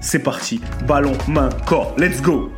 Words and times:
c'est 0.00 0.18
parti. 0.18 0.60
Ballon, 0.86 1.12
main, 1.28 1.50
corps. 1.66 1.94
Let's 1.98 2.20
go 2.20 2.50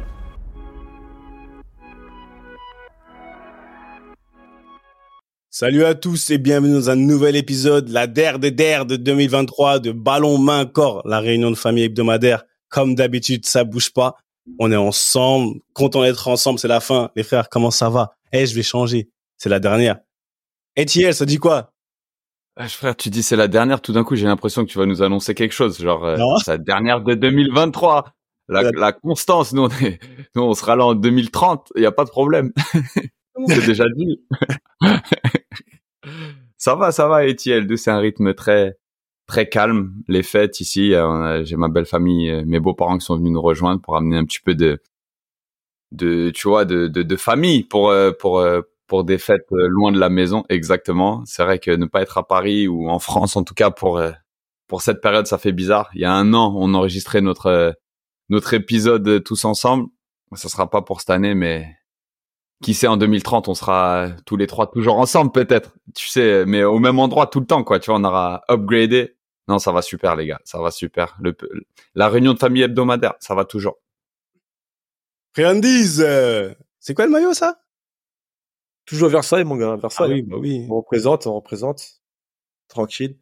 Salut 5.51 5.85
à 5.85 5.95
tous 5.95 6.31
et 6.31 6.39
bienvenue 6.39 6.73
dans 6.73 6.91
un 6.91 6.97
nouvel 6.97 7.37
épisode, 7.37 7.89
la 7.91 8.07
DER 8.07 8.39
des 8.41 8.51
DER 8.51 8.85
de 8.87 8.97
2023 8.97 9.81
de 9.81 9.93
Ballon, 9.93 10.39
main, 10.39 10.65
corps, 10.65 11.03
la 11.07 11.21
réunion 11.21 11.51
de 11.51 11.57
famille 11.57 11.85
hebdomadaire. 11.85 12.45
Comme 12.69 12.95
d'habitude, 12.95 13.45
ça 13.45 13.63
bouge 13.63 13.93
pas. 13.93 14.17
On 14.59 14.73
est 14.73 14.77
ensemble, 14.77 15.61
content 15.75 16.03
d'être 16.03 16.27
ensemble, 16.27 16.59
c'est 16.59 16.69
la 16.69 16.81
fin. 16.81 17.11
Les 17.17 17.23
frères, 17.23 17.49
comment 17.49 17.71
ça 17.71 17.91
va? 17.91 18.15
Eh, 18.33 18.47
je 18.47 18.55
vais 18.55 18.63
changer. 18.63 19.11
C'est 19.37 19.51
la 19.51 19.61
dernière. 19.61 19.99
Et 20.75 20.87
Thiel, 20.87 21.15
ça 21.15 21.27
dit 21.27 21.37
quoi? 21.37 21.72
Ah, 22.57 22.69
frère, 22.69 22.97
tu 22.97 23.09
dis 23.09 23.23
c'est 23.23 23.37
la 23.37 23.49
dernière, 23.49 23.81
tout 23.81 23.93
d'un 23.93 24.05
coup 24.05 24.15
j'ai 24.15 24.27
l'impression 24.27 24.65
que 24.65 24.71
tu 24.71 24.77
vas 24.77 24.85
nous 24.85 25.03
annoncer 25.03 25.35
quelque 25.35 25.53
chose, 25.53 25.81
genre 25.81 26.05
euh, 26.05 26.19
c'est 26.45 26.51
la 26.51 26.59
dernière 26.59 27.01
de 27.01 27.15
2023. 27.15 28.13
La, 28.49 28.71
la 28.73 28.93
constance, 28.93 29.55
nous 29.55 29.63
on, 29.63 29.69
est, 29.69 29.99
nous 30.35 30.43
on 30.43 30.53
sera 30.53 30.77
là 30.77 30.85
en 30.85 30.95
2030, 30.95 31.73
il 31.77 31.81
n'y 31.81 31.87
a 31.87 31.93
pas 31.93 32.05
de 32.05 32.11
problème. 32.11 32.53
c'est 33.47 33.65
déjà 33.65 33.85
dit. 33.97 34.21
ça 36.59 36.75
va, 36.75 36.93
ça 36.93 37.09
va, 37.09 37.27
Etiel. 37.27 37.79
C'est 37.79 37.91
un 37.91 37.99
rythme 37.99 38.35
très 38.35 38.77
très 39.27 39.49
calme. 39.49 39.95
Les 40.07 40.23
fêtes 40.23 40.61
ici, 40.61 40.93
euh, 40.93 41.43
j'ai 41.45 41.57
ma 41.57 41.69
belle 41.69 41.87
famille, 41.87 42.29
euh, 42.29 42.43
mes 42.45 42.61
beaux-parents 42.61 42.99
qui 42.99 43.07
sont 43.07 43.17
venus 43.17 43.33
nous 43.33 43.41
rejoindre 43.41 43.81
pour 43.81 43.97
amener 43.97 44.19
un 44.19 44.27
petit 44.27 44.41
peu 44.41 44.55
de 44.55 44.83
de 45.93 46.31
tu 46.31 46.49
vois 46.49 46.67
de 46.67 46.87
de, 46.89 47.03
de 47.03 47.17
famille 47.17 47.63
pour 47.63 47.95
pour 48.19 48.45
pour 48.93 49.05
des 49.05 49.17
fêtes 49.17 49.51
euh, 49.53 49.69
loin 49.69 49.91
de 49.91 49.99
la 49.99 50.11
maison, 50.11 50.45
exactement. 50.51 51.23
C'est 51.25 51.43
vrai 51.43 51.59
que 51.59 51.71
ne 51.71 51.87
pas 51.87 52.03
être 52.03 52.19
à 52.19 52.29
Paris 52.29 52.69
ou 52.69 52.91
en 52.91 52.99
France, 52.99 53.37
en 53.37 53.43
tout 53.43 53.55
cas 53.55 53.71
pour 53.71 53.97
euh, 53.97 54.13
pour 54.69 54.83
cette 54.83 55.01
période, 55.01 55.27
ça 55.27 55.39
fait 55.39 55.53
bizarre. 55.53 55.89
Il 55.95 56.03
y 56.03 56.05
a 56.05 56.13
un 56.13 56.35
an, 56.35 56.55
on 56.55 56.75
enregistrait 56.75 57.23
notre 57.23 57.47
euh, 57.47 57.73
notre 58.29 58.53
épisode 58.53 59.25
tous 59.25 59.47
ensemble. 59.47 59.89
Ça 60.35 60.51
sera 60.51 60.69
pas 60.69 60.83
pour 60.83 61.01
cette 61.01 61.09
année, 61.09 61.35
mais 61.35 61.75
qui 62.63 62.75
sait 62.75 62.87
en 62.87 62.99
2030, 62.99 63.49
on 63.49 63.55
sera 63.55 64.11
tous 64.27 64.37
les 64.37 64.47
trois 64.47 64.71
toujours 64.71 64.99
ensemble 64.99 65.33
peut-être. 65.33 65.75
Tu 65.95 66.09
sais, 66.09 66.45
mais 66.45 66.63
au 66.63 66.79
même 66.79 66.99
endroit 66.99 67.27
tout 67.29 67.41
le 67.41 67.47
temps, 67.47 67.65
quoi. 67.65 67.79
Tu 67.79 67.91
vois, 67.91 67.99
on 67.99 68.05
aura 68.05 68.43
upgradé. 68.51 69.17
Non, 69.49 69.59
ça 69.59 69.73
va 69.73 69.81
super, 69.81 70.17
les 70.17 70.27
gars. 70.27 70.41
Ça 70.45 70.61
va 70.61 70.71
super. 70.71 71.17
Le, 71.19 71.35
la 71.95 72.11
réunion 72.11 72.35
de 72.35 72.39
famille 72.39 72.61
hebdomadaire, 72.61 73.15
ça 73.21 73.35
va 73.35 73.47
toujours. 73.47 73.79
Friandiz, 75.33 76.07
c'est 76.79 76.93
quoi 76.93 77.07
le 77.07 77.13
maillot, 77.13 77.33
ça? 77.33 77.62
Toujours 78.87 79.09
Versailles, 79.09 79.45
mon 79.45 79.57
gars. 79.57 79.77
Versailles. 79.77 80.11
Ah 80.11 80.15
oui, 80.15 80.23
bah 80.23 80.37
oui. 80.39 80.67
On 80.71 80.77
représente, 80.77 81.27
on 81.27 81.35
représente. 81.35 82.03
Tranquille. 82.69 83.17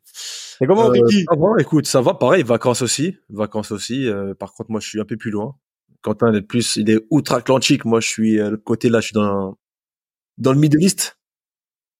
Et 0.61 0.67
comment, 0.67 0.87
euh, 0.87 0.91
Ricky 0.91 1.25
ça 1.29 1.37
va, 1.37 1.49
Écoute, 1.59 1.87
ça 1.87 2.01
va, 2.01 2.15
pareil. 2.15 2.43
Vacances 2.43 2.83
aussi. 2.83 3.17
Vacances 3.29 3.73
aussi. 3.73 4.07
Euh, 4.07 4.35
par 4.35 4.55
contre, 4.55 4.71
moi, 4.71 4.81
je 4.81 4.89
suis 4.89 5.01
un 5.01 5.05
peu 5.05 5.17
plus 5.17 5.31
loin. 5.31 5.57
Quentin, 6.03 6.33
il 6.33 6.37
est 6.37 6.43
plus, 6.43 6.77
il 6.77 6.91
est 6.91 7.01
outre-Atlantique. 7.11 7.85
Moi, 7.85 8.01
je 8.01 8.09
suis 8.09 8.41
euh, 8.41 8.51
le 8.51 8.57
côté 8.57 8.89
là, 8.89 9.01
je 9.01 9.07
suis 9.07 9.15
dans 9.15 9.59
dans 10.39 10.53
le 10.53 10.59
Middle 10.59 10.83
East. 10.83 11.19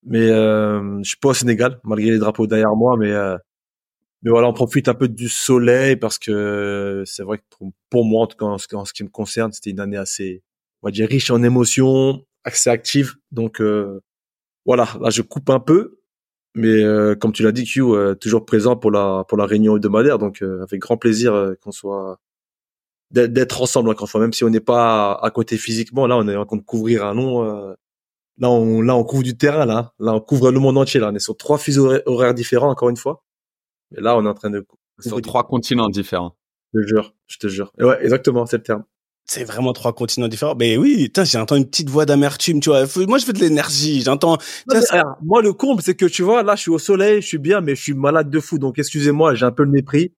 Mais 0.05 0.31
euh, 0.31 0.99
je 1.03 1.09
suis 1.11 1.19
pas 1.19 1.31
au 1.31 1.35
Sénégal, 1.35 1.79
malgré 1.85 2.11
les 2.11 2.19
drapeaux 2.19 2.47
derrière 2.47 2.75
moi. 2.75 2.97
Mais 2.97 3.13
euh, 3.13 3.37
mais 4.23 4.31
voilà, 4.31 4.49
on 4.49 4.53
profite 4.53 4.89
un 4.89 4.95
peu 4.95 5.09
du 5.09 5.29
soleil 5.29 5.97
parce 5.97 6.19
que 6.19 7.03
c'est 7.07 7.23
vrai 7.23 7.39
que 7.39 7.45
pour, 7.89 8.05
moi, 8.05 8.23
en 8.23 8.27
tout 8.27 8.37
cas, 8.37 8.47
en 8.47 8.59
ce, 8.59 8.93
qui 8.93 9.03
me 9.03 9.09
concerne, 9.09 9.53
c'était 9.53 9.71
une 9.71 9.81
année 9.81 9.97
assez, 9.97 10.43
on 10.83 10.89
va 10.89 10.91
dire, 10.93 11.09
riche 11.09 11.31
en 11.31 11.43
émotions, 11.43 12.25
assez 12.45 12.71
active. 12.71 13.15
Donc 13.33 13.61
euh, 13.61 14.01
voilà, 14.67 14.89
là 15.01 15.11
je 15.11 15.23
coupe 15.23 15.51
un 15.51 15.61
peu, 15.61 15.99
mais 16.55 16.83
euh, 16.83 17.15
comme 17.15 17.33
tu 17.33 17.43
l'as 17.43 17.53
dit, 17.53 17.65
Q, 17.65 17.83
euh, 17.83 18.15
toujours 18.15 18.45
présent 18.47 18.77
pour 18.77 18.91
la 18.91 19.25
pour 19.29 19.39
la 19.39 19.47
réunion 19.47 19.77
hebdomadaire. 19.77 20.19
Donc 20.19 20.43
avec 20.43 20.81
grand 20.81 20.97
plaisir 20.97 21.55
qu'on 21.63 21.73
soit 21.73 22.21
d'être 23.11 23.63
ensemble 23.63 23.91
encore 23.91 24.07
une 24.07 24.09
fois, 24.09 24.21
même 24.21 24.33
si 24.33 24.45
on 24.45 24.51
n'est 24.51 24.61
pas 24.61 25.15
à 25.15 25.31
côté 25.31 25.57
physiquement. 25.57 26.07
Là, 26.07 26.17
on 26.17 26.29
est 26.29 26.37
en 26.37 26.47
train 26.47 26.57
de 26.57 26.63
couvrir 26.63 27.05
un 27.05 27.15
long. 27.15 27.43
là, 28.39 28.51
on 28.51 28.83
là 28.83 28.97
on 28.97 29.05
couvre 29.05 29.23
du 29.25 29.37
terrain 29.37 29.67
là. 29.67 29.93
Là, 29.99 30.15
on 30.15 30.21
couvre 30.21 30.51
le 30.51 30.61
monde 30.61 30.79
entier. 30.79 31.01
Là, 31.01 31.11
on 31.11 31.15
est 31.15 31.21
sur 31.21 31.37
trois 31.37 31.59
fuseaux 31.59 31.93
horaires 32.07 32.35
différents 32.35 32.71
encore 32.71 32.91
une 32.91 32.97
fois. 32.97 33.25
Mais 33.93 34.01
là, 34.03 34.17
on 34.17 34.25
est 34.25 34.29
en 34.29 34.35
train 34.35 34.51
de 34.51 34.67
sur 35.01 35.21
trois 35.23 35.47
continents 35.47 35.89
différents. 35.89 36.37
Je 36.73 36.81
te 36.81 36.87
jure, 36.87 37.15
je 37.27 37.39
te 37.39 37.49
jure. 37.49 37.73
ouais, 37.79 37.99
exactement, 38.03 38.47
c'est 38.47 38.59
le 38.59 38.63
terme 38.63 38.85
c'est 39.31 39.45
vraiment 39.45 39.73
trois 39.73 39.93
continents 39.93 40.27
différents. 40.27 40.57
Mais 40.57 40.77
oui, 40.77 41.11
j'entends 41.25 41.55
une 41.55 41.67
petite 41.67 41.89
voix 41.89 42.05
d'amertume, 42.05 42.59
tu 42.59 42.71
vois. 42.71 42.85
Moi, 43.07 43.19
je 43.19 43.27
veux 43.27 43.33
de 43.33 43.39
l'énergie. 43.39 44.03
J'entends. 44.03 44.39
Moi, 45.23 45.41
le 45.41 45.53
comble, 45.53 45.83
c'est 45.83 45.95
que 45.95 46.07
tu 46.07 46.23
vois, 46.23 46.43
là, 46.43 46.57
je 46.57 46.63
suis 46.63 46.71
au 46.71 46.81
soleil, 46.81 47.23
je 47.23 47.27
suis 47.29 47.39
bien, 47.39 47.61
mais 47.61 47.77
je 47.77 47.83
suis 47.83 47.95
malade 47.95 48.29
de 48.29 48.41
fou. 48.41 48.59
Donc, 48.59 48.79
excusez-moi, 48.79 49.37
j'ai 49.37 49.47
un 49.47 49.53
peu 49.53 49.63
le 49.63 49.71
mépris. 49.71 50.13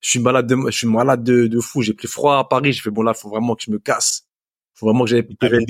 Je 0.00 0.10
suis 0.10 0.18
malade 0.20 0.46
de, 0.46 0.56
je 0.66 0.76
suis 0.76 0.86
malade 0.86 1.24
de, 1.24 1.46
de 1.46 1.60
fou. 1.60 1.80
J'ai 1.80 1.94
pris 1.94 2.08
froid 2.08 2.36
à 2.36 2.44
Paris. 2.44 2.74
Je 2.74 2.82
fais 2.82 2.90
bon 2.90 3.02
là, 3.02 3.14
faut 3.14 3.30
vraiment 3.30 3.54
que 3.54 3.62
je 3.64 3.70
me 3.70 3.78
casse. 3.78 4.26
Faut 4.74 4.86
vraiment 4.86 5.04
que 5.04 5.10
j'aille 5.10 5.22
plus 5.22 5.36
de 5.40 5.64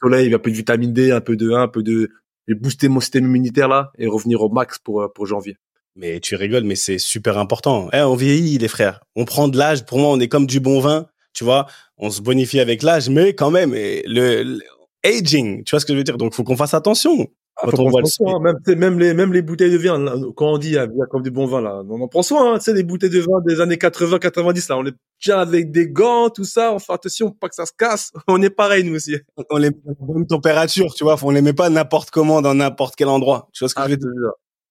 soleil, 0.00 0.32
un 0.32 0.38
peu 0.38 0.50
de 0.50 0.56
vitamine 0.56 0.92
D, 0.92 1.10
un 1.10 1.20
peu 1.20 1.36
de, 1.36 1.50
un 1.50 1.68
peu 1.68 1.82
de, 1.82 2.08
et 2.46 2.54
booster 2.54 2.88
mon 2.88 3.00
système 3.00 3.24
immunitaire 3.24 3.68
là 3.68 3.90
et 3.98 4.06
revenir 4.06 4.40
au 4.40 4.48
max 4.48 4.78
pour 4.78 5.02
euh, 5.02 5.08
pour 5.08 5.26
janvier. 5.26 5.56
Mais 5.96 6.20
tu 6.20 6.34
rigoles, 6.36 6.64
mais 6.64 6.76
c'est 6.76 6.98
super 6.98 7.36
important. 7.36 7.88
Eh, 7.92 8.00
on 8.00 8.14
vieillit, 8.14 8.58
les 8.58 8.68
frères. 8.68 9.00
On 9.16 9.24
prend 9.24 9.48
de 9.48 9.58
l'âge. 9.58 9.84
Pour 9.84 9.98
moi, 9.98 10.10
on 10.10 10.20
est 10.20 10.28
comme 10.28 10.46
du 10.46 10.60
bon 10.60 10.80
vin 10.80 11.06
tu 11.34 11.44
vois, 11.44 11.66
on 11.98 12.10
se 12.10 12.22
bonifie 12.22 12.60
avec 12.60 12.82
l'âge, 12.82 13.08
mais 13.10 13.34
quand 13.34 13.50
même, 13.50 13.74
le, 13.74 14.58
aging, 15.04 15.64
tu 15.64 15.70
vois 15.70 15.80
ce 15.80 15.86
que 15.86 15.92
je 15.92 15.98
veux 15.98 16.04
dire? 16.04 16.16
Donc, 16.16 16.34
faut 16.34 16.44
qu'on 16.44 16.56
fasse 16.56 16.74
attention. 16.74 17.28
Ah, 17.56 17.68
on 17.78 17.88
voit 17.88 18.04
soin, 18.04 18.40
même, 18.40 18.56
même 18.66 18.98
les 18.98 19.14
même 19.14 19.32
les 19.32 19.40
bouteilles 19.40 19.70
de 19.70 19.76
vin 19.76 20.04
quand 20.34 20.54
on 20.54 20.58
dit 20.58 20.76
hein, 20.76 20.88
comme 21.08 21.22
du 21.22 21.30
bon 21.30 21.46
vin 21.46 21.60
là 21.60 21.82
on 21.88 22.00
en 22.00 22.08
prend 22.08 22.24
soin 22.24 22.54
hein, 22.54 22.58
tu 22.58 22.64
sais 22.64 22.74
des 22.74 22.82
bouteilles 22.82 23.10
de 23.10 23.20
vin 23.20 23.40
des 23.46 23.60
années 23.60 23.78
80 23.78 24.18
90 24.18 24.68
là 24.70 24.76
on 24.76 24.82
les 24.82 24.90
tient 25.20 25.38
avec 25.38 25.70
des 25.70 25.88
gants 25.88 26.30
tout 26.30 26.44
ça 26.44 26.72
on 26.72 26.80
fait 26.80 26.92
attention 26.92 27.30
pas 27.30 27.48
que 27.48 27.54
ça 27.54 27.64
se 27.64 27.72
casse 27.78 28.10
on 28.26 28.42
est 28.42 28.50
pareil 28.50 28.82
nous 28.82 28.96
aussi 28.96 29.14
on 29.50 29.56
les 29.56 29.70
met 29.70 29.76
à 29.88 29.92
bonne 30.00 30.26
température 30.26 30.92
tu 30.94 31.04
vois 31.04 31.16
on 31.22 31.30
les 31.30 31.42
met 31.42 31.52
pas 31.52 31.70
n'importe 31.70 32.10
comment 32.10 32.42
dans 32.42 32.54
n'importe 32.54 32.96
quel 32.96 33.06
endroit 33.08 33.48
tu 33.52 33.60
vois 33.62 33.68
ce 33.68 33.74
que 33.76 33.82
je 33.84 33.90
veux 33.90 33.96
dire? 33.98 34.08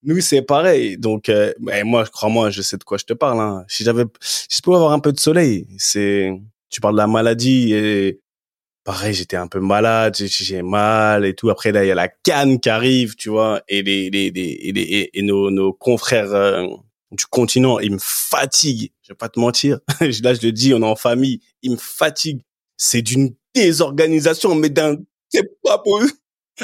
nous 0.03 0.19
c'est 0.19 0.41
pareil 0.41 0.97
donc 0.97 1.29
euh, 1.29 1.53
moi 1.85 2.03
crois-moi 2.03 2.49
je 2.49 2.61
sais 2.61 2.75
de 2.75 2.83
quoi 2.83 2.97
je 2.97 3.05
te 3.05 3.13
parle 3.13 3.39
hein. 3.39 3.63
si 3.69 3.85
j'avais 3.85 4.03
si 4.19 4.57
je 4.57 4.61
pouvais 4.61 4.75
avoir 4.75 4.91
un 4.91 4.99
peu 4.99 5.13
de 5.13 5.19
soleil 5.21 5.67
c'est 5.77 6.33
tu 6.73 6.81
parles 6.81 6.95
de 6.95 6.97
la 6.97 7.07
maladie 7.07 7.73
et 7.73 8.19
pareil, 8.83 9.13
j'étais 9.13 9.37
un 9.37 9.47
peu 9.47 9.59
malade, 9.59 10.15
j'ai 10.15 10.61
mal 10.61 11.25
et 11.25 11.35
tout. 11.35 11.49
Après 11.49 11.71
là, 11.71 11.85
il 11.85 11.87
y 11.87 11.91
a 11.91 11.95
la 11.95 12.07
canne 12.07 12.59
qui 12.59 12.69
arrive, 12.69 13.15
tu 13.15 13.29
vois, 13.29 13.61
et 13.67 13.83
les 13.83 14.09
les 14.09 14.31
les, 14.31 15.09
et, 15.13 15.21
nos 15.21 15.51
nos 15.51 15.71
confrères 15.71 16.33
euh, 16.33 16.65
du 17.11 17.25
continent, 17.27 17.79
ils 17.79 17.91
me 17.91 17.99
fatiguent. 17.99 18.91
Je 19.03 19.13
vais 19.13 19.17
pas 19.17 19.29
te 19.29 19.39
mentir. 19.39 19.79
là, 20.01 20.33
je 20.33 20.45
le 20.45 20.51
dis, 20.51 20.73
on 20.73 20.81
est 20.81 20.85
en 20.85 20.95
famille, 20.95 21.41
ils 21.61 21.71
me 21.71 21.77
fatiguent. 21.77 22.41
C'est 22.77 23.01
d'une 23.01 23.35
désorganisation, 23.53 24.55
mais 24.55 24.69
d'un 24.69 24.97
c'est 25.29 25.61
pas 25.63 25.77
possible. 25.77 26.11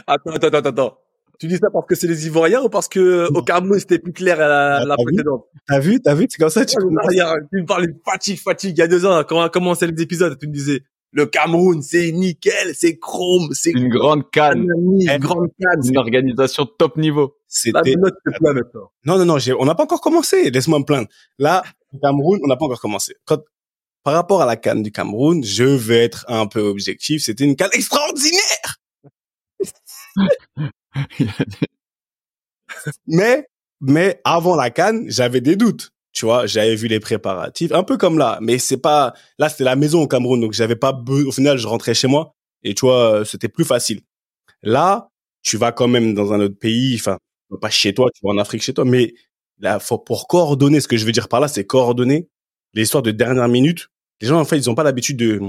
Attends, 0.08 0.32
attends, 0.32 0.48
attends, 0.48 0.70
attends. 0.70 0.98
Tu 1.40 1.48
dis 1.48 1.56
ça 1.56 1.70
parce 1.72 1.86
que 1.88 1.96
c'est 1.96 2.08
les 2.08 2.28
Ivoiriens 2.28 2.62
ou 2.62 2.70
parce 2.70 2.90
que 2.90 3.32
au 3.34 3.42
Cameroun 3.42 3.80
c'était 3.80 3.98
plus 3.98 4.12
clair 4.12 4.42
à 4.42 4.84
la, 4.84 4.96
précédente? 4.98 5.46
T'as 5.66 5.80
vu, 5.80 6.02
t'as 6.02 6.14
vu, 6.14 6.28
c'est 6.30 6.38
comme 6.38 6.50
ça. 6.50 6.66
Tu, 6.66 6.76
tu 6.76 6.86
me 6.86 7.66
parlais 7.66 7.88
de 7.88 7.96
fatigue, 8.06 8.38
fatigue. 8.38 8.78
Il 8.78 8.80
y 8.80 8.84
a 8.84 8.88
deux 8.88 9.06
ans, 9.06 9.24
quand 9.24 9.38
on 9.38 9.42
a 9.42 9.50
commencé 9.50 9.88
les 9.88 10.02
épisodes, 10.02 10.38
tu 10.38 10.48
me 10.48 10.54
disais 10.54 10.82
Le 11.14 11.26
Cameroun, 11.28 11.82
c'est 11.82 12.12
nickel, 12.12 12.76
c'est 12.76 13.00
chrome, 13.00 13.52
c'est 13.54 13.72
une 13.72 13.88
grande 13.88 14.30
canne, 14.32 14.68
une 14.68 15.18
grande 15.18 15.48
canne, 15.58 15.82
une 15.88 15.98
organisation 15.98 16.66
top 16.66 16.98
niveau. 16.98 17.38
C'était. 17.48 17.96
Non, 19.06 19.18
non, 19.18 19.26
non, 19.26 19.38
on 19.60 19.66
n'a 19.66 19.76
pas 19.76 19.84
encore 19.84 20.02
commencé. 20.02 20.52
Laisse-moi 20.52 20.80
me 20.80 20.86
plaindre. 20.86 21.08
Là, 21.38 21.64
le 21.94 22.00
Cameroun, 22.00 22.40
on 22.44 22.48
n'a 22.48 22.58
pas 22.58 22.66
encore 22.66 22.82
commencé. 22.82 23.16
Quand, 23.24 23.40
par 24.04 24.14
rapport 24.14 24.42
à 24.42 24.46
la 24.46 24.58
canne 24.58 24.84
du 24.84 24.92
Cameroun, 24.92 25.42
je 25.42 25.64
vais 25.64 26.04
être 26.04 26.26
un 26.28 26.48
peu 26.48 26.60
objectif. 26.60 27.24
C'était 27.24 27.46
une 27.46 27.56
canne 27.56 27.70
extraordinaire. 27.72 28.82
mais, 33.08 33.46
mais 33.82 34.22
avant 34.24 34.56
la 34.56 34.70
canne, 34.70 35.06
j'avais 35.10 35.42
des 35.42 35.56
doutes. 35.56 35.92
Tu 36.12 36.26
vois, 36.26 36.48
j'avais 36.48 36.76
vu 36.76 36.88
les 36.88 37.00
préparatifs, 37.00 37.72
un 37.72 37.84
peu 37.84 37.96
comme 37.96 38.18
là, 38.18 38.40
mais 38.42 38.58
c'est 38.58 38.78
pas, 38.78 39.14
là, 39.38 39.48
c'était 39.48 39.64
la 39.64 39.76
maison 39.76 40.02
au 40.02 40.08
Cameroun, 40.08 40.42
donc 40.42 40.54
j'avais 40.54 40.76
pas, 40.76 40.92
au 41.08 41.32
final, 41.32 41.58
je 41.58 41.68
rentrais 41.68 41.94
chez 41.94 42.08
moi 42.08 42.34
et 42.64 42.74
tu 42.74 42.86
vois, 42.86 43.24
c'était 43.26 43.48
plus 43.48 43.64
facile. 43.64 44.02
Là, 44.64 45.10
tu 45.44 45.58
vas 45.58 45.72
quand 45.72 45.88
même 45.88 46.16
dans 46.16 46.34
un 46.34 46.42
autre 46.42 46.58
pays, 46.60 46.96
enfin, 46.96 47.20
pas 47.62 47.70
chez 47.70 47.94
toi, 47.94 48.10
tu 48.14 48.22
vas 48.24 48.32
en 48.32 48.40
Afrique 48.40 48.64
chez 48.64 48.74
toi, 48.74 48.86
mais 48.86 49.14
là, 49.60 49.80
faut, 49.80 50.00
pour 50.00 50.28
coordonner, 50.28 50.82
ce 50.82 50.88
que 50.88 50.98
je 50.98 51.06
veux 51.06 51.12
dire 51.14 51.30
par 51.30 51.40
là, 51.42 51.48
c'est 51.50 51.66
coordonner 51.66 52.30
l'histoire 52.74 53.04
de 53.04 53.12
dernière 53.12 53.48
minute. 53.50 53.90
Les 54.22 54.28
gens, 54.30 54.40
en 54.40 54.46
fait, 54.46 54.58
ils 54.58 54.70
ont 54.70 54.76
pas 54.76 54.84
l'habitude 54.84 55.18
de, 55.18 55.40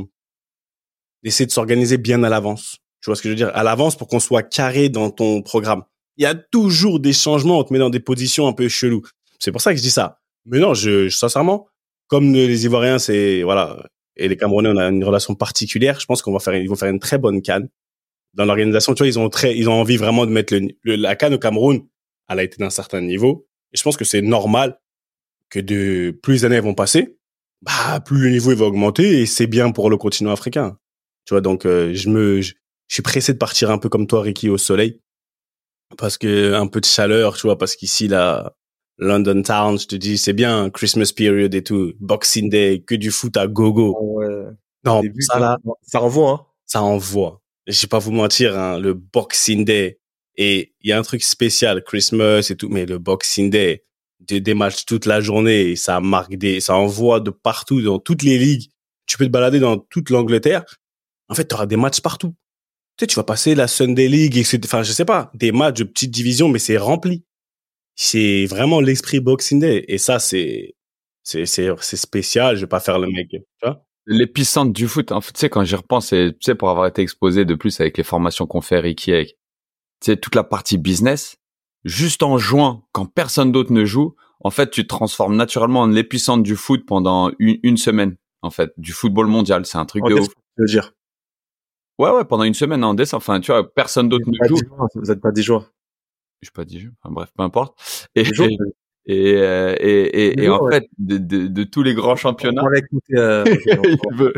d'essayer 1.23 1.47
de 1.47 1.51
s'organiser 1.53 1.97
bien 1.99 2.23
à 2.25 2.29
l'avance. 2.29 2.80
Tu 3.03 3.09
vois 3.09 3.17
ce 3.17 3.23
que 3.23 3.29
je 3.29 3.33
veux 3.33 3.37
dire? 3.37 3.51
À 3.55 3.63
l'avance 3.63 3.97
pour 3.97 4.09
qu'on 4.09 4.21
soit 4.21 4.43
carré 4.43 4.89
dans 4.89 5.11
ton 5.11 5.43
programme. 5.43 5.83
Il 6.17 6.23
y 6.23 6.27
a 6.27 6.35
toujours 6.35 7.01
des 7.01 7.13
changements, 7.13 7.59
on 7.59 7.65
te 7.65 7.73
met 7.73 7.79
dans 7.79 7.91
des 7.91 8.01
positions 8.01 8.47
un 8.47 8.53
peu 8.53 8.69
cheloues. 8.69 9.07
C'est 9.39 9.53
pour 9.53 9.63
ça 9.63 9.73
que 9.73 9.79
je 9.79 9.83
dis 9.83 9.91
ça. 9.91 10.21
Mais 10.45 10.59
non, 10.59 10.75
je, 10.75 11.09
sincèrement, 11.09 11.67
comme 12.09 12.33
les 12.33 12.65
Ivoiriens, 12.65 12.99
c'est 12.99 13.43
voilà, 13.43 13.89
et 14.17 14.29
les 14.29 14.37
Camerounais, 14.37 14.69
on 14.69 14.77
a 14.77 14.89
une 14.89 15.05
relation 15.05 15.35
particulière. 15.35 15.99
Je 15.99 16.07
pense 16.07 16.21
qu'on 16.21 16.33
va 16.33 16.41
faire, 16.41 16.55
ils 16.55 16.69
vont 16.69 16.77
faire 16.77 16.91
une 16.91 16.99
très 16.99 17.19
bonne 17.19 17.41
canne. 17.41 17.69
Dans 18.35 18.45
l'organisation, 18.45 18.95
tu 18.95 19.03
vois, 19.03 19.09
ils 19.09 19.19
ont 19.19 19.29
très, 19.29 19.57
ils 19.57 19.69
ont 19.69 19.81
envie 19.81 19.97
vraiment 19.97 20.27
de 20.27 20.31
mettre 20.31 20.55
le, 20.55 20.97
la 20.97 21.17
canne 21.17 21.35
au 21.35 21.39
Cameroun. 21.39 21.81
Elle 22.29 22.39
a 22.39 22.43
été 22.43 22.59
d'un 22.59 22.71
certain 22.71 23.01
niveau, 23.01 23.49
et 23.73 23.77
je 23.77 23.83
pense 23.83 23.97
que 23.97 24.05
c'est 24.05 24.23
normal 24.23 24.79
que 25.49 25.59
de 25.59 26.17
plus 26.23 26.35
les 26.35 26.45
années 26.45 26.61
vont 26.61 26.75
passer, 26.75 27.17
bah 27.63 27.99
plus 28.01 28.19
le 28.19 28.31
niveau 28.31 28.55
va 28.55 28.67
augmenter, 28.67 29.21
et 29.21 29.27
c'est 29.27 29.49
bien 29.49 29.73
pour 29.73 29.91
le 29.91 29.97
continent 29.97 30.31
africain. 30.31 30.79
Tu 31.25 31.35
vois, 31.35 31.41
donc 31.41 31.67
euh, 31.67 31.93
je 31.93 32.09
me, 32.09 32.41
je, 32.41 32.55
suis 32.95 33.03
pressé 33.03 33.33
de 33.33 33.39
partir 33.39 33.71
un 33.71 33.79
peu 33.79 33.89
comme 33.89 34.07
toi, 34.07 34.23
Ricky, 34.23 34.49
au 34.49 34.59
soleil, 34.59 35.01
parce 35.97 36.19
que 36.19 36.55
un 36.55 36.67
peu 36.67 36.81
de 36.81 36.87
chaleur, 36.87 37.37
tu 37.37 37.43
vois, 37.43 37.59
parce 37.59 37.77
qu'ici 37.77 38.09
là, 38.09 38.55
London 38.99 39.43
Town, 39.43 39.79
je 39.79 39.87
te 39.87 39.97
dis, 39.97 40.19
c'est 40.19 40.33
bien 40.33 40.71
Christmas 40.71 41.13
period 41.15 41.55
et 41.55 41.63
tout, 41.63 41.93
Boxing 42.01 42.51
Day, 42.51 42.83
que 42.87 42.95
du 42.95 43.11
foot 43.11 43.37
à 43.37 43.47
gogo. 43.47 43.97
Ah 43.97 44.05
ouais. 44.05 44.45
Non, 44.85 45.03
ça 45.21 45.39
là, 45.39 45.59
ça 45.83 46.01
envoie. 46.03 46.31
Hein. 46.31 46.47
Ça 46.67 46.83
envoie. 46.83 47.43
Je 47.67 47.81
vais 47.81 47.89
pas 47.89 47.99
vous 47.99 48.13
mentir, 48.13 48.59
hein, 48.59 48.79
le 48.79 48.95
Boxing 48.95 49.65
Day 49.65 50.01
et 50.37 50.75
il 50.81 50.89
y 50.89 50.93
a 50.93 50.99
un 50.99 51.03
truc 51.03 51.23
spécial, 51.23 51.83
Christmas 51.85 52.49
et 52.51 52.57
tout, 52.57 52.69
mais 52.69 52.87
le 52.87 52.99
Boxing 52.99 53.51
Day, 53.51 53.85
des, 54.21 54.41
des 54.41 54.55
matchs 54.55 54.85
toute 54.87 55.07
la 55.07 55.21
journée, 55.21 55.77
ça 55.77 56.01
marque 56.01 56.35
des, 56.35 56.61
ça 56.61 56.77
envoie 56.77 57.21
de 57.21 57.31
partout 57.31 57.83
dans 57.83 57.99
toutes 57.99 58.23
les 58.23 58.39
ligues. 58.39 58.71
Tu 59.07 59.19
peux 59.19 59.27
te 59.27 59.31
balader 59.31 59.61
dans 59.61 59.79
toute 59.79 60.11
l'Angleterre. 60.11 60.65
En 61.29 61.35
fait, 61.35 61.47
tu 61.47 61.55
auras 61.55 61.67
des 61.67 61.77
matchs 61.77 62.01
partout. 62.01 62.35
Tu 63.01 63.05
sais, 63.05 63.07
tu 63.07 63.17
vas 63.17 63.25
passer 63.25 63.55
la 63.55 63.67
Sunday 63.67 64.09
League, 64.09 64.37
et 64.37 64.45
enfin, 64.65 64.83
je 64.83 64.93
sais 64.93 65.07
pas, 65.07 65.31
des 65.33 65.53
matchs 65.53 65.79
de 65.79 65.85
petite 65.85 66.11
division, 66.11 66.49
mais 66.49 66.59
c'est 66.59 66.77
rempli 66.77 67.25
c'est 68.03 68.47
vraiment 68.47 68.81
l'esprit 68.81 69.21
Boxing 69.21 69.61
Day. 69.61 69.85
Et 69.87 69.99
ça, 69.99 70.19
c'est, 70.19 70.75
c'est, 71.23 71.45
c'est, 71.45 71.69
c'est 71.81 71.99
spécial. 71.99 72.57
Je 72.57 72.63
vais 72.63 72.67
pas 72.67 72.81
faire 72.81 72.99
le 72.99 73.09
mec, 73.09 73.29
tu 73.29 73.43
vois. 73.63 73.85
L'épicentre 74.07 74.73
du 74.73 74.89
foot, 74.89 75.13
en 75.13 75.21
fait, 75.21 75.35
tu 75.35 75.41
sais, 75.41 75.51
quand 75.51 75.65
j'y 75.65 75.77
repense, 75.77 76.09
c'est, 76.09 76.33
tu 76.33 76.39
sais, 76.41 76.55
pour 76.55 76.71
avoir 76.71 76.87
été 76.87 77.03
exposé 77.03 77.45
de 77.45 77.55
plus 77.55 77.79
avec 77.79 77.99
les 77.99 78.03
formations 78.03 78.47
qu'on 78.47 78.63
fait, 78.63 78.81
Ricky, 78.81 79.13
avec, 79.13 79.29
tu 80.01 80.07
sais, 80.07 80.17
toute 80.17 80.35
la 80.35 80.45
partie 80.45 80.79
business, 80.79 81.37
juste 81.85 82.23
en 82.23 82.39
juin, 82.39 82.83
quand 82.93 83.05
personne 83.05 83.53
d'autre 83.53 83.73
ne 83.73 83.85
joue, 83.85 84.17
en 84.41 84.51
fait, 84.51 84.71
tu 84.71 84.85
te 84.85 84.89
transformes 84.89 85.37
naturellement 85.37 85.81
en 85.81 85.87
l'épicentre 85.89 86.43
du 86.43 86.57
foot 86.57 86.87
pendant 86.87 87.31
une, 87.39 87.59
une, 87.63 87.77
semaine, 87.77 88.17
en 88.41 88.51
fait, 88.51 88.73
du 88.79 88.93
football 88.93 89.27
mondial. 89.27 89.67
C'est 89.67 89.77
un 89.77 89.85
truc 89.85 90.05
de 90.09 90.15
ouf. 90.15 90.29
Je 90.57 90.63
veux 90.63 90.69
dire. 90.69 90.95
Ouais, 92.01 92.11
ouais, 92.11 92.25
pendant 92.25 92.45
une 92.45 92.55
semaine 92.55 92.83
en 92.83 92.95
décembre. 92.95 93.23
Enfin, 93.23 93.41
tu 93.41 93.53
vois, 93.53 93.73
personne 93.73 94.09
d'autre 94.09 94.25
ne 94.29 94.49
joue. 94.49 94.57
vous 94.95 95.11
êtes 95.11 95.21
pas 95.21 95.33
des 95.33 95.43
joueurs 95.43 95.71
je 96.43 96.51
pas 96.51 96.65
dit 96.65 96.89
enfin 97.03 97.13
bref 97.13 97.31
peu 97.37 97.43
importe 97.43 98.09
et 98.15 98.23
et, 99.07 99.35
euh, 99.37 99.75
et, 99.81 100.29
et, 100.29 100.43
et, 100.43 100.49
en 100.49 100.69
fait 100.69 100.89
de, 100.99 101.17
de, 101.17 101.47
de, 101.47 101.65
tous 101.65 101.83
les 101.83 101.95
grands 101.95 102.17
championnats 102.17 102.63
euh, 103.13 103.45
il 103.67 104.17
veut 104.17 104.35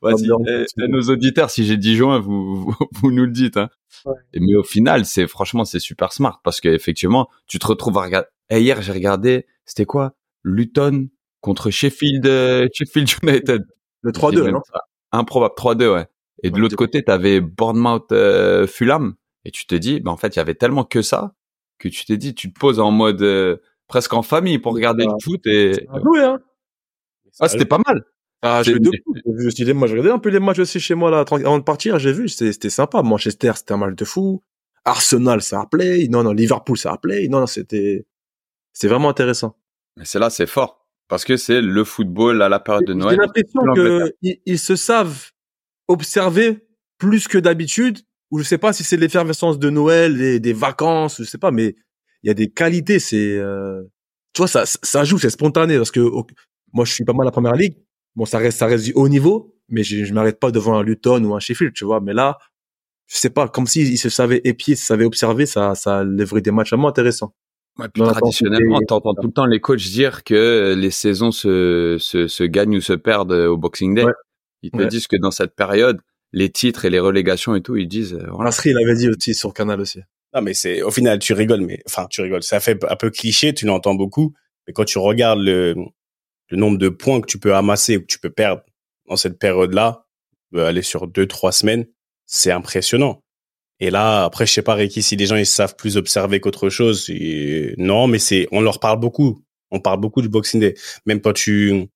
Voici, 0.00 0.28
nos 0.76 1.00
auditeurs, 1.10 1.50
si 1.50 1.64
j'ai 1.64 1.76
dit 1.76 1.96
juin, 1.96 2.20
vous, 2.20 2.72
vous, 2.92 3.10
nous 3.10 3.24
le 3.24 3.32
dites. 3.32 3.56
Hein. 3.56 3.68
Ouais. 4.04 4.14
Mais 4.34 4.54
au 4.54 4.62
final, 4.62 5.04
c'est 5.04 5.26
franchement, 5.26 5.64
c'est 5.64 5.80
super 5.80 6.12
smart 6.12 6.40
parce 6.44 6.60
qu'effectivement, 6.60 7.28
tu 7.48 7.58
te 7.58 7.66
retrouves 7.66 7.98
à 7.98 8.02
regarder. 8.02 8.28
Hier, 8.48 8.80
j'ai 8.80 8.92
regardé, 8.92 9.48
c'était 9.64 9.86
quoi? 9.86 10.14
Luton 10.44 11.08
contre 11.40 11.70
Sheffield, 11.70 12.24
euh, 12.26 12.68
Sheffield 12.72 13.10
United. 13.24 13.66
Le 14.02 14.12
3-2, 14.12 14.50
non? 14.52 14.60
Improbable, 15.10 15.54
3-2, 15.58 15.92
ouais. 15.92 16.06
Et 16.42 16.50
de 16.50 16.58
l'autre 16.58 16.76
côté, 16.76 17.02
tu 17.02 17.10
avais 17.10 17.40
Bournemouth 17.40 18.12
euh, 18.12 18.66
Fulham. 18.66 19.14
Et 19.44 19.50
tu 19.50 19.66
te 19.66 19.74
dis, 19.74 20.00
bah 20.00 20.10
en 20.10 20.16
fait, 20.16 20.36
il 20.36 20.38
y 20.38 20.40
avait 20.40 20.54
tellement 20.54 20.84
que 20.84 21.02
ça 21.02 21.34
que 21.78 21.88
tu 21.88 22.04
t'es 22.04 22.16
dit, 22.16 22.34
tu 22.34 22.52
te 22.52 22.58
poses 22.58 22.80
en 22.80 22.90
mode 22.90 23.22
euh, 23.22 23.56
presque 23.86 24.12
en 24.12 24.22
famille 24.22 24.58
pour 24.58 24.74
regarder 24.74 25.04
le 25.04 25.12
foot 25.22 25.46
et. 25.46 25.86
Oui, 26.04 26.20
hein. 26.20 26.40
Ah, 27.40 27.48
c'était 27.48 27.64
pas 27.64 27.80
mal. 27.86 28.04
Ah, 28.42 28.62
suis 28.62 28.78
dit, 28.78 29.72
moi, 29.72 29.88
je 29.88 29.92
regardais 29.92 30.10
un 30.10 30.18
peu 30.18 30.28
les 30.28 30.40
matchs 30.40 30.60
aussi 30.60 30.80
chez 30.80 30.94
moi 30.94 31.10
là, 31.10 31.24
avant 31.28 31.58
de 31.58 31.64
partir. 31.64 31.98
J'ai 31.98 32.12
vu, 32.12 32.28
c'était 32.28 32.70
sympa. 32.70 33.02
Manchester, 33.02 33.52
c'était 33.56 33.72
un 33.72 33.78
match 33.78 33.94
de 33.94 34.04
fou. 34.04 34.42
Arsenal, 34.84 35.42
ça 35.42 35.60
a 35.60 35.66
play. 35.66 36.08
Non, 36.08 36.22
non, 36.22 36.32
Liverpool, 36.32 36.78
ça 36.78 36.92
a 36.92 36.98
play. 36.98 37.28
Non, 37.28 37.40
non, 37.40 37.46
c'était, 37.46 38.06
c'était 38.72 38.88
vraiment 38.88 39.08
intéressant. 39.08 39.56
Mais 39.96 40.04
c'est 40.04 40.18
là, 40.18 40.30
c'est 40.30 40.46
fort. 40.46 40.86
Parce 41.08 41.24
que 41.24 41.36
c'est 41.36 41.60
le 41.60 41.84
football 41.84 42.42
à 42.42 42.48
la 42.48 42.60
période 42.60 42.84
de 42.84 42.94
Noël. 42.94 43.16
J'ai 43.16 43.26
l'impression 43.26 43.60
qu'ils 43.74 44.40
ils 44.46 44.58
se 44.58 44.76
savent 44.76 45.30
observer 45.88 46.66
plus 46.98 47.28
que 47.28 47.38
d'habitude 47.38 47.98
ou 48.30 48.38
je 48.38 48.44
sais 48.44 48.58
pas 48.58 48.72
si 48.72 48.84
c'est 48.84 48.96
l'effervescence 48.96 49.58
de 49.58 49.70
Noël, 49.70 50.16
des, 50.16 50.40
des 50.40 50.52
vacances, 50.52 51.16
je 51.18 51.24
sais 51.24 51.38
pas, 51.38 51.50
mais 51.50 51.74
il 52.22 52.28
y 52.28 52.30
a 52.30 52.34
des 52.34 52.50
qualités. 52.50 52.98
C'est, 52.98 53.38
euh, 53.38 53.82
tu 54.34 54.40
vois, 54.40 54.48
ça, 54.48 54.64
ça 54.66 55.04
joue, 55.04 55.18
c'est 55.18 55.30
spontané 55.30 55.76
parce 55.76 55.90
que 55.90 56.00
moi, 56.72 56.84
je 56.84 56.92
suis 56.92 57.04
pas 57.04 57.12
mal 57.12 57.22
à 57.22 57.28
la 57.28 57.32
première 57.32 57.54
ligue. 57.54 57.76
Bon, 58.16 58.26
ça 58.26 58.38
reste, 58.38 58.58
ça 58.58 58.66
reste 58.66 58.84
du 58.84 58.92
haut 58.94 59.08
niveau, 59.08 59.56
mais 59.68 59.82
je, 59.82 60.04
je 60.04 60.12
m'arrête 60.12 60.40
pas 60.40 60.50
devant 60.50 60.78
un 60.78 60.82
Luton 60.82 61.24
ou 61.24 61.34
un 61.34 61.40
Sheffield, 61.40 61.72
tu 61.72 61.84
vois. 61.84 62.00
Mais 62.00 62.12
là, 62.12 62.38
je 63.06 63.16
sais 63.16 63.30
pas, 63.30 63.48
comme 63.48 63.66
s'ils 63.66 63.98
se 63.98 64.10
savaient 64.10 64.42
épier, 64.44 64.76
se 64.76 64.84
savaient 64.84 65.06
observer, 65.06 65.46
ça, 65.46 65.74
ça 65.74 66.04
lèverait 66.04 66.42
des 66.42 66.50
matchs 66.50 66.70
vraiment 66.70 66.88
intéressants. 66.88 67.34
Ouais, 67.78 67.86
puis 67.88 68.02
traditionnellement, 68.02 68.80
t'entends 68.86 69.14
tout 69.14 69.28
le 69.28 69.32
temps 69.32 69.46
les 69.46 69.60
coachs 69.60 69.78
dire 69.78 70.24
que 70.24 70.74
les 70.76 70.90
saisons 70.90 71.30
se, 71.30 71.96
se, 72.00 72.26
se 72.26 72.44
gagnent 72.44 72.76
ou 72.76 72.80
se 72.80 72.92
perdent 72.92 73.32
au 73.32 73.56
Boxing 73.56 73.94
Day. 73.94 74.04
Ils 74.62 74.70
te 74.70 74.82
disent 74.82 75.06
que 75.06 75.16
dans 75.16 75.30
cette 75.30 75.54
période, 75.54 76.00
les 76.32 76.50
titres 76.50 76.84
et 76.84 76.90
les 76.90 77.00
relégations 77.00 77.54
et 77.54 77.62
tout, 77.62 77.76
ils 77.76 77.88
disent. 77.88 78.14
Euh, 78.14 78.28
voilà. 78.30 78.50
il 78.64 78.76
avait 78.76 78.96
dit 78.96 79.08
aussi 79.08 79.34
sur 79.34 79.54
Canal 79.54 79.80
aussi. 79.80 80.00
Non, 80.34 80.42
mais 80.42 80.54
c'est 80.54 80.82
au 80.82 80.90
final, 80.90 81.18
tu 81.18 81.32
rigoles, 81.32 81.62
mais 81.62 81.80
enfin, 81.86 82.06
tu 82.10 82.20
rigoles. 82.20 82.42
Ça 82.42 82.60
fait 82.60 82.78
un 82.84 82.96
peu 82.96 83.10
cliché, 83.10 83.54
tu 83.54 83.66
l'entends 83.66 83.94
beaucoup, 83.94 84.34
mais 84.66 84.72
quand 84.72 84.84
tu 84.84 84.98
regardes 84.98 85.40
le, 85.40 85.74
le 86.50 86.56
nombre 86.56 86.78
de 86.78 86.88
points 86.88 87.20
que 87.20 87.26
tu 87.26 87.38
peux 87.38 87.54
amasser 87.54 87.96
ou 87.96 88.00
que 88.00 88.06
tu 88.06 88.18
peux 88.18 88.30
perdre 88.30 88.62
dans 89.08 89.16
cette 89.16 89.38
période-là, 89.38 90.06
euh, 90.54 90.66
aller 90.66 90.82
sur 90.82 91.06
deux, 91.06 91.26
trois 91.26 91.52
semaines, 91.52 91.86
c'est 92.26 92.50
impressionnant. 92.50 93.22
Et 93.80 93.90
là, 93.90 94.24
après, 94.24 94.44
je 94.46 94.52
sais 94.52 94.62
pas, 94.62 94.74
Ricky, 94.74 95.02
si 95.02 95.16
les 95.16 95.26
gens 95.26 95.36
ils 95.36 95.46
savent 95.46 95.76
plus 95.76 95.96
observer 95.96 96.40
qu'autre 96.40 96.68
chose, 96.68 97.10
non, 97.78 98.08
mais 98.08 98.18
c'est, 98.18 98.48
on 98.50 98.60
leur 98.60 98.80
parle 98.80 98.98
beaucoup. 98.98 99.44
On 99.70 99.80
parle 99.80 100.00
beaucoup 100.00 100.20
du 100.20 100.28
Boxing 100.28 100.60
Day. 100.60 100.74
Même 101.06 101.20
quand 101.20 101.32
tu, 101.32 101.88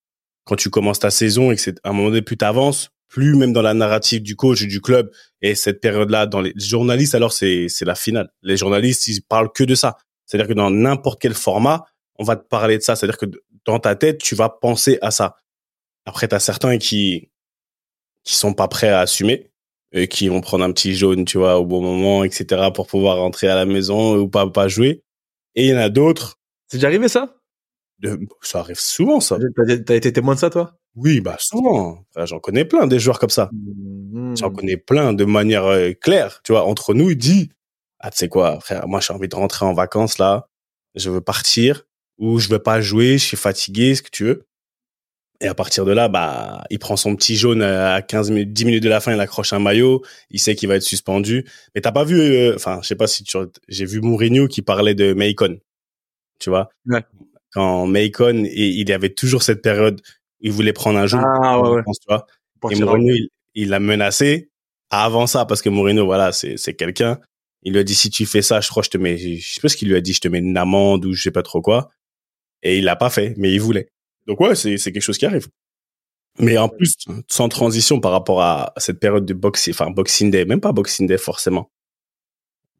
quand 0.45 0.55
tu 0.55 0.69
commences 0.69 0.99
ta 0.99 1.11
saison 1.11 1.51
et 1.51 1.55
que 1.55 1.61
c'est 1.61 1.77
à 1.83 1.89
un 1.89 1.93
moment 1.93 2.09
donné, 2.09 2.21
plus 2.21 2.37
t'avances, 2.37 2.89
plus 3.13 3.35
même 3.35 3.53
dans 3.53 3.61
la 3.61 3.73
narrative 3.73 4.23
du 4.23 4.35
coach 4.35 4.63
du 4.63 4.81
club 4.81 5.11
et 5.41 5.53
cette 5.53 5.81
période-là 5.81 6.25
dans 6.25 6.41
les 6.41 6.51
journalistes 6.55 7.13
alors 7.13 7.31
c'est 7.31 7.67
c'est 7.69 7.85
la 7.85 7.93
finale. 7.93 8.31
Les 8.41 8.57
journalistes 8.57 9.07
ils 9.07 9.21
parlent 9.21 9.51
que 9.53 9.63
de 9.63 9.75
ça. 9.75 9.97
C'est-à-dire 10.25 10.47
que 10.47 10.53
dans 10.53 10.71
n'importe 10.71 11.21
quel 11.21 11.35
format 11.35 11.85
on 12.17 12.23
va 12.23 12.35
te 12.35 12.47
parler 12.47 12.77
de 12.77 12.83
ça. 12.83 12.95
C'est-à-dire 12.95 13.17
que 13.19 13.27
dans 13.65 13.77
ta 13.77 13.95
tête 13.95 14.17
tu 14.17 14.33
vas 14.33 14.49
penser 14.49 14.97
à 15.01 15.11
ça. 15.11 15.35
Après 16.05 16.27
tu 16.27 16.33
as 16.33 16.39
certains 16.39 16.79
qui 16.79 17.29
qui 18.23 18.35
sont 18.35 18.53
pas 18.53 18.67
prêts 18.67 18.89
à 18.89 19.01
assumer 19.01 19.51
et 19.91 20.07
qui 20.07 20.27
vont 20.27 20.41
prendre 20.41 20.63
un 20.65 20.71
petit 20.71 20.95
jaune 20.95 21.23
tu 21.25 21.37
vois 21.37 21.59
au 21.59 21.65
bon 21.65 21.81
moment 21.81 22.23
etc 22.23 22.69
pour 22.73 22.87
pouvoir 22.87 23.17
rentrer 23.17 23.47
à 23.47 23.55
la 23.55 23.65
maison 23.65 24.17
ou 24.17 24.27
pas 24.27 24.49
pas 24.49 24.67
jouer. 24.67 25.03
Et 25.53 25.67
il 25.67 25.69
y 25.69 25.73
en 25.75 25.77
a 25.77 25.89
d'autres. 25.89 26.39
C'est 26.67 26.77
déjà 26.77 26.87
arrivé 26.87 27.07
ça? 27.09 27.35
Ça 28.41 28.59
arrive 28.59 28.79
souvent 28.79 29.19
ça 29.19 29.37
t'as 29.85 29.95
été 29.95 30.11
témoin 30.11 30.35
de 30.35 30.39
ça 30.39 30.49
toi? 30.49 30.77
Oui, 30.95 31.21
bah 31.21 31.37
souvent. 31.39 32.05
J'en 32.15 32.39
connais 32.39 32.65
plein 32.65 32.85
des 32.85 32.99
joueurs 32.99 33.17
comme 33.17 33.31
ça. 33.31 33.49
Mmh. 33.51 34.35
J'en 34.37 34.51
connais 34.51 34.77
plein 34.77 35.13
de 35.13 35.25
manière 35.25 35.65
euh, 35.65 35.91
claire. 35.93 36.41
Tu 36.43 36.51
vois, 36.51 36.65
entre 36.65 36.93
nous, 36.93 37.09
il 37.09 37.17
dit 37.17 37.49
ah 38.03 38.11
tu 38.11 38.17
sais 38.17 38.29
quoi, 38.29 38.59
frère, 38.59 38.87
moi 38.87 38.99
j'ai 38.99 39.13
envie 39.13 39.29
de 39.29 39.35
rentrer 39.35 39.65
en 39.65 39.73
vacances 39.73 40.17
là, 40.17 40.49
je 40.93 41.09
veux 41.09 41.21
partir 41.21 41.85
ou 42.19 42.37
je 42.37 42.49
veux 42.49 42.59
pas 42.59 42.81
jouer, 42.81 43.17
je 43.17 43.23
suis 43.23 43.37
fatigué, 43.37 43.95
ce 43.95 44.01
que 44.03 44.09
tu 44.11 44.25
veux. 44.25 44.45
Et 45.41 45.47
à 45.47 45.55
partir 45.55 45.85
de 45.85 45.91
là, 45.91 46.09
bah, 46.09 46.63
il 46.69 46.79
prend 46.79 46.95
son 46.95 47.15
petit 47.15 47.35
jaune 47.35 47.61
à 47.61 48.01
15 48.01 48.31
minutes, 48.31 48.53
10 48.53 48.65
minutes 48.65 48.83
de 48.83 48.89
la 48.89 48.99
fin, 48.99 49.13
il 49.13 49.19
accroche 49.19 49.53
un 49.53 49.59
maillot, 49.59 50.03
il 50.29 50.39
sait 50.39 50.55
qu'il 50.55 50.69
va 50.69 50.75
être 50.75 50.83
suspendu. 50.83 51.45
Mais 51.73 51.81
t'as 51.81 51.91
pas 51.91 52.03
vu, 52.03 52.19
euh, 52.19 52.55
enfin, 52.55 52.79
je 52.81 52.87
sais 52.87 52.95
pas 52.95 53.07
si 53.07 53.23
tu, 53.23 53.37
j'ai 53.67 53.85
vu 53.85 54.01
Mourinho 54.01 54.47
qui 54.47 54.61
parlait 54.61 54.95
de 54.95 55.13
Macon. 55.13 55.59
Tu 56.39 56.49
vois? 56.49 56.69
Ouais. 56.85 57.03
Quand 57.53 57.85
Macon, 57.85 58.45
et 58.45 58.67
il 58.67 58.91
avait 58.91 59.13
toujours 59.13 59.43
cette 59.43 59.61
période 59.61 60.01
où 60.41 60.47
il 60.47 60.51
voulait 60.51 60.73
prendre 60.73 60.99
un 60.99 61.07
jaune. 61.07 61.23
Ah, 61.23 61.59
ouais, 61.59 61.69
ouais. 61.69 61.81
tu 61.85 62.07
vois? 62.07 62.25
Et 62.71 62.75
Mourinho, 62.75 63.13
il 63.55 63.69
l'a 63.69 63.79
menacé 63.79 64.49
avant 64.89 65.27
ça 65.27 65.45
parce 65.45 65.61
que 65.61 65.69
Mourinho, 65.69 66.05
voilà, 66.05 66.31
c'est, 66.31 66.73
quelqu'un. 66.75 67.19
Il 67.61 67.73
lui 67.73 67.79
a 67.79 67.83
dit, 67.83 67.95
si 67.95 68.09
tu 68.09 68.25
fais 68.25 68.41
ça, 68.41 68.59
je 68.59 68.69
crois, 68.69 68.83
je 68.83 68.89
te 68.89 68.97
mets, 68.97 69.17
je 69.17 69.53
sais 69.53 69.61
pas 69.61 69.69
ce 69.69 69.77
qu'il 69.77 69.87
lui 69.87 69.95
a 69.95 70.01
dit, 70.01 70.13
je 70.13 70.19
te 70.19 70.27
mets 70.27 70.39
une 70.39 70.57
amende 70.57 71.05
ou 71.05 71.13
je 71.13 71.21
sais 71.21 71.31
pas 71.31 71.43
trop 71.43 71.61
quoi. 71.61 71.89
Et 72.61 72.77
il 72.77 72.85
l'a 72.85 72.95
pas 72.95 73.09
fait, 73.09 73.33
mais 73.37 73.53
il 73.53 73.61
voulait. 73.61 73.89
Donc 74.27 74.39
ouais, 74.39 74.55
c'est, 74.55 74.77
c'est 74.77 74.91
quelque 74.91 75.03
chose 75.03 75.17
qui 75.17 75.25
arrive. 75.25 75.47
Mais 76.39 76.57
en 76.57 76.67
plus, 76.67 76.95
sans 77.29 77.47
transition 77.47 77.99
par 77.99 78.11
rapport 78.11 78.41
à 78.41 78.73
cette 78.77 78.99
période 78.99 79.25
de 79.25 79.33
boxing, 79.33 79.73
enfin, 79.73 79.91
boxing 79.91 80.31
day, 80.31 80.45
même 80.45 80.61
pas 80.61 80.71
boxing 80.71 81.05
day 81.07 81.17
forcément. 81.17 81.69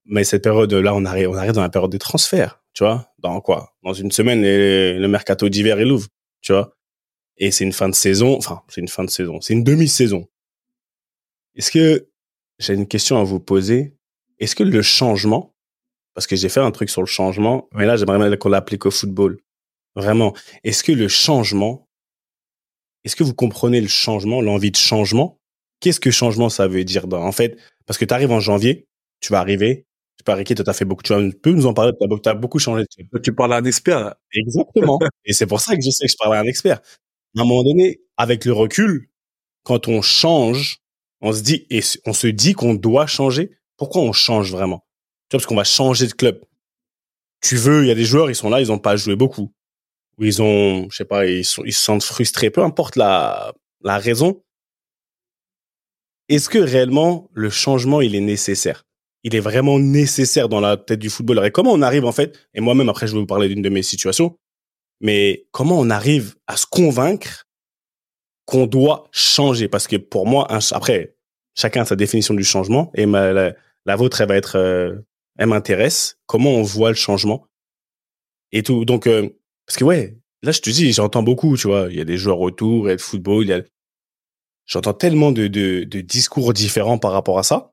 Mais 0.06 0.24
cette 0.24 0.44
période-là, 0.44 0.94
on 0.96 1.06
arrive, 1.06 1.30
on 1.30 1.36
arrive 1.36 1.53
dans 1.53 1.62
la 1.62 1.70
période 1.70 1.92
des 1.92 2.00
transferts, 2.00 2.62
tu 2.74 2.84
vois. 2.84 3.13
Dans 3.20 3.39
quoi? 3.42 3.74
Dans 3.84 3.94
une 3.94 4.12
semaine, 4.12 4.42
le 4.42 5.08
mercato 5.08 5.50
d'hiver, 5.50 5.80
il 5.80 5.92
ouvre, 5.92 6.08
tu 6.42 6.53
vois. 6.53 6.75
Et 7.38 7.51
c'est 7.51 7.63
une 7.63 7.74
fin 7.74 7.89
de 7.89 7.96
saison, 7.96 8.38
enfin, 8.38 8.62
c'est 8.70 8.82
une 8.82 8.88
fin 8.88 9.03
de 9.03 9.10
saison, 9.10 9.42
c'est 9.42 9.53
une 9.53 9.63
demi-saison. 9.63 10.27
Est-ce 11.56 11.72
que, 11.72 12.10
j'ai 12.60 12.74
une 12.74 12.88
question 12.88 13.20
à 13.20 13.24
vous 13.24 13.39
poser. 13.39 13.96
Est-ce 14.39 14.56
que 14.56 14.63
le 14.63 14.82
changement, 14.82 15.56
parce 16.13 16.27
que 16.27 16.36
j'ai 16.36 16.50
fait 16.50 16.60
un 16.60 16.72
truc 16.72 16.89
sur 16.89 17.01
le 17.01 17.08
changement, 17.08 17.68
mais 17.74 17.86
là, 17.86 17.98
j'aimerais 17.98 18.18
bien 18.18 18.38
qu'on 18.38 18.50
l'applique 18.50 18.86
au 18.86 18.92
football. 18.92 19.39
Vraiment. 19.96 20.34
Est-ce 20.63 20.84
que 20.84 20.92
le 20.92 21.08
changement, 21.08 21.88
est-ce 23.03 23.15
que 23.15 23.24
vous 23.24 23.34
comprenez 23.34 23.82
le 23.82 23.88
changement, 23.88 24.42
l'envie 24.42 24.72
de 24.72 24.77
changement? 24.77 25.39
Qu'est-ce 25.80 26.00
que 26.00 26.12
changement 26.12 26.50
ça 26.50 26.68
veut 26.68 26.84
dire? 26.84 27.06
En 27.12 27.32
fait, 27.32 27.58
parce 27.86 27.98
que 27.98 28.06
tu 28.06 28.13
arrives 28.13 28.32
en 28.32 28.39
janvier, 28.39 28.88
tu 29.20 29.32
vas 29.32 29.39
arriver, 29.39 29.86
tu 30.17 30.24
peux 30.24 30.32
Ricky, 30.34 30.55
tu 30.55 30.63
as 30.65 30.74
fait 30.74 30.86
beaucoup, 30.86 31.03
tu 31.03 31.13
peux 31.41 31.51
nous 31.51 31.65
en 31.65 31.74
parler, 31.74 31.91
tu 32.00 32.29
as, 32.29 32.34
beaucoup 32.34 32.60
changé. 32.60 32.86
Tu 33.24 33.34
parles 33.34 33.53
à 33.53 33.58
un 33.58 33.63
expert. 33.65 34.15
Exactement. 34.34 35.00
Et 35.25 35.34
c'est 35.34 35.48
pour 35.48 35.60
ça 35.60 35.75
que 35.75 35.82
je 35.82 35.89
sais 35.89 36.05
que 36.05 36.12
je 36.12 36.17
parle 36.17 36.36
à 36.36 36.39
un 36.39 36.46
expert. 36.46 36.79
À 37.38 37.41
un 37.41 37.46
moment 37.46 37.63
donné, 37.63 38.01
avec 38.17 38.46
le 38.46 38.53
recul, 38.53 39.10
quand 39.63 39.88
on 39.88 40.01
change, 40.01 40.79
on 41.22 41.34
se 41.34 41.41
dit, 41.41 41.65
et 41.70 41.82
on 42.05 42.13
se 42.13 42.27
dit 42.27 42.53
qu'on 42.53 42.75
doit 42.75 43.08
changer. 43.08 43.51
Pourquoi 43.77 44.01
on 44.01 44.13
change 44.13 44.51
vraiment? 44.51 44.86
Tu 45.29 45.36
vois, 45.36 45.39
parce 45.39 45.46
qu'on 45.46 45.55
va 45.55 45.63
changer 45.63 46.08
de 46.08 46.13
club. 46.13 46.41
Tu 47.41 47.55
veux, 47.55 47.84
il 47.84 47.88
y 47.88 47.91
a 47.91 47.96
des 47.96 48.05
joueurs, 48.05 48.29
ils 48.29 48.36
sont 48.36 48.50
là, 48.50 48.62
ils 48.62 48.72
ont 48.72 48.79
pas 48.79 48.96
joué 48.96 49.15
beaucoup 49.15 49.51
où 50.17 50.24
ils 50.24 50.41
ont, 50.41 50.89
je 50.89 50.98
sais 50.98 51.05
pas, 51.05 51.25
ils, 51.25 51.46
sont, 51.46 51.63
ils 51.65 51.74
se 51.74 51.84
sentent 51.84 52.03
frustrés, 52.03 52.50
peu 52.50 52.63
importe 52.63 52.96
la, 52.96 53.53
la 53.82 53.98
raison. 53.98 54.43
Est-ce 56.29 56.50
que 56.50 56.60
réellement 56.60 57.29
le 57.34 57.50
changement 57.50 58.01
il 58.01 58.15
est 58.15 58.22
nécessaire? 58.22 58.86
Il 59.24 59.36
est 59.36 59.39
vraiment 59.39 59.80
nécessaire 59.80 60.50
dans 60.50 60.60
la 60.60 60.77
tête 60.77 61.00
du 61.00 61.10
footballeur. 61.10 61.46
Et 61.46 61.51
comment 61.51 61.72
on 61.72 61.82
arrive 61.82 62.06
en 62.06 62.12
fait 62.12 62.38
Et 62.53 62.62
moi-même 62.62 62.89
après 62.89 63.08
je 63.08 63.13
vais 63.13 63.20
vous 63.20 63.25
parler 63.25 63.48
d'une 63.48 63.62
de 63.62 63.70
mes 63.70 63.84
situations. 63.84 64.38
Mais 65.00 65.46
comment 65.51 65.80
on 65.80 65.89
arrive 65.89 66.36
à 66.48 66.58
se 66.58 66.65
convaincre 66.65 67.46
qu'on 68.46 68.68
doit 68.68 69.10
changer? 69.12 69.68
Parce 69.68 69.88
que 69.88 69.98
pour 69.98 70.27
moi, 70.27 70.48
après 70.72 71.15
chacun 71.56 71.82
a 71.82 71.86
sa 71.86 71.96
définition 71.96 72.34
du 72.34 72.44
changement 72.44 72.92
et 72.96 73.06
ma, 73.06 73.32
la, 73.34 73.96
vôtre 73.96 74.22
elle 74.22 74.30
va 74.30 74.36
être, 74.36 74.58
euh, 74.58 74.96
elle 75.38 75.48
m'intéresse. 75.48 76.18
Comment 76.25 76.51
on 76.51 76.63
voit 76.63 76.89
le 76.89 76.96
changement? 76.96 77.48
Et 78.51 78.63
tout. 78.63 78.86
Donc 78.86 79.08
euh, 79.08 79.30
parce 79.65 79.77
que 79.77 79.84
ouais, 79.84 80.18
là 80.42 80.51
je 80.51 80.62
te 80.62 80.70
dis, 80.70 80.92
j'entends 80.94 81.24
beaucoup, 81.24 81.58
tu 81.58 81.68
vois, 81.68 81.88
il 81.89 81.98
y 81.98 82.01
a 82.01 82.06
des 82.06 82.18
joueurs 82.18 82.39
autour, 82.39 82.86
il 82.86 82.89
y 82.89 82.92
a 82.92 82.94
le 82.94 83.00
football, 83.00 83.44
il 83.44 83.50
y 83.50 83.53
a 83.53 83.62
j'entends 84.65 84.94
tellement 84.94 85.32
de, 85.32 85.48
de, 85.48 85.84
de 85.84 86.01
discours 86.01 86.53
différents 86.53 86.98
par 86.98 87.12
rapport 87.12 87.39
à 87.39 87.44
ça. 87.44 87.73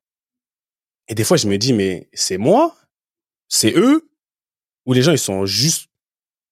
Et 1.11 1.15
des 1.15 1.25
fois 1.25 1.37
je 1.37 1.47
me 1.47 1.59
dis 1.59 1.75
mais 1.75 2.09
c'est 2.15 2.39
moi, 2.39 2.75
c'est 3.49 3.77
eux? 3.77 4.09
Ou 4.87 4.95
les 4.95 5.03
gens 5.03 5.13
ils 5.13 5.19
sont 5.19 5.45
juste 5.45 5.89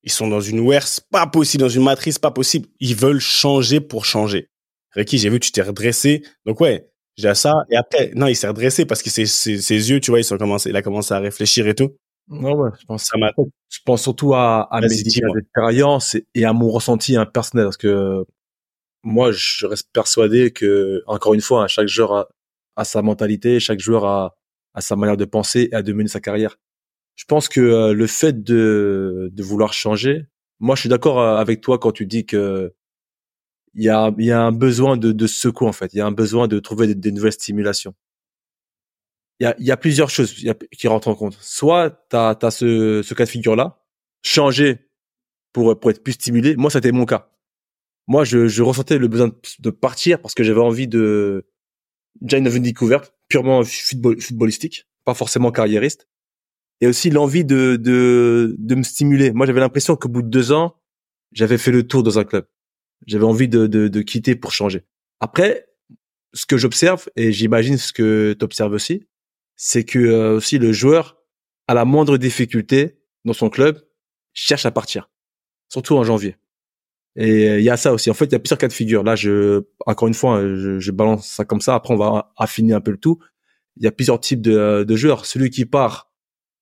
ils 0.02 0.12
sont 0.12 0.28
dans 0.28 0.40
une 0.40 0.60
WERS 0.60 1.00
pas 1.10 1.26
possible, 1.26 1.62
dans 1.62 1.68
une 1.70 1.84
matrice 1.84 2.18
pas 2.18 2.30
possible, 2.30 2.68
ils 2.80 2.94
veulent 2.94 3.20
changer 3.20 3.80
pour 3.80 4.04
changer. 4.04 4.50
Ricky, 4.92 5.16
j'ai 5.16 5.30
vu 5.30 5.40
tu 5.40 5.52
t'es 5.52 5.62
redressé. 5.62 6.22
Donc 6.44 6.60
ouais, 6.60 6.90
j'ai 7.16 7.34
ça 7.34 7.54
et 7.70 7.76
après 7.76 8.12
non, 8.14 8.26
il 8.26 8.36
s'est 8.36 8.48
redressé 8.48 8.84
parce 8.84 9.02
que 9.02 9.08
ses, 9.08 9.24
ses, 9.24 9.62
ses 9.62 9.90
yeux, 9.90 10.00
tu 10.00 10.10
vois, 10.10 10.20
ils 10.20 10.24
sont 10.24 10.36
commencé 10.36 10.68
il 10.68 10.76
a 10.76 10.82
commencé 10.82 11.14
à 11.14 11.20
réfléchir 11.20 11.66
et 11.66 11.74
tout. 11.74 11.96
Non, 12.30 12.54
ouais, 12.56 12.70
je 12.78 12.84
pense, 12.84 13.10
je 13.70 13.78
pense 13.86 14.02
surtout 14.02 14.34
à, 14.34 14.68
à 14.70 14.80
mes 14.82 14.92
expériences 14.92 16.14
et, 16.34 16.44
à 16.44 16.52
mon 16.52 16.68
ressenti 16.68 17.16
hein, 17.16 17.24
personnel 17.24 17.64
parce 17.64 17.78
que 17.78 18.24
moi, 19.02 19.32
je 19.32 19.66
reste 19.66 19.88
persuadé 19.92 20.50
que, 20.52 21.02
encore 21.06 21.34
une 21.34 21.40
fois, 21.40 21.64
hein, 21.64 21.68
chaque 21.68 21.88
joueur 21.88 22.28
a, 22.76 22.84
sa 22.84 23.00
mentalité, 23.02 23.60
chaque 23.60 23.80
joueur 23.80 24.04
a, 24.04 24.38
a 24.75 24.80
sa 24.80 24.96
manière 24.96 25.16
de 25.16 25.25
penser 25.25 25.68
et 25.72 25.75
à 25.75 25.82
de 25.82 25.92
mener 25.92 26.08
sa 26.08 26.20
carrière. 26.20 26.58
Je 27.16 27.25
pense 27.25 27.48
que 27.48 27.60
euh, 27.60 27.92
le 27.92 28.06
fait 28.06 28.42
de, 28.44 29.30
de 29.32 29.42
vouloir 29.42 29.72
changer, 29.72 30.26
moi, 30.60 30.76
je 30.76 30.80
suis 30.80 30.88
d'accord 30.88 31.20
euh, 31.20 31.37
avec 31.37 31.60
toi 31.60 31.78
quand 31.78 31.92
tu 31.92 32.06
dis 32.06 32.26
que 32.26 32.75
il 33.75 33.84
y 33.84 33.88
a, 33.90 34.12
y 34.18 34.30
a 34.30 34.40
un 34.40 34.52
besoin 34.52 34.96
de, 34.96 35.12
de 35.12 35.26
secours 35.26 35.68
en 35.68 35.72
fait. 35.72 35.92
Il 35.94 35.98
y 35.98 36.00
a 36.00 36.06
un 36.06 36.12
besoin 36.12 36.48
de 36.48 36.58
trouver 36.58 36.94
des 36.94 37.12
nouvelles 37.12 37.32
stimulations 37.32 37.94
il 39.40 39.44
y 39.44 39.46
a, 39.46 39.54
y 39.58 39.70
a, 39.70 39.76
plusieurs 39.76 40.10
choses 40.10 40.34
qui 40.72 40.88
rentrent 40.88 41.08
en 41.08 41.14
compte. 41.14 41.37
Soit 41.40 41.90
tu 42.10 42.16
as, 42.16 42.37
as, 42.42 42.50
ce, 42.50 43.02
ce 43.02 43.14
cas 43.14 43.25
de 43.25 43.30
figure-là, 43.30 43.80
changer 44.22 44.90
pour, 45.52 45.78
pour 45.78 45.90
être 45.90 46.02
plus 46.02 46.14
stimulé. 46.14 46.56
Moi, 46.56 46.70
c'était 46.70 46.92
mon 46.92 47.04
cas. 47.06 47.30
Moi, 48.06 48.25
je, 48.25 48.48
je 48.48 48.62
ressentais 48.62 48.98
le 48.98 49.06
besoin 49.08 49.30
de 49.60 49.70
partir 49.70 50.20
parce 50.20 50.34
que 50.34 50.42
j'avais 50.42 50.60
envie 50.60 50.88
de 50.88 51.46
déjà 52.20 52.38
une 52.38 52.48
découverte 52.62 53.14
purement 53.28 53.62
football, 53.64 54.20
footballistique, 54.20 54.87
pas 55.04 55.14
forcément 55.14 55.52
carriériste, 55.52 56.08
et 56.80 56.87
aussi 56.87 57.11
l'envie 57.11 57.44
de, 57.44 57.76
de, 57.76 58.54
de 58.58 58.75
me 58.75 58.82
stimuler. 58.82 59.32
Moi, 59.32 59.47
j'avais 59.47 59.61
l'impression 59.61 59.97
qu'au 59.97 60.08
bout 60.08 60.23
de 60.23 60.28
deux 60.28 60.52
ans, 60.52 60.76
j'avais 61.32 61.58
fait 61.58 61.73
le 61.73 61.87
tour 61.87 62.02
dans 62.02 62.18
un 62.18 62.25
club. 62.25 62.47
J'avais 63.06 63.25
envie 63.25 63.49
de, 63.49 63.66
de, 63.66 63.88
de 63.88 64.00
quitter 64.02 64.35
pour 64.35 64.52
changer. 64.52 64.85
Après, 65.20 65.68
ce 66.35 66.47
que 66.47 66.56
j'observe, 66.56 67.08
et 67.16 67.32
j'imagine 67.32 67.78
ce 67.78 67.92
que 67.92 68.35
tu 68.38 68.44
observes 68.44 68.73
aussi, 68.73 69.06
c'est 69.56 69.85
que 69.85 69.99
euh, 69.99 70.37
aussi 70.37 70.58
le 70.58 70.73
joueur, 70.73 71.16
à 71.66 71.75
la 71.75 71.85
moindre 71.85 72.16
difficulté 72.16 72.99
dans 73.25 73.32
son 73.32 73.50
club, 73.50 73.85
cherche 74.32 74.66
à 74.66 74.70
partir, 74.70 75.11
surtout 75.68 75.97
en 75.97 76.04
janvier. 76.04 76.37
Et 77.20 77.48
euh, 77.48 77.58
il 77.58 77.64
y 77.64 77.70
a 77.70 77.76
ça 77.76 77.92
aussi. 77.92 78.10
En 78.10 78.14
fait, 78.14 78.26
il 78.26 78.32
y 78.32 78.34
a 78.37 78.38
plusieurs 78.38 78.58
cas 78.58 78.68
de 78.68 78.72
figure. 78.72 79.02
Là, 79.02 79.16
je, 79.16 79.64
encore 79.87 80.06
une 80.06 80.14
fois, 80.14 80.40
je, 80.40 80.78
je, 80.78 80.92
balance 80.92 81.26
ça 81.26 81.44
comme 81.44 81.60
ça. 81.60 81.75
Après, 81.75 81.92
on 81.92 81.96
va 81.96 82.32
affiner 82.37 82.75
un 82.75 82.80
peu 82.80 82.92
le 82.92 82.96
tout. 82.96 83.18
Il 83.76 83.82
y 83.82 83.88
a 83.88 83.92
plusieurs 83.92 84.20
types 84.20 84.40
de, 84.40 84.84
de 84.84 84.96
joueurs. 84.96 85.26
Celui 85.26 85.50
qui 85.50 85.66
part 85.66 86.12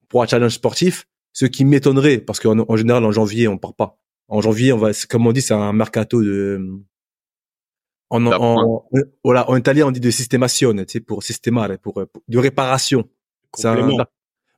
pour 0.08 0.22
un 0.22 0.26
challenge 0.26 0.54
sportif, 0.54 1.06
ce 1.34 1.44
qui 1.44 1.66
m'étonnerait, 1.66 2.18
parce 2.18 2.40
qu'en 2.40 2.58
en 2.58 2.76
général, 2.76 3.04
en 3.04 3.12
janvier, 3.12 3.48
on 3.48 3.58
part 3.58 3.74
pas. 3.74 3.98
En 4.28 4.40
janvier, 4.40 4.72
on 4.72 4.78
va, 4.78 4.92
comme 5.08 5.26
on 5.26 5.32
dit, 5.32 5.42
c'est 5.42 5.54
un 5.54 5.72
mercato 5.74 6.22
de, 6.22 6.58
en, 8.08 8.24
en, 8.26 8.88
voilà, 9.24 9.48
en 9.50 9.56
italien, 9.56 9.86
on 9.86 9.90
dit 9.90 10.00
de 10.00 10.10
systémation, 10.10 10.72
tu 10.72 10.84
sais, 10.88 11.00
pour 11.00 11.22
systémare, 11.22 11.78
pour, 11.78 11.94
pour 11.94 12.22
de 12.28 12.38
réparation. 12.38 13.08
Ça, 13.54 13.76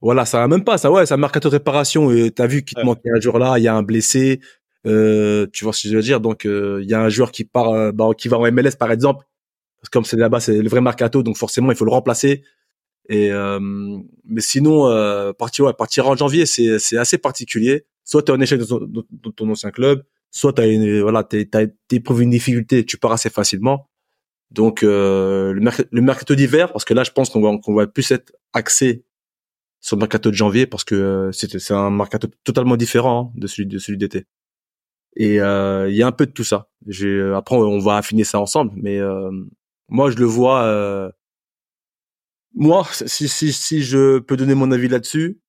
voilà, 0.00 0.24
ça 0.24 0.46
même 0.48 0.64
pas, 0.64 0.78
ça, 0.78 0.90
ouais, 0.90 1.06
ça 1.06 1.16
marque 1.16 1.40
de 1.40 1.48
réparation. 1.48 2.10
Et 2.10 2.30
t'as 2.30 2.46
vu 2.46 2.64
qu'il 2.64 2.76
te 2.76 2.84
manque 2.84 3.00
un 3.06 3.20
joueur 3.20 3.38
là, 3.38 3.58
il 3.58 3.64
y 3.64 3.68
a 3.68 3.74
un 3.74 3.82
blessé, 3.82 4.40
euh, 4.86 5.46
tu 5.52 5.64
vois 5.64 5.72
ce 5.72 5.84
que 5.84 5.88
je 5.88 5.96
veux 5.96 6.02
dire? 6.02 6.20
Donc, 6.20 6.46
euh, 6.46 6.80
il 6.82 6.88
y 6.88 6.94
a 6.94 7.00
un 7.00 7.08
joueur 7.08 7.32
qui 7.32 7.44
part, 7.44 7.70
euh, 7.70 7.92
bah, 7.92 8.10
qui 8.16 8.28
va 8.28 8.38
en 8.38 8.50
MLS 8.52 8.76
par 8.78 8.92
exemple, 8.92 9.24
parce 9.80 9.90
que 9.90 9.98
comme 9.98 10.04
c'est 10.04 10.16
là-bas, 10.16 10.40
c'est 10.40 10.60
le 10.60 10.68
vrai 10.68 10.80
mercato, 10.80 11.22
donc 11.22 11.36
forcément, 11.36 11.70
il 11.72 11.76
faut 11.76 11.84
le 11.84 11.92
remplacer. 11.92 12.42
Et 13.08 13.32
euh, 13.32 13.58
mais 14.24 14.40
sinon, 14.40 14.84
partir, 15.38 15.66
ouais, 15.66 15.72
partir 15.72 16.08
en 16.08 16.16
janvier, 16.16 16.46
c'est 16.46 16.78
c'est 16.78 16.98
assez 16.98 17.18
particulier. 17.18 17.86
Soit 18.04 18.22
tu 18.22 18.32
es 18.32 18.34
en 18.34 18.40
échec 18.40 18.60
dans 18.60 19.30
ton 19.34 19.50
ancien 19.50 19.70
club, 19.70 20.02
soit 20.30 20.52
t'as 20.52 20.66
une 20.68 21.00
voilà 21.00 21.24
t'as 21.24 21.66
éprouvé 21.90 22.24
une 22.24 22.30
difficulté 22.30 22.84
tu 22.84 22.98
pars 22.98 23.12
assez 23.12 23.30
facilement 23.30 23.88
donc 24.50 24.82
euh, 24.82 25.52
le, 25.52 25.70
le 25.90 26.02
mercato 26.02 26.34
d'hiver 26.34 26.72
parce 26.72 26.84
que 26.84 26.94
là 26.94 27.04
je 27.04 27.10
pense 27.10 27.30
qu'on 27.30 27.40
va 27.40 27.56
qu'on 27.58 27.74
va 27.74 27.86
plus 27.86 28.10
être 28.10 28.32
axé 28.52 29.04
sur 29.80 29.96
le 29.96 30.00
mercato 30.00 30.30
de 30.30 30.34
janvier 30.34 30.66
parce 30.66 30.84
que 30.84 31.30
c'est 31.32 31.58
c'est 31.58 31.74
un 31.74 31.90
mercato 31.90 32.28
totalement 32.44 32.76
différent 32.76 33.32
hein, 33.34 33.38
de 33.40 33.46
celui 33.46 33.66
de 33.66 33.78
celui 33.78 33.98
d'été 33.98 34.26
et 35.18 35.40
euh, 35.40 35.90
il 35.90 35.96
y 35.96 36.02
a 36.02 36.06
un 36.06 36.12
peu 36.12 36.24
de 36.24 36.32
tout 36.32 36.44
ça 36.44 36.70
j'ai 36.86 37.20
après 37.34 37.56
on 37.56 37.78
va 37.78 37.98
affiner 37.98 38.24
ça 38.24 38.40
ensemble 38.40 38.72
mais 38.76 38.98
euh, 38.98 39.30
moi 39.88 40.10
je 40.10 40.16
le 40.16 40.24
vois 40.24 41.12
moi 42.54 42.86
si 43.06 43.28
si 43.28 43.52
si 43.52 43.82
je 43.82 44.18
peux 44.18 44.36
donner 44.36 44.54
mon 44.54 44.70
avis 44.72 44.88
là-dessus 44.88 45.40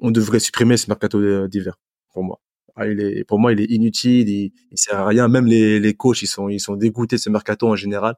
on 0.00 0.10
devrait 0.10 0.40
supprimer 0.40 0.76
ce 0.76 0.90
mercato 0.90 1.48
d'hiver 1.48 1.78
pour 2.12 2.24
moi 2.24 2.40
ah, 2.76 2.86
il 2.88 3.00
est, 3.00 3.24
pour 3.24 3.38
moi, 3.38 3.52
il 3.52 3.60
est 3.60 3.70
inutile, 3.70 4.28
il, 4.28 4.52
il 4.70 4.78
sert 4.78 4.98
à 4.98 5.06
rien. 5.06 5.28
Même 5.28 5.46
les, 5.46 5.78
les 5.78 5.94
coachs, 5.94 6.22
ils 6.22 6.26
sont, 6.26 6.48
ils 6.48 6.60
sont 6.60 6.74
dégoûtés 6.74 7.16
de 7.16 7.20
ce 7.20 7.30
mercato 7.30 7.68
en 7.68 7.76
général. 7.76 8.16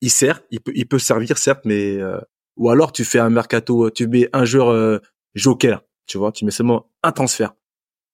Il 0.00 0.10
sert, 0.10 0.42
il 0.50 0.60
peut, 0.60 0.72
il 0.74 0.86
peut 0.86 0.98
servir 0.98 1.38
certes, 1.38 1.64
mais 1.64 1.96
euh, 1.96 2.20
ou 2.56 2.70
alors 2.70 2.92
tu 2.92 3.04
fais 3.04 3.18
un 3.18 3.30
mercato, 3.30 3.90
tu 3.90 4.06
mets 4.06 4.28
un 4.32 4.44
joueur 4.44 4.68
euh, 4.70 4.98
joker, 5.34 5.82
tu 6.06 6.18
vois, 6.18 6.30
tu 6.32 6.44
mets 6.44 6.50
seulement 6.50 6.90
un 7.02 7.12
transfert 7.12 7.54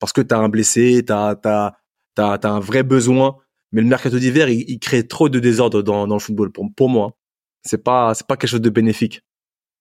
parce 0.04 0.12
que 0.12 0.20
t'as 0.20 0.38
un 0.38 0.50
blessé, 0.50 1.02
t'as, 1.06 1.34
t'as, 1.34 1.73
T'as 2.14 2.34
as 2.34 2.49
un 2.49 2.61
vrai 2.61 2.82
besoin. 2.82 3.37
Mais 3.73 3.80
le 3.80 3.88
mercato 3.88 4.18
d'hiver, 4.18 4.49
il, 4.49 4.78
crée 4.78 5.06
trop 5.06 5.28
de 5.28 5.40
désordre 5.40 5.82
dans, 5.82 6.06
dans 6.06 6.14
le 6.14 6.20
football. 6.20 6.52
Pour, 6.52 6.66
pour 6.76 6.88
moi, 6.88 7.16
c'est 7.64 7.82
pas 7.82 8.14
c'est 8.14 8.26
pas 8.26 8.37
quelque 8.37 8.50
chose 8.50 8.61
de 8.61 8.70
bénéfique. 8.70 9.23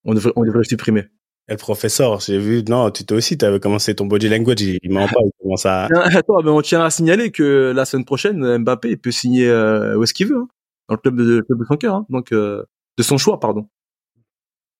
On 0.04 0.16
devrait 0.16 0.34
on 0.36 0.44
devrait 0.44 0.60
le 0.60 0.64
supprimer. 0.64 1.06
Et 1.50 1.52
le 1.52 1.58
professeur, 1.58 2.22
j'ai 2.22 2.40
vu, 2.40 2.64
non, 2.68 2.90
tu 2.90 3.06
t'es 3.06 3.14
aussi, 3.14 3.38
tu 3.38 3.44
avais 3.44 3.60
commencé 3.60 3.94
ton 3.94 4.06
body 4.06 4.30
language, 4.30 4.62
il, 4.62 4.80
ment 4.90 5.10
pas, 5.10 5.20
il 5.26 5.32
commence 5.42 5.66
à... 5.66 5.88
Attends, 6.18 6.42
mais 6.42 6.50
on 6.50 6.62
tient 6.62 6.86
à 6.86 6.90
signaler 6.90 7.32
que 7.32 7.74
la 7.76 7.84
semaine 7.84 8.06
prochaine, 8.06 8.60
Mbappé, 8.60 8.92
il 8.92 8.98
peut 8.98 9.12
signer 9.12 9.50
euh, 9.50 9.98
où 9.98 10.04
est-ce 10.04 10.14
qu'il 10.14 10.28
veut, 10.28 10.38
hein, 10.38 10.48
dans 10.88 10.96
le 10.96 11.02
club 11.02 11.18
de, 11.18 11.42
club 11.42 11.60
de 11.60 11.66
son 11.66 11.76
cœur, 11.76 11.96
hein, 11.96 12.06
donc 12.08 12.32
euh, 12.32 12.64
de 12.98 13.04
son 13.04 13.18
choix, 13.18 13.42
pardon. 13.42 13.68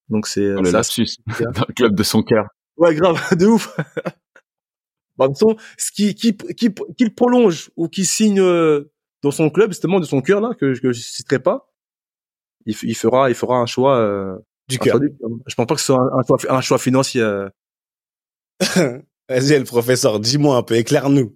Donc 0.08 0.26
c'est... 0.26 0.40
le 0.40 0.72
lapsus, 0.72 1.18
dans 1.54 1.66
le 1.68 1.74
club 1.74 1.96
de 1.96 2.04
son 2.04 2.24
cœur. 2.24 2.46
Ouais, 2.78 2.96
grave, 2.96 3.22
de 3.38 3.46
ouf. 3.46 3.78
Bah, 5.18 5.28
de 5.28 5.34
toute 5.34 5.60
ce 5.78 5.92
qui, 5.92 6.16
qui, 6.16 6.36
qui, 6.36 6.74
qui, 6.98 7.10
prolonge 7.10 7.70
ou 7.76 7.88
qui 7.88 8.06
signe 8.06 8.40
euh, 8.40 8.92
dans 9.22 9.32
son 9.32 9.50
club, 9.50 9.72
justement, 9.72 10.00
de 10.00 10.06
son 10.06 10.22
cœur, 10.22 10.42
là, 10.42 10.52
que, 10.60 10.80
que 10.80 10.92
je 10.92 11.02
citerai 11.02 11.40
pas, 11.40 11.70
il, 12.66 12.76
il 12.84 12.96
fera, 12.96 13.30
il 13.30 13.36
fera 13.36 13.58
un 13.58 13.66
choix 13.66 13.98
euh, 13.98 14.38
du 14.68 14.80
cœur. 14.80 15.00
Je 15.48 15.56
pense 15.56 15.68
pas 15.68 15.76
que 15.76 15.82
ce 15.82 15.88
soit 15.88 16.10
un, 16.14 16.24
choix, 16.24 16.38
un 16.50 16.62
choix 16.62 16.78
financier. 16.78 17.22
Euh. 17.22 17.50
Vas-y, 19.30 19.58
le 19.58 19.64
professeur, 19.64 20.20
dis-moi 20.20 20.58
un 20.58 20.64
peu, 20.64 20.76
éclaire-nous. 20.76 21.34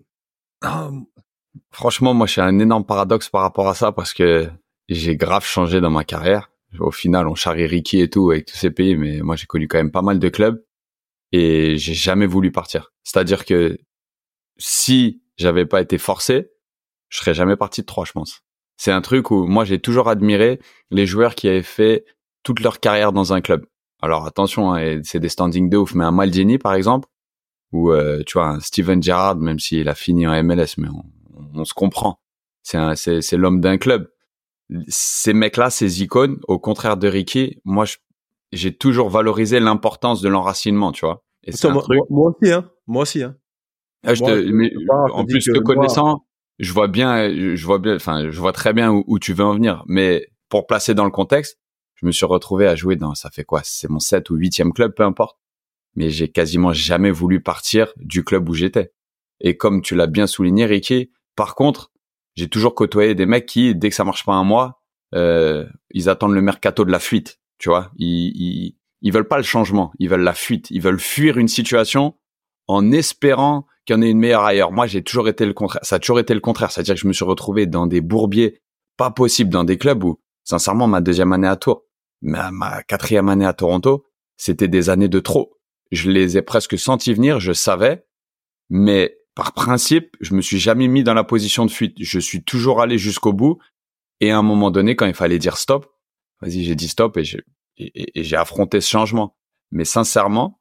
franchement, 1.72 2.14
moi, 2.14 2.28
j'ai 2.28 2.42
un 2.42 2.60
énorme 2.60 2.86
paradoxe 2.86 3.30
par 3.30 3.42
rapport 3.42 3.70
à 3.70 3.76
ça 3.76 3.92
parce 3.92 4.14
que 4.14 4.50
j'ai 4.90 5.16
grave 5.16 5.46
changé 5.46 5.82
dans 5.82 5.90
ma 5.92 6.04
carrière. 6.04 6.52
Au 6.80 6.92
final, 6.92 7.28
on 7.28 7.36
charrie 7.36 7.66
Ricky 7.66 8.02
et 8.02 8.10
tout 8.10 8.32
avec 8.32 8.46
tous 8.46 8.58
ces 8.58 8.72
pays, 8.72 8.98
mais 8.98 9.22
moi, 9.22 9.36
j'ai 9.36 9.46
connu 9.46 9.68
quand 9.68 9.78
même 9.78 9.92
pas 9.92 10.02
mal 10.02 10.20
de 10.20 10.30
clubs 10.30 10.62
et 11.32 11.78
j'ai 11.78 11.94
jamais 11.94 12.28
voulu 12.28 12.52
partir. 12.52 12.92
C'est-à-dire 13.04 13.46
que 13.46 13.78
si 14.58 15.22
j'avais 15.38 15.66
pas 15.66 15.82
été 15.82 15.98
forcé, 15.98 16.50
je 17.10 17.20
serais 17.20 17.34
jamais 17.34 17.56
parti 17.56 17.82
de 17.82 17.86
trois, 17.86 18.06
je 18.06 18.12
pense. 18.12 18.42
C'est 18.78 18.92
un 18.92 19.02
truc 19.02 19.32
où 19.32 19.48
moi 19.48 19.66
j'ai 19.66 19.80
toujours 19.80 20.08
admiré 20.08 20.60
les 20.92 21.06
joueurs 21.06 21.36
qui 21.36 21.48
avaient 21.48 21.64
fait 21.64 22.06
toute 22.44 22.60
leur 22.62 22.80
carrière 22.80 23.12
dans 23.12 23.34
un 23.34 23.42
club. 23.42 23.66
Alors 24.02 24.26
attention, 24.26 24.74
hein, 24.74 25.02
c'est 25.04 25.20
des 25.20 25.30
standings 25.30 25.70
de 25.70 25.78
ouf, 25.78 25.96
mais 25.96 26.04
un 26.04 26.12
Maldini 26.12 26.58
par 26.58 26.74
exemple, 26.74 27.10
ou 27.72 27.92
euh, 27.92 28.24
tu 28.26 28.34
vois 28.38 28.48
un 28.48 28.60
Steven 28.60 29.02
Gerrard, 29.02 29.38
même 29.38 29.60
s'il 29.60 29.90
a 29.90 29.96
fini 29.96 30.28
en 30.28 30.44
MLS, 30.44 30.76
mais 30.78 30.88
on, 31.54 31.66
se 31.66 31.74
comprend. 31.74 32.20
C'est 32.62 33.38
l'homme 33.38 33.62
d'un 33.62 33.78
club. 33.78 34.10
Ces 34.88 35.34
mecs-là, 35.34 35.70
ces 35.70 36.04
icônes, 36.04 36.40
au 36.48 36.60
contraire 36.60 36.98
de 36.98 37.08
Ricky, 37.08 37.60
moi 37.64 37.86
j'ai 38.52 38.76
toujours 38.76 39.10
valorisé 39.10 39.60
l'importance 39.60 40.22
de 40.22 40.30
l'enracinement, 40.30 40.92
tu 40.92 41.06
vois. 41.06 41.24
Et 41.44 41.52
moi, 41.70 41.84
moi, 42.10 42.30
aussi, 42.30 42.52
hein. 42.52 42.70
Moi 42.88 43.02
aussi, 43.04 43.24
hein. 43.24 43.36
Ah, 44.06 44.14
je 44.14 44.24
te, 44.24 44.52
mais, 44.52 44.72
en 44.90 45.26
plus, 45.26 45.44
te 45.44 45.60
connaissant, 45.60 46.26
je 46.60 46.72
vois 46.72 46.88
bien, 46.88 47.30
je 47.30 47.66
vois 47.66 47.80
bien, 47.80 47.96
enfin, 47.96 48.30
je 48.30 48.40
vois 48.40 48.54
très 48.54 48.74
bien 48.74 48.92
où, 48.92 49.20
tu 49.20 49.34
veux 49.34 49.44
en 49.44 49.54
venir. 49.54 49.84
Mais 49.88 50.28
pour 50.50 50.68
placer 50.68 50.94
dans 50.94 51.06
le 51.06 51.12
contexte, 51.12 51.60
je 51.96 52.06
me 52.06 52.12
suis 52.12 52.26
retrouvé 52.26 52.68
à 52.68 52.76
jouer 52.76 52.96
dans, 52.96 53.16
ça 53.16 53.30
fait 53.30 53.44
quoi, 53.44 53.62
c'est 53.64 53.90
mon 53.90 54.00
7 54.00 54.30
ou 54.30 54.36
huitième 54.36 54.72
club, 54.74 54.94
peu 54.94 55.04
importe. 55.04 55.38
Mais 55.96 56.10
j'ai 56.10 56.30
quasiment 56.30 56.74
jamais 56.74 57.12
voulu 57.12 57.42
partir 57.42 57.92
du 57.98 58.24
club 58.24 58.48
où 58.50 58.54
j'étais. 58.54 58.92
Et 59.40 59.58
comme 59.58 59.82
tu 59.82 59.96
l'as 59.96 60.08
bien 60.08 60.28
souligné, 60.28 60.66
Ricky, 60.66 61.12
par 61.36 61.56
contre, 61.56 61.92
j'ai 62.36 62.50
toujours 62.50 62.76
côtoyé 62.76 63.16
des 63.16 63.26
mecs 63.26 63.48
qui, 63.48 63.74
dès 63.76 63.90
que 63.90 63.96
ça 63.96 64.04
marche 64.04 64.26
pas 64.26 64.34
un 64.34 64.44
mois, 64.44 64.82
euh, 65.16 65.66
ils 65.92 66.08
attendent 66.10 66.34
le 66.34 66.42
mercato 66.42 66.86
de 66.86 66.92
la 66.92 67.00
fuite. 67.00 67.40
Tu 67.60 67.70
vois, 67.70 67.92
ils, 67.98 68.32
ils, 68.36 68.78
ils 69.02 69.14
veulent 69.14 69.28
pas 69.28 69.38
le 69.38 69.44
changement, 69.44 69.92
ils 70.00 70.10
veulent 70.10 70.22
la 70.22 70.34
fuite, 70.34 70.70
ils 70.72 70.82
veulent 70.82 71.00
fuir 71.00 71.38
une 71.38 71.48
situation 71.48 72.16
en 72.68 72.92
espérant 72.92 73.66
qu'il 73.86 73.96
y 73.96 74.00
en 74.00 74.02
ait 74.02 74.10
une 74.10 74.20
meilleure 74.20 74.44
ailleurs. 74.44 74.72
Moi, 74.72 74.88
j'ai 74.88 75.02
toujours 75.02 75.30
été 75.30 75.46
le 75.46 75.54
contraire. 75.54 75.84
Ça 75.84 75.96
a 75.96 76.00
toujours 76.00 76.20
été 76.20 76.34
le 76.34 76.40
contraire. 76.40 76.72
C'est-à-dire 76.72 76.96
que 76.96 77.02
je 77.02 77.08
me 77.08 77.14
suis 77.14 77.26
retrouvé 77.26 77.66
dans 77.66 77.88
des 77.88 78.02
bourbiers 78.02 78.60
pas 78.98 79.12
possibles, 79.12 79.50
dans 79.50 79.64
des 79.64 79.78
clubs 79.78 80.04
où, 80.04 80.20
sincèrement, 80.44 80.88
ma 80.88 81.02
deuxième 81.02 81.32
année 81.32 81.48
à 81.48 81.56
Tours, 81.56 81.84
ma, 82.22 82.52
ma 82.52 82.84
quatrième 82.84 83.30
année 83.30 83.46
à 83.46 83.54
Toronto, 83.54 84.06
c'était 84.36 84.68
des 84.68 84.90
années 84.90 85.08
de 85.08 85.20
trop. 85.20 85.54
Je 85.92 86.12
les 86.12 86.38
ai 86.38 86.42
presque 86.42 86.78
sentis 86.78 87.14
venir, 87.14 87.40
je 87.40 87.54
savais, 87.54 88.06
mais 88.70 89.18
par 89.36 89.54
principe, 89.54 90.18
je 90.20 90.34
me 90.34 90.42
suis 90.42 90.58
jamais 90.58 90.88
mis 90.88 91.04
dans 91.04 91.14
la 91.14 91.24
position 91.24 91.66
de 91.66 91.72
fuite. 91.72 91.96
Je 92.00 92.20
suis 92.20 92.44
toujours 92.44 92.82
allé 92.82 92.98
jusqu'au 92.98 93.34
bout. 93.34 93.60
Et 94.20 94.32
à 94.32 94.38
un 94.38 94.42
moment 94.42 94.72
donné, 94.72 94.96
quand 94.96 95.06
il 95.06 95.14
fallait 95.14 95.38
dire 95.38 95.58
stop, 95.58 95.86
vas-y, 96.42 96.64
j'ai 96.64 96.76
dit 96.76 96.88
stop 96.88 97.18
et 97.18 97.24
j'ai, 97.24 97.44
et 97.78 98.36
affronté 98.36 98.82
ce 98.82 98.90
changement. 98.90 99.36
Mais 99.72 99.86
sincèrement, 99.86 100.60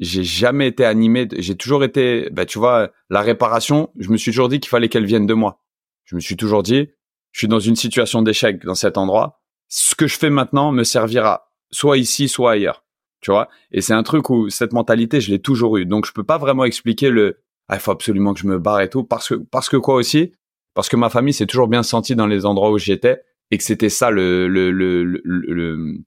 j'ai 0.00 0.24
jamais 0.24 0.68
été 0.68 0.84
animé. 0.84 1.28
J'ai 1.36 1.56
toujours 1.56 1.84
été, 1.84 2.28
bah, 2.30 2.46
tu 2.46 2.58
vois, 2.58 2.90
la 3.10 3.20
réparation. 3.22 3.90
Je 3.98 4.10
me 4.10 4.16
suis 4.16 4.32
toujours 4.32 4.48
dit 4.48 4.60
qu'il 4.60 4.68
fallait 4.68 4.88
qu'elle 4.88 5.06
vienne 5.06 5.26
de 5.26 5.34
moi. 5.34 5.62
Je 6.04 6.16
me 6.16 6.20
suis 6.20 6.36
toujours 6.36 6.62
dit, 6.62 6.88
je 7.32 7.38
suis 7.38 7.48
dans 7.48 7.60
une 7.60 7.76
situation 7.76 8.22
d'échec 8.22 8.64
dans 8.64 8.74
cet 8.74 8.98
endroit. 8.98 9.40
Ce 9.68 9.94
que 9.94 10.06
je 10.06 10.18
fais 10.18 10.30
maintenant 10.30 10.72
me 10.72 10.84
servira 10.84 11.50
soit 11.70 11.98
ici, 11.98 12.28
soit 12.28 12.52
ailleurs. 12.52 12.84
Tu 13.20 13.30
vois? 13.30 13.48
Et 13.72 13.80
c'est 13.80 13.94
un 13.94 14.02
truc 14.02 14.28
où 14.30 14.50
cette 14.50 14.72
mentalité, 14.72 15.20
je 15.20 15.30
l'ai 15.30 15.40
toujours 15.40 15.78
eu. 15.78 15.86
Donc 15.86 16.06
je 16.06 16.12
peux 16.12 16.24
pas 16.24 16.38
vraiment 16.38 16.64
expliquer 16.64 17.08
le, 17.08 17.40
ah, 17.68 17.76
il 17.76 17.80
faut 17.80 17.90
absolument 17.90 18.34
que 18.34 18.40
je 18.40 18.46
me 18.46 18.58
barre 18.58 18.82
et 18.82 18.90
tout, 18.90 19.04
parce 19.04 19.28
que 19.28 19.34
parce 19.34 19.68
que 19.70 19.78
quoi 19.78 19.94
aussi, 19.94 20.32
parce 20.74 20.88
que 20.88 20.96
ma 20.96 21.08
famille 21.08 21.32
s'est 21.32 21.46
toujours 21.46 21.68
bien 21.68 21.82
sentie 21.82 22.14
dans 22.14 22.26
les 22.26 22.44
endroits 22.44 22.70
où 22.70 22.78
j'étais 22.78 23.22
et 23.50 23.58
que 23.58 23.64
c'était 23.64 23.88
ça 23.88 24.10
le 24.10 24.48
le 24.48 24.70
le 24.70 25.04
le, 25.04 26.04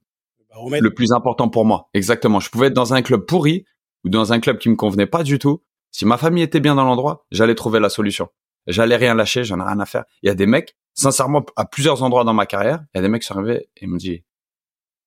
le, 0.80 0.94
plus 0.94 1.12
important 1.12 1.50
pour 1.50 1.66
moi. 1.66 1.90
Exactement. 1.94 2.40
Je 2.40 2.50
pouvais 2.50 2.68
être 2.68 2.74
dans 2.74 2.94
un 2.94 3.02
club 3.02 3.26
pourri, 3.26 3.66
ou 4.04 4.10
dans 4.10 4.34
un 4.34 4.40
club 4.40 4.58
qui 4.58 4.70
me 4.70 4.76
convenait 4.76 5.06
pas 5.08 5.24
du 5.24 5.40
tout, 5.40 5.64
si 5.92 6.06
ma 6.06 6.18
famille 6.18 6.44
était 6.44 6.60
bien 6.60 6.76
dans 6.76 6.84
l'endroit, 6.84 7.26
j'allais 7.32 7.56
trouver 7.56 7.80
la 7.80 7.90
solution. 7.90 8.30
J'allais 8.68 8.98
rien 8.98 9.14
lâcher, 9.16 9.44
j'en 9.44 9.60
ai 9.60 9.64
rien 9.64 9.80
à 9.80 9.86
faire. 9.86 10.04
Il 10.22 10.28
y 10.28 10.30
a 10.30 10.36
des 10.36 10.46
mecs, 10.46 10.76
sincèrement, 10.94 11.46
à 11.56 11.66
plusieurs 11.66 12.04
endroits 12.04 12.24
dans 12.24 12.34
ma 12.34 12.46
carrière, 12.46 12.84
il 12.94 12.98
y 12.98 13.00
a 13.00 13.02
des 13.02 13.08
mecs 13.08 13.22
qui 13.22 13.28
sont 13.28 13.38
arrivés 13.38 13.70
et 13.78 13.88
me 13.88 13.98
disent, 13.98 14.22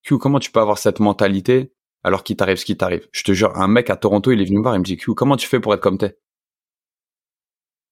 Q, 0.02 0.18
comment 0.18 0.38
tu 0.38 0.50
peux 0.50 0.60
avoir 0.60 0.78
cette 0.78 0.98
mentalité 1.00 1.72
alors 2.02 2.24
qu'il 2.24 2.36
t'arrive 2.36 2.56
ce 2.56 2.64
qui 2.64 2.76
t'arrive? 2.76 3.06
Je 3.12 3.22
te 3.22 3.32
jure, 3.32 3.54
un 3.56 3.68
mec 3.68 3.90
à 3.90 3.96
Toronto, 3.96 4.30
il 4.32 4.40
est 4.40 4.44
venu 4.44 4.58
me 4.58 4.62
voir, 4.62 4.74
il 4.74 4.78
me 4.78 4.84
dit, 4.84 4.96
Q, 4.96 5.14
comment 5.14 5.36
tu 5.36 5.46
fais 5.46 5.60
pour 5.60 5.74
être 5.74 5.80
comme 5.80 5.98
t'es? 5.98 6.18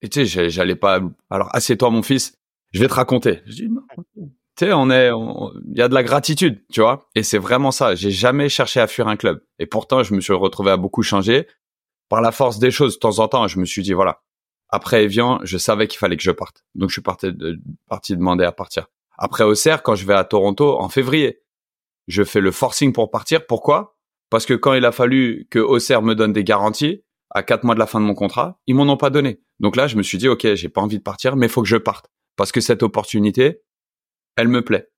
Et 0.01 0.09
tu 0.09 0.25
sais, 0.25 0.49
j'allais 0.49 0.75
pas, 0.75 1.01
alors 1.29 1.53
assieds-toi 1.53 1.89
mon 1.91 2.01
fils, 2.01 2.37
je 2.71 2.79
vais 2.79 2.87
te 2.87 2.93
raconter. 2.93 3.41
Je 3.45 3.53
dis, 3.53 3.69
non, 3.69 3.81
il 4.67 5.77
y 5.77 5.81
a 5.81 5.87
de 5.87 5.93
la 5.93 6.03
gratitude, 6.03 6.63
tu 6.71 6.81
vois. 6.81 7.07
Et 7.15 7.23
c'est 7.23 7.37
vraiment 7.37 7.71
ça. 7.71 7.95
J'ai 7.95 8.11
jamais 8.11 8.49
cherché 8.49 8.79
à 8.79 8.87
fuir 8.87 9.07
un 9.07 9.15
club. 9.15 9.43
Et 9.59 9.65
pourtant, 9.65 10.03
je 10.03 10.13
me 10.13 10.21
suis 10.21 10.33
retrouvé 10.33 10.71
à 10.71 10.77
beaucoup 10.77 11.03
changer. 11.03 11.47
Par 12.09 12.21
la 12.21 12.31
force 12.31 12.59
des 12.59 12.71
choses, 12.71 12.95
de 12.95 12.99
temps 12.99 13.19
en 13.19 13.27
temps, 13.27 13.47
je 13.47 13.59
me 13.59 13.65
suis 13.65 13.83
dit, 13.83 13.93
voilà. 13.93 14.21
Après 14.69 15.03
Evian, 15.03 15.39
je 15.43 15.57
savais 15.57 15.87
qu'il 15.87 15.99
fallait 15.99 16.17
que 16.17 16.23
je 16.23 16.31
parte. 16.31 16.63
Donc, 16.75 16.89
je 16.89 16.93
suis 16.93 17.01
parti, 17.01 17.31
de, 17.31 17.59
parti 17.87 18.15
demander 18.15 18.43
à 18.43 18.51
partir. 18.51 18.87
Après 19.17 19.43
Auxerre, 19.43 19.83
quand 19.83 19.95
je 19.95 20.05
vais 20.05 20.13
à 20.13 20.23
Toronto 20.23 20.79
en 20.79 20.89
février, 20.89 21.41
je 22.07 22.23
fais 22.23 22.41
le 22.41 22.51
forcing 22.51 22.93
pour 22.93 23.11
partir. 23.11 23.45
Pourquoi? 23.45 23.97
Parce 24.29 24.45
que 24.45 24.53
quand 24.53 24.73
il 24.73 24.85
a 24.85 24.91
fallu 24.91 25.47
que 25.49 25.59
Auxerre 25.59 26.01
me 26.01 26.15
donne 26.15 26.33
des 26.33 26.43
garanties, 26.43 27.03
à 27.31 27.43
quatre 27.43 27.63
mois 27.63 27.75
de 27.75 27.79
la 27.79 27.85
fin 27.85 27.99
de 27.99 28.05
mon 28.05 28.15
contrat, 28.15 28.59
ils 28.67 28.75
m'en 28.75 28.83
ont 28.83 28.97
pas 28.97 29.09
donné. 29.09 29.41
Donc 29.59 29.75
là, 29.75 29.87
je 29.87 29.95
me 29.97 30.03
suis 30.03 30.17
dit, 30.17 30.27
OK, 30.27 30.47
j'ai 30.55 30.69
pas 30.69 30.81
envie 30.81 30.97
de 30.97 31.03
partir, 31.03 31.35
mais 31.35 31.47
faut 31.47 31.61
que 31.61 31.67
je 31.67 31.77
parte. 31.77 32.07
Parce 32.35 32.51
que 32.51 32.61
cette 32.61 32.83
opportunité, 32.83 33.61
elle 34.35 34.47
me 34.47 34.63
plaît. 34.63 34.89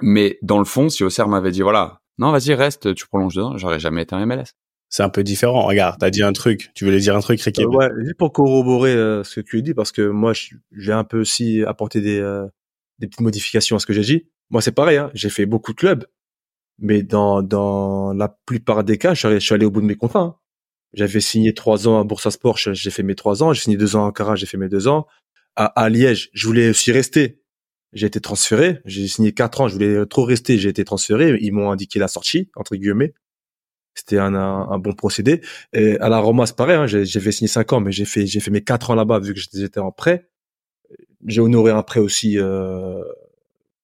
Mais 0.00 0.38
dans 0.42 0.58
le 0.58 0.64
fond, 0.64 0.88
si 0.88 1.04
Auxerre 1.04 1.28
m'avait 1.28 1.50
dit, 1.50 1.62
voilà, 1.62 2.00
non, 2.18 2.32
vas-y, 2.32 2.54
reste, 2.54 2.94
tu 2.94 3.06
prolonges 3.06 3.34
dedans, 3.34 3.56
j'aurais 3.56 3.80
jamais 3.80 4.02
été 4.02 4.14
un 4.14 4.26
MLS. 4.26 4.54
C'est 4.90 5.02
un 5.02 5.10
peu 5.10 5.22
différent. 5.22 5.62
Regarde, 5.62 5.96
t'as 6.00 6.10
dit 6.10 6.22
un 6.22 6.32
truc. 6.32 6.70
Tu 6.74 6.84
voulais 6.84 6.98
dire 6.98 7.14
un 7.14 7.20
truc, 7.20 7.40
Ricky 7.40 7.62
euh, 7.62 7.68
Ouais, 7.68 7.90
juste 8.00 8.16
pour 8.16 8.32
corroborer 8.32 8.94
euh, 8.94 9.22
ce 9.22 9.40
que 9.40 9.46
tu 9.46 9.58
as 9.58 9.60
dit, 9.60 9.74
parce 9.74 9.92
que 9.92 10.08
moi, 10.08 10.32
j'ai 10.72 10.92
un 10.92 11.04
peu 11.04 11.20
aussi 11.20 11.62
apporté 11.64 12.00
des, 12.00 12.18
euh, 12.18 12.46
des 12.98 13.06
petites 13.06 13.20
modifications 13.20 13.76
à 13.76 13.78
ce 13.78 13.86
que 13.86 13.92
j'ai 13.92 14.02
dit. 14.02 14.28
Moi, 14.50 14.62
c'est 14.62 14.72
pareil. 14.72 14.96
Hein, 14.96 15.10
j'ai 15.14 15.28
fait 15.28 15.44
beaucoup 15.46 15.72
de 15.72 15.76
clubs, 15.76 16.06
mais 16.78 17.02
dans 17.02 17.42
dans 17.42 18.14
la 18.14 18.28
plupart 18.46 18.82
des 18.82 18.96
cas, 18.96 19.12
je 19.12 19.38
suis 19.38 19.54
allé, 19.54 19.66
au 19.66 19.70
bout 19.70 19.82
de 19.82 19.86
mes 19.86 19.96
contrats. 19.96 20.20
Hein. 20.20 20.36
J'avais 20.94 21.20
signé 21.20 21.52
trois 21.52 21.86
ans 21.86 22.00
à 22.00 22.04
Boursa 22.04 22.30
Sport, 22.30 22.56
j'ai 22.56 22.90
fait 22.90 23.02
mes 23.02 23.14
trois 23.14 23.42
ans. 23.42 23.52
J'ai 23.52 23.60
signé 23.60 23.76
deux 23.76 23.94
ans 23.94 24.04
à 24.04 24.08
Ankara, 24.08 24.36
j'ai 24.36 24.46
fait 24.46 24.56
mes 24.56 24.70
deux 24.70 24.88
ans. 24.88 25.06
À, 25.54 25.66
à 25.66 25.90
Liège, 25.90 26.30
je 26.32 26.46
voulais 26.46 26.70
aussi 26.70 26.92
rester, 26.92 27.37
j'ai 27.92 28.06
été 28.06 28.20
transféré. 28.20 28.80
J'ai 28.84 29.08
signé 29.08 29.32
quatre 29.32 29.60
ans. 29.60 29.68
Je 29.68 29.74
voulais 29.74 30.06
trop 30.06 30.24
rester. 30.24 30.58
J'ai 30.58 30.68
été 30.68 30.84
transféré. 30.84 31.38
Ils 31.40 31.52
m'ont 31.52 31.70
indiqué 31.70 31.98
la 31.98 32.08
sortie 32.08 32.50
entre 32.56 32.76
guillemets. 32.76 33.14
C'était 33.94 34.18
un, 34.18 34.34
un, 34.34 34.78
bon 34.78 34.92
procédé. 34.92 35.40
Et 35.72 35.98
à 35.98 36.08
la 36.08 36.18
Roma, 36.18 36.46
c'est 36.46 36.54
pareil. 36.54 36.76
Hein, 36.76 36.86
j'ai 36.86 37.20
fait 37.20 37.32
cinq 37.32 37.72
ans, 37.72 37.80
mais 37.80 37.90
j'ai 37.90 38.04
fait 38.04 38.26
j'ai 38.26 38.38
fait 38.38 38.52
mes 38.52 38.62
quatre 38.62 38.90
ans 38.90 38.94
là-bas 38.94 39.18
vu 39.18 39.34
que 39.34 39.40
j'étais 39.40 39.80
en 39.80 39.90
prêt. 39.90 40.28
J'ai 41.26 41.40
honoré 41.40 41.72
un 41.72 41.82
prêt 41.82 41.98
aussi, 41.98 42.38
euh, 42.38 43.02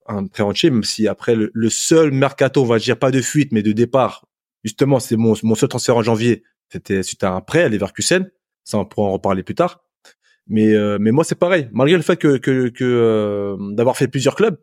un 0.07 0.27
prêt 0.27 0.45
entier, 0.45 0.71
même 0.71 0.85
si 0.85 1.09
après 1.09 1.35
le, 1.35 1.69
seul 1.69 2.13
mercato, 2.13 2.63
on 2.63 2.67
va 2.67 2.79
dire 2.79 2.97
pas 2.97 3.11
de 3.11 3.21
fuite, 3.21 3.51
mais 3.51 3.63
de 3.63 3.73
départ. 3.73 4.25
Justement, 4.63 5.01
c'est 5.01 5.17
mon 5.17 5.35
mon 5.43 5.57
seul 5.57 5.69
transfert 5.69 5.97
en 5.97 6.03
janvier. 6.03 6.45
C'était 6.69 7.03
suite 7.03 7.25
à 7.25 7.33
un 7.33 7.41
prêt 7.41 7.65
à 7.65 7.69
Leverkusen. 7.69 8.31
Ça, 8.63 8.79
on 8.79 8.85
pourra 8.85 9.09
en 9.09 9.13
reparler 9.13 9.43
plus 9.43 9.57
tard. 9.57 9.84
Mais 10.47 10.75
euh, 10.75 10.99
mais 11.01 11.11
moi 11.11 11.25
c'est 11.25 11.35
pareil. 11.35 11.69
Malgré 11.73 11.97
le 11.97 12.03
fait 12.03 12.17
que 12.17 12.37
que, 12.37 12.69
que 12.69 12.85
euh, 12.85 13.57
d'avoir 13.73 13.97
fait 13.97 14.09
plusieurs 14.09 14.35
clubs, 14.35 14.59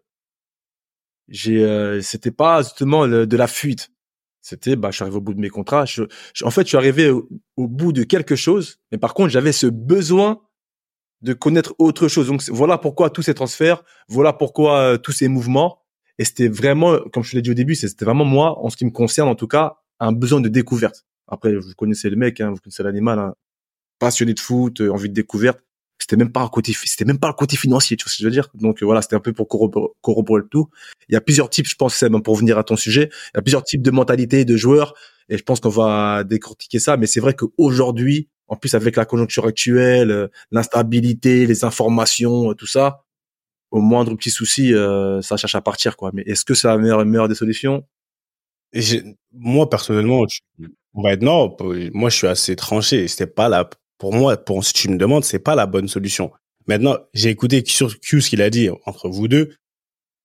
j'ai 1.28 1.64
euh, 1.64 2.02
c'était 2.02 2.32
pas 2.32 2.62
justement 2.62 3.08
de 3.08 3.38
la 3.38 3.48
fuite. 3.48 3.90
C'était 4.42 4.76
bah 4.76 4.92
je 4.92 4.96
suis 4.96 5.04
arrivé 5.04 5.18
au 5.18 5.22
bout 5.22 5.34
de 5.34 5.40
mes 5.40 5.50
contrats. 5.50 5.86
en 6.44 6.52
fait 6.52 6.62
je 6.64 6.68
suis 6.68 6.78
arrivé 6.78 7.10
au, 7.10 7.28
bout 7.68 7.94
de 7.94 8.04
quelque 8.04 8.36
chose, 8.36 8.80
mais 8.92 8.98
par 8.98 9.14
contre 9.14 9.30
j'avais 9.30 9.52
ce 9.52 9.68
besoin 9.68 10.42
de 11.22 11.34
connaître 11.34 11.76
autre 11.78 12.08
chose. 12.08 12.28
Donc 12.28 12.44
voilà 12.50 12.78
pourquoi 12.78 13.10
tous 13.10 13.22
ces 13.24 13.34
transferts, 13.34 13.84
voilà 14.08 14.34
pourquoi 14.34 14.98
tous 14.98 15.12
ces 15.12 15.28
mouvements. 15.28 15.80
Et 16.18 16.26
c'était 16.26 16.48
vraiment, 16.48 17.00
comme 17.14 17.24
je 17.24 17.36
l'ai 17.36 17.42
dit 17.42 17.52
au 17.52 17.56
début, 17.56 17.74
c'était 17.76 18.06
vraiment 18.06 18.26
moi, 18.26 18.60
en 18.60 18.70
ce 18.70 18.78
qui 18.78 18.86
me 18.86 18.92
concerne 18.92 19.30
en 19.30 19.36
tout 19.36 19.48
cas, 19.48 19.78
un 20.00 20.12
besoin 20.12 20.42
de 20.42 20.50
découverte. 20.50 21.06
Après, 21.28 21.56
vous 21.56 21.74
connaissez 21.76 22.10
le 22.10 22.16
mec, 22.16 22.42
hein, 22.42 22.52
vous 22.52 22.58
connaissez 22.58 22.84
l'animal, 22.84 23.18
hein, 23.20 23.36
passionné 24.00 24.34
de 24.34 24.40
foot, 24.40 24.82
envie 24.82 25.10
de 25.10 25.14
découverte. 25.14 25.62
C'était 26.02 26.16
même 26.16 26.32
pas 26.32 26.42
un 26.42 26.48
côté, 26.48 26.74
c'était 26.74 27.06
même 27.06 27.20
pas 27.20 27.28
le 27.28 27.34
côté 27.34 27.56
financier, 27.56 27.96
tu 27.96 28.04
vois 28.04 28.12
ce 28.12 28.18
que 28.18 28.24
je 28.24 28.28
veux 28.28 28.32
dire? 28.32 28.50
Donc 28.56 28.82
euh, 28.82 28.86
voilà, 28.86 29.04
c'était 29.04 29.16
un 29.16 29.20
peu 29.20 29.34
pour 29.34 29.48
corroborer, 29.48 30.42
le 30.42 30.48
tout. 30.48 30.68
Il 31.10 31.14
y 31.14 31.16
a 31.16 31.22
plusieurs 31.22 31.50
types, 31.50 31.68
je 31.68 31.76
pense, 31.76 31.94
c'est 31.94 32.10
pour 32.24 32.36
venir 32.36 32.58
à 32.58 32.64
ton 32.64 32.76
sujet, 32.76 33.10
il 33.34 33.38
y 33.38 33.40
a 33.40 33.42
plusieurs 33.44 33.64
types 33.64 33.84
de 33.84 33.92
mentalités 33.92 34.44
de 34.44 34.58
joueurs, 34.58 34.96
et 35.30 35.38
je 35.38 35.44
pense 35.44 35.60
qu'on 35.60 35.70
va 35.70 36.24
décortiquer 36.24 36.80
ça. 36.80 36.98
Mais 36.98 37.06
c'est 37.06 37.20
vrai 37.20 37.36
qu'aujourd'hui, 37.36 38.30
en 38.48 38.56
plus 38.56 38.74
avec 38.74 38.96
la 38.96 39.06
conjoncture 39.06 39.46
actuelle, 39.46 40.12
euh, 40.12 40.28
l'instabilité, 40.52 41.46
les 41.46 41.64
informations, 41.64 42.54
tout 42.56 42.68
ça, 42.68 43.04
au 43.70 43.80
moindre 43.80 44.16
petit 44.16 44.32
souci, 44.32 44.74
ça 45.22 45.38
cherche 45.38 45.56
à 45.56 45.62
partir, 45.62 45.96
quoi. 45.96 46.12
Mais 46.14 46.24
est-ce 46.24 46.44
que 46.44 46.54
c'est 46.54 46.68
la 46.68 46.78
meilleure, 46.78 47.06
meilleure 47.06 47.30
des 47.30 47.36
solutions? 47.36 47.86
Moi 49.32 49.70
personnellement, 49.70 50.26
on 50.94 51.04
va 51.04 51.14
être 51.14 51.22
non. 51.22 51.56
Moi, 51.94 52.10
je 52.10 52.16
suis 52.18 52.28
assez 52.28 52.56
tranché. 52.56 53.08
C'était 53.08 53.28
pas 53.28 53.50
la, 53.50 53.70
pour 54.02 54.16
moi, 54.16 54.36
pour 54.36 54.66
si 54.66 54.74
tu 54.74 54.90
me 54.90 54.98
demandes, 54.98 55.24
c'est 55.24 55.38
pas 55.38 55.54
la 55.54 55.68
bonne 55.68 55.88
solution. 55.88 56.32
Maintenant, 56.66 56.98
j'ai 57.14 57.30
écouté 57.30 57.62
sur 57.68 58.00
Q 58.00 58.22
ce 58.22 58.32
qu'il 58.32 58.42
a 58.42 58.50
dit 58.50 58.68
entre 58.88 59.10
vous 59.10 59.28
deux. 59.28 59.54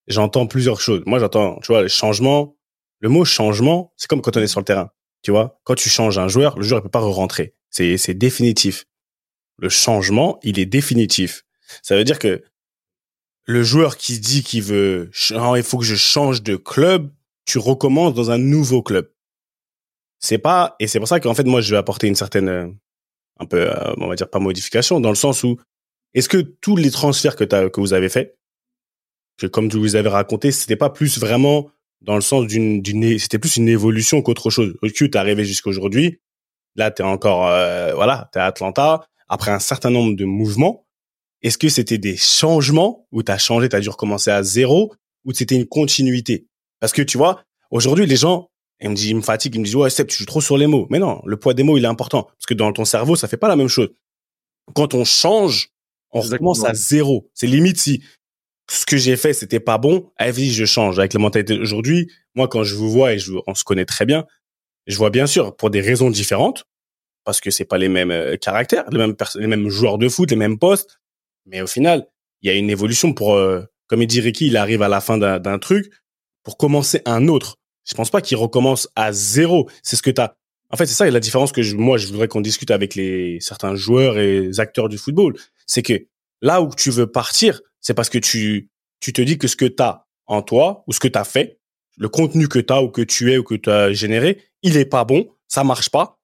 J'entends 0.07 0.47
plusieurs 0.47 0.81
choses. 0.81 1.03
Moi, 1.05 1.19
j'entends, 1.19 1.61
tu 1.63 1.73
vois, 1.73 1.83
le 1.83 1.89
changement. 1.89 2.57
Le 3.01 3.11
mot 3.11 3.27
changement, 3.27 3.93
c'est 3.99 4.09
comme 4.09 4.23
quand 4.23 4.35
on 4.35 4.41
est 4.41 4.47
sur 4.47 4.61
le 4.61 4.65
terrain. 4.65 4.93
Tu 5.21 5.31
vois, 5.31 5.61
quand 5.65 5.75
tu 5.75 5.91
changes 5.91 6.17
un 6.17 6.27
joueur, 6.27 6.59
le 6.59 6.63
joueur 6.63 6.81
ne 6.81 6.85
peut 6.85 6.91
pas 6.91 7.01
re-rentrer. 7.01 7.55
C'est, 7.69 7.99
c'est 7.99 8.15
définitif. 8.15 8.87
Le 9.59 9.69
changement, 9.69 10.41
il 10.43 10.59
est 10.59 10.65
définitif. 10.65 11.45
Ça 11.83 11.97
veut 11.97 12.05
dire 12.05 12.19
que 12.19 12.43
le 13.45 13.63
joueur 13.63 13.99
qui 13.99 14.19
dit 14.19 14.43
qu'il 14.43 14.63
veut, 14.63 15.11
il 15.31 15.63
faut 15.63 15.77
que 15.77 15.85
je 15.85 15.97
change 15.97 16.43
de 16.43 16.57
club, 16.57 17.13
tu 17.45 17.59
recommences 17.59 18.15
dans 18.15 18.31
un 18.31 18.39
nouveau 18.39 18.83
club 18.83 19.11
c'est 20.19 20.39
pas 20.39 20.77
et 20.81 20.87
c'est 20.87 20.99
pour 20.99 21.09
ça 21.09 21.21
qu'en 21.21 21.35
fait 21.35 21.45
moi 21.45 21.61
je 21.61 21.71
vais 21.71 21.77
apporter 21.77 22.09
une 22.09 22.15
certaine 22.15 22.49
euh, 22.49 22.67
un 23.39 23.47
peu 23.47 23.71
euh, 23.71 23.95
on 23.99 24.09
va 24.09 24.15
dire 24.15 24.29
pas 24.29 24.39
modification 24.39 25.01
dans 25.01 25.11
le 25.11 25.17
sens 25.17 25.45
où 25.45 25.57
est-ce 26.15 26.29
que 26.29 26.39
tous 26.39 26.77
les 26.77 26.91
transferts 26.91 27.37
que 27.37 27.45
que 27.45 27.81
vous 27.81 27.93
avez 27.93 28.09
fait 28.09 28.37
que 29.39 29.47
comme 29.47 29.69
vous 29.69 29.83
les 29.83 29.97
avez 29.97 30.09
raconté 30.09 30.53
c'était 30.53 30.77
pas 30.77 30.91
plus 30.91 31.19
vraiment 31.19 31.71
dans 32.01 32.15
le 32.15 32.21
sens 32.21 32.47
d'une 32.47 32.83
d'une 32.83 33.19
c'était 33.19 33.39
plus 33.39 33.57
une 33.57 33.69
évolution 33.69 34.23
qu'autre 34.23 34.51
chose? 34.51 34.75
Tu 34.95 35.05
es 35.05 35.17
arrivé 35.17 35.45
jusqu'à 35.45 35.71
aujourd'hui 35.71 36.21
là 36.75 36.91
tu 36.91 37.03
es 37.03 37.05
encore 37.05 37.47
euh, 37.49 37.95
voilà 37.95 38.29
tu 38.33 38.39
es 38.39 38.43
à 38.43 38.47
Atlanta 38.47 39.07
après 39.29 39.51
un 39.51 39.59
certain 39.59 39.91
nombre 39.91 40.17
de 40.17 40.25
mouvements 40.25 40.87
est-ce 41.43 41.59
que 41.59 41.69
c'était 41.69 41.99
des 41.99 42.17
changements 42.17 43.07
où 43.13 43.23
tu 43.23 43.31
as 43.31 43.39
changé 43.39 43.69
tu 43.69 43.77
as 43.77 43.81
dû 43.81 43.89
recommencer 43.89 44.31
à 44.31 44.43
zéro 44.43 44.95
ou 45.25 45.33
c'était 45.33 45.57
une 45.57 45.67
continuité? 45.67 46.47
Parce 46.81 46.93
que 46.93 47.03
tu 47.03 47.19
vois 47.19 47.43
aujourd'hui 47.71 48.07
les 48.07 48.17
gens 48.17 48.49
il 48.81 48.91
me 48.91 48.95
dit, 48.95 49.11
il 49.11 49.17
me 49.17 49.23
fatigue, 49.23 49.55
il 49.55 49.61
me 49.61 49.65
dit, 49.65 49.75
ouais, 49.75 49.91
Seb, 49.91 50.07
tu 50.07 50.19
joues 50.19 50.27
trop 50.27 50.41
sur 50.41 50.59
les 50.59 50.67
mots. 50.67 50.87
Mais 50.91 50.99
non, 50.99 51.23
le 51.25 51.37
poids 51.37 51.55
des 51.55 51.63
mots, 51.63 51.79
il 51.79 51.85
est 51.85 51.89
important. 51.89 52.25
Parce 52.25 52.47
que 52.47 52.55
dans 52.55 52.73
ton 52.73 52.85
cerveau, 52.85 53.17
ça 53.17 53.29
fait 53.29 53.37
pas 53.37 53.49
la 53.49 53.57
même 53.57 53.69
chose. 53.69 53.89
Quand 54.75 54.95
on 54.95 55.05
change, 55.05 55.71
on 56.13 56.21
recommence 56.21 56.65
à 56.65 56.75
zéro. 56.75 57.31
C'est 57.35 57.47
limite 57.47 57.79
si 57.79 58.03
ce 58.71 58.85
que 58.85 58.97
j'ai 58.97 59.17
fait, 59.17 59.33
c'était 59.33 59.61
pas 59.61 59.79
bon. 59.79 60.11
Allez, 60.17 60.51
je 60.51 60.65
change. 60.65 60.99
Avec 60.99 61.15
la 61.15 61.21
mentalité 61.21 61.57
d'aujourd'hui, 61.57 62.11
moi, 62.35 62.49
quand 62.49 62.65
je 62.65 62.75
vous 62.75 62.91
vois 62.91 63.15
et 63.15 63.19
je, 63.19 63.33
on 63.47 63.55
se 63.55 63.65
connaît 63.65 63.85
très 63.85 64.07
bien, 64.07 64.27
je 64.87 64.97
vois 64.97 65.11
bien 65.11 65.27
sûr 65.27 65.57
pour 65.57 65.71
des 65.71 65.81
raisons 65.81 66.11
différentes, 66.11 66.65
parce 67.25 67.41
que 67.41 67.51
c'est 67.51 67.65
pas 67.65 67.79
les 67.79 67.89
mêmes 67.89 68.11
euh, 68.11 68.37
caractères, 68.37 68.85
les 68.91 68.99
mêmes 68.99 69.17
les 69.37 69.47
mêmes 69.47 69.69
joueurs 69.69 69.99
de 69.99 70.09
foot, 70.09 70.31
les 70.31 70.37
mêmes 70.37 70.59
postes. 70.59 71.01
Mais 71.47 71.61
au 71.61 71.67
final, 71.67 72.07
il 72.43 72.49
y 72.49 72.53
a 72.53 72.55
une 72.57 72.71
évolution 72.71 73.13
pour, 73.13 73.35
euh, 73.35 73.63
comme 73.89 74.03
il 74.03 74.07
dit 74.07 74.21
Ricky, 74.21 74.47
il 74.47 74.57
arrive 74.57 74.83
à 74.83 74.89
la 74.89 75.01
fin 75.01 75.19
d'un 75.19 75.59
truc 75.59 75.91
pour 76.43 76.57
commencer 76.57 77.03
un 77.05 77.29
autre. 77.29 77.57
Je 77.87 77.95
pense 77.95 78.11
pas 78.11 78.21
qu'il 78.21 78.37
recommence 78.37 78.89
à 78.97 79.13
zéro. 79.13 79.69
C'est 79.83 79.97
ce 79.97 80.03
que 80.03 80.11
tu. 80.11 80.21
En 80.21 80.77
fait, 80.77 80.87
c'est 80.87 80.95
ça 80.95 81.09
la 81.09 81.21
différence 81.21 81.53
que 81.53 81.63
je, 81.63 81.77
moi, 81.77 81.97
je 81.97 82.09
voudrais 82.09 82.29
qu'on 82.29 82.41
discute 82.41 82.71
avec 82.73 82.97
les 82.97 83.39
certains 83.41 83.77
joueurs 83.77 84.19
et 84.19 84.51
acteurs 84.59 84.89
du 84.89 84.99
football. 84.99 85.37
C'est 85.67 85.83
que 85.83 86.07
là 86.43 86.61
où 86.61 86.75
tu 86.75 86.91
veux 86.91 87.07
partir, 87.07 87.61
c'est 87.81 87.95
parce 87.95 88.11
que 88.11 88.19
tu, 88.19 88.69
tu 89.01 89.13
te 89.13 89.23
dis 89.23 89.39
que 89.39 89.47
ce 89.47 89.57
que 89.57 89.65
tu 89.65 89.83
as 89.83 90.07
en 90.27 90.43
toi 90.43 90.83
ou 90.89 90.93
ce 90.93 90.99
que 90.99 91.09
tu 91.09 91.19
as 91.19 91.25
fait, 91.25 91.61
le 91.97 92.09
contenu 92.09 92.49
que 92.49 92.59
tu 92.59 92.73
as 92.73 92.83
ou 92.83 92.89
que 92.89 93.03
tu 93.03 93.33
es 93.33 93.39
ou 93.39 93.45
que 93.45 93.55
tu 93.55 93.71
as 93.71 93.93
généré, 93.93 94.43
il 94.63 94.77
est 94.77 94.85
pas 94.85 95.05
bon, 95.05 95.29
ça 95.47 95.63
marche 95.63 95.89
pas. 95.89 96.19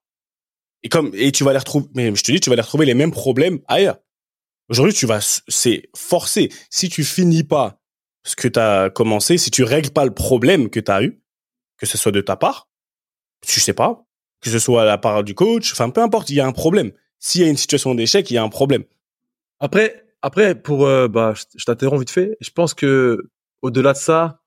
Et 0.82 0.88
comme 0.88 1.12
et 1.14 1.30
tu 1.30 1.44
vas 1.44 1.52
les 1.52 1.58
retrouver 1.58 1.86
mais 1.94 2.14
je 2.14 2.24
te 2.24 2.32
dis 2.32 2.40
tu 2.40 2.50
vas 2.50 2.56
les 2.56 2.62
retrouver 2.62 2.86
les 2.86 2.94
mêmes 2.94 3.12
problèmes 3.12 3.60
ailleurs. 3.68 3.98
Aujourd'hui, 4.68 4.94
tu 4.94 5.06
vas 5.06 5.20
c'est 5.48 5.88
forcé. 5.94 6.50
Si 6.70 6.88
tu 6.88 7.04
finis 7.04 7.44
pas 7.44 7.80
ce 8.24 8.34
que 8.34 8.48
tu 8.48 8.58
as 8.58 8.90
commencé, 8.90 9.38
si 9.38 9.50
tu 9.50 9.62
règles 9.62 9.90
pas 9.90 10.04
le 10.04 10.12
problème 10.12 10.70
que 10.70 10.80
tu 10.80 10.90
as 10.90 11.02
eu, 11.04 11.21
que 11.82 11.88
ce 11.88 11.98
soit 11.98 12.12
de 12.12 12.20
ta 12.20 12.36
part, 12.36 12.68
tu 13.44 13.58
sais 13.58 13.72
pas, 13.72 14.06
que 14.40 14.50
ce 14.50 14.60
soit 14.60 14.82
à 14.82 14.84
la 14.84 14.98
part 14.98 15.24
du 15.24 15.34
coach, 15.34 15.72
enfin 15.72 15.90
peu 15.90 16.00
importe, 16.00 16.30
il 16.30 16.36
y 16.36 16.40
a 16.40 16.46
un 16.46 16.52
problème. 16.52 16.92
S'il 17.18 17.42
y 17.42 17.44
a 17.44 17.48
une 17.48 17.56
situation 17.56 17.92
d'échec, 17.96 18.30
il 18.30 18.34
y 18.34 18.38
a 18.38 18.42
un 18.44 18.48
problème. 18.48 18.84
Après, 19.58 20.06
après 20.22 20.54
pour 20.54 20.86
euh, 20.86 21.08
bah, 21.08 21.34
je 21.56 21.64
t'interromps 21.64 21.98
vite 21.98 22.10
fait. 22.10 22.36
Je 22.40 22.50
pense 22.50 22.72
que 22.72 23.18
au-delà 23.62 23.94
de 23.94 23.98
ça, 23.98 24.42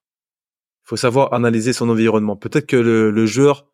il 0.85 0.87
faut 0.87 0.95
savoir 0.95 1.33
analyser 1.33 1.73
son 1.73 1.89
environnement. 1.89 2.37
Peut-être 2.37 2.67
que 2.67 2.77
le, 2.77 3.25
joueur 3.25 3.67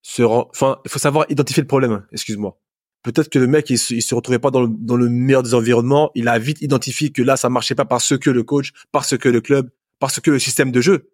se 0.00 0.22
rend, 0.22 0.48
enfin, 0.48 0.80
il 0.86 0.90
faut 0.90 0.98
savoir 0.98 1.26
identifier 1.28 1.60
le 1.60 1.66
problème. 1.66 2.06
Excuse-moi. 2.12 2.58
Peut-être 3.02 3.28
que 3.28 3.38
le 3.38 3.46
mec 3.46 3.68
il 3.68 3.78
se, 3.78 4.00
se 4.00 4.14
retrouvait 4.14 4.38
pas 4.38 4.50
dans 4.50 4.62
le, 4.62 4.68
dans 4.70 4.96
le 4.96 5.10
meilleur 5.10 5.42
des 5.42 5.52
environnements. 5.52 6.10
Il 6.14 6.28
a 6.28 6.38
vite 6.38 6.62
identifié 6.62 7.12
que 7.12 7.20
là 7.20 7.36
ça 7.36 7.50
marchait 7.50 7.74
pas 7.74 7.84
parce 7.84 8.16
que 8.16 8.30
le 8.30 8.42
coach, 8.42 8.72
parce 8.90 9.18
que 9.18 9.28
le 9.28 9.42
club, 9.42 9.68
parce 9.98 10.18
que 10.18 10.30
le 10.30 10.38
système 10.38 10.72
de 10.72 10.80
jeu. 10.80 11.11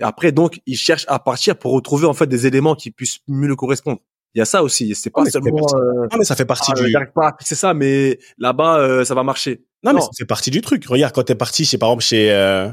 Et 0.00 0.04
après, 0.04 0.32
donc, 0.32 0.60
il 0.66 0.76
cherche 0.76 1.04
à 1.08 1.18
partir 1.18 1.58
pour 1.58 1.72
retrouver 1.72 2.06
en 2.06 2.14
fait 2.14 2.26
des 2.26 2.46
éléments 2.46 2.74
qui 2.74 2.90
puissent 2.90 3.18
mieux 3.26 3.48
le 3.48 3.56
correspondre. 3.56 4.00
Il 4.34 4.38
y 4.38 4.42
a 4.42 4.44
ça 4.44 4.62
aussi. 4.62 4.94
C'est 4.94 5.10
pas 5.10 5.24
seulement. 5.24 5.66
Euh, 5.74 6.06
non, 6.12 6.18
mais 6.18 6.24
ça 6.24 6.36
fait 6.36 6.44
partie 6.44 6.70
ah, 6.76 6.80
du. 6.80 6.94
c'est 7.40 7.54
ça, 7.54 7.74
mais 7.74 8.18
là-bas, 8.38 8.78
euh, 8.78 9.04
ça 9.04 9.14
va 9.14 9.22
marcher. 9.22 9.64
Non, 9.82 9.92
mais 9.92 10.00
c'est 10.12 10.26
partie 10.26 10.50
du 10.50 10.60
truc. 10.60 10.84
Regarde, 10.86 11.14
quand 11.14 11.24
t'es 11.24 11.34
parti, 11.34 11.64
chez 11.64 11.78
par 11.78 11.88
exemple 11.88 12.04
chez. 12.04 12.30
Euh... 12.30 12.68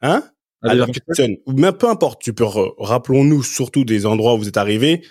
Hein? 0.00 0.22
Leverkusen. 0.62 1.36
Ou 1.46 1.52
même 1.52 1.74
peu 1.74 1.88
importe. 1.88 2.22
Tu 2.22 2.32
peux 2.32 2.44
rappelons-nous 2.78 3.42
surtout 3.42 3.84
des 3.84 4.06
endroits 4.06 4.34
où 4.34 4.38
vous 4.38 4.48
êtes 4.48 4.56
arrivé. 4.56 5.04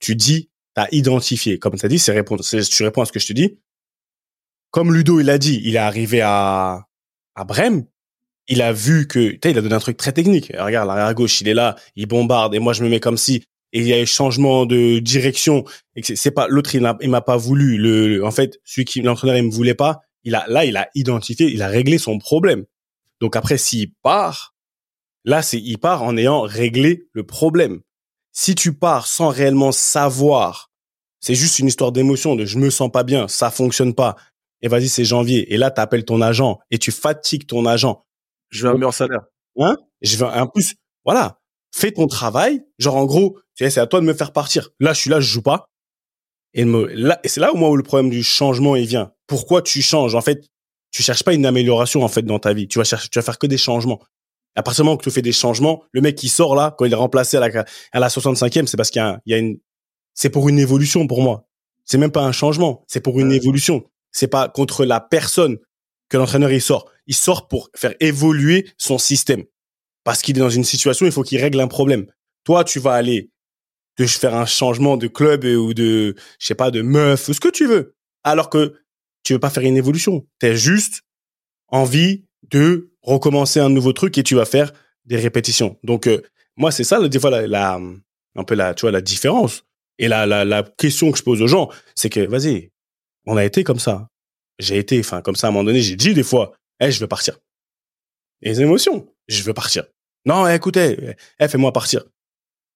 Tu 0.00 0.16
dis, 0.16 0.50
t'as 0.74 0.88
identifié. 0.90 1.58
Comme 1.58 1.76
t'as 1.76 1.88
dit, 1.88 1.98
c'est 1.98 2.12
répondre. 2.12 2.42
Tu 2.44 2.82
réponds 2.82 3.02
à 3.02 3.04
ce 3.06 3.12
que 3.12 3.20
je 3.20 3.26
te 3.28 3.32
dis. 3.32 3.60
Comme 4.70 4.92
Ludo, 4.92 5.20
il 5.20 5.30
a 5.30 5.38
dit, 5.38 5.62
il 5.64 5.76
est 5.76 5.78
arrivé 5.78 6.20
à 6.20 6.86
à 7.34 7.44
Brême 7.44 7.86
il 8.48 8.62
a 8.62 8.72
vu 8.72 9.06
que, 9.06 9.38
il 9.42 9.58
a 9.58 9.60
donné 9.60 9.74
un 9.74 9.80
truc 9.80 9.96
très 9.96 10.12
technique. 10.12 10.52
Regarde, 10.58 10.88
l'arrière 10.88 11.14
gauche, 11.14 11.40
il 11.40 11.48
est 11.48 11.54
là, 11.54 11.76
il 11.96 12.06
bombarde, 12.06 12.54
et 12.54 12.58
moi 12.58 12.72
je 12.72 12.82
me 12.82 12.88
mets 12.88 13.00
comme 13.00 13.16
si, 13.16 13.44
et 13.72 13.80
il 13.80 13.86
y 13.86 13.92
a 13.92 13.98
un 13.98 14.06
changement 14.06 14.64
de 14.64 14.98
direction, 14.98 15.64
et 15.94 16.00
que 16.00 16.14
c'est 16.14 16.30
pas, 16.30 16.48
l'autre, 16.48 16.74
il 16.74 16.80
m'a 16.82 17.20
pas 17.20 17.36
voulu. 17.36 18.22
En 18.24 18.30
fait, 18.30 18.58
celui 18.64 18.86
qui, 18.86 19.02
l'entraîneur, 19.02 19.36
il 19.36 19.44
me 19.44 19.50
voulait 19.50 19.74
pas. 19.74 20.00
Il 20.24 20.34
a, 20.34 20.44
là, 20.48 20.64
il 20.64 20.76
a 20.76 20.88
identifié, 20.94 21.50
il 21.50 21.62
a 21.62 21.68
réglé 21.68 21.98
son 21.98 22.18
problème. 22.18 22.64
Donc 23.20 23.36
après, 23.36 23.58
s'il 23.58 23.92
part, 24.02 24.54
là, 25.24 25.42
c'est, 25.42 25.58
il 25.58 25.78
part 25.78 26.02
en 26.02 26.16
ayant 26.16 26.40
réglé 26.40 27.08
le 27.12 27.24
problème. 27.24 27.80
Si 28.32 28.54
tu 28.54 28.72
pars 28.72 29.06
sans 29.06 29.28
réellement 29.28 29.72
savoir, 29.72 30.70
c'est 31.20 31.34
juste 31.34 31.58
une 31.58 31.66
histoire 31.66 31.92
d'émotion, 31.92 32.36
de 32.36 32.44
je 32.44 32.58
me 32.58 32.70
sens 32.70 32.90
pas 32.90 33.02
bien, 33.02 33.28
ça 33.28 33.50
fonctionne 33.50 33.94
pas, 33.94 34.16
et 34.62 34.68
vas-sais 34.68 34.88
c'est 34.88 35.04
janvier, 35.04 35.52
et 35.52 35.56
là, 35.56 35.70
tu 35.70 35.80
appelles 35.80 36.04
ton 36.04 36.20
agent, 36.20 36.58
et 36.70 36.78
tu 36.78 36.90
fatigues 36.92 37.46
ton 37.46 37.66
agent, 37.66 38.04
je 38.50 38.66
veux 38.66 38.70
un 38.70 38.74
meilleur 38.74 38.94
salaire. 38.94 39.22
Hein? 39.58 39.76
Je 40.00 40.16
veux 40.16 40.26
un 40.26 40.46
plus. 40.46 40.74
Voilà. 41.04 41.38
Fais 41.74 41.92
ton 41.92 42.06
travail. 42.06 42.62
Genre 42.78 42.96
en 42.96 43.04
gros, 43.04 43.38
tu 43.54 43.64
sais, 43.64 43.70
c'est 43.70 43.80
à 43.80 43.86
toi 43.86 44.00
de 44.00 44.06
me 44.06 44.14
faire 44.14 44.32
partir. 44.32 44.70
Là, 44.80 44.92
je 44.92 45.00
suis 45.00 45.10
là, 45.10 45.20
je 45.20 45.26
joue 45.26 45.42
pas. 45.42 45.66
Et, 46.54 46.64
me, 46.64 46.86
là, 46.86 47.20
et 47.24 47.28
c'est 47.28 47.40
là 47.40 47.52
où 47.52 47.56
moi 47.56 47.70
où 47.70 47.76
le 47.76 47.82
problème 47.82 48.10
du 48.10 48.22
changement 48.22 48.74
il 48.74 48.86
vient. 48.86 49.12
Pourquoi 49.26 49.62
tu 49.62 49.82
changes? 49.82 50.14
En 50.14 50.22
fait, 50.22 50.46
tu 50.90 51.02
cherches 51.02 51.22
pas 51.22 51.34
une 51.34 51.44
amélioration 51.44 52.02
en 52.02 52.08
fait 52.08 52.22
dans 52.22 52.38
ta 52.38 52.52
vie. 52.52 52.68
Tu 52.68 52.78
vas 52.78 52.84
chercher, 52.84 53.08
tu 53.08 53.18
vas 53.18 53.22
faire 53.22 53.38
que 53.38 53.46
des 53.46 53.58
changements. 53.58 54.02
À 54.54 54.62
partir 54.62 54.82
du 54.82 54.86
moment 54.86 54.96
que 54.96 55.04
tu 55.04 55.10
fais 55.10 55.22
des 55.22 55.32
changements, 55.32 55.84
le 55.92 56.00
mec 56.00 56.16
qui 56.16 56.28
sort 56.28 56.56
là, 56.56 56.74
quand 56.76 56.84
il 56.84 56.92
est 56.92 56.96
remplacé 56.96 57.36
à 57.36 57.46
la, 57.46 57.64
à 57.92 58.00
la 58.00 58.08
65e, 58.08 58.66
c'est 58.66 58.76
parce 58.76 58.90
qu'il 58.90 59.00
y 59.00 59.04
a, 59.04 59.20
il 59.26 59.30
y 59.30 59.34
a 59.34 59.38
une, 59.38 59.58
c'est 60.14 60.30
pour 60.30 60.48
une 60.48 60.58
évolution 60.58 61.06
pour 61.06 61.22
moi. 61.22 61.46
C'est 61.84 61.98
même 61.98 62.10
pas 62.10 62.24
un 62.24 62.32
changement, 62.32 62.84
c'est 62.88 63.00
pour 63.00 63.20
une 63.20 63.30
évolution. 63.30 63.84
C'est 64.10 64.26
pas 64.26 64.48
contre 64.48 64.84
la 64.84 65.00
personne 65.00 65.58
que 66.08 66.16
l'entraîneur 66.16 66.50
il 66.52 66.62
sort. 66.62 66.90
Il 67.06 67.14
sort 67.14 67.48
pour 67.48 67.70
faire 67.74 67.94
évoluer 68.00 68.68
son 68.78 68.98
système. 68.98 69.44
Parce 70.04 70.22
qu'il 70.22 70.36
est 70.36 70.40
dans 70.40 70.50
une 70.50 70.64
situation, 70.64 71.06
il 71.06 71.12
faut 71.12 71.22
qu'il 71.22 71.40
règle 71.40 71.60
un 71.60 71.68
problème. 71.68 72.06
Toi, 72.44 72.64
tu 72.64 72.78
vas 72.78 72.94
aller 72.94 73.30
te 73.96 74.06
faire 74.06 74.34
un 74.34 74.46
changement 74.46 74.96
de 74.96 75.08
club 75.08 75.44
ou 75.44 75.74
de, 75.74 76.14
je 76.38 76.46
sais 76.46 76.54
pas, 76.54 76.70
de 76.70 76.82
meuf 76.82 77.28
ou 77.28 77.34
ce 77.34 77.40
que 77.40 77.48
tu 77.48 77.66
veux. 77.66 77.94
Alors 78.24 78.48
que 78.48 78.74
tu 79.24 79.32
veux 79.32 79.38
pas 79.38 79.50
faire 79.50 79.64
une 79.64 79.76
évolution. 79.76 80.26
Tu 80.40 80.46
as 80.46 80.54
juste 80.54 81.02
envie 81.68 82.24
de 82.50 82.90
recommencer 83.02 83.60
un 83.60 83.68
nouveau 83.68 83.92
truc 83.92 84.16
et 84.16 84.22
tu 84.22 84.34
vas 84.34 84.44
faire 84.44 84.72
des 85.04 85.16
répétitions. 85.16 85.78
Donc, 85.82 86.06
euh, 86.06 86.22
moi, 86.56 86.70
c'est 86.70 86.84
ça, 86.84 87.06
des 87.06 87.18
fois, 87.18 87.30
la, 87.30 87.46
la, 87.46 87.80
un 88.36 88.44
peu 88.44 88.54
la, 88.54 88.74
tu 88.74 88.82
vois, 88.82 88.92
la 88.92 89.00
différence. 89.00 89.64
Et 89.98 90.08
la, 90.08 90.26
la, 90.26 90.44
la 90.44 90.62
question 90.62 91.10
que 91.10 91.18
je 91.18 91.22
pose 91.22 91.42
aux 91.42 91.48
gens, 91.48 91.68
c'est 91.94 92.08
que, 92.08 92.20
vas-y, 92.20 92.70
on 93.26 93.36
a 93.36 93.44
été 93.44 93.64
comme 93.64 93.80
ça. 93.80 94.08
J'ai 94.58 94.78
été, 94.78 94.98
enfin, 95.00 95.22
comme 95.22 95.36
ça, 95.36 95.46
à 95.46 95.50
un 95.50 95.52
moment 95.52 95.64
donné, 95.64 95.80
j'ai 95.80 95.96
dit 95.96 96.14
des 96.14 96.22
fois, 96.22 96.52
eh, 96.80 96.90
je 96.90 97.00
veux 97.00 97.06
partir. 97.06 97.38
Les 98.42 98.60
émotions, 98.60 99.12
je 99.28 99.42
veux 99.42 99.54
partir. 99.54 99.84
Non, 100.24 100.46
écoutez, 100.48 101.16
eh, 101.40 101.48
fais-moi 101.48 101.72
partir. 101.72 102.04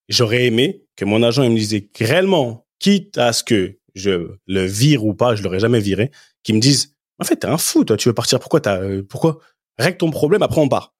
J'aurais 0.08 0.44
aimé 0.44 0.84
que 0.96 1.04
mon 1.04 1.22
agent 1.22 1.42
il 1.42 1.50
me 1.50 1.56
disait 1.56 1.88
réellement, 1.98 2.66
quitte 2.78 3.18
à 3.18 3.32
ce 3.32 3.44
que 3.44 3.78
je 3.94 4.36
le 4.46 4.64
vire 4.64 5.04
ou 5.04 5.14
pas, 5.14 5.34
je 5.34 5.42
l'aurais 5.42 5.60
jamais 5.60 5.80
viré, 5.80 6.10
qu'il 6.42 6.54
me 6.54 6.60
dise, 6.60 6.96
en 7.18 7.24
fait, 7.24 7.36
t'es 7.36 7.46
un 7.46 7.58
fou, 7.58 7.84
toi, 7.84 7.96
tu 7.96 8.08
veux 8.08 8.14
partir, 8.14 8.40
pourquoi 8.40 8.60
t'as, 8.60 8.80
euh, 8.80 9.02
pourquoi? 9.08 9.38
Règle 9.78 9.98
ton 9.98 10.10
problème, 10.10 10.42
après 10.42 10.60
on 10.60 10.68
part. 10.68 10.94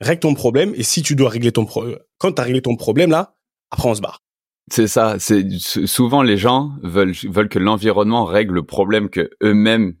Règle 0.00 0.20
ton 0.20 0.34
problème, 0.34 0.72
et 0.76 0.82
si 0.82 1.02
tu 1.02 1.16
dois 1.16 1.30
régler 1.30 1.52
ton 1.52 1.64
problème, 1.64 1.98
quand 2.18 2.32
t'as 2.32 2.42
réglé 2.42 2.62
ton 2.62 2.76
problème, 2.76 3.10
là, 3.10 3.36
après 3.70 3.88
on 3.88 3.94
se 3.94 4.00
barre. 4.00 4.22
C'est 4.70 4.86
ça. 4.86 5.16
C'est 5.18 5.46
souvent 5.58 6.22
les 6.22 6.38
gens 6.38 6.72
veulent 6.82 7.12
veulent 7.24 7.48
que 7.50 7.58
l'environnement 7.58 8.24
règle 8.24 8.54
le 8.54 8.62
problème 8.62 9.10
que 9.10 9.30
eux-mêmes 9.42 9.94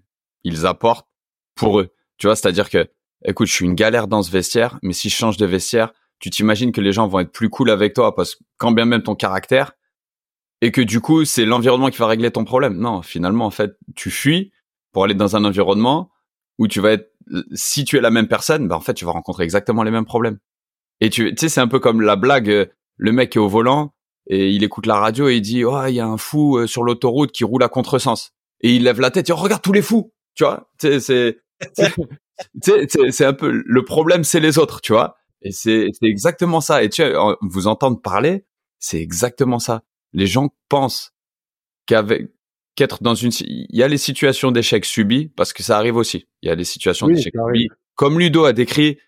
ils 0.44 0.66
apportent 0.66 1.08
pour 1.54 1.80
eux. 1.80 1.94
Tu 2.18 2.26
vois, 2.26 2.36
c'est-à-dire 2.36 2.70
que, 2.70 2.88
écoute, 3.24 3.48
je 3.48 3.52
suis 3.52 3.64
une 3.64 3.74
galère 3.74 4.06
dans 4.06 4.22
ce 4.22 4.30
vestiaire, 4.30 4.78
mais 4.82 4.92
si 4.92 5.08
je 5.08 5.16
change 5.16 5.36
de 5.36 5.46
vestiaire, 5.46 5.92
tu 6.20 6.30
t'imagines 6.30 6.72
que 6.72 6.80
les 6.80 6.92
gens 6.92 7.08
vont 7.08 7.20
être 7.20 7.32
plus 7.32 7.50
cool 7.50 7.70
avec 7.70 7.94
toi 7.94 8.14
parce 8.14 8.36
que 8.36 8.44
quand 8.56 8.72
bien 8.72 8.84
même 8.84 9.02
ton 9.02 9.14
caractère 9.14 9.72
et 10.60 10.70
que 10.70 10.80
du 10.80 11.00
coup 11.00 11.24
c'est 11.24 11.44
l'environnement 11.44 11.90
qui 11.90 11.98
va 11.98 12.06
régler 12.06 12.30
ton 12.30 12.44
problème. 12.44 12.78
Non, 12.78 13.02
finalement 13.02 13.46
en 13.46 13.50
fait, 13.50 13.76
tu 13.94 14.10
fuis 14.10 14.52
pour 14.92 15.04
aller 15.04 15.14
dans 15.14 15.36
un 15.36 15.44
environnement 15.44 16.10
où 16.58 16.68
tu 16.68 16.80
vas 16.80 16.92
être 16.92 17.12
si 17.52 17.84
tu 17.84 17.96
es 17.96 18.00
la 18.00 18.10
même 18.10 18.28
personne, 18.28 18.68
bah 18.68 18.76
en 18.76 18.80
fait 18.80 18.94
tu 18.94 19.04
vas 19.04 19.12
rencontrer 19.12 19.44
exactement 19.44 19.82
les 19.82 19.90
mêmes 19.90 20.04
problèmes. 20.04 20.38
Et 21.00 21.10
tu, 21.10 21.34
tu 21.34 21.40
sais, 21.40 21.48
c'est 21.48 21.60
un 21.60 21.68
peu 21.68 21.80
comme 21.80 22.00
la 22.00 22.16
blague, 22.16 22.48
euh, 22.48 22.66
le 22.96 23.12
mec 23.12 23.36
est 23.36 23.40
au 23.40 23.48
volant 23.48 23.92
et 24.26 24.50
il 24.50 24.64
écoute 24.64 24.86
la 24.86 24.96
radio 24.96 25.28
et 25.28 25.36
il 25.36 25.42
dit, 25.42 25.64
oh, 25.64 25.84
il 25.86 25.94
y 25.94 26.00
a 26.00 26.06
un 26.06 26.16
fou 26.16 26.56
euh, 26.56 26.66
sur 26.66 26.84
l'autoroute 26.84 27.32
qui 27.32 27.44
roule 27.44 27.62
à 27.62 27.68
contresens. 27.68 28.32
Et 28.60 28.74
il 28.74 28.84
lève 28.84 29.00
la 29.00 29.10
tête 29.10 29.28
et 29.28 29.32
regarde 29.32 29.60
tous 29.60 29.72
les 29.72 29.82
fous, 29.82 30.13
tu 30.34 30.44
vois. 30.44 30.70
C'est, 30.78 31.00
c'est, 32.60 33.10
c'est 33.10 33.24
un 33.24 33.32
peu 33.32 33.50
le 33.50 33.84
problème, 33.84 34.24
c'est 34.24 34.40
les 34.40 34.58
autres, 34.58 34.80
tu 34.80 34.92
vois. 34.92 35.16
Et 35.42 35.52
c'est, 35.52 35.88
c'est 35.92 36.06
exactement 36.06 36.60
ça. 36.60 36.82
Et 36.82 36.88
tu 36.88 37.08
vois, 37.08 37.36
vous 37.42 37.66
entendre 37.66 38.00
parler, 38.00 38.44
c'est 38.78 39.00
exactement 39.00 39.58
ça. 39.58 39.82
Les 40.12 40.26
gens 40.26 40.54
pensent 40.68 41.12
qu'avec 41.86 42.30
qu'être 42.76 43.02
dans 43.02 43.14
une, 43.14 43.30
il 43.40 43.66
y 43.70 43.82
a 43.82 43.88
les 43.88 43.98
situations 43.98 44.50
d'échec 44.50 44.84
subies 44.84 45.28
parce 45.28 45.52
que 45.52 45.62
ça 45.62 45.78
arrive 45.78 45.96
aussi. 45.96 46.26
Il 46.42 46.48
y 46.48 46.50
a 46.50 46.54
les 46.54 46.64
situations 46.64 47.06
d'échec 47.06 47.32
subies. 47.32 47.68
Comme 47.94 48.18
Ludo 48.18 48.44
a 48.44 48.52
décrit, 48.52 48.98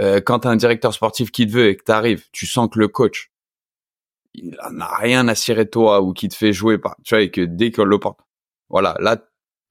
euh, 0.00 0.20
quand 0.20 0.40
t'as 0.40 0.50
un 0.50 0.56
directeur 0.56 0.92
sportif 0.92 1.30
qui 1.30 1.46
te 1.46 1.52
veut 1.52 1.68
et 1.68 1.76
que 1.76 1.84
t'arrives, 1.84 2.24
tu 2.32 2.46
sens 2.46 2.68
que 2.68 2.78
le 2.80 2.88
coach, 2.88 3.30
il 4.34 4.56
en 4.64 4.80
a 4.80 4.96
rien 4.96 5.28
à 5.28 5.34
cirer 5.34 5.68
toi 5.68 6.00
ou 6.00 6.12
qui 6.12 6.28
te 6.28 6.34
fait 6.34 6.52
jouer, 6.52 6.78
pas, 6.78 6.96
tu 7.04 7.14
vois, 7.14 7.22
et 7.22 7.30
que 7.30 7.42
dès 7.42 7.70
que 7.70 7.82
l'opportunité, 7.82 8.28
voilà, 8.70 8.96
là, 9.00 9.22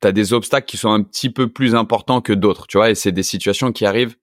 t'as 0.01 0.11
des 0.11 0.33
obstacles 0.33 0.65
qui 0.65 0.77
sont 0.77 0.91
un 0.91 1.03
petit 1.03 1.29
peu 1.29 1.47
plus 1.47 1.75
importants 1.75 2.21
que 2.21 2.33
d'autres, 2.33 2.67
tu 2.67 2.77
vois, 2.77 2.89
et 2.89 2.95
c'est 2.95 3.11
des 3.11 3.23
situations 3.23 3.71
qui 3.71 3.85
arrivent 3.85 4.15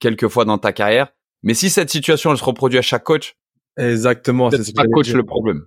quelquefois 0.00 0.44
dans 0.44 0.58
ta 0.58 0.72
carrière. 0.72 1.12
Mais 1.42 1.54
si 1.54 1.70
cette 1.70 1.90
situation, 1.90 2.32
elle 2.32 2.38
se 2.38 2.44
reproduit 2.44 2.78
à 2.78 2.82
chaque 2.82 3.04
coach, 3.04 3.36
exactement, 3.78 4.50
c'est 4.50 4.74
pas 4.74 4.84
coach 4.84 5.12
le 5.12 5.24
problème. 5.24 5.62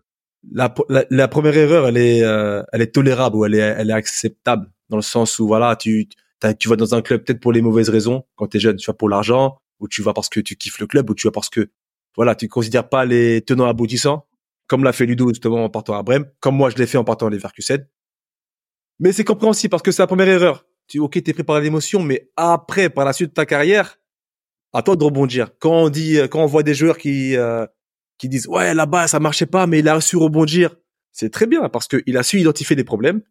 La, 0.52 0.74
la, 1.10 1.28
première 1.28 1.58
erreur, 1.58 1.88
elle 1.88 1.98
est, 1.98 2.22
euh, 2.22 2.62
elle 2.72 2.82
est 2.82 2.94
tolérable 2.94 3.36
ou 3.36 3.46
elle 3.46 3.56
est, 3.56 3.60
elle 3.60 3.89
est 3.89 3.94
acceptable 3.94 4.72
dans 4.89 4.98
le 4.98 5.02
sens 5.02 5.39
où 5.39 5.48
voilà, 5.48 5.76
tu, 5.76 6.08
tu 6.60 6.70
vas 6.70 6.76
dans 6.76 6.94
un 6.94 7.02
club 7.02 7.24
peut-être 7.24 7.39
pour 7.39 7.52
les 7.52 7.63
mauvaises 7.63 7.89
raisons 7.89 8.26
quand 8.36 8.48
t'es 8.48 8.60
jeune, 8.60 8.76
tu 8.76 8.86
vas 8.86 8.94
pour 8.94 9.10
l'argent 9.10 9.58
ou 9.80 9.88
tu 9.88 10.04
vas 10.04 10.13
parce 10.13 10.30
que 10.30 10.39
tu 10.39 10.56
kiffes 10.56 10.80
le 10.80 10.86
club 10.86 11.10
ou 11.10 11.15
tu 11.15 11.26
vas 11.26 11.32
parce 11.32 11.50
que 11.50 11.72
voilà, 12.15 12.36
tu 12.36 12.48
considères 12.48 12.88
pas 12.88 13.06
les 13.06 13.41
tenants 13.41 13.65
aboutissants 13.65 14.28
comme 14.68 14.84
l'a 14.84 14.94
fait 14.94 15.06
Ludo 15.06 15.30
justement 15.30 15.63
en 15.63 15.70
partant 15.70 15.98
à 15.98 16.04
Brême, 16.04 16.26
comme 16.39 16.56
moi 16.56 16.70
je 16.70 16.78
l'ai 16.78 16.88
fait 16.88 16.98
en 16.98 17.04
partant 17.04 17.28
à 17.28 17.30
Leverkusen. 17.30 17.86
Mais 18.99 19.12
c'est 19.12 19.23
compréhensible 19.23 19.71
parce 19.71 19.84
que 19.84 19.91
c'est 19.91 20.01
la 20.01 20.08
première 20.08 20.27
erreur. 20.27 20.65
Tu, 20.88 20.99
ok, 20.99 21.21
t'es 21.21 21.34
pris 21.34 21.43
par 21.43 21.60
l'émotion, 21.60 22.01
mais 22.01 22.29
après, 22.36 22.89
par 22.89 23.05
la 23.05 23.13
suite 23.13 23.29
de 23.29 23.34
ta 23.34 23.45
carrière, 23.45 23.99
à 24.75 24.81
toi 24.81 24.95
de 24.95 25.03
rebondir. 25.03 25.51
Quand 25.60 25.84
on 25.84 25.89
dit, 25.89 26.19
quand 26.29 26.43
on 26.43 26.47
voit 26.47 26.63
des 26.63 26.73
joueurs 26.75 26.97
qui 26.97 27.36
euh, 27.38 27.65
qui 28.17 28.29
disent 28.29 28.47
ouais 28.47 28.73
là-bas 28.73 29.08
ça 29.08 29.19
marchait 29.19 29.45
pas, 29.45 29.67
mais 29.67 29.79
il 29.79 29.88
a 29.88 29.99
su 30.01 30.17
rebondir, 30.17 30.75
c'est 31.12 31.31
très 31.31 31.47
bien 31.47 31.69
parce 31.69 31.88
qu'il 31.88 32.17
a 32.17 32.23
su 32.23 32.39
identifier 32.39 32.75
des 32.75 32.84
problèmes, 32.84 33.21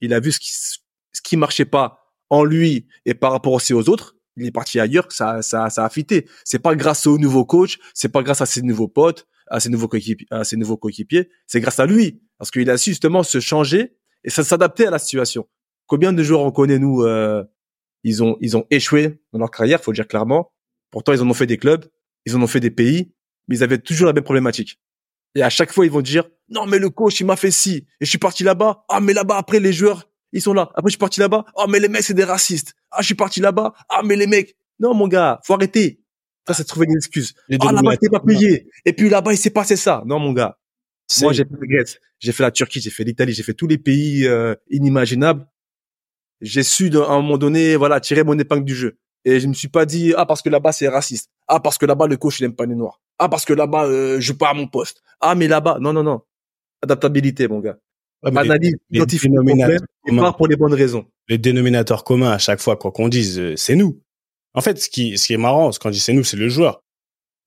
il 0.00 0.14
a 0.14 0.20
vu 0.20 0.32
ce 0.32 0.38
qui 0.38 0.50
ce 0.50 1.22
qui 1.22 1.36
marchait 1.36 1.66
pas 1.66 2.12
en 2.30 2.42
lui 2.42 2.88
et 3.04 3.14
par 3.14 3.32
rapport 3.32 3.52
aussi 3.52 3.74
aux 3.74 3.88
autres. 3.88 4.16
Il 4.36 4.46
est 4.46 4.50
parti 4.50 4.80
ailleurs, 4.80 5.12
ça 5.12 5.42
ça 5.42 5.68
ça 5.70 5.84
a 5.84 5.90
fité. 5.90 6.26
C'est 6.44 6.58
pas 6.58 6.74
grâce 6.74 7.06
au 7.06 7.18
nouveau 7.18 7.44
coach, 7.44 7.78
c'est 7.92 8.08
pas 8.08 8.22
grâce 8.22 8.40
à 8.40 8.46
ses 8.46 8.62
nouveaux 8.62 8.88
potes, 8.88 9.28
à 9.48 9.60
ses 9.60 9.68
nouveaux 9.68 9.88
coéquipiers, 9.88 10.26
à 10.30 10.42
ses 10.44 10.56
nouveaux 10.56 10.78
coéquipiers, 10.78 11.28
c'est 11.46 11.60
grâce 11.60 11.80
à 11.80 11.86
lui 11.86 12.22
parce 12.38 12.50
qu'il 12.50 12.68
a 12.70 12.78
su 12.78 12.90
justement 12.90 13.22
se 13.22 13.40
changer 13.40 13.96
et 14.24 14.30
ça 14.30 14.42
s'adapter 14.42 14.86
à 14.86 14.90
la 14.90 14.98
situation. 14.98 15.46
Combien 15.86 16.12
de 16.12 16.22
joueurs 16.22 16.40
on 16.40 16.50
connaît 16.50 16.78
nous 16.78 17.02
euh, 17.02 17.44
ils 18.02 18.22
ont 18.22 18.36
ils 18.40 18.56
ont 18.56 18.66
échoué 18.70 19.20
dans 19.32 19.38
leur 19.38 19.50
carrière, 19.50 19.80
faut 19.82 19.90
le 19.90 19.96
dire 19.96 20.08
clairement. 20.08 20.52
Pourtant 20.90 21.12
ils 21.12 21.22
en 21.22 21.28
ont 21.28 21.34
fait 21.34 21.46
des 21.46 21.58
clubs, 21.58 21.84
ils 22.26 22.34
en 22.36 22.42
ont 22.42 22.46
fait 22.46 22.60
des 22.60 22.70
pays, 22.70 23.12
mais 23.48 23.56
ils 23.56 23.62
avaient 23.62 23.78
toujours 23.78 24.06
la 24.06 24.12
même 24.12 24.24
problématique. 24.24 24.80
Et 25.34 25.42
à 25.42 25.50
chaque 25.50 25.72
fois 25.72 25.84
ils 25.84 25.92
vont 25.92 26.00
dire 26.00 26.24
non 26.48 26.66
mais 26.66 26.78
le 26.78 26.90
coach 26.90 27.20
il 27.20 27.26
m'a 27.26 27.36
fait 27.36 27.50
ci 27.50 27.86
et 28.00 28.04
je 28.04 28.10
suis 28.10 28.18
parti 28.18 28.44
là-bas. 28.44 28.84
Ah 28.88 29.00
mais 29.00 29.12
là-bas 29.12 29.36
après 29.36 29.60
les 29.60 29.72
joueurs 29.72 30.08
ils 30.32 30.42
sont 30.42 30.54
là. 30.54 30.70
Après 30.74 30.88
je 30.88 30.92
suis 30.92 30.98
parti 30.98 31.20
là-bas. 31.20 31.44
Ah 31.56 31.66
mais 31.68 31.80
les 31.80 31.88
mecs 31.88 32.02
c'est 32.02 32.14
des 32.14 32.24
racistes. 32.24 32.74
Ah 32.90 32.98
je 33.00 33.06
suis 33.06 33.14
parti 33.14 33.40
là-bas. 33.40 33.72
Ah 33.88 34.02
mais 34.04 34.16
les 34.16 34.26
mecs 34.26 34.56
non 34.78 34.94
mon 34.94 35.08
gars 35.08 35.40
faut 35.44 35.54
arrêter. 35.54 36.00
Ça 36.46 36.54
c'est 36.54 36.64
trouver 36.64 36.86
une 36.88 36.96
excuse. 36.96 37.34
Ah 37.60 37.72
là-bas 37.72 37.96
t'es 37.96 38.08
pas 38.08 38.20
payé. 38.20 38.68
Et 38.84 38.92
puis 38.92 39.08
là-bas 39.08 39.32
il 39.32 39.38
s'est 39.38 39.50
passé 39.50 39.76
ça. 39.76 40.02
Non 40.06 40.18
mon 40.18 40.32
gars. 40.32 40.58
Moi, 41.22 41.32
j'ai 41.32 41.44
fait 41.44 41.66
Grèce, 41.66 42.00
j'ai 42.18 42.32
fait 42.32 42.42
la 42.42 42.50
Turquie, 42.50 42.80
j'ai 42.80 42.90
fait 42.90 43.04
l'Italie, 43.04 43.32
j'ai 43.32 43.42
fait 43.42 43.54
tous 43.54 43.66
les 43.66 43.78
pays 43.78 44.26
euh, 44.26 44.54
inimaginables. 44.70 45.46
J'ai 46.40 46.62
su 46.62 46.90
à 46.96 47.10
un 47.10 47.22
moment 47.22 47.38
donné, 47.38 47.76
voilà, 47.76 48.00
tirer 48.00 48.24
mon 48.24 48.38
épingle 48.38 48.64
du 48.64 48.74
jeu. 48.74 48.98
Et 49.24 49.40
je 49.40 49.46
me 49.46 49.54
suis 49.54 49.68
pas 49.68 49.86
dit 49.86 50.12
ah 50.16 50.26
parce 50.26 50.42
que 50.42 50.50
là-bas 50.50 50.72
c'est 50.72 50.88
raciste. 50.88 51.30
Ah 51.48 51.60
parce 51.60 51.78
que 51.78 51.86
là-bas 51.86 52.06
le 52.06 52.16
coach 52.16 52.40
il 52.40 52.44
aime 52.44 52.54
pas 52.54 52.66
les 52.66 52.74
noirs. 52.74 53.00
Ah 53.18 53.28
parce 53.28 53.44
que 53.44 53.54
là-bas 53.54 53.86
euh, 53.86 54.16
je 54.16 54.20
joue 54.20 54.36
pas 54.36 54.50
à 54.50 54.54
mon 54.54 54.66
poste. 54.66 55.02
Ah 55.20 55.34
mais 55.34 55.48
là-bas 55.48 55.78
non 55.80 55.92
non 55.92 56.02
non. 56.02 56.20
Adaptabilité 56.82 57.48
mon 57.48 57.60
gars. 57.60 57.78
Analyse, 58.22 58.76
identifie 58.90 59.28
le 59.28 59.42
problème 59.42 59.78
et 60.06 60.16
part 60.16 60.36
pour 60.36 60.46
les 60.46 60.56
bonnes 60.56 60.74
raisons. 60.74 61.06
Les 61.28 61.38
dénominateurs 61.38 62.04
communs 62.04 62.30
à 62.30 62.38
chaque 62.38 62.60
fois 62.60 62.76
quoi 62.76 62.92
qu'on 62.92 63.08
dise 63.08 63.38
euh, 63.38 63.54
c'est 63.56 63.76
nous. 63.76 64.02
En 64.52 64.60
fait 64.60 64.78
ce 64.78 64.90
qui 64.90 65.16
ce 65.16 65.26
qui 65.26 65.32
est 65.32 65.38
marrant 65.38 65.70
quand 65.80 65.88
je 65.88 65.94
dis 65.94 66.00
c'est 66.00 66.12
nous 66.12 66.24
c'est 66.24 66.36
le 66.36 66.50
joueur. 66.50 66.82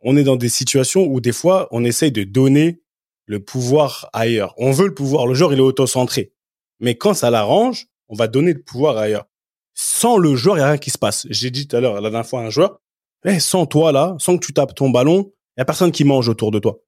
On 0.01 0.17
est 0.17 0.23
dans 0.23 0.36
des 0.36 0.49
situations 0.49 1.06
où 1.06 1.21
des 1.21 1.32
fois 1.32 1.67
on 1.71 1.84
essaye 1.84 2.12
de 2.12 2.23
donner 2.23 2.82
le 3.27 3.43
pouvoir 3.43 4.09
ailleurs. 4.13 4.53
On 4.57 4.71
veut 4.71 4.87
le 4.87 4.93
pouvoir. 4.93 5.27
Le 5.27 5.35
joueur, 5.35 5.53
il 5.53 5.59
est 5.59 5.61
auto-centré. 5.61 6.33
Mais 6.79 6.95
quand 6.95 7.13
ça 7.13 7.29
l'arrange, 7.29 7.87
on 8.07 8.15
va 8.15 8.27
donner 8.27 8.53
le 8.53 8.61
pouvoir 8.61 8.97
ailleurs. 8.97 9.25
Sans 9.75 10.17
le 10.17 10.35
joueur, 10.35 10.55
il 10.55 10.59
n'y 10.59 10.63
a 10.63 10.69
rien 10.69 10.77
qui 10.77 10.89
se 10.89 10.97
passe. 10.97 11.27
J'ai 11.29 11.51
dit 11.51 11.67
tout 11.67 11.75
à 11.75 11.81
l'heure, 11.81 11.95
la 11.95 12.09
dernière 12.09 12.25
fois, 12.25 12.41
un 12.41 12.49
joueur, 12.49 12.81
eh, 13.25 13.39
sans 13.39 13.65
toi, 13.65 13.91
là, 13.91 14.15
sans 14.19 14.37
que 14.37 14.45
tu 14.45 14.53
tapes 14.53 14.73
ton 14.73 14.89
ballon, 14.89 15.31
il 15.55 15.59
y 15.59 15.61
a 15.61 15.65
personne 15.65 15.91
qui 15.91 16.03
mange 16.03 16.29
autour 16.29 16.51
de 16.51 16.59
toi. 16.59 16.79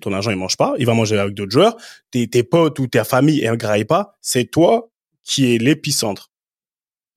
Ton 0.00 0.12
agent, 0.12 0.30
il 0.30 0.36
mange 0.36 0.56
pas. 0.56 0.74
Il 0.78 0.86
va 0.86 0.94
manger 0.94 1.18
avec 1.18 1.34
d'autres 1.34 1.52
joueurs. 1.52 1.76
Tes, 2.10 2.28
tes 2.28 2.42
potes 2.42 2.78
ou 2.78 2.86
ta 2.86 3.04
famille, 3.04 3.42
elle 3.42 3.56
graille 3.56 3.84
pas. 3.84 4.16
C'est 4.20 4.50
toi 4.50 4.90
qui 5.24 5.54
est 5.54 5.58
l'épicentre. 5.58 6.30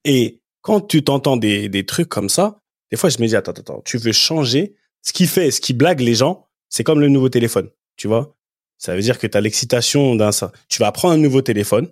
Et 0.06 0.42
quand 0.62 0.82
tu 0.82 1.04
t'entends 1.04 1.38
des, 1.38 1.70
des 1.70 1.86
trucs 1.86 2.08
comme 2.08 2.30
ça, 2.30 2.60
des 2.92 2.98
fois, 2.98 3.10
je 3.10 3.20
me 3.20 3.28
dis, 3.28 3.36
attends, 3.36 3.52
attends, 3.52 3.82
tu 3.84 3.98
veux 3.98 4.12
changer? 4.12 4.76
Ce 5.02 5.14
qui 5.14 5.28
fait, 5.28 5.52
ce 5.52 5.62
qui 5.62 5.74
blague 5.74 6.00
les 6.00 6.16
gens, 6.16 6.48
c'est 6.70 6.84
comme 6.84 7.00
le 7.00 7.10
nouveau 7.10 7.30
téléphone. 7.30 7.70
Tu 7.98 8.08
vois? 8.08 8.36
Ça 8.80 8.96
veut 8.96 9.02
dire 9.02 9.20
que 9.20 9.28
tu 9.28 9.38
as 9.38 9.42
l'excitation 9.42 10.16
d'un 10.16 10.32
ça. 10.32 10.52
Tu 10.70 10.80
vas 10.80 10.92
prendre 10.92 11.14
un 11.14 11.18
nouveau 11.18 11.42
téléphone. 11.42 11.90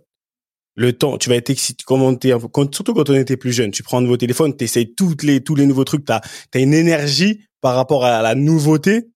Le 0.76 0.93
temps, 0.93 1.17
tu 1.17 1.30
vas 1.30 1.36
être 1.36 1.50
excité, 1.50 1.84
surtout 1.88 2.93
quand 2.93 3.10
on 3.10 3.15
était 3.15 3.36
plus 3.38 3.52
jeune, 3.52 3.71
tu 3.71 3.82
prends 3.82 3.97
un 3.97 4.02
nouveau 4.02 4.17
téléphone, 4.17 4.56
tu 4.56 4.63
essayes 4.63 4.93
toutes 4.93 5.23
les, 5.23 5.43
tous 5.43 5.56
les 5.56 5.65
nouveaux 5.65 5.84
trucs, 5.84 6.06
tu 6.06 6.12
as, 6.12 6.21
une 6.54 6.73
énergie 6.73 7.41
par 7.62 7.76
rapport 7.76 8.06
à 8.06 8.21
la 8.21 8.36
nouveauté 8.36 9.10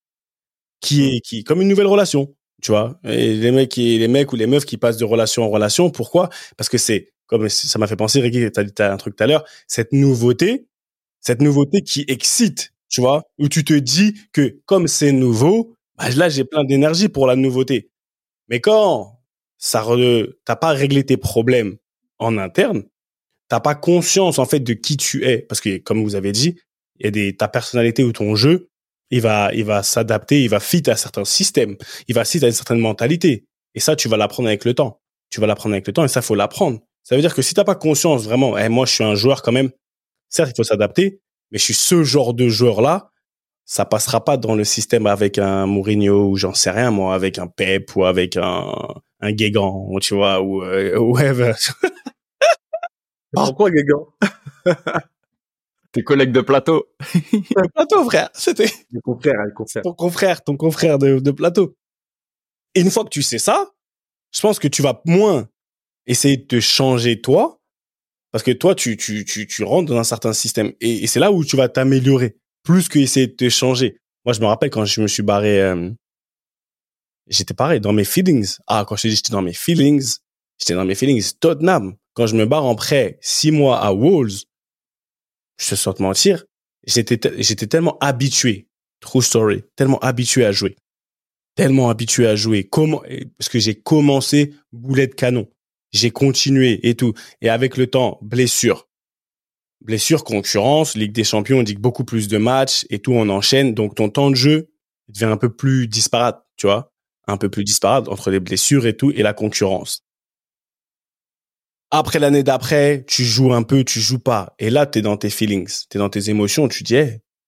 qui 0.80 1.06
est, 1.06 1.22
qui 1.22 1.44
comme 1.44 1.62
une 1.62 1.68
nouvelle 1.68 1.86
relation, 1.86 2.34
tu 2.64 2.72
vois. 2.72 3.00
Et 3.04 3.36
les 3.36 3.52
mecs, 3.52 3.70
qui, 3.70 4.00
les 4.00 4.08
mecs 4.08 4.34
ou 4.34 4.36
les 4.36 4.48
meufs 4.48 4.66
qui 4.66 4.78
passent 4.78 4.98
de 4.98 5.06
relation 5.06 5.44
en 5.44 5.50
relation, 5.50 5.92
pourquoi? 5.92 6.30
Parce 6.58 6.68
que 6.68 6.80
c'est, 6.80 7.14
comme 7.28 7.48
ça 7.48 7.78
m'a 7.78 7.86
fait 7.86 7.96
penser, 7.96 8.22
Ricky, 8.22 8.52
t'as 8.52 8.64
dit 8.64 8.74
un 8.80 8.98
truc 8.98 9.16
tout 9.16 9.24
à 9.24 9.28
l'heure, 9.28 9.46
cette 9.68 9.94
nouveauté, 9.94 10.66
cette 11.20 11.44
nouveauté 11.44 11.84
qui 11.84 12.06
excite, 12.08 12.74
tu 12.90 13.02
vois, 13.02 13.22
où 13.38 13.50
tu 13.50 13.64
te 13.64 13.76
dis 13.76 14.16
que 14.34 14.60
comme 14.66 14.88
c'est 14.88 15.12
nouveau, 15.12 15.76
bah, 16.02 16.10
là, 16.16 16.30
j'ai 16.30 16.46
plein 16.46 16.64
d'énergie 16.64 17.10
pour 17.10 17.28
la 17.28 17.36
nouveauté. 17.36 17.92
Mais 18.48 18.60
quand 18.60 19.20
ça 19.58 19.86
t'as 20.46 20.56
pas 20.56 20.70
réglé 20.70 21.06
tes 21.06 21.18
problèmes 21.18 21.78
en 22.18 22.38
interne, 22.38 22.84
t'as 23.50 23.60
pas 23.60 23.76
conscience 23.76 24.40
en 24.40 24.46
fait 24.46 24.62
de 24.62 24.74
qui 24.74 24.98
tu 24.98 25.26
es, 25.26 25.40
parce 25.40 25.62
que 25.62 25.78
comme 25.78 26.04
vous 26.04 26.16
avez 26.16 26.32
dit, 26.32 26.60
il 27.00 27.16
y 27.16 27.38
ta 27.38 27.48
personnalité 27.48 28.04
ou 28.04 28.12
ton 28.12 28.36
jeu, 28.36 28.70
il 29.12 29.22
va 29.22 29.52
il 29.54 29.64
va 29.66 29.84
s'adapter, 29.84 30.44
il 30.44 30.50
va 30.50 30.60
fit 30.60 30.90
à 30.90 30.96
certains 30.96 31.26
systèmes, 31.26 31.78
il 32.08 32.16
va 32.16 32.26
fit 32.26 32.44
à 32.44 32.48
une 32.48 32.54
certaine 32.54 32.80
mentalité. 32.80 33.46
Et 33.76 33.80
ça, 33.80 33.96
tu 33.96 34.10
vas 34.10 34.18
l'apprendre 34.18 34.48
avec 34.50 34.66
le 34.66 34.74
temps. 34.74 35.00
Tu 35.30 35.40
vas 35.40 35.48
l'apprendre 35.48 35.76
avec 35.76 35.88
le 35.88 35.94
temps 35.94 36.04
et 36.04 36.08
ça, 36.10 36.22
faut 36.22 36.36
l'apprendre. 36.36 36.80
Ça 37.04 37.16
veut 37.16 37.22
dire 37.22 37.36
que 37.36 37.42
si 37.42 37.54
t'as 37.54 37.64
pas 37.64 37.76
conscience 37.76 38.24
vraiment, 38.24 38.58
eh, 38.58 38.70
moi, 38.70 38.86
je 38.86 38.94
suis 38.94 39.04
un 39.04 39.16
joueur 39.16 39.42
quand 39.44 39.52
même. 39.52 39.70
Certes, 40.30 40.52
il 40.52 40.56
faut 40.58 40.64
s'adapter, 40.64 41.22
mais 41.52 41.58
je 41.60 41.64
suis 41.64 41.74
ce 41.74 42.04
genre 42.04 42.34
de 42.34 42.50
joueur 42.50 42.82
là 42.82 43.11
ça 43.72 43.86
passera 43.86 44.22
pas 44.22 44.36
dans 44.36 44.54
le 44.54 44.66
système 44.66 45.08
avec 45.08 45.38
un 45.38 45.66
Mourinho 45.66 46.28
ou 46.28 46.36
j'en 46.36 46.54
sais 46.54 46.72
rien 46.72 46.92
moi, 46.92 47.16
avec 47.16 47.40
un 47.40 47.48
Pep 47.48 47.96
ou 47.96 48.04
avec 48.04 48.36
un 48.36 48.66
un 49.22 49.32
Guégan, 49.32 49.88
tu 50.02 50.14
vois, 50.14 50.42
ou 50.42 50.62
euh, 50.62 51.00
whatever. 51.00 51.54
Pourquoi, 53.32 53.72
Guégan? 53.72 54.08
Tes 55.94 56.04
collègues 56.04 56.34
de 56.34 56.42
plateau. 56.42 56.90
plateau, 57.74 58.04
frère. 58.04 58.30
C'était. 58.34 58.68
Ton 58.68 59.00
confrère, 59.02 59.40
hein, 59.40 59.52
confrère. 59.56 59.84
Ton 59.84 59.94
confrère, 59.94 60.44
ton 60.44 60.58
confrère 60.58 61.00
de, 61.00 61.20
de 61.20 61.32
plateau. 61.32 61.78
Et 62.76 62.82
une 62.82 62.92
fois 62.92 63.06
que 63.06 63.10
tu 63.10 63.22
sais 63.22 63.40
ça, 63.40 63.72
je 64.34 64.42
pense 64.42 64.60
que 64.60 64.68
tu 64.68 64.82
vas 64.82 65.02
moins 65.06 65.48
essayer 66.08 66.36
de 66.36 66.46
te 66.46 66.60
changer 66.60 67.22
toi, 67.22 67.62
parce 68.34 68.44
que 68.44 68.52
toi, 68.52 68.76
tu, 68.76 68.98
tu, 68.98 69.24
tu, 69.24 69.48
tu 69.48 69.64
rentres 69.64 69.94
dans 69.94 69.98
un 69.98 70.04
certain 70.04 70.34
système. 70.34 70.74
Et, 70.82 71.08
c'est 71.08 71.22
là 71.22 71.32
où 71.32 71.46
tu 71.46 71.56
vas 71.56 71.70
t'améliorer, 71.70 72.38
plus 72.64 72.90
que 72.90 73.00
essayer 73.00 73.28
de 73.28 73.34
te 73.34 73.50
changer. 73.50 73.98
Moi, 74.26 74.34
je 74.34 74.42
me 74.42 74.46
rappelle 74.46 74.70
quand 74.70 74.86
je 74.86 75.02
me 75.02 75.08
suis 75.08 75.24
barré, 75.24 75.62
euh, 75.62 75.90
j'étais 77.28 77.54
pareil, 77.54 77.80
dans 77.80 77.94
mes 77.94 78.04
feelings. 78.04 78.58
Ah, 78.68 78.86
quand 78.88 78.96
je 78.96 79.08
dis 79.08 79.16
j'étais 79.16 79.32
dans 79.32 79.42
mes 79.42 79.54
feelings, 79.54 80.18
j'étais 80.60 80.74
dans 80.74 80.86
mes 80.86 80.96
feelings 80.96 81.34
Tottenham. 81.40 81.96
Quand 82.14 82.28
je 82.28 82.36
me 82.36 82.46
barre 82.46 82.66
en 82.66 82.76
prêt 82.76 83.18
six 83.22 83.52
mois 83.52 83.80
à 83.80 83.94
Wolves, 83.94 84.44
je 85.58 85.70
te 85.70 85.76
sens 85.76 85.96
te 85.96 86.04
mentir, 86.04 86.46
j'étais, 86.86 87.20
j'étais 87.42 87.68
tellement 87.68 87.98
habitué, 88.00 88.68
true 89.00 89.22
story, 89.22 89.64
tellement 89.76 90.00
habitué 90.00 90.46
à 90.46 90.52
jouer, 90.52 90.76
tellement 91.56 91.90
habitué 91.90 92.28
à 92.28 92.36
jouer, 92.36 92.68
comment, 92.68 93.02
parce 93.38 93.50
que 93.50 93.60
j'ai 93.60 93.76
commencé 93.76 94.54
boulet 94.72 95.08
de 95.08 95.14
canon, 95.14 95.48
j'ai 95.92 96.12
continué 96.12 96.86
et 96.88 96.96
tout, 96.96 97.14
et 97.42 97.50
avec 97.50 97.78
le 97.78 97.88
temps, 97.88 98.20
blessure, 98.22 98.90
blessure, 99.82 100.24
concurrence, 100.24 100.96
Ligue 100.96 101.12
des 101.12 101.24
Champions, 101.24 101.60
on 101.60 101.64
dit 101.64 101.76
beaucoup 101.76 102.06
plus 102.06 102.28
de 102.28 102.38
matchs 102.38 102.86
et 102.90 103.00
tout, 103.00 103.14
on 103.14 103.30
enchaîne, 103.30 103.74
donc 103.74 103.96
ton 103.96 104.10
temps 104.10 104.30
de 104.30 104.36
jeu 104.36 104.70
devient 105.10 105.26
un 105.26 105.38
peu 105.38 105.54
plus 105.54 105.88
disparate, 105.88 106.46
tu 106.56 106.68
vois, 106.68 106.94
un 107.28 107.38
peu 107.38 107.50
plus 107.50 107.64
disparate 107.64 108.08
entre 108.08 108.32
les 108.32 108.40
blessures 108.40 108.86
et 108.86 108.96
tout 108.96 109.12
et 109.12 109.24
la 109.24 109.34
concurrence. 109.34 110.04
Après 111.90 112.20
l'année 112.20 112.44
d'après, 112.44 113.04
tu 113.06 113.26
joues 113.26 113.54
un 113.54 113.64
peu, 113.64 113.84
tu 113.84 114.00
joues 114.00 114.20
pas. 114.20 114.56
Et 114.60 114.70
là, 114.70 114.86
tu 114.86 115.00
es 115.00 115.02
dans 115.02 115.18
tes 115.18 115.30
feelings, 115.30 115.86
tu 115.90 115.98
es 115.98 116.00
dans 116.00 116.10
tes 116.10 116.30
émotions, 116.30 116.70
tu 116.70 116.84
dis, 116.84 116.96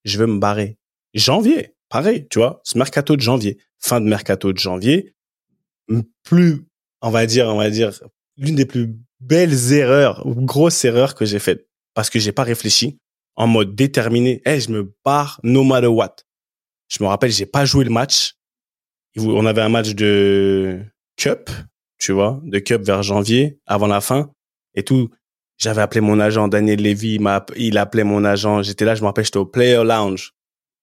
je 0.04 0.17
veux 0.17 0.28
me 0.28 0.39
barrer. 0.39 0.78
Janvier, 1.13 1.76
pareil, 1.88 2.28
tu 2.30 2.39
vois, 2.39 2.60
ce 2.63 2.78
mercato 2.78 3.15
de 3.15 3.22
janvier, 3.22 3.58
fin 3.80 4.02
de 4.02 4.06
mercato 4.06 4.52
de 4.52 4.58
janvier, 4.58 5.15
plus, 6.24 6.65
on 7.02 7.10
va 7.10 7.26
dire, 7.26 7.48
on 7.48 7.58
va 7.58 7.69
dire, 7.69 7.91
l'une 8.36 8.56
des 8.56 8.65
plus 8.65 8.93
belles 9.22 9.72
erreurs 9.72 10.24
grosses 10.26 10.84
erreurs 10.84 11.15
que 11.15 11.24
j'ai 11.24 11.39
faites 11.39 11.67
parce 11.93 12.10
que 12.10 12.19
j'ai 12.19 12.32
pas 12.32 12.43
réfléchi 12.43 12.97
en 13.36 13.47
mode 13.47 13.75
déterminé. 13.75 14.41
Eh, 14.45 14.60
je 14.60 14.71
me 14.71 14.93
barre 15.03 15.39
no 15.43 15.63
matter 15.63 15.88
what. 15.88 16.15
Je 16.89 17.03
me 17.03 17.08
rappelle, 17.08 17.32
j'ai 17.32 17.45
pas 17.45 17.65
joué 17.65 17.84
le 17.86 17.91
match. 17.91 18.36
On 19.17 19.45
avait 19.45 19.62
un 19.62 19.69
match 19.69 19.93
de 19.93 20.84
cup, 21.17 21.49
tu 22.03 22.12
vois, 22.12 22.41
de 22.43 22.60
Cup 22.60 22.82
vers 22.82 23.01
janvier, 23.01 23.60
avant 23.65 23.88
la 23.88 24.01
fin, 24.01 24.32
et 24.75 24.84
tout. 24.84 25.10
J'avais 25.58 25.82
appelé 25.82 26.01
mon 26.01 26.19
agent, 26.19 26.47
Daniel 26.47 26.82
Levy, 26.82 27.15
il, 27.15 27.41
il 27.56 27.77
appelait 27.77 28.03
mon 28.03 28.25
agent. 28.25 28.63
J'étais 28.63 28.86
là, 28.86 28.95
je 28.95 29.01
me 29.01 29.06
rappelle, 29.06 29.23
j'étais 29.23 29.38
au 29.38 29.45
Player 29.45 29.84
Lounge. 29.84 30.34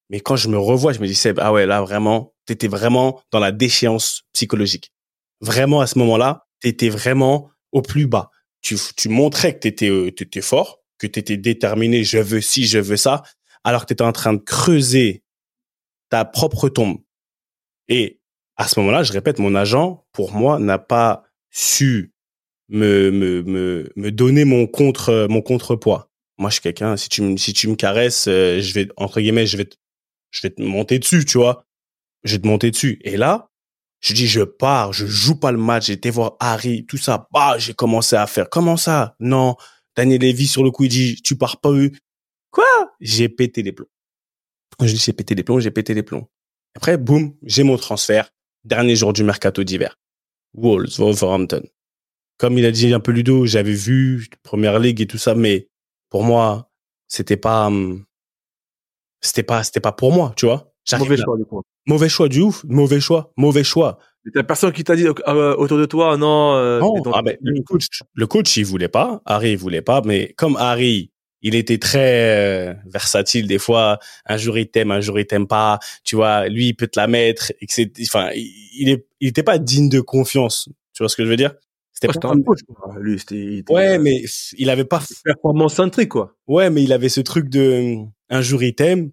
Mais 0.08 0.20
quand 0.20 0.36
je 0.36 0.48
me 0.48 0.58
revois, 0.58 0.92
je 0.92 1.00
me 1.00 1.06
dis, 1.06 1.14
Seb, 1.14 1.38
ah 1.40 1.52
ouais, 1.52 1.66
là, 1.66 1.82
vraiment, 1.82 2.32
t'étais 2.46 2.68
vraiment 2.68 3.20
dans 3.32 3.38
la 3.38 3.52
déchéance 3.52 4.22
psychologique. 4.32 4.92
Vraiment, 5.40 5.80
à 5.80 5.86
ce 5.86 5.98
moment-là, 5.98 6.46
t'étais 6.60 6.88
vraiment 6.88 7.50
au 7.72 7.82
plus 7.82 8.06
bas. 8.06 8.30
Tu, 8.62 8.76
tu 8.96 9.08
montrais 9.08 9.54
que 9.54 9.60
t'étais, 9.60 9.90
euh, 9.90 10.10
t'étais 10.10 10.40
fort, 10.40 10.79
que 11.00 11.06
t'étais 11.06 11.38
déterminé, 11.38 12.04
je 12.04 12.18
veux 12.18 12.40
ci, 12.40 12.66
je 12.66 12.78
veux 12.78 12.96
ça, 12.96 13.22
alors 13.64 13.82
que 13.82 13.86
t'étais 13.86 14.04
en 14.04 14.12
train 14.12 14.34
de 14.34 14.38
creuser 14.38 15.24
ta 16.10 16.24
propre 16.24 16.68
tombe. 16.68 16.98
Et 17.88 18.20
à 18.56 18.68
ce 18.68 18.78
moment-là, 18.80 19.02
je 19.02 19.12
répète, 19.12 19.38
mon 19.38 19.54
agent, 19.54 20.06
pour 20.12 20.32
moi, 20.32 20.58
n'a 20.58 20.78
pas 20.78 21.24
su 21.50 22.12
me, 22.68 23.10
me, 23.10 24.10
donner 24.10 24.44
mon 24.44 24.66
contre, 24.66 25.26
mon 25.28 25.42
contrepoids. 25.42 26.10
Moi, 26.38 26.50
je 26.50 26.54
suis 26.54 26.62
quelqu'un, 26.62 26.96
si 26.96 27.08
tu 27.08 27.22
me, 27.22 27.36
tu 27.36 27.76
caresses, 27.76 28.28
euh, 28.28 28.60
je 28.60 28.72
vais, 28.74 28.88
entre 28.96 29.20
guillemets, 29.20 29.46
je 29.46 29.56
vais 29.56 29.64
te, 29.64 29.76
je 30.30 30.42
vais 30.42 30.50
te 30.50 30.62
monter 30.62 30.98
dessus, 30.98 31.24
tu 31.24 31.38
vois. 31.38 31.64
Je 32.22 32.34
vais 32.34 32.42
te 32.42 32.46
monter 32.46 32.70
dessus. 32.70 33.00
Et 33.02 33.16
là, 33.16 33.50
je 34.00 34.14
dis, 34.14 34.26
je 34.26 34.42
pars, 34.42 34.92
je 34.92 35.06
joue 35.06 35.38
pas 35.38 35.52
le 35.52 35.58
match, 35.58 35.88
été 35.88 36.10
voir 36.10 36.36
Harry, 36.40 36.86
tout 36.86 36.98
ça. 36.98 37.28
Bah, 37.32 37.56
j'ai 37.58 37.74
commencé 37.74 38.16
à 38.16 38.26
faire. 38.26 38.48
Comment 38.48 38.76
ça? 38.76 39.16
Non. 39.20 39.56
Daniel 39.96 40.20
Levy, 40.20 40.46
sur 40.46 40.62
le 40.62 40.70
coup, 40.70 40.84
il 40.84 40.88
dit, 40.88 41.20
tu 41.22 41.36
pars 41.36 41.60
pas 41.60 41.72
eux. 41.72 41.90
Quoi? 42.50 42.64
J'ai 43.00 43.28
pété 43.28 43.62
les 43.62 43.72
plombs. 43.72 43.88
Je 44.80 44.92
dis, 44.92 44.98
j'ai 44.98 45.12
pété 45.12 45.34
les 45.34 45.42
plombs, 45.42 45.60
j'ai 45.60 45.70
pété 45.70 45.94
les 45.94 46.02
plombs. 46.02 46.28
Après, 46.74 46.96
boum, 46.96 47.34
j'ai 47.42 47.62
mon 47.62 47.76
transfert 47.76 48.30
dernier 48.64 48.96
jour 48.96 49.12
du 49.12 49.24
mercato 49.24 49.64
d'hiver. 49.64 49.98
Wolves, 50.54 50.98
Wolverhampton. 50.98 51.62
Comme 52.38 52.58
il 52.58 52.64
a 52.64 52.70
dit 52.70 52.92
un 52.92 53.00
peu 53.00 53.12
Ludo, 53.12 53.46
j'avais 53.46 53.74
vu 53.74 54.28
Première 54.42 54.78
Ligue 54.78 55.00
et 55.00 55.06
tout 55.06 55.18
ça, 55.18 55.34
mais 55.34 55.68
pour 56.08 56.24
moi, 56.24 56.70
c'était 57.06 57.36
pas, 57.36 57.66
hum, 57.66 58.04
c'était 59.20 59.42
pas, 59.42 59.62
c'était 59.62 59.80
pas 59.80 59.92
pour 59.92 60.12
moi, 60.12 60.32
tu 60.36 60.46
vois. 60.46 60.72
Mauvais 60.98 61.16
choix, 61.16 61.36
du 61.36 61.44
coup. 61.44 61.62
Mauvais 61.86 62.08
choix 62.08 62.28
du 62.28 62.40
ouf, 62.40 62.64
mauvais 62.64 63.00
choix, 63.00 63.32
mauvais 63.36 63.64
choix. 63.64 63.98
Mais 64.24 64.32
t'as 64.34 64.42
personne 64.42 64.72
qui 64.72 64.84
t'a 64.84 64.96
dit 64.96 65.06
euh, 65.06 65.54
autour 65.56 65.78
de 65.78 65.86
toi, 65.86 66.16
non. 66.16 66.54
Euh, 66.54 66.80
non 66.80 66.94
ah 67.12 67.22
le 67.40 67.62
coach, 67.62 67.86
le 68.14 68.26
coach, 68.26 68.56
il 68.56 68.64
voulait 68.64 68.88
pas. 68.88 69.22
Harry, 69.24 69.52
il 69.52 69.58
voulait 69.58 69.82
pas. 69.82 70.02
Mais 70.04 70.34
comme 70.36 70.56
Harry, 70.56 71.10
il 71.42 71.54
était 71.54 71.78
très 71.78 72.70
euh, 72.70 72.74
versatile 72.86 73.46
des 73.46 73.58
fois. 73.58 73.98
Un 74.26 74.36
jour 74.36 74.58
il 74.58 74.68
t'aime, 74.68 74.90
un 74.90 75.00
jour 75.00 75.18
il 75.18 75.26
t'aime 75.26 75.46
pas. 75.46 75.78
Tu 76.04 76.16
vois, 76.16 76.48
lui 76.48 76.68
il 76.68 76.74
peut 76.74 76.86
te 76.86 76.98
la 76.98 77.06
mettre. 77.06 77.52
Et 77.60 77.66
enfin, 78.02 78.30
il, 78.34 78.90
est, 78.90 79.06
il 79.20 79.28
était 79.28 79.42
pas 79.42 79.58
digne 79.58 79.88
de 79.88 80.00
confiance. 80.00 80.68
Tu 80.92 81.02
vois 81.02 81.08
ce 81.08 81.16
que 81.16 81.24
je 81.24 81.30
veux 81.30 81.36
dire? 81.36 81.54
C'était 81.92 82.18
pas 82.18 82.28
un 82.28 82.42
coach. 82.42 82.60
Quoi. 82.66 82.94
Lui, 82.98 83.18
c'était. 83.18 83.62
Ouais, 83.70 83.98
mais 83.98 84.22
il 84.58 84.70
avait 84.70 84.84
pas 84.84 85.02
performance 85.24 85.74
centrique 85.74 86.10
quoi. 86.10 86.34
Ouais, 86.46 86.70
mais 86.70 86.82
il 86.82 86.92
avait 86.92 87.08
ce 87.08 87.20
truc 87.20 87.48
de 87.48 87.96
un 88.28 88.40
jour 88.42 88.62
il 88.62 88.74
t'aime. 88.74 89.10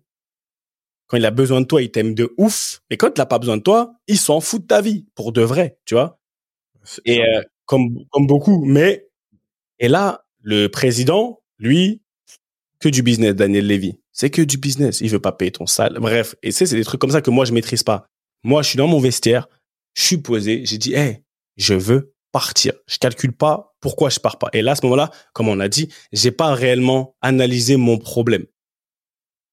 Quand 1.07 1.17
il 1.17 1.25
a 1.25 1.31
besoin 1.31 1.61
de 1.61 1.65
toi, 1.65 1.81
il 1.81 1.91
t'aime 1.91 2.13
de 2.13 2.33
ouf. 2.37 2.81
Et 2.89 2.97
quand 2.97 3.07
il 3.15 3.19
n'a 3.19 3.25
pas 3.25 3.39
besoin 3.39 3.57
de 3.57 3.63
toi, 3.63 3.93
il 4.07 4.17
s'en 4.17 4.39
fout 4.41 4.61
de 4.61 4.67
ta 4.67 4.81
vie 4.81 5.05
pour 5.15 5.31
de 5.31 5.41
vrai, 5.41 5.79
tu 5.85 5.95
vois. 5.95 6.19
Et 7.05 7.21
euh, 7.21 7.41
comme 7.65 8.05
comme 8.11 8.27
beaucoup, 8.27 8.63
mais 8.65 9.07
et 9.79 9.87
là 9.87 10.25
le 10.41 10.67
président, 10.67 11.41
lui, 11.59 12.01
que 12.79 12.89
du 12.89 13.01
business, 13.01 13.35
Daniel 13.35 13.67
Levy. 13.67 13.99
C'est 14.11 14.29
que 14.29 14.41
du 14.41 14.57
business. 14.57 15.01
Il 15.01 15.09
veut 15.09 15.19
pas 15.19 15.31
payer 15.31 15.51
ton 15.51 15.65
salaire. 15.65 15.99
Bref. 15.99 16.35
Et 16.43 16.51
c'est, 16.51 16.65
c'est 16.65 16.75
des 16.75 16.83
trucs 16.83 17.01
comme 17.01 17.11
ça 17.11 17.21
que 17.21 17.29
moi, 17.29 17.45
je 17.45 17.53
maîtrise 17.53 17.83
pas. 17.83 18.07
Moi, 18.43 18.61
je 18.61 18.69
suis 18.69 18.77
dans 18.77 18.87
mon 18.87 18.99
vestiaire. 18.99 19.47
Je 19.93 20.03
suis 20.03 20.17
posé. 20.17 20.63
J'ai 20.65 20.77
dit, 20.77 20.93
hey, 20.93 21.23
je 21.57 21.73
veux 21.73 22.13
partir. 22.31 22.73
Je 22.87 22.97
calcule 22.97 23.35
pas 23.35 23.75
pourquoi 23.81 24.09
je 24.09 24.19
pars 24.19 24.37
pas. 24.37 24.49
Et 24.53 24.61
là, 24.61 24.71
à 24.71 24.75
ce 24.75 24.85
moment-là, 24.85 25.11
comme 25.33 25.49
on 25.49 25.59
a 25.59 25.67
dit, 25.67 25.89
j'ai 26.11 26.31
pas 26.31 26.53
réellement 26.53 27.15
analysé 27.21 27.77
mon 27.77 27.97
problème. 27.97 28.45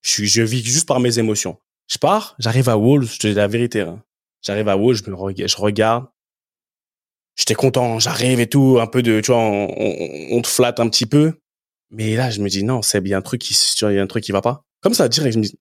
Je 0.05 0.25
je 0.25 0.43
vis 0.43 0.65
juste 0.65 0.87
par 0.87 1.01
mes 1.01 1.19
émotions. 1.19 1.59
Je 1.89 1.99
pars, 1.99 2.35
j'arrive 2.39 2.69
à 2.69 2.77
Wolves, 2.77 3.13
je 3.13 3.19
te 3.19 3.27
dis 3.27 3.35
la 3.35 3.49
vérité. 3.49 3.81
Hein. 3.81 4.03
J'arrive 4.43 4.69
à 4.69 4.77
Wolves, 4.77 5.03
je 5.05 5.11
me 5.11 5.17
regarde, 5.17 5.51
je 5.51 5.57
regarde. 5.57 6.07
J'étais 7.37 7.55
content, 7.55 7.99
j'arrive 7.99 8.39
et 8.39 8.49
tout, 8.49 8.79
un 8.81 8.87
peu 8.87 9.03
de, 9.03 9.21
tu 9.21 9.33
vois, 9.33 9.41
on, 9.41 9.69
on 10.31 10.43
te 10.43 10.47
flatte 10.47 10.79
un 10.79 10.89
petit 10.89 11.07
peu. 11.07 11.35
Mais 11.91 12.17
là, 12.17 12.31
je 12.31 12.41
me 12.41 12.49
dis, 12.49 12.63
non, 12.63 12.83
c'est 12.83 13.01
bien 13.01 13.19
un 13.19 13.23
truc 13.23 13.41
qui, 13.41 13.55
il 13.55 13.95
y 13.95 13.99
a 13.99 14.03
un 14.03 14.07
truc 14.07 14.25
qui 14.25 14.33
va 14.33 14.41
pas. 14.41 14.65
Comme 14.81 14.95
ça, 14.95 15.09
direct, 15.09 15.35
je 15.35 15.39
me 15.39 15.45
dis, 15.45 15.59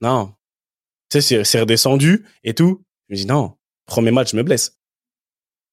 non. 0.00 0.34
Tu 1.10 1.20
sais, 1.20 1.44
c'est 1.44 1.60
redescendu 1.60 2.26
et 2.44 2.54
tout. 2.54 2.82
Je 3.08 3.14
me 3.14 3.16
dis, 3.18 3.26
non. 3.26 3.56
Premier 3.86 4.10
match, 4.10 4.30
je 4.30 4.36
me 4.36 4.42
blesse. 4.42 4.78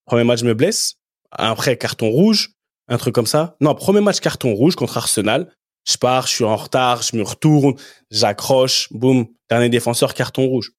Premier 0.05 0.23
match, 0.23 0.39
je 0.39 0.45
me 0.45 0.53
blesse. 0.53 0.95
Après, 1.31 1.77
carton 1.77 2.09
rouge. 2.09 2.53
Un 2.87 2.97
truc 2.97 3.13
comme 3.13 3.27
ça. 3.27 3.55
Non, 3.59 3.75
premier 3.75 4.01
match, 4.01 4.19
carton 4.19 4.53
rouge 4.53 4.75
contre 4.75 4.97
Arsenal. 4.97 5.53
Je 5.87 5.97
pars, 5.97 6.27
je 6.27 6.33
suis 6.33 6.43
en 6.43 6.55
retard, 6.55 7.01
je 7.01 7.15
me 7.15 7.23
retourne, 7.23 7.75
j'accroche, 8.11 8.91
boum, 8.91 9.27
dernier 9.49 9.69
défenseur, 9.69 10.13
carton 10.13 10.45
rouge. 10.45 10.73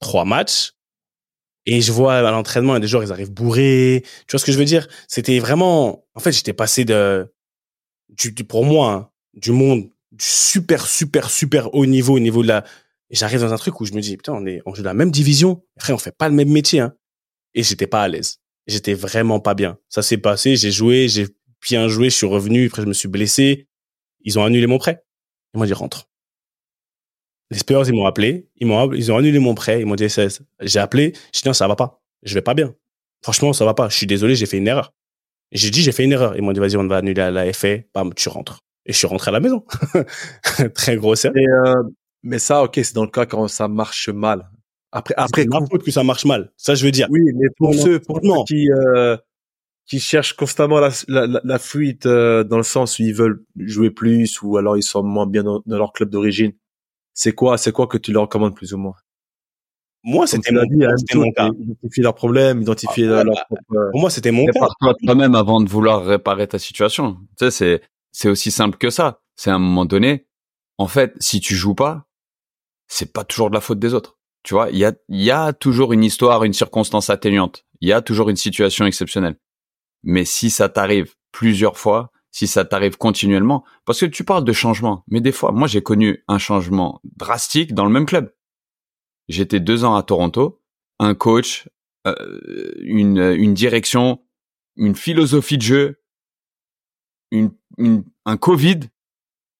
Trois 0.00 0.24
matchs. 0.24 0.72
Et 1.66 1.80
je 1.80 1.92
vois 1.92 2.14
à 2.14 2.30
l'entraînement, 2.30 2.72
il 2.72 2.76
y 2.76 2.78
a 2.78 2.80
des 2.80 2.88
joueurs, 2.88 3.02
ils 3.02 3.12
arrivent 3.12 3.32
bourrés. 3.32 4.02
Tu 4.26 4.32
vois 4.32 4.40
ce 4.40 4.44
que 4.44 4.52
je 4.52 4.58
veux 4.58 4.64
dire? 4.64 4.88
C'était 5.08 5.38
vraiment, 5.40 6.06
en 6.14 6.20
fait, 6.20 6.32
j'étais 6.32 6.52
passé 6.52 6.84
de, 6.84 7.32
du, 8.08 8.32
pour 8.44 8.64
moi, 8.64 8.92
hein, 8.92 9.10
du 9.34 9.52
monde 9.52 9.90
du 10.12 10.24
super, 10.24 10.86
super, 10.86 11.30
super 11.30 11.72
haut 11.74 11.86
niveau, 11.86 12.16
au 12.16 12.18
niveau 12.18 12.42
de 12.42 12.48
la, 12.48 12.64
j'arrive 13.10 13.40
dans 13.40 13.52
un 13.52 13.58
truc 13.58 13.80
où 13.80 13.84
je 13.84 13.92
me 13.92 14.00
dis, 14.00 14.16
putain, 14.16 14.32
on 14.32 14.44
est, 14.46 14.60
on 14.66 14.74
joue 14.74 14.82
la 14.82 14.94
même 14.94 15.10
division. 15.10 15.62
Après, 15.76 15.92
on 15.92 15.98
fait 15.98 16.16
pas 16.16 16.28
le 16.28 16.34
même 16.34 16.50
métier, 16.50 16.80
hein. 16.80 16.94
Et 17.54 17.62
j'étais 17.62 17.86
pas 17.86 18.02
à 18.02 18.08
l'aise. 18.08 18.38
J'étais 18.66 18.94
vraiment 18.94 19.40
pas 19.40 19.54
bien. 19.54 19.78
Ça 19.88 20.02
s'est 20.02 20.18
passé, 20.18 20.56
j'ai 20.56 20.70
joué, 20.70 21.08
j'ai 21.08 21.28
bien 21.68 21.88
joué, 21.88 22.10
je 22.10 22.16
suis 22.16 22.26
revenu, 22.26 22.66
après 22.66 22.82
je 22.82 22.86
me 22.86 22.92
suis 22.92 23.08
blessé. 23.08 23.68
Ils 24.22 24.38
ont 24.38 24.44
annulé 24.44 24.66
mon 24.66 24.78
prêt. 24.78 25.04
Ils 25.54 25.58
m'ont 25.58 25.64
dit, 25.64 25.72
rentre. 25.72 26.08
Les 27.50 27.58
Spurs, 27.58 27.88
ils 27.88 27.94
m'ont 27.94 28.06
appelé, 28.06 28.48
ils 28.56 28.66
m'ont, 28.66 28.92
ils 28.92 29.10
ont 29.10 29.16
annulé 29.16 29.38
mon 29.40 29.54
prêt, 29.54 29.80
ils 29.80 29.86
m'ont 29.86 29.96
dit, 29.96 30.06
j'ai 30.60 30.78
appelé, 30.78 31.12
j'ai 31.32 31.42
dit, 31.42 31.48
non, 31.48 31.52
ça 31.52 31.66
va 31.66 31.74
pas. 31.74 32.00
Je 32.22 32.34
vais 32.34 32.42
pas 32.42 32.54
bien. 32.54 32.74
Franchement, 33.22 33.52
ça 33.52 33.64
va 33.64 33.74
pas. 33.74 33.88
Je 33.88 33.96
suis 33.96 34.06
désolé, 34.06 34.36
j'ai 34.36 34.46
fait 34.46 34.58
une 34.58 34.68
erreur. 34.68 34.92
J'ai 35.52 35.70
dit, 35.70 35.82
j'ai 35.82 35.92
fait 35.92 36.04
une 36.04 36.12
erreur. 36.12 36.36
Ils 36.36 36.42
m'ont 36.42 36.52
dit, 36.52 36.60
vas-y, 36.60 36.76
on 36.76 36.86
va 36.86 36.98
annuler 36.98 37.22
à 37.22 37.30
la 37.30 37.52
FA. 37.52 37.78
Bam, 37.92 38.14
tu 38.14 38.28
rentres. 38.28 38.60
Et 38.86 38.92
je 38.92 38.98
suis 38.98 39.06
rentré 39.06 39.30
à 39.30 39.32
la 39.32 39.40
maison. 39.40 39.64
Très 40.74 40.96
gros 40.96 41.14
euh, 41.26 41.82
mais 42.22 42.38
ça, 42.38 42.62
ok, 42.62 42.72
c'est 42.76 42.94
dans 42.94 43.04
le 43.04 43.10
cas 43.10 43.26
quand 43.26 43.48
ça 43.48 43.68
marche 43.68 44.08
mal. 44.08 44.48
Après, 44.92 45.14
après, 45.16 45.42
c'est 45.42 45.48
ma 45.48 45.64
faute 45.66 45.84
que 45.84 45.90
ça 45.90 46.02
marche 46.02 46.24
mal. 46.24 46.52
Ça, 46.56 46.74
je 46.74 46.84
veux 46.84 46.90
dire. 46.90 47.06
Oui, 47.10 47.20
mais 47.34 47.46
pour 47.56 47.74
ceux, 47.74 48.00
pour 48.00 48.20
ceux 48.22 48.44
qui, 48.46 48.70
euh, 48.70 49.16
qui 49.90 49.98
cherchent 49.98 50.34
constamment 50.34 50.78
la, 50.78 50.90
la, 51.08 51.40
la 51.42 51.58
fuite 51.58 52.06
euh, 52.06 52.44
dans 52.44 52.56
le 52.56 52.62
sens 52.62 53.00
où 53.00 53.02
ils 53.02 53.12
veulent 53.12 53.44
jouer 53.56 53.90
plus 53.90 54.40
ou 54.40 54.56
alors 54.56 54.76
ils 54.76 54.84
sont 54.84 55.02
moins 55.02 55.26
bien 55.26 55.42
dans, 55.42 55.62
leur 55.66 55.92
club 55.92 56.10
d'origine. 56.10 56.52
C'est 57.12 57.32
quoi, 57.32 57.58
c'est 57.58 57.72
quoi 57.72 57.88
que 57.88 57.98
tu 57.98 58.12
leur 58.12 58.22
recommandes 58.22 58.54
plus 58.54 58.72
ou 58.72 58.78
moins? 58.78 58.94
Moi, 60.04 60.28
c'était 60.28 60.52
mon, 60.52 60.62
dit, 60.62 61.16
mon 61.16 61.32
cas. 61.32 61.50
Identifier 61.58 62.02
leurs 62.04 62.14
problèmes, 62.14 62.62
identifier 62.62 63.08
ah, 63.08 63.24
leur 63.24 63.34
bah, 63.50 63.80
Pour 63.90 64.00
moi, 64.00 64.10
c'était 64.10 64.30
mon 64.30 64.46
cas. 64.46 64.68
toi-même 65.04 65.34
avant 65.34 65.60
de 65.60 65.68
vouloir 65.68 66.04
réparer 66.04 66.46
ta 66.46 66.60
situation. 66.60 67.18
Tu 67.36 67.46
sais, 67.46 67.50
c'est 67.50 67.82
c'est 68.12 68.28
aussi 68.28 68.52
simple 68.52 68.78
que 68.78 68.90
ça. 68.90 69.20
C'est 69.34 69.50
à 69.50 69.56
un 69.56 69.58
moment 69.58 69.84
donné, 69.86 70.28
en 70.78 70.86
fait, 70.86 71.14
si 71.18 71.40
tu 71.40 71.54
joues 71.56 71.74
pas, 71.74 72.06
c'est 72.86 73.12
pas 73.12 73.24
toujours 73.24 73.50
de 73.50 73.54
la 73.56 73.60
faute 73.60 73.80
des 73.80 73.92
autres. 73.92 74.18
Tu 74.44 74.54
vois, 74.54 74.70
il 74.70 74.78
y 74.78 74.84
a, 74.84 74.92
y 75.08 75.30
a 75.30 75.52
toujours 75.52 75.92
une 75.92 76.04
histoire, 76.04 76.44
une 76.44 76.52
circonstance 76.52 77.10
atténuante. 77.10 77.66
Il 77.80 77.88
y 77.88 77.92
a 77.92 78.00
toujours 78.00 78.30
une 78.30 78.36
situation 78.36 78.86
exceptionnelle. 78.86 79.36
Mais 80.02 80.24
si 80.24 80.50
ça 80.50 80.68
t'arrive 80.68 81.14
plusieurs 81.32 81.78
fois, 81.78 82.10
si 82.30 82.46
ça 82.46 82.64
t'arrive 82.64 82.96
continuellement, 82.96 83.64
parce 83.84 84.00
que 84.00 84.06
tu 84.06 84.24
parles 84.24 84.44
de 84.44 84.52
changement, 84.52 85.04
mais 85.08 85.20
des 85.20 85.32
fois, 85.32 85.52
moi 85.52 85.66
j'ai 85.66 85.82
connu 85.82 86.24
un 86.28 86.38
changement 86.38 87.00
drastique 87.16 87.74
dans 87.74 87.84
le 87.84 87.90
même 87.90 88.06
club. 88.06 88.32
J'étais 89.28 89.60
deux 89.60 89.84
ans 89.84 89.96
à 89.96 90.02
Toronto, 90.02 90.60
un 90.98 91.14
coach, 91.14 91.68
euh, 92.06 92.72
une, 92.78 93.54
direction, 93.54 94.22
une 94.76 94.94
philosophie 94.94 95.58
de 95.58 95.62
jeu, 95.62 96.02
une, 97.30 97.52
un 98.24 98.36
Covid, 98.36 98.80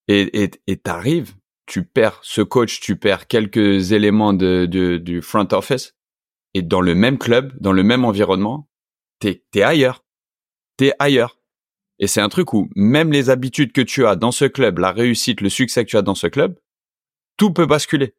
et 0.09 0.76
t'arrives, 0.82 1.34
tu 1.66 1.84
perds 1.84 2.18
ce 2.22 2.41
coach, 2.43 2.80
tu 2.80 2.97
perds 2.97 3.28
quelques 3.28 3.93
éléments 3.93 4.32
du 4.32 5.22
front 5.22 5.47
office, 5.53 5.95
et 6.55 6.62
dans 6.62 6.80
le 6.80 6.95
même 6.95 7.18
club, 7.18 7.53
dans 7.61 7.72
le 7.72 7.84
même 7.84 8.05
environnement, 8.05 8.68
t'es 9.20 9.45
es 9.55 9.62
ailleurs, 9.62 10.05
ailleurs. 10.98 11.38
Et 11.98 12.06
c'est 12.06 12.20
un 12.20 12.28
truc 12.28 12.54
où 12.54 12.68
même 12.74 13.12
les 13.12 13.28
habitudes 13.30 13.72
que 13.72 13.80
tu 13.80 14.06
as 14.06 14.16
dans 14.16 14.32
ce 14.32 14.46
club, 14.46 14.78
la 14.78 14.90
réussite, 14.90 15.40
le 15.40 15.50
succès 15.50 15.84
que 15.84 15.90
tu 15.90 15.96
as 15.96 16.02
dans 16.02 16.14
ce 16.14 16.26
club, 16.26 16.58
tout 17.36 17.52
peut 17.52 17.66
basculer. 17.66 18.14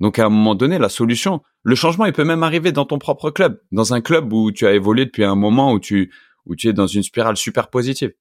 Donc 0.00 0.18
à 0.18 0.26
un 0.26 0.28
moment 0.28 0.54
donné, 0.54 0.78
la 0.78 0.88
solution, 0.88 1.42
le 1.62 1.74
changement, 1.74 2.06
il 2.06 2.12
peut 2.12 2.24
même 2.24 2.42
arriver 2.42 2.72
dans 2.72 2.84
ton 2.84 2.98
propre 2.98 3.30
club, 3.30 3.60
dans 3.72 3.94
un 3.94 4.00
club 4.00 4.32
où 4.32 4.52
tu 4.52 4.66
as 4.66 4.72
évolué 4.72 5.04
depuis 5.06 5.24
un 5.24 5.34
moment 5.34 5.72
où 5.72 5.80
tu 5.80 6.12
où 6.46 6.54
tu 6.54 6.68
es 6.68 6.72
dans 6.72 6.86
une 6.86 7.02
spirale 7.02 7.36
super 7.36 7.70
positive. 7.70 8.14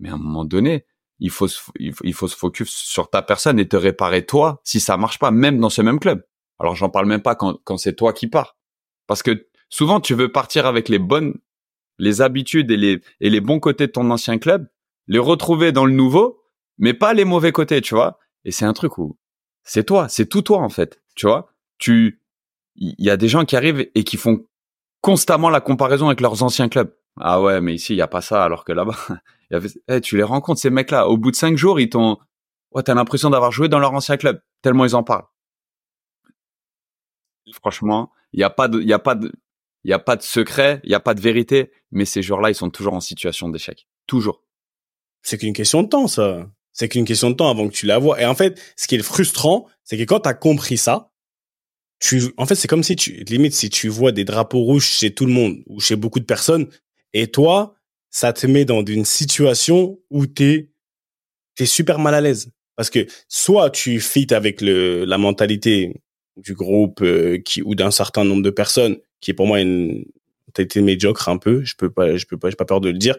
Mais 0.00 0.10
à 0.10 0.14
un 0.14 0.18
moment 0.18 0.44
donné, 0.44 0.84
il 1.20 1.30
faut, 1.30 1.48
se, 1.48 1.60
il 1.78 2.14
faut, 2.14 2.28
se 2.28 2.36
focus 2.36 2.70
sur 2.70 3.10
ta 3.10 3.22
personne 3.22 3.58
et 3.58 3.68
te 3.68 3.76
réparer 3.76 4.24
toi 4.24 4.60
si 4.64 4.80
ça 4.80 4.96
marche 4.96 5.18
pas, 5.18 5.30
même 5.30 5.58
dans 5.58 5.70
ce 5.70 5.82
même 5.82 5.98
club. 5.98 6.24
Alors 6.58 6.74
j'en 6.74 6.90
parle 6.90 7.06
même 7.06 7.22
pas 7.22 7.34
quand, 7.34 7.58
quand 7.64 7.76
c'est 7.76 7.94
toi 7.94 8.12
qui 8.12 8.26
pars. 8.26 8.56
Parce 9.06 9.22
que 9.22 9.48
souvent 9.68 10.00
tu 10.00 10.14
veux 10.14 10.30
partir 10.30 10.66
avec 10.66 10.88
les 10.88 10.98
bonnes, 10.98 11.34
les 11.98 12.22
habitudes 12.22 12.70
et 12.70 12.76
les, 12.76 13.00
et 13.20 13.30
les 13.30 13.40
bons 13.40 13.60
côtés 13.60 13.86
de 13.86 13.92
ton 13.92 14.10
ancien 14.10 14.38
club, 14.38 14.68
les 15.06 15.18
retrouver 15.18 15.72
dans 15.72 15.86
le 15.86 15.92
nouveau, 15.92 16.42
mais 16.78 16.94
pas 16.94 17.14
les 17.14 17.24
mauvais 17.24 17.52
côtés, 17.52 17.80
tu 17.80 17.94
vois. 17.94 18.18
Et 18.44 18.50
c'est 18.50 18.64
un 18.64 18.72
truc 18.72 18.98
où 18.98 19.18
c'est 19.64 19.84
toi, 19.84 20.08
c'est 20.08 20.26
tout 20.26 20.42
toi 20.42 20.58
en 20.58 20.68
fait, 20.68 21.02
tu 21.16 21.26
vois. 21.26 21.52
Tu, 21.78 22.20
il 22.76 22.94
y 22.98 23.10
a 23.10 23.16
des 23.16 23.28
gens 23.28 23.44
qui 23.44 23.56
arrivent 23.56 23.88
et 23.94 24.04
qui 24.04 24.16
font 24.16 24.46
constamment 25.00 25.50
la 25.50 25.60
comparaison 25.60 26.06
avec 26.06 26.20
leurs 26.20 26.42
anciens 26.42 26.68
clubs. 26.68 26.94
Ah 27.20 27.42
ouais, 27.42 27.60
mais 27.60 27.74
ici 27.74 27.94
il 27.94 27.96
y 27.96 28.02
a 28.02 28.08
pas 28.08 28.20
ça, 28.20 28.44
alors 28.44 28.64
que 28.64 28.72
là-bas, 28.72 28.96
Eh, 29.88 30.00
tu 30.00 30.16
les 30.16 30.22
rencontres 30.22 30.60
ces 30.60 30.70
mecs-là. 30.70 31.08
Au 31.08 31.16
bout 31.16 31.30
de 31.30 31.36
cinq 31.36 31.56
jours, 31.56 31.80
ils 31.80 31.88
t'ont, 31.88 32.18
ouais, 32.72 32.82
t'as 32.82 32.94
l'impression 32.94 33.30
d'avoir 33.30 33.50
joué 33.52 33.68
dans 33.68 33.78
leur 33.78 33.92
ancien 33.92 34.16
club 34.16 34.40
tellement 34.62 34.84
ils 34.84 34.94
en 34.94 35.02
parlent. 35.02 35.26
Franchement, 37.54 38.12
il 38.32 38.40
y 38.40 38.44
a 38.44 38.50
pas 38.50 38.68
de, 38.68 38.80
il 38.80 38.88
y 38.88 38.92
a 38.92 38.98
pas 38.98 39.14
de, 39.14 39.32
il 39.84 39.90
y 39.90 39.94
a 39.94 39.98
pas 39.98 40.16
de 40.16 40.22
secret, 40.22 40.80
il 40.84 40.90
y 40.90 40.94
a 40.94 41.00
pas 41.00 41.14
de 41.14 41.20
vérité, 41.20 41.70
mais 41.90 42.04
ces 42.04 42.22
joueurs-là, 42.22 42.50
ils 42.50 42.54
sont 42.54 42.70
toujours 42.70 42.94
en 42.94 43.00
situation 43.00 43.48
d'échec, 43.48 43.86
toujours. 44.06 44.44
C'est 45.22 45.38
qu'une 45.38 45.52
question 45.52 45.82
de 45.82 45.88
temps, 45.88 46.06
ça. 46.06 46.50
C'est 46.72 46.88
qu'une 46.88 47.04
question 47.04 47.30
de 47.30 47.34
temps 47.34 47.50
avant 47.50 47.68
que 47.68 47.74
tu 47.74 47.86
la 47.86 47.98
vois. 47.98 48.20
Et 48.20 48.26
en 48.26 48.34
fait, 48.34 48.60
ce 48.76 48.86
qui 48.86 48.94
est 48.94 49.02
frustrant, 49.02 49.66
c'est 49.82 49.98
que 49.98 50.04
quand 50.04 50.20
tu 50.20 50.28
as 50.28 50.34
compris 50.34 50.76
ça, 50.76 51.10
tu, 52.00 52.22
en 52.36 52.46
fait, 52.46 52.54
c'est 52.54 52.68
comme 52.68 52.84
si 52.84 52.94
tu, 52.94 53.24
limite, 53.24 53.52
si 53.52 53.70
tu 53.70 53.88
vois 53.88 54.12
des 54.12 54.24
drapeaux 54.24 54.60
rouges 54.60 54.86
chez 54.86 55.12
tout 55.12 55.26
le 55.26 55.32
monde 55.32 55.62
ou 55.66 55.80
chez 55.80 55.96
beaucoup 55.96 56.20
de 56.20 56.24
personnes, 56.24 56.68
et 57.12 57.28
toi, 57.28 57.74
ça 58.10 58.32
te 58.32 58.46
met 58.46 58.64
dans 58.64 58.84
une 58.84 59.04
situation 59.04 59.98
où 60.10 60.26
t'es 60.26 60.70
es 61.58 61.66
super 61.66 61.98
mal 61.98 62.14
à 62.14 62.20
l'aise 62.20 62.52
parce 62.76 62.90
que 62.90 63.06
soit 63.26 63.70
tu 63.70 64.00
fites 64.00 64.30
avec 64.30 64.60
le 64.60 65.04
la 65.04 65.18
mentalité 65.18 66.00
du 66.38 66.54
groupe 66.54 67.02
euh, 67.02 67.38
qui 67.38 67.62
ou 67.62 67.74
d'un 67.74 67.90
certain 67.90 68.24
nombre 68.24 68.42
de 68.42 68.50
personnes 68.50 68.98
qui 69.20 69.30
est 69.30 69.34
pour 69.34 69.46
moi 69.46 69.60
une 69.60 70.04
mentalité 70.46 70.80
médiocre 70.80 71.28
un 71.28 71.38
peu 71.38 71.64
je 71.64 71.74
peux 71.76 71.90
pas 71.90 72.16
je 72.16 72.26
peux 72.26 72.38
pas 72.38 72.50
j'ai 72.50 72.56
pas 72.56 72.64
peur 72.64 72.80
de 72.80 72.90
le 72.90 72.98
dire. 72.98 73.16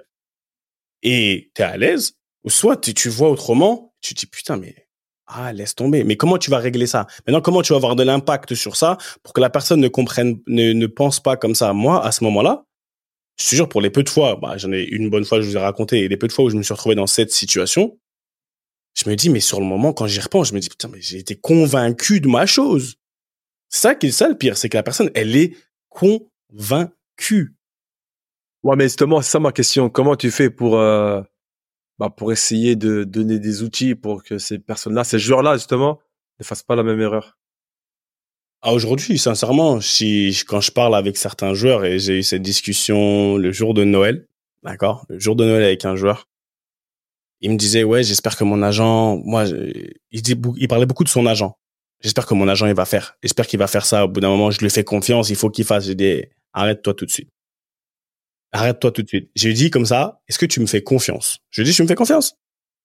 Et 1.03 1.51
t'es 1.53 1.63
à 1.63 1.77
l'aise 1.77 2.13
ou 2.43 2.49
soit 2.49 2.77
tu 2.77 3.09
vois 3.09 3.29
autrement 3.29 3.93
tu 4.01 4.13
te 4.13 4.21
dis 4.21 4.25
putain 4.25 4.57
mais 4.57 4.87
ah 5.31 5.53
laisse 5.53 5.75
tomber. 5.75 6.03
Mais 6.03 6.17
comment 6.17 6.39
tu 6.39 6.49
vas 6.49 6.57
régler 6.57 6.87
ça? 6.87 7.05
Maintenant 7.27 7.41
comment 7.41 7.61
tu 7.61 7.73
vas 7.73 7.77
avoir 7.77 7.95
de 7.95 8.03
l'impact 8.03 8.55
sur 8.55 8.75
ça 8.75 8.97
pour 9.23 9.33
que 9.33 9.41
la 9.41 9.49
personne 9.49 9.79
ne 9.79 9.87
comprenne 9.87 10.39
ne, 10.47 10.73
ne 10.73 10.87
pense 10.87 11.19
pas 11.19 11.37
comme 11.37 11.55
ça 11.55 11.73
moi 11.73 12.05
à 12.05 12.11
ce 12.11 12.23
moment 12.23 12.41
là 12.41 12.65
je 13.39 13.49
te 13.49 13.55
jure, 13.55 13.69
pour 13.69 13.81
les 13.81 13.89
peu 13.89 14.03
de 14.03 14.09
fois, 14.09 14.35
bah, 14.35 14.57
j'en 14.57 14.71
ai 14.73 14.83
une 14.83 15.09
bonne 15.09 15.23
fois, 15.23 15.39
je 15.39 15.47
vous 15.47 15.55
ai 15.55 15.59
raconté, 15.59 15.99
et 15.99 16.07
les 16.09 16.17
peu 16.17 16.27
de 16.27 16.33
fois 16.33 16.45
où 16.45 16.49
je 16.49 16.57
me 16.57 16.61
suis 16.61 16.73
retrouvé 16.73 16.95
dans 16.95 17.07
cette 17.07 17.31
situation, 17.31 17.97
je 18.95 19.09
me 19.09 19.15
dis, 19.15 19.29
mais 19.29 19.39
sur 19.39 19.61
le 19.61 19.65
moment, 19.65 19.93
quand 19.93 20.07
j'y 20.07 20.19
repense, 20.19 20.49
je 20.49 20.53
me 20.53 20.59
dis, 20.59 20.67
putain, 20.67 20.89
mais 20.89 21.01
j'ai 21.01 21.19
été 21.19 21.35
convaincu 21.35 22.19
de 22.19 22.27
ma 22.27 22.45
chose. 22.45 22.95
C'est 23.69 23.81
ça 23.81 23.95
qui 23.95 24.07
est 24.07 24.11
ça 24.11 24.27
le 24.27 24.35
pire, 24.35 24.57
c'est 24.57 24.69
que 24.69 24.77
la 24.77 24.83
personne, 24.83 25.11
elle 25.13 25.35
est 25.35 25.55
convaincue. 25.89 27.55
Ouais, 28.63 28.75
mais 28.75 28.85
justement, 28.85 29.21
c'est 29.21 29.31
ça 29.31 29.39
ma 29.39 29.51
question. 29.51 29.89
Comment 29.89 30.15
tu 30.15 30.31
fais 30.31 30.49
pour, 30.49 30.77
euh, 30.77 31.21
bah, 31.97 32.09
pour 32.09 32.31
essayer 32.31 32.75
de 32.75 33.03
donner 33.03 33.39
des 33.39 33.63
outils 33.63 33.95
pour 33.95 34.23
que 34.23 34.37
ces 34.37 34.59
personnes-là, 34.59 35.03
ces 35.03 35.19
joueurs-là, 35.19 35.53
justement, 35.55 35.99
ne 36.39 36.43
fassent 36.43 36.63
pas 36.63 36.75
la 36.75 36.83
même 36.83 36.99
erreur? 36.99 37.37
Ah, 38.61 38.73
aujourd'hui, 38.73 39.17
sincèrement, 39.17 39.79
si, 39.79 40.37
quand 40.45 40.59
je 40.59 40.71
parle 40.71 40.93
avec 40.93 41.15
certains 41.15 41.53
joueurs 41.53 41.85
et 41.85 41.97
j'ai 41.97 42.19
eu 42.19 42.23
cette 42.23 42.41
discussion 42.41 43.37
le 43.37 43.51
jour 43.53 43.73
de 43.73 43.85
Noël, 43.85 44.27
d'accord, 44.63 45.05
le 45.07 45.17
jour 45.17 45.37
de 45.37 45.45
Noël 45.45 45.63
avec 45.63 45.85
un 45.85 45.95
joueur, 45.95 46.27
il 47.39 47.51
me 47.51 47.55
disait 47.55 47.85
ouais, 47.85 48.03
j'espère 48.03 48.35
que 48.35 48.43
mon 48.43 48.61
agent, 48.61 49.17
moi, 49.23 49.45
il, 50.11 50.21
dit, 50.21 50.35
il 50.57 50.67
parlait 50.67 50.85
beaucoup 50.85 51.05
de 51.05 51.09
son 51.09 51.25
agent. 51.25 51.57
J'espère 52.01 52.25
que 52.25 52.33
mon 52.33 52.47
agent 52.47 52.65
il 52.67 52.73
va 52.73 52.85
faire. 52.85 53.17
J'espère 53.21 53.45
qu'il 53.47 53.59
va 53.59 53.67
faire 53.67 53.85
ça. 53.85 54.05
Au 54.05 54.07
bout 54.07 54.19
d'un 54.19 54.29
moment, 54.29 54.51
je 54.51 54.59
lui 54.61 54.69
fais 54.69 54.83
confiance. 54.83 55.29
Il 55.29 55.35
faut 55.35 55.49
qu'il 55.49 55.65
fasse. 55.65 55.85
J'ai 55.85 55.95
dit 55.95 56.23
arrête-toi 56.53 56.93
tout 56.93 57.05
de 57.05 57.11
suite. 57.11 57.29
Arrête-toi 58.51 58.91
tout 58.91 59.03
de 59.03 59.07
suite. 59.07 59.29
J'ai 59.35 59.53
dit 59.53 59.69
comme 59.69 59.85
ça. 59.85 60.21
Est-ce 60.27 60.39
que 60.39 60.45
tu 60.45 60.59
me 60.59 60.65
fais 60.65 60.81
confiance? 60.81 61.39
Je 61.49 61.61
lui 61.61 61.67
ai 61.67 61.71
dit 61.71 61.75
tu 61.75 61.83
me 61.83 61.87
fais 61.87 61.95
confiance. 61.95 62.35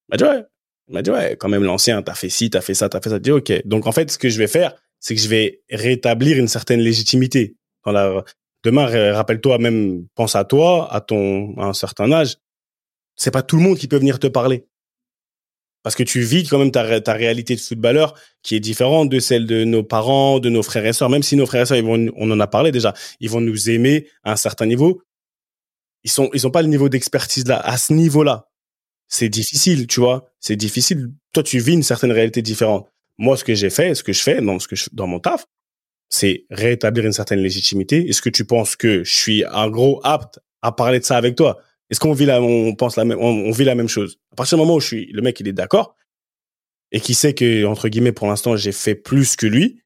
Il 0.08 0.12
m'a 0.12 0.16
dit 0.16 0.24
ouais. 0.24 0.44
Il 0.88 0.94
m'a 0.94 1.02
dit 1.02 1.10
ouais. 1.10 1.36
Quand 1.38 1.48
même 1.48 1.62
l'ancien, 1.62 2.02
t'as 2.02 2.14
fait 2.14 2.28
ci, 2.28 2.50
t'as 2.50 2.60
fait 2.60 2.74
ça, 2.74 2.88
t'as 2.88 3.00
fait 3.00 3.10
ça. 3.10 3.18
Dit 3.18 3.30
ok. 3.30 3.66
Donc 3.66 3.86
en 3.86 3.92
fait, 3.92 4.10
ce 4.10 4.18
que 4.18 4.28
je 4.28 4.38
vais 4.38 4.48
faire, 4.48 4.74
c'est 5.00 5.14
que 5.14 5.20
je 5.20 5.28
vais 5.28 5.62
rétablir 5.70 6.38
une 6.38 6.48
certaine 6.48 6.80
légitimité. 6.80 7.56
Demain, 8.64 9.12
rappelle-toi, 9.12 9.58
même 9.58 10.06
pense 10.14 10.34
à 10.36 10.44
toi, 10.44 10.92
à 10.92 11.00
ton 11.00 11.54
à 11.58 11.66
un 11.66 11.72
certain 11.74 12.10
âge. 12.10 12.38
C'est 13.14 13.30
pas 13.30 13.42
tout 13.42 13.56
le 13.56 13.62
monde 13.62 13.78
qui 13.78 13.86
peut 13.86 13.98
venir 13.98 14.18
te 14.18 14.26
parler. 14.26 14.66
Parce 15.84 15.94
que 15.94 16.02
tu 16.02 16.20
vis 16.22 16.48
quand 16.48 16.58
même 16.58 16.70
ta, 16.70 16.82
réalité 16.82 17.54
de 17.54 17.60
footballeur 17.60 18.14
qui 18.42 18.56
est 18.56 18.60
différente 18.60 19.10
de 19.10 19.18
celle 19.20 19.46
de 19.46 19.64
nos 19.64 19.84
parents, 19.84 20.40
de 20.40 20.48
nos 20.48 20.62
frères 20.62 20.86
et 20.86 20.94
sœurs. 20.94 21.10
Même 21.10 21.22
si 21.22 21.36
nos 21.36 21.44
frères 21.44 21.62
et 21.62 21.66
sœurs, 21.66 21.76
ils 21.76 21.84
vont, 21.84 22.10
on 22.16 22.30
en 22.30 22.40
a 22.40 22.46
parlé 22.46 22.72
déjà, 22.72 22.94
ils 23.20 23.28
vont 23.28 23.42
nous 23.42 23.68
aimer 23.68 24.08
à 24.24 24.32
un 24.32 24.36
certain 24.36 24.64
niveau. 24.64 25.02
Ils 26.02 26.10
sont, 26.10 26.30
ils 26.32 26.46
ont 26.46 26.50
pas 26.50 26.62
le 26.62 26.68
niveau 26.68 26.88
d'expertise 26.88 27.46
là, 27.46 27.60
à 27.60 27.76
ce 27.76 27.92
niveau-là. 27.92 28.48
C'est 29.08 29.28
difficile, 29.28 29.86
tu 29.86 30.00
vois. 30.00 30.32
C'est 30.40 30.56
difficile. 30.56 31.10
Toi, 31.34 31.42
tu 31.42 31.58
vis 31.58 31.74
une 31.74 31.82
certaine 31.82 32.12
réalité 32.12 32.40
différente. 32.40 32.88
Moi, 33.18 33.36
ce 33.36 33.44
que 33.44 33.54
j'ai 33.54 33.70
fait, 33.70 33.94
ce 33.94 34.02
que 34.02 34.14
je 34.14 34.22
fais 34.22 34.40
dans 34.40 34.58
ce 34.58 34.66
que 34.66 34.76
dans 34.92 35.06
mon 35.06 35.20
taf, 35.20 35.44
c'est 36.08 36.46
rétablir 36.50 37.04
une 37.04 37.12
certaine 37.12 37.40
légitimité. 37.40 38.08
Est-ce 38.08 38.22
que 38.22 38.30
tu 38.30 38.46
penses 38.46 38.74
que 38.74 39.04
je 39.04 39.14
suis 39.14 39.44
un 39.44 39.68
gros 39.68 40.00
apte 40.02 40.40
à 40.62 40.72
parler 40.72 40.98
de 40.98 41.04
ça 41.04 41.18
avec 41.18 41.36
toi? 41.36 41.60
Est-ce 41.90 42.00
qu'on 42.00 42.12
vit 42.12 42.26
la, 42.26 42.40
on 42.40 42.74
pense 42.74 42.96
la 42.96 43.04
même, 43.04 43.18
on, 43.20 43.50
vit 43.50 43.64
la 43.64 43.74
même 43.74 43.88
chose? 43.88 44.18
À 44.34 44.36
partir 44.36 44.58
du 44.58 44.64
moment 44.64 44.74
où 44.74 44.80
je 44.80 44.96
le 44.96 45.22
mec, 45.22 45.38
il 45.38 45.46
est 45.46 45.52
d'accord 45.52 45.94
et 46.90 46.98
qui 47.00 47.14
sait 47.14 47.34
que 47.34 47.64
entre 47.64 47.88
guillemets, 47.88 48.10
pour 48.10 48.26
l'instant, 48.26 48.56
j'ai 48.56 48.72
fait 48.72 48.96
plus 48.96 49.36
que 49.36 49.46
lui. 49.46 49.80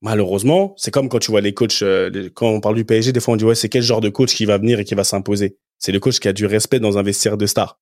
Malheureusement, 0.00 0.74
c'est 0.76 0.90
comme 0.90 1.08
quand 1.08 1.20
tu 1.20 1.30
vois 1.30 1.40
les 1.40 1.54
coachs, 1.54 1.82
euh, 1.82 2.28
quand 2.34 2.48
on 2.48 2.60
parle 2.60 2.74
du 2.74 2.84
PSG, 2.84 3.12
des 3.12 3.20
fois 3.20 3.34
on 3.34 3.36
dit 3.36 3.44
ouais, 3.44 3.54
c'est 3.54 3.68
quel 3.68 3.82
genre 3.82 4.00
de 4.00 4.08
coach 4.08 4.34
qui 4.34 4.46
va 4.46 4.58
venir 4.58 4.80
et 4.80 4.84
qui 4.84 4.96
va 4.96 5.04
s'imposer? 5.04 5.58
C'est 5.78 5.92
le 5.92 6.00
coach 6.00 6.18
qui 6.18 6.26
a 6.26 6.32
du 6.32 6.44
respect 6.44 6.80
dans 6.80 6.98
un 6.98 7.04
vestiaire 7.04 7.36
de 7.36 7.46
star. 7.46 7.78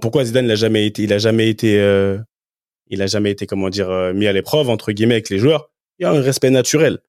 Pourquoi 0.00 0.24
Zidane 0.24 0.46
n'a 0.46 0.54
jamais 0.54 0.86
été, 0.86 1.02
il 1.02 1.12
a 1.12 1.18
jamais 1.18 1.50
été 1.50 1.78
euh, 1.78 2.18
il 2.88 3.02
a 3.02 3.06
jamais 3.06 3.30
été, 3.30 3.46
comment 3.46 3.68
dire, 3.68 3.90
euh, 3.90 4.14
mis 4.14 4.26
à 4.26 4.32
l'épreuve, 4.32 4.70
entre 4.70 4.92
guillemets, 4.92 5.16
avec 5.16 5.28
les 5.28 5.38
joueurs? 5.38 5.70
Il 5.98 6.04
y 6.04 6.06
a 6.06 6.10
un 6.10 6.22
respect 6.22 6.48
naturel. 6.48 7.00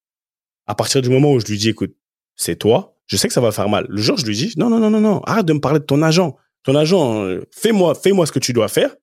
À 0.67 0.75
partir 0.75 1.01
du 1.01 1.09
moment 1.09 1.31
où 1.31 1.39
je 1.39 1.45
lui 1.45 1.57
dis, 1.57 1.69
écoute, 1.69 1.95
c'est 2.35 2.57
toi, 2.57 2.97
je 3.07 3.15
sais 3.15 3.29
que 3.29 3.33
ça 3.33 3.41
va 3.41 3.53
faire 3.53 3.69
mal. 3.69 3.85
Le 3.89 4.01
jour, 4.01 4.17
je 4.17 4.25
lui 4.25 4.35
dis, 4.35 4.53
non, 4.57 4.69
non, 4.69 4.79
non, 4.79 4.89
non, 4.89 4.99
non, 4.99 5.21
arrête 5.21 5.45
de 5.45 5.53
me 5.53 5.59
parler 5.59 5.79
de 5.79 5.85
ton 5.85 6.01
agent. 6.01 6.37
Ton 6.63 6.75
agent, 6.75 7.23
euh, 7.23 7.47
fais-moi, 7.51 7.95
fais-moi 7.95 8.25
ce 8.25 8.31
que 8.31 8.39
tu 8.39 8.53
dois 8.53 8.67
faire. 8.67 8.95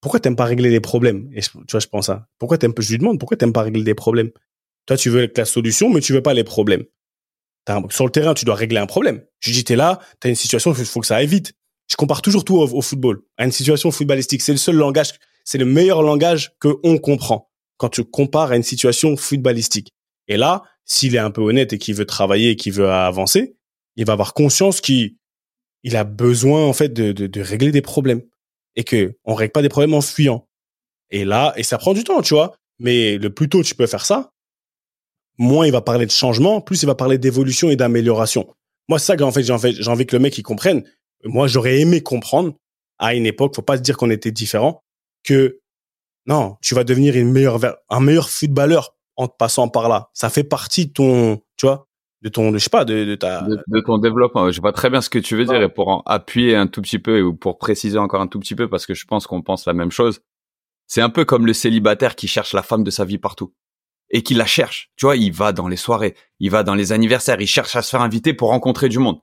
Pourquoi 0.00 0.20
t'aimes 0.20 0.36
pas 0.36 0.46
régler 0.46 0.70
les 0.70 0.80
problèmes? 0.80 1.30
Et 1.32 1.40
tu 1.40 1.50
vois, 1.70 1.80
je 1.80 1.86
pense 1.86 2.06
ça. 2.06 2.26
Pourquoi 2.38 2.58
t'aimes, 2.58 2.74
je 2.76 2.90
lui 2.90 2.98
demande, 2.98 3.18
pourquoi 3.18 3.36
t'aimes 3.36 3.52
pas 3.52 3.62
régler 3.62 3.84
des 3.84 3.94
problèmes? 3.94 4.30
Toi, 4.86 4.96
tu 4.96 5.10
veux 5.10 5.30
la 5.34 5.44
solution, 5.44 5.90
mais 5.90 6.00
tu 6.00 6.12
veux 6.12 6.22
pas 6.22 6.34
les 6.34 6.44
problèmes. 6.44 6.84
sur 7.90 8.04
le 8.04 8.10
terrain, 8.10 8.34
tu 8.34 8.44
dois 8.44 8.56
régler 8.56 8.78
un 8.78 8.86
problème. 8.86 9.24
Je 9.38 9.52
dis, 9.52 9.62
t'es 9.62 9.76
là, 9.76 10.00
t'as 10.18 10.28
une 10.28 10.34
situation, 10.34 10.74
il 10.76 10.84
faut 10.84 11.00
que 11.00 11.06
ça 11.06 11.16
aille 11.16 11.26
vite. 11.26 11.52
Je 11.88 11.96
compare 11.96 12.22
toujours 12.22 12.44
tout 12.44 12.56
au, 12.56 12.82
football, 12.82 13.22
à 13.36 13.44
une 13.44 13.52
situation 13.52 13.90
footballistique. 13.90 14.42
C'est 14.42 14.52
le 14.52 14.58
seul 14.58 14.76
langage, 14.76 15.12
c'est 15.44 15.58
le 15.58 15.66
meilleur 15.66 16.02
langage 16.02 16.52
que 16.58 16.68
on 16.82 16.98
comprend 16.98 17.50
quand 17.76 17.90
tu 17.90 18.04
compares 18.04 18.52
à 18.52 18.56
une 18.56 18.62
situation 18.62 19.16
footballistique. 19.16 19.92
Et 20.26 20.36
là, 20.36 20.62
s'il 20.84 21.14
est 21.14 21.18
un 21.18 21.30
peu 21.30 21.42
honnête 21.42 21.72
et 21.72 21.78
qu'il 21.78 21.94
veut 21.94 22.06
travailler 22.06 22.50
et 22.50 22.56
qu'il 22.56 22.72
veut 22.72 22.90
avancer, 22.90 23.56
il 23.96 24.06
va 24.06 24.14
avoir 24.14 24.34
conscience 24.34 24.80
qu'il 24.80 25.16
il 25.82 25.96
a 25.96 26.04
besoin 26.04 26.64
en 26.64 26.72
fait 26.72 26.90
de, 26.90 27.12
de, 27.12 27.40
régler 27.40 27.72
des 27.72 27.82
problèmes 27.82 28.22
et 28.76 28.84
que 28.84 29.16
on 29.24 29.34
règle 29.34 29.52
pas 29.52 29.62
des 29.62 29.68
problèmes 29.68 29.94
en 29.94 30.00
fuyant. 30.00 30.46
Et 31.10 31.24
là, 31.24 31.52
et 31.56 31.62
ça 31.62 31.78
prend 31.78 31.92
du 31.92 32.04
temps, 32.04 32.22
tu 32.22 32.34
vois. 32.34 32.56
Mais 32.78 33.18
le 33.18 33.30
plus 33.30 33.48
tôt 33.48 33.62
tu 33.62 33.74
peux 33.74 33.86
faire 33.86 34.04
ça, 34.04 34.30
moins 35.38 35.66
il 35.66 35.72
va 35.72 35.80
parler 35.80 36.06
de 36.06 36.10
changement, 36.10 36.60
plus 36.60 36.82
il 36.82 36.86
va 36.86 36.94
parler 36.94 37.18
d'évolution 37.18 37.70
et 37.70 37.76
d'amélioration. 37.76 38.54
Moi, 38.88 38.98
c'est 38.98 39.06
ça 39.06 39.16
qu'en 39.16 39.30
fait, 39.30 39.42
j'ai 39.42 39.52
envie, 39.52 40.06
que 40.06 40.16
le 40.16 40.22
mec 40.22 40.36
il 40.38 40.42
comprenne. 40.42 40.84
Moi, 41.24 41.46
j'aurais 41.46 41.80
aimé 41.80 42.02
comprendre 42.02 42.54
à 42.98 43.14
une 43.14 43.26
époque, 43.26 43.54
faut 43.54 43.62
pas 43.62 43.76
se 43.76 43.82
dire 43.82 43.96
qu'on 43.96 44.10
était 44.10 44.32
différents, 44.32 44.82
que 45.24 45.60
non, 46.26 46.56
tu 46.62 46.74
vas 46.74 46.84
devenir 46.84 47.16
une 47.16 47.32
meilleure, 47.32 47.60
un 47.88 48.00
meilleur 48.00 48.30
footballeur 48.30 48.94
en 49.16 49.28
te 49.28 49.36
passant 49.36 49.68
par 49.68 49.88
là. 49.88 50.10
Ça 50.14 50.30
fait 50.30 50.44
partie 50.44 50.86
de 50.86 50.92
ton, 50.92 51.42
tu 51.56 51.66
vois, 51.66 51.86
de 52.22 52.28
ton, 52.28 52.52
je 52.52 52.58
sais 52.58 52.70
pas, 52.70 52.84
de, 52.84 53.04
de 53.04 53.14
ta, 53.16 53.42
de, 53.42 53.80
ton 53.80 53.98
développement. 53.98 54.50
Je 54.50 54.60
vois 54.60 54.72
très 54.72 54.90
bien 54.90 55.00
ce 55.00 55.10
que 55.10 55.18
tu 55.18 55.36
veux 55.36 55.44
dire 55.44 55.60
et 55.60 55.68
pour 55.68 55.88
en 55.88 56.02
appuyer 56.06 56.54
un 56.54 56.68
tout 56.68 56.80
petit 56.80 56.98
peu 56.98 57.20
ou 57.20 57.34
pour 57.34 57.58
préciser 57.58 57.98
encore 57.98 58.20
un 58.20 58.28
tout 58.28 58.38
petit 58.38 58.54
peu 58.54 58.68
parce 58.68 58.86
que 58.86 58.94
je 58.94 59.04
pense 59.06 59.26
qu'on 59.26 59.42
pense 59.42 59.66
la 59.66 59.72
même 59.72 59.90
chose. 59.90 60.20
C'est 60.86 61.00
un 61.00 61.10
peu 61.10 61.24
comme 61.24 61.46
le 61.46 61.52
célibataire 61.52 62.14
qui 62.14 62.28
cherche 62.28 62.52
la 62.52 62.62
femme 62.62 62.84
de 62.84 62.90
sa 62.90 63.04
vie 63.04 63.18
partout 63.18 63.54
et 64.10 64.22
qui 64.22 64.34
la 64.34 64.46
cherche. 64.46 64.90
Tu 64.96 65.06
vois, 65.06 65.16
il 65.16 65.32
va 65.32 65.52
dans 65.52 65.66
les 65.66 65.76
soirées, 65.76 66.14
il 66.38 66.50
va 66.50 66.62
dans 66.62 66.74
les 66.74 66.92
anniversaires, 66.92 67.40
il 67.40 67.46
cherche 67.46 67.74
à 67.74 67.82
se 67.82 67.90
faire 67.90 68.02
inviter 68.02 68.34
pour 68.34 68.50
rencontrer 68.50 68.88
du 68.88 68.98
monde. 68.98 69.18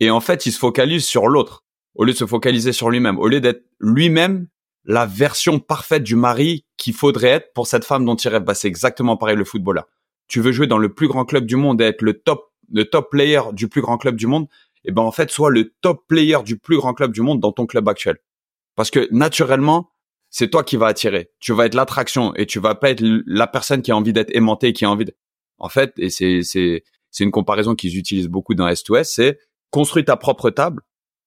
Et 0.00 0.10
en 0.10 0.20
fait, 0.20 0.44
il 0.44 0.52
se 0.52 0.58
focalise 0.58 1.04
sur 1.04 1.28
l'autre 1.28 1.64
au 1.94 2.04
lieu 2.04 2.12
de 2.12 2.18
se 2.18 2.26
focaliser 2.26 2.72
sur 2.72 2.90
lui-même, 2.90 3.18
au 3.18 3.28
lieu 3.28 3.40
d'être 3.40 3.64
lui-même 3.78 4.48
la 4.84 5.06
version 5.06 5.60
parfaite 5.60 6.02
du 6.02 6.16
mari 6.16 6.66
qu'il 6.76 6.92
faudrait 6.92 7.28
être 7.28 7.52
pour 7.54 7.66
cette 7.66 7.84
femme 7.84 8.04
dont 8.04 8.16
il 8.16 8.28
rêve. 8.28 8.42
Bah, 8.42 8.54
c'est 8.54 8.68
exactement 8.68 9.16
pareil 9.16 9.36
le 9.36 9.44
footballeur. 9.44 9.86
Tu 10.28 10.40
veux 10.40 10.52
jouer 10.52 10.66
dans 10.66 10.78
le 10.78 10.92
plus 10.92 11.08
grand 11.08 11.24
club 11.24 11.46
du 11.46 11.56
monde 11.56 11.80
et 11.80 11.84
être 11.84 12.02
le 12.02 12.14
top, 12.14 12.52
le 12.72 12.84
top 12.84 13.10
player 13.10 13.40
du 13.52 13.68
plus 13.68 13.80
grand 13.80 13.98
club 13.98 14.16
du 14.16 14.26
monde. 14.26 14.46
Eh 14.84 14.92
ben, 14.92 15.02
en 15.02 15.12
fait, 15.12 15.30
sois 15.30 15.50
le 15.50 15.72
top 15.80 16.06
player 16.08 16.38
du 16.44 16.58
plus 16.58 16.76
grand 16.76 16.94
club 16.94 17.12
du 17.12 17.22
monde 17.22 17.40
dans 17.40 17.52
ton 17.52 17.66
club 17.66 17.88
actuel. 17.88 18.16
Parce 18.76 18.90
que 18.90 19.08
naturellement, 19.12 19.90
c'est 20.30 20.50
toi 20.50 20.64
qui 20.64 20.76
vas 20.76 20.86
attirer. 20.86 21.30
Tu 21.38 21.52
vas 21.52 21.66
être 21.66 21.74
l'attraction 21.74 22.34
et 22.34 22.46
tu 22.46 22.58
vas 22.58 22.74
pas 22.74 22.90
être 22.90 23.02
la 23.26 23.46
personne 23.46 23.82
qui 23.82 23.92
a 23.92 23.96
envie 23.96 24.12
d'être 24.12 24.34
aimantée, 24.34 24.72
qui 24.72 24.84
a 24.84 24.90
envie 24.90 25.04
de... 25.04 25.14
En 25.58 25.68
fait, 25.68 25.92
et 25.96 26.10
c'est, 26.10 26.42
c'est, 26.42 26.82
c'est 27.10 27.24
une 27.24 27.30
comparaison 27.30 27.76
qu'ils 27.76 27.96
utilisent 27.96 28.28
beaucoup 28.28 28.54
dans 28.54 28.66
S2S, 28.66 29.04
c'est 29.04 29.38
construis 29.70 30.04
ta 30.04 30.16
propre 30.16 30.50
table 30.50 30.82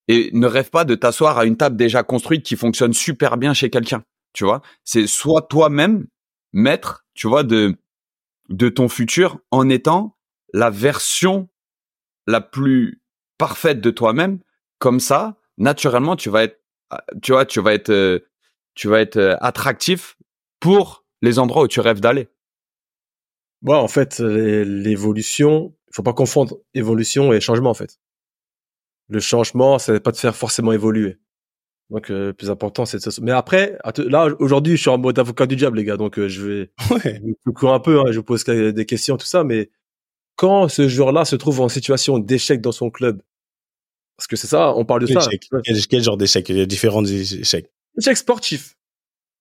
et 0.07 0.29
ne 0.33 0.47
rêve 0.47 0.69
pas 0.69 0.85
de 0.85 0.95
t'asseoir 0.95 1.37
à 1.37 1.45
une 1.45 1.57
table 1.57 1.77
déjà 1.77 2.03
construite 2.03 2.43
qui 2.43 2.55
fonctionne 2.55 2.93
super 2.93 3.37
bien 3.37 3.53
chez 3.53 3.69
quelqu'un. 3.69 4.03
Tu 4.33 4.43
vois, 4.43 4.61
c'est 4.83 5.07
soit 5.07 5.43
toi-même 5.43 6.07
maître, 6.53 7.05
tu 7.13 7.27
vois, 7.27 7.43
de 7.43 7.75
de 8.49 8.69
ton 8.69 8.89
futur 8.89 9.39
en 9.51 9.69
étant 9.69 10.17
la 10.53 10.69
version 10.69 11.49
la 12.25 12.41
plus 12.41 13.01
parfaite 13.37 13.81
de 13.81 13.91
toi-même. 13.91 14.39
Comme 14.79 14.99
ça, 14.99 15.37
naturellement, 15.57 16.15
tu 16.15 16.29
vas 16.29 16.43
être, 16.43 16.61
tu 17.21 17.31
vois, 17.31 17.45
tu 17.45 17.61
vas 17.61 17.73
être 17.73 18.21
tu 18.75 18.87
vas 18.87 18.99
être 18.99 19.37
attractif 19.41 20.17
pour 20.59 21.05
les 21.21 21.39
endroits 21.39 21.63
où 21.63 21.67
tu 21.67 21.79
rêves 21.79 21.99
d'aller. 21.99 22.29
Ouais, 23.63 23.75
en 23.75 23.87
fait, 23.87 24.19
l'évolution, 24.19 25.75
il 25.87 25.95
faut 25.95 26.03
pas 26.03 26.13
confondre 26.13 26.57
évolution 26.75 27.33
et 27.33 27.41
changement 27.41 27.71
en 27.71 27.73
fait. 27.73 27.99
Le 29.09 29.19
changement, 29.19 29.77
va 29.77 29.99
pas 29.99 30.11
te 30.11 30.19
faire 30.19 30.35
forcément 30.35 30.73
évoluer. 30.73 31.17
Donc 31.89 32.11
euh, 32.11 32.27
le 32.27 32.33
plus 32.33 32.49
important 32.49 32.85
c'est 32.85 32.99
ça. 32.99 33.11
Mais 33.21 33.31
après, 33.31 33.77
là 33.97 34.27
aujourd'hui, 34.39 34.75
je 34.75 34.81
suis 34.81 34.89
en 34.89 34.97
mode 34.97 35.17
avocat 35.19 35.45
du 35.45 35.55
diable 35.55 35.77
les 35.77 35.85
gars, 35.85 35.97
donc 35.97 36.19
euh, 36.19 36.27
je 36.27 36.45
vais 36.45 36.71
ouais. 36.91 37.21
je 37.23 37.67
un 37.67 37.79
peu, 37.79 37.99
hein, 37.99 38.11
je 38.11 38.19
pose 38.19 38.43
des 38.43 38.85
questions 38.85 39.17
tout 39.17 39.25
ça, 39.25 39.43
mais 39.43 39.69
quand 40.35 40.67
ce 40.67 40.87
joueur-là 40.87 41.25
se 41.25 41.35
trouve 41.35 41.61
en 41.61 41.69
situation 41.69 42.19
d'échec 42.19 42.61
dans 42.61 42.71
son 42.71 42.89
club, 42.89 43.21
parce 44.17 44.27
que 44.27 44.35
c'est 44.35 44.47
ça, 44.47 44.73
on 44.75 44.85
parle 44.85 45.01
de 45.01 45.07
ça. 45.07 45.29
Quel, 45.89 46.03
genre 46.03 46.17
d'échec? 46.17 46.47
Il 46.49 46.57
y 46.57 46.61
a 46.61 46.65
différents 46.65 47.05
échecs 47.05 47.71
échec 47.97 48.17
sportif. 48.17 48.75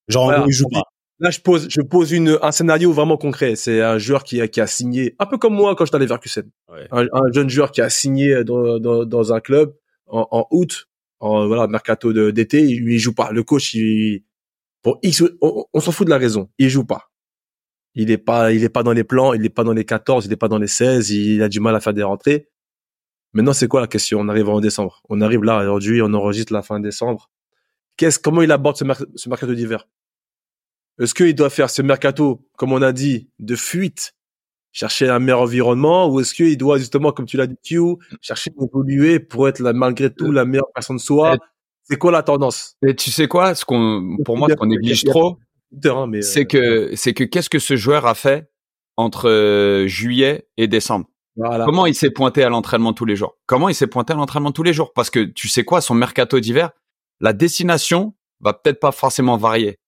Genre, 0.07 0.45
il 0.47 0.53
joue 0.53 0.69
pas. 0.69 0.83
Là, 1.19 1.31
je 1.31 1.39
pose, 1.39 1.67
je 1.69 1.81
pose 1.81 2.11
une, 2.11 2.37
un 2.43 2.51
scénario 2.51 2.91
vraiment 2.93 3.17
concret. 3.17 3.55
C'est 3.55 3.81
un 3.81 3.97
joueur 3.97 4.23
qui 4.23 4.39
a, 4.39 4.47
qui 4.47 4.61
a 4.61 4.67
signé, 4.67 5.15
un 5.17 5.25
peu 5.25 5.39
comme 5.39 5.55
moi 5.55 5.75
quand 5.75 5.85
j'étais 5.85 5.95
allé 5.95 6.05
vers 6.05 6.19
QCN. 6.19 6.47
Un, 6.91 7.07
un, 7.11 7.31
jeune 7.33 7.49
joueur 7.49 7.71
qui 7.71 7.81
a 7.81 7.89
signé 7.89 8.43
dans, 8.43 8.77
dans, 8.77 9.03
dans 9.03 9.33
un 9.33 9.39
club 9.39 9.75
en, 10.05 10.27
en 10.29 10.47
août, 10.51 10.87
en 11.19 11.47
voilà 11.47 11.67
mercato 11.67 12.31
d'été, 12.31 12.61
il, 12.61 12.97
joue 12.99 13.13
pas. 13.13 13.31
Le 13.31 13.43
coach, 13.43 13.73
il, 13.73 14.23
pour 14.81 14.99
X, 15.03 15.23
on, 15.41 15.65
on 15.73 15.79
s'en 15.79 15.91
fout 15.91 16.05
de 16.05 16.11
la 16.11 16.17
raison. 16.17 16.49
Il 16.57 16.69
joue 16.69 16.85
pas. 16.85 17.11
Il 17.95 18.11
est 18.11 18.17
pas, 18.17 18.51
il 18.51 18.63
est 18.63 18.69
pas 18.69 18.83
dans 18.83 18.93
les 18.93 19.03
plans, 19.03 19.33
il 19.33 19.43
est 19.45 19.49
pas 19.49 19.63
dans 19.63 19.73
les 19.73 19.85
14, 19.85 20.25
il 20.25 20.31
est 20.31 20.37
pas 20.37 20.47
dans 20.47 20.59
les 20.59 20.67
16, 20.67 21.09
il 21.09 21.41
a 21.41 21.49
du 21.49 21.59
mal 21.59 21.75
à 21.75 21.79
faire 21.79 21.93
des 21.93 22.03
rentrées. 22.03 22.49
Maintenant, 23.33 23.53
c'est 23.53 23.67
quoi 23.67 23.81
la 23.81 23.87
question? 23.87 24.19
On 24.19 24.29
arrive 24.29 24.49
en 24.49 24.59
décembre. 24.61 25.01
On 25.09 25.21
arrive 25.21 25.43
là 25.43 25.61
aujourd'hui, 25.61 26.01
on 26.01 26.13
enregistre 26.13 26.53
la 26.53 26.61
fin 26.61 26.79
décembre 26.79 27.29
qu'est-ce, 27.97 28.19
comment 28.19 28.41
il 28.41 28.51
aborde 28.51 28.77
ce, 28.77 28.85
ce 29.15 29.27
mercato 29.27 29.53
d'hiver? 29.53 29.87
Est-ce 30.99 31.13
qu'il 31.13 31.35
doit 31.35 31.49
faire 31.49 31.69
ce 31.69 31.81
mercato, 31.81 32.47
comme 32.57 32.71
on 32.71 32.81
a 32.81 32.93
dit, 32.93 33.29
de 33.39 33.55
fuite, 33.55 34.15
chercher 34.71 35.09
un 35.09 35.19
meilleur 35.19 35.41
environnement, 35.41 36.09
ou 36.09 36.19
est-ce 36.19 36.33
qu'il 36.33 36.57
doit 36.57 36.77
justement, 36.77 37.11
comme 37.11 37.25
tu 37.25 37.37
l'as 37.37 37.47
dit, 37.47 37.57
Q, 37.63 37.79
chercher 38.21 38.51
d'évoluer 38.51 39.19
pour 39.19 39.47
être 39.47 39.59
la, 39.59 39.73
malgré 39.73 40.13
tout 40.13 40.31
la 40.31 40.45
meilleure 40.45 40.71
personne 40.73 40.97
de 40.97 41.01
soi 41.01 41.37
C'est 41.83 41.97
quoi 41.97 42.11
la 42.11 42.23
tendance? 42.23 42.75
Et 42.85 42.95
tu 42.95 43.11
sais 43.11 43.27
quoi? 43.27 43.55
Ce 43.55 43.65
qu'on, 43.65 44.17
pour 44.25 44.37
moi, 44.37 44.49
ce 44.49 44.55
qu'on 44.55 44.67
néglige 44.67 45.03
trop, 45.03 45.37
c'est 46.21 46.45
que, 46.45 46.91
c'est 46.95 47.13
que 47.13 47.23
qu'est-ce 47.23 47.49
que 47.49 47.59
ce 47.59 47.75
joueur 47.75 48.05
a 48.05 48.13
fait 48.13 48.49
entre 48.97 49.29
euh, 49.29 49.87
juillet 49.87 50.47
et 50.57 50.67
décembre? 50.67 51.07
Comment 51.37 51.85
il 51.85 51.93
s'est 51.93 52.09
pointé 52.09 52.43
à 52.43 52.49
l'entraînement 52.49 52.93
tous 52.93 53.05
les 53.05 53.15
jours? 53.15 53.37
Comment 53.45 53.69
il 53.69 53.75
s'est 53.75 53.87
pointé 53.87 54.13
à 54.13 54.15
l'entraînement 54.15 54.51
tous 54.51 54.63
les 54.63 54.73
jours? 54.73 54.91
Parce 54.93 55.09
que 55.09 55.19
tu 55.23 55.47
sais 55.47 55.63
quoi, 55.63 55.81
son 55.81 55.93
mercato 55.93 56.39
d'hiver, 56.39 56.71
la 57.19 57.33
destination 57.33 58.15
va 58.39 58.53
peut-être 58.53 58.79
pas 58.79 58.91
forcément 58.91 59.37
varier, 59.37 59.79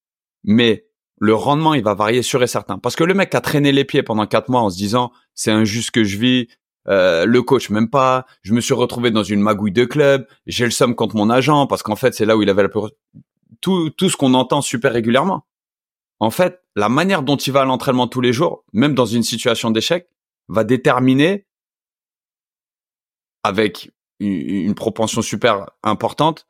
mais 0.43 0.88
le 1.19 1.35
rendement, 1.35 1.73
il 1.73 1.83
va 1.83 1.93
varier 1.93 2.21
sûr 2.21 2.41
et 2.41 2.47
certain. 2.47 2.77
Parce 2.79 2.95
que 2.95 3.03
le 3.03 3.13
mec 3.13 3.35
a 3.35 3.41
traîné 3.41 3.71
les 3.71 3.85
pieds 3.85 4.03
pendant 4.03 4.25
quatre 4.25 4.49
mois 4.49 4.61
en 4.61 4.69
se 4.69 4.77
disant, 4.77 5.11
c'est 5.35 5.51
injuste 5.51 5.91
que 5.91 6.03
je 6.03 6.17
vis, 6.17 6.47
euh, 6.87 7.25
le 7.25 7.41
coach 7.43 7.69
même 7.69 7.89
pas, 7.89 8.25
je 8.41 8.53
me 8.53 8.61
suis 8.61 8.73
retrouvé 8.73 9.11
dans 9.11 9.23
une 9.23 9.41
magouille 9.41 9.71
de 9.71 9.85
club, 9.85 10.25
j'ai 10.47 10.65
le 10.65 10.71
somme 10.71 10.95
contre 10.95 11.15
mon 11.15 11.29
agent, 11.29 11.67
parce 11.67 11.83
qu'en 11.83 11.95
fait, 11.95 12.13
c'est 12.13 12.25
là 12.25 12.37
où 12.37 12.41
il 12.41 12.49
avait 12.49 12.63
la 12.63 12.69
plus... 12.69 12.81
Tout, 13.61 13.89
tout 13.89 14.09
ce 14.09 14.15
qu'on 14.15 14.33
entend 14.33 14.61
super 14.61 14.93
régulièrement. 14.93 15.45
En 16.19 16.31
fait, 16.31 16.61
la 16.75 16.87
manière 16.87 17.23
dont 17.23 17.35
il 17.35 17.51
va 17.51 17.61
à 17.61 17.65
l'entraînement 17.65 18.07
tous 18.07 18.21
les 18.21 18.31
jours, 18.31 18.63
même 18.71 18.93
dans 18.93 19.05
une 19.05 19.23
situation 19.23 19.71
d'échec, 19.71 20.07
va 20.47 20.63
déterminer 20.63 21.45
avec 23.43 23.91
une 24.19 24.75
propension 24.75 25.21
super 25.21 25.69
importante 25.83 26.45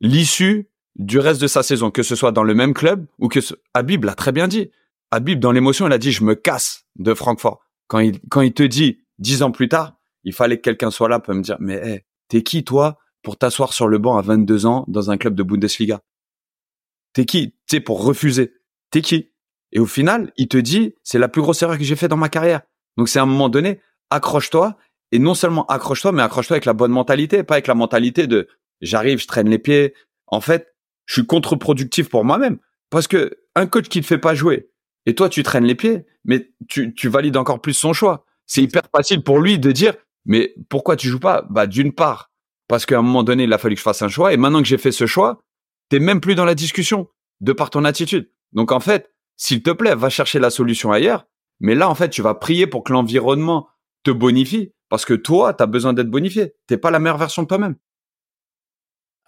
l'issue 0.00 0.68
du 0.96 1.18
reste 1.18 1.40
de 1.40 1.46
sa 1.46 1.62
saison, 1.62 1.90
que 1.90 2.02
ce 2.02 2.14
soit 2.14 2.32
dans 2.32 2.44
le 2.44 2.54
même 2.54 2.74
club 2.74 3.06
ou 3.18 3.28
que 3.28 3.40
ce... 3.40 3.54
Habib 3.74 4.04
l'a 4.04 4.14
très 4.14 4.32
bien 4.32 4.48
dit. 4.48 4.70
Habib, 5.10 5.40
dans 5.40 5.52
l'émotion, 5.52 5.86
il 5.86 5.92
a 5.92 5.98
dit 5.98 6.12
je 6.12 6.24
me 6.24 6.34
casse 6.34 6.84
de 6.96 7.14
Francfort. 7.14 7.60
Quand 7.88 7.98
il 7.98 8.20
quand 8.28 8.40
il 8.40 8.52
te 8.52 8.62
dit 8.62 9.00
dix 9.18 9.42
ans 9.42 9.50
plus 9.50 9.68
tard, 9.68 9.98
il 10.24 10.32
fallait 10.32 10.56
que 10.56 10.62
quelqu'un 10.62 10.90
soit 10.90 11.08
là 11.08 11.20
pour 11.20 11.34
me 11.34 11.42
dire 11.42 11.56
mais 11.60 11.74
hey, 11.74 12.00
t'es 12.28 12.42
qui 12.42 12.64
toi 12.64 12.98
pour 13.22 13.36
t'asseoir 13.36 13.72
sur 13.72 13.88
le 13.88 13.98
banc 13.98 14.16
à 14.16 14.22
22 14.22 14.66
ans 14.66 14.84
dans 14.88 15.10
un 15.10 15.16
club 15.16 15.34
de 15.34 15.42
Bundesliga? 15.42 16.00
T'es 17.12 17.24
qui 17.24 17.54
sais 17.66 17.80
pour 17.80 18.04
refuser? 18.04 18.54
T'es 18.90 19.02
qui? 19.02 19.30
Et 19.72 19.80
au 19.80 19.86
final, 19.86 20.32
il 20.36 20.48
te 20.48 20.56
dit 20.56 20.94
c'est 21.02 21.18
la 21.18 21.28
plus 21.28 21.42
grosse 21.42 21.62
erreur 21.62 21.78
que 21.78 21.84
j'ai 21.84 21.96
fait 21.96 22.08
dans 22.08 22.16
ma 22.16 22.28
carrière. 22.28 22.62
Donc 22.96 23.08
c'est 23.08 23.18
à 23.18 23.22
un 23.22 23.26
moment 23.26 23.48
donné, 23.48 23.80
accroche-toi 24.10 24.76
et 25.12 25.18
non 25.18 25.34
seulement 25.34 25.66
accroche-toi, 25.66 26.12
mais 26.12 26.22
accroche-toi 26.22 26.54
avec 26.54 26.64
la 26.64 26.72
bonne 26.72 26.92
mentalité, 26.92 27.44
pas 27.44 27.54
avec 27.54 27.66
la 27.66 27.74
mentalité 27.74 28.26
de 28.26 28.48
j'arrive, 28.80 29.20
je 29.20 29.26
traîne 29.26 29.48
les 29.48 29.58
pieds. 29.58 29.94
En 30.26 30.40
fait, 30.40 30.73
je 31.06 31.14
suis 31.14 31.26
contre-productif 31.26 32.08
pour 32.08 32.24
moi-même 32.24 32.58
parce 32.90 33.08
que 33.08 33.38
un 33.54 33.66
coach 33.66 33.88
qui 33.88 34.00
te 34.00 34.06
fait 34.06 34.18
pas 34.18 34.34
jouer 34.34 34.70
et 35.06 35.14
toi 35.14 35.28
tu 35.28 35.42
traînes 35.42 35.64
les 35.64 35.74
pieds, 35.74 36.06
mais 36.24 36.50
tu, 36.68 36.94
tu 36.94 37.08
valides 37.08 37.36
encore 37.36 37.60
plus 37.60 37.74
son 37.74 37.92
choix. 37.92 38.24
C'est 38.46 38.62
hyper 38.62 38.82
facile 38.94 39.22
pour 39.22 39.40
lui 39.40 39.58
de 39.58 39.72
dire 39.72 39.94
mais 40.24 40.54
pourquoi 40.68 40.96
tu 40.96 41.08
joues 41.08 41.20
pas? 41.20 41.46
Bah 41.50 41.66
d'une 41.66 41.92
part 41.92 42.32
parce 42.68 42.86
qu'à 42.86 42.98
un 42.98 43.02
moment 43.02 43.22
donné 43.22 43.44
il 43.44 43.52
a 43.52 43.58
fallu 43.58 43.74
que 43.74 43.80
je 43.80 43.84
fasse 43.84 44.02
un 44.02 44.08
choix 44.08 44.32
et 44.32 44.36
maintenant 44.36 44.62
que 44.62 44.68
j'ai 44.68 44.78
fait 44.78 44.92
ce 44.92 45.06
choix, 45.06 45.42
t'es 45.88 45.98
même 45.98 46.20
plus 46.20 46.34
dans 46.34 46.44
la 46.44 46.54
discussion 46.54 47.08
de 47.40 47.52
par 47.52 47.70
ton 47.70 47.84
attitude. 47.84 48.30
Donc 48.52 48.72
en 48.72 48.80
fait, 48.80 49.12
s'il 49.36 49.62
te 49.62 49.70
plaît, 49.70 49.94
va 49.94 50.08
chercher 50.08 50.38
la 50.38 50.50
solution 50.50 50.92
ailleurs. 50.92 51.26
Mais 51.60 51.74
là 51.74 51.88
en 51.88 51.94
fait, 51.94 52.08
tu 52.08 52.22
vas 52.22 52.34
prier 52.34 52.66
pour 52.66 52.84
que 52.84 52.92
l'environnement 52.92 53.68
te 54.02 54.10
bonifie 54.10 54.72
parce 54.88 55.04
que 55.04 55.14
toi, 55.14 55.54
tu 55.54 55.62
as 55.62 55.66
besoin 55.66 55.92
d'être 55.92 56.10
bonifié. 56.10 56.54
T'es 56.66 56.78
pas 56.78 56.90
la 56.90 56.98
meilleure 56.98 57.18
version 57.18 57.42
de 57.42 57.48
toi-même. 57.48 57.76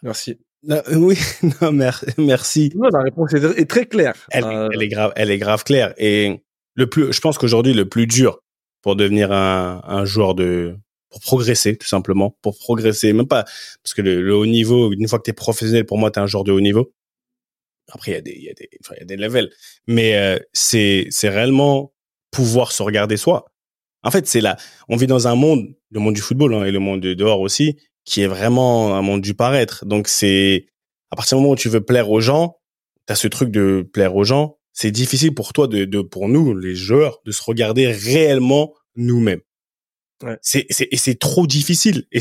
Merci. 0.02 0.38
Oui, 0.62 1.18
non, 1.62 1.72
merci. 1.72 2.72
la 2.74 3.00
réponse 3.00 3.32
est, 3.34 3.70
très 3.70 3.86
claire. 3.86 4.14
Euh, 4.34 4.68
elle, 4.72 4.82
est 4.82 4.88
grave, 4.88 5.12
elle 5.16 5.30
est 5.30 5.38
grave 5.38 5.64
claire. 5.64 5.94
Et 5.98 6.42
le 6.74 6.86
plus, 6.86 7.12
je 7.12 7.20
pense 7.20 7.38
qu'aujourd'hui, 7.38 7.72
le 7.72 7.88
plus 7.88 8.06
dur 8.06 8.40
pour 8.82 8.96
devenir 8.96 9.32
un, 9.32 9.82
un 9.84 10.04
joueur 10.04 10.34
de, 10.34 10.76
pour 11.10 11.20
progresser 11.20 11.76
tout 11.76 11.86
simplement, 11.86 12.36
pour 12.42 12.58
progresser, 12.58 13.12
même 13.12 13.28
pas 13.28 13.44
parce 13.82 13.94
que 13.94 14.02
le, 14.02 14.34
haut 14.34 14.46
niveau, 14.46 14.92
une 14.92 15.08
fois 15.08 15.18
que 15.18 15.24
tu 15.24 15.30
es 15.30 15.34
professionnel, 15.34 15.86
pour 15.86 15.98
moi, 15.98 16.10
tu 16.10 16.18
es 16.18 16.22
un 16.22 16.26
joueur 16.26 16.44
de 16.44 16.52
haut 16.52 16.60
niveau. 16.60 16.92
Après, 17.92 18.12
il 18.12 18.14
y 18.14 18.18
a 18.18 18.20
des, 18.20 18.34
il 18.36 18.42
y 18.42 18.50
a 18.50 18.54
des, 18.54 18.68
enfin, 18.80 18.94
il 18.96 19.00
y 19.00 19.02
a 19.02 19.06
des 19.06 19.16
levels, 19.16 19.50
mais 19.86 20.16
euh, 20.16 20.38
c'est, 20.52 21.06
c'est 21.10 21.28
réellement 21.28 21.94
pouvoir 22.30 22.72
se 22.72 22.82
regarder 22.82 23.16
soi. 23.16 23.46
En 24.02 24.10
fait, 24.10 24.26
c'est 24.26 24.40
là, 24.40 24.56
on 24.88 24.96
vit 24.96 25.06
dans 25.06 25.28
un 25.28 25.36
monde, 25.36 25.74
le 25.90 26.00
monde 26.00 26.14
du 26.14 26.20
football 26.20 26.54
hein, 26.54 26.64
et 26.64 26.70
le 26.70 26.80
monde 26.80 27.00
de 27.00 27.14
dehors 27.14 27.40
aussi, 27.40 27.76
qui 28.06 28.22
est 28.22 28.26
vraiment 28.26 28.96
un 28.96 29.02
monde 29.02 29.20
du 29.20 29.34
paraître. 29.34 29.84
Donc 29.84 30.08
c'est 30.08 30.66
à 31.10 31.16
partir 31.16 31.36
du 31.36 31.42
moment 31.42 31.52
où 31.52 31.56
tu 31.56 31.68
veux 31.68 31.82
plaire 31.82 32.10
aux 32.10 32.20
gens, 32.20 32.56
tu 33.06 33.12
as 33.12 33.16
ce 33.16 33.28
truc 33.28 33.50
de 33.50 33.86
plaire 33.92 34.16
aux 34.16 34.24
gens, 34.24 34.58
c'est 34.72 34.90
difficile 34.90 35.34
pour 35.34 35.52
toi 35.52 35.66
de, 35.66 35.84
de 35.84 36.00
pour 36.00 36.28
nous 36.28 36.56
les 36.56 36.74
joueurs 36.74 37.18
de 37.24 37.32
se 37.32 37.42
regarder 37.42 37.88
réellement 37.88 38.72
nous-mêmes. 38.94 39.40
Ouais. 40.22 40.38
C'est 40.40 40.64
c'est 40.70 40.88
et 40.90 40.96
c'est 40.96 41.18
trop 41.18 41.46
difficile 41.46 42.06
et 42.10 42.20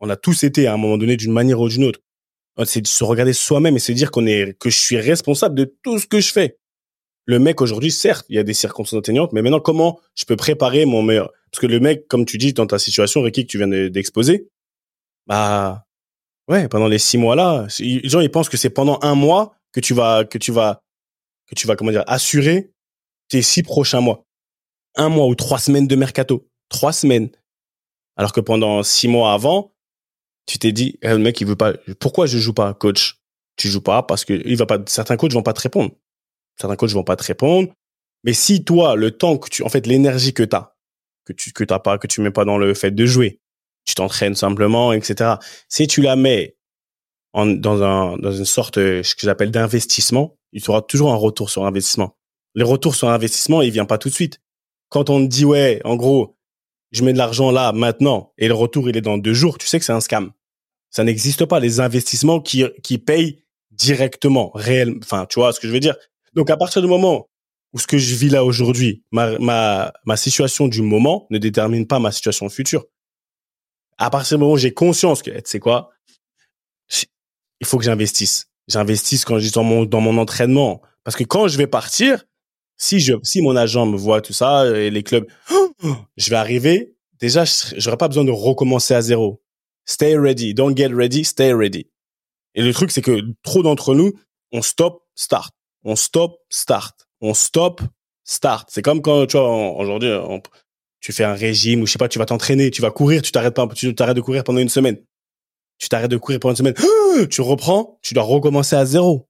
on 0.00 0.10
a 0.10 0.16
tous 0.16 0.44
été 0.44 0.66
à 0.66 0.74
un 0.74 0.76
moment 0.76 0.98
donné 0.98 1.16
d'une 1.16 1.32
manière 1.32 1.60
ou 1.60 1.68
d'une 1.68 1.84
autre. 1.84 2.00
C'est 2.64 2.82
de 2.82 2.86
se 2.86 3.04
regarder 3.04 3.32
soi-même 3.32 3.76
et 3.76 3.78
se 3.78 3.92
dire 3.92 4.10
qu'on 4.10 4.26
est 4.26 4.58
que 4.58 4.68
je 4.68 4.78
suis 4.78 4.98
responsable 4.98 5.54
de 5.54 5.74
tout 5.82 5.98
ce 5.98 6.06
que 6.06 6.20
je 6.20 6.30
fais. 6.30 6.58
Le 7.24 7.38
mec 7.38 7.62
aujourd'hui, 7.62 7.90
certes, 7.90 8.26
il 8.28 8.36
y 8.36 8.38
a 8.38 8.42
des 8.42 8.52
circonstances 8.52 8.98
atténuantes, 8.98 9.32
mais 9.32 9.40
maintenant 9.40 9.60
comment 9.60 9.98
je 10.14 10.26
peux 10.26 10.36
préparer 10.36 10.84
mon 10.84 11.02
meilleur? 11.02 11.30
Parce 11.50 11.62
que 11.62 11.66
le 11.66 11.80
mec, 11.80 12.06
comme 12.08 12.26
tu 12.26 12.36
dis 12.36 12.52
dans 12.52 12.66
ta 12.66 12.78
situation, 12.78 13.22
Ricky, 13.22 13.46
que 13.46 13.50
tu 13.50 13.56
viens 13.56 13.68
d'exposer, 13.88 14.48
bah 15.26 15.86
ouais, 16.48 16.68
pendant 16.68 16.88
les 16.88 16.98
six 16.98 17.18
mois 17.18 17.36
là, 17.36 17.66
les 17.78 18.08
gens 18.08 18.20
ils 18.20 18.30
pensent 18.30 18.48
que 18.48 18.56
c'est 18.56 18.70
pendant 18.70 18.98
un 19.02 19.14
mois 19.14 19.54
que 19.72 19.80
tu 19.80 19.94
vas 19.94 20.24
que 20.24 20.38
tu 20.38 20.52
vas 20.52 20.82
que 21.46 21.54
tu 21.54 21.66
vas 21.66 21.76
comment 21.76 21.90
dire 21.90 22.04
assurer 22.06 22.72
tes 23.28 23.42
six 23.42 23.62
prochains 23.62 24.00
mois, 24.00 24.26
un 24.96 25.08
mois 25.08 25.26
ou 25.26 25.34
trois 25.34 25.58
semaines 25.58 25.86
de 25.86 25.96
mercato, 25.96 26.48
trois 26.68 26.92
semaines. 26.92 27.30
Alors 28.16 28.32
que 28.32 28.40
pendant 28.40 28.82
six 28.82 29.08
mois 29.08 29.32
avant, 29.32 29.72
tu 30.46 30.58
t'es 30.58 30.72
dit, 30.72 30.98
eh, 31.02 31.08
le 31.08 31.18
mec 31.18 31.40
il 31.40 31.46
veut 31.46 31.56
pas. 31.56 31.74
Pourquoi 32.00 32.26
je 32.26 32.38
joue 32.38 32.52
pas, 32.52 32.74
coach? 32.74 33.20
Tu 33.56 33.68
joues 33.68 33.80
pas 33.80 34.02
parce 34.02 34.24
que 34.24 34.42
il 34.44 34.56
va 34.56 34.66
pas. 34.66 34.78
Certains 34.86 35.16
coachs 35.16 35.32
vont 35.32 35.42
pas 35.42 35.52
te 35.52 35.60
répondre. 35.60 35.92
Certains 36.60 36.76
coachs 36.76 36.90
vont 36.90 37.04
pas 37.04 37.16
te 37.16 37.24
répondre. 37.24 37.72
Mais 38.24 38.32
si 38.32 38.64
toi, 38.64 38.96
le 38.96 39.10
temps 39.12 39.38
que 39.38 39.48
tu, 39.48 39.62
en 39.62 39.68
fait, 39.68 39.86
l'énergie 39.86 40.34
que 40.34 40.42
t'as, 40.42 40.74
que 41.24 41.32
tu 41.32 41.52
que 41.52 41.64
t'as 41.64 41.78
pas, 41.78 41.98
que 41.98 42.06
tu 42.06 42.20
mets 42.20 42.30
pas 42.30 42.44
dans 42.44 42.58
le 42.58 42.74
fait 42.74 42.90
de 42.90 43.06
jouer, 43.06 43.39
tu 43.90 43.94
t'entraînes 43.96 44.34
simplement, 44.34 44.92
etc. 44.92 45.34
Si 45.68 45.86
tu 45.86 46.00
la 46.00 46.16
mets 46.16 46.56
dans, 47.34 47.82
un, 47.82 48.16
dans 48.18 48.32
une 48.32 48.44
sorte, 48.44 48.78
euh, 48.78 49.02
ce 49.02 49.14
que 49.14 49.22
j'appelle 49.22 49.50
d'investissement, 49.50 50.36
il 50.52 50.62
y 50.62 50.68
aura 50.68 50.82
toujours 50.82 51.12
un 51.12 51.16
retour 51.16 51.50
sur 51.50 51.64
investissement. 51.64 52.16
Les 52.54 52.64
retours 52.64 52.94
sur 52.94 53.08
investissement, 53.08 53.62
il 53.62 53.70
vient 53.70 53.84
pas 53.84 53.98
tout 53.98 54.08
de 54.08 54.14
suite. 54.14 54.40
Quand 54.88 55.10
on 55.10 55.22
te 55.22 55.26
dit, 55.28 55.44
ouais, 55.44 55.80
en 55.84 55.96
gros, 55.96 56.36
je 56.90 57.04
mets 57.04 57.12
de 57.12 57.18
l'argent 57.18 57.50
là, 57.50 57.72
maintenant, 57.72 58.32
et 58.38 58.48
le 58.48 58.54
retour, 58.54 58.88
il 58.88 58.96
est 58.96 59.00
dans 59.00 59.18
deux 59.18 59.34
jours, 59.34 59.58
tu 59.58 59.66
sais 59.66 59.78
que 59.78 59.84
c'est 59.84 59.92
un 59.92 60.00
scam. 60.00 60.32
Ça 60.90 61.04
n'existe 61.04 61.44
pas, 61.44 61.60
les 61.60 61.78
investissements 61.78 62.40
qui, 62.40 62.64
qui 62.82 62.98
payent 62.98 63.44
directement, 63.70 64.50
réel, 64.54 64.94
enfin, 65.02 65.26
tu 65.26 65.38
vois 65.38 65.52
ce 65.52 65.60
que 65.60 65.68
je 65.68 65.72
veux 65.72 65.80
dire? 65.80 65.96
Donc, 66.34 66.50
à 66.50 66.56
partir 66.56 66.82
du 66.82 66.88
moment 66.88 67.28
où 67.72 67.78
ce 67.78 67.86
que 67.86 67.98
je 67.98 68.16
vis 68.16 68.28
là 68.28 68.44
aujourd'hui, 68.44 69.04
ma, 69.12 69.38
ma, 69.38 69.92
ma 70.04 70.16
situation 70.16 70.66
du 70.66 70.82
moment 70.82 71.28
ne 71.30 71.38
détermine 71.38 71.86
pas 71.86 72.00
ma 72.00 72.10
situation 72.10 72.48
future 72.48 72.84
à 74.00 74.08
partir 74.08 74.38
du 74.38 74.40
moment 74.40 74.54
où 74.54 74.58
j'ai 74.58 74.72
conscience 74.72 75.22
que, 75.22 75.30
tu 75.30 75.40
sais 75.44 75.60
quoi, 75.60 75.90
il 77.60 77.66
faut 77.66 77.78
que 77.78 77.84
j'investisse. 77.84 78.48
J'investisse 78.66 79.26
quand 79.26 79.38
je 79.38 79.44
dis 79.44 79.50
dans 79.52 79.62
mon, 79.62 79.84
dans 79.84 80.00
mon 80.00 80.16
entraînement. 80.16 80.80
Parce 81.04 81.16
que 81.16 81.24
quand 81.24 81.48
je 81.48 81.58
vais 81.58 81.66
partir, 81.66 82.24
si 82.78 82.98
je, 82.98 83.12
si 83.22 83.42
mon 83.42 83.54
agent 83.56 83.84
me 83.84 83.98
voit 83.98 84.22
tout 84.22 84.32
ça 84.32 84.66
et 84.66 84.90
les 84.90 85.02
clubs, 85.02 85.26
je 86.16 86.30
vais 86.30 86.36
arriver. 86.36 86.96
Déjà, 87.20 87.44
j'aurai 87.76 87.98
pas 87.98 88.08
besoin 88.08 88.24
de 88.24 88.30
recommencer 88.30 88.94
à 88.94 89.02
zéro. 89.02 89.42
Stay 89.84 90.16
ready. 90.16 90.54
Don't 90.54 90.74
get 90.74 90.88
ready. 90.88 91.22
Stay 91.22 91.52
ready. 91.52 91.90
Et 92.54 92.62
le 92.62 92.72
truc, 92.72 92.90
c'est 92.90 93.02
que 93.02 93.20
trop 93.42 93.62
d'entre 93.62 93.94
nous, 93.94 94.12
on 94.50 94.62
stop, 94.62 95.04
start. 95.14 95.52
On 95.84 95.94
stop, 95.94 96.38
start. 96.48 97.06
On 97.20 97.34
stop, 97.34 97.82
start. 98.24 98.70
C'est 98.72 98.82
comme 98.82 99.02
quand, 99.02 99.26
tu 99.26 99.36
vois, 99.36 99.76
aujourd'hui, 99.76 100.10
tu 101.00 101.12
fais 101.12 101.24
un 101.24 101.34
régime 101.34 101.82
ou 101.82 101.86
je 101.86 101.92
sais 101.92 101.98
pas, 101.98 102.08
tu 102.08 102.18
vas 102.18 102.26
t'entraîner, 102.26 102.70
tu 102.70 102.82
vas 102.82 102.90
courir, 102.90 103.22
tu 103.22 103.32
t'arrêtes 103.32 103.54
pas, 103.54 103.66
tu 103.68 103.94
t'arrêtes 103.94 104.16
de 104.16 104.20
courir 104.20 104.44
pendant 104.44 104.60
une 104.60 104.68
semaine. 104.68 104.98
Tu 105.78 105.88
t'arrêtes 105.88 106.10
de 106.10 106.18
courir 106.18 106.40
pendant 106.40 106.52
une 106.52 106.56
semaine, 106.56 106.74
tu 107.30 107.40
reprends, 107.40 107.98
tu 108.02 108.14
dois 108.14 108.22
recommencer 108.22 108.76
à 108.76 108.84
zéro. 108.84 109.26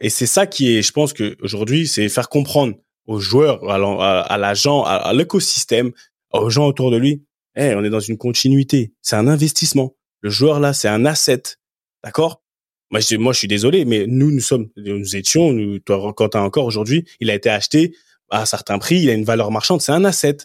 et 0.00 0.10
c'est 0.10 0.26
ça 0.26 0.46
qui 0.46 0.76
est, 0.76 0.82
je 0.82 0.92
pense 0.92 1.12
que 1.12 1.36
aujourd'hui, 1.42 1.88
c'est 1.88 2.08
faire 2.08 2.28
comprendre 2.28 2.76
aux 3.06 3.18
joueurs, 3.18 3.68
à 3.68 4.38
l'agent, 4.38 4.84
à, 4.84 5.12
l'écosystème, 5.12 5.92
aux 6.32 6.50
gens 6.50 6.66
autour 6.66 6.90
de 6.90 6.96
lui, 6.96 7.24
hey, 7.56 7.74
on 7.74 7.84
est 7.84 7.90
dans 7.90 8.00
une 8.00 8.16
continuité. 8.16 8.92
C'est 9.02 9.16
un 9.16 9.26
investissement. 9.26 9.96
Le 10.20 10.30
joueur 10.30 10.60
là, 10.60 10.72
c'est 10.72 10.88
un 10.88 11.04
asset. 11.04 11.42
D'accord? 12.02 12.42
Moi 12.90 13.00
je, 13.00 13.16
moi, 13.16 13.32
je 13.32 13.38
suis 13.38 13.48
désolé, 13.48 13.84
mais 13.84 14.06
nous, 14.06 14.30
nous 14.30 14.40
sommes, 14.40 14.68
nous 14.76 15.16
étions, 15.16 15.52
nous, 15.52 15.80
toi, 15.80 16.12
Quentin 16.14 16.42
encore 16.42 16.64
aujourd'hui, 16.64 17.04
il 17.20 17.30
a 17.30 17.34
été 17.34 17.50
acheté 17.50 17.94
à 18.30 18.42
un 18.42 18.46
certain 18.46 18.78
prix, 18.78 19.00
il 19.00 19.10
a 19.10 19.14
une 19.14 19.24
valeur 19.24 19.50
marchande, 19.50 19.80
c'est 19.80 19.92
un 19.92 20.04
asset. 20.04 20.38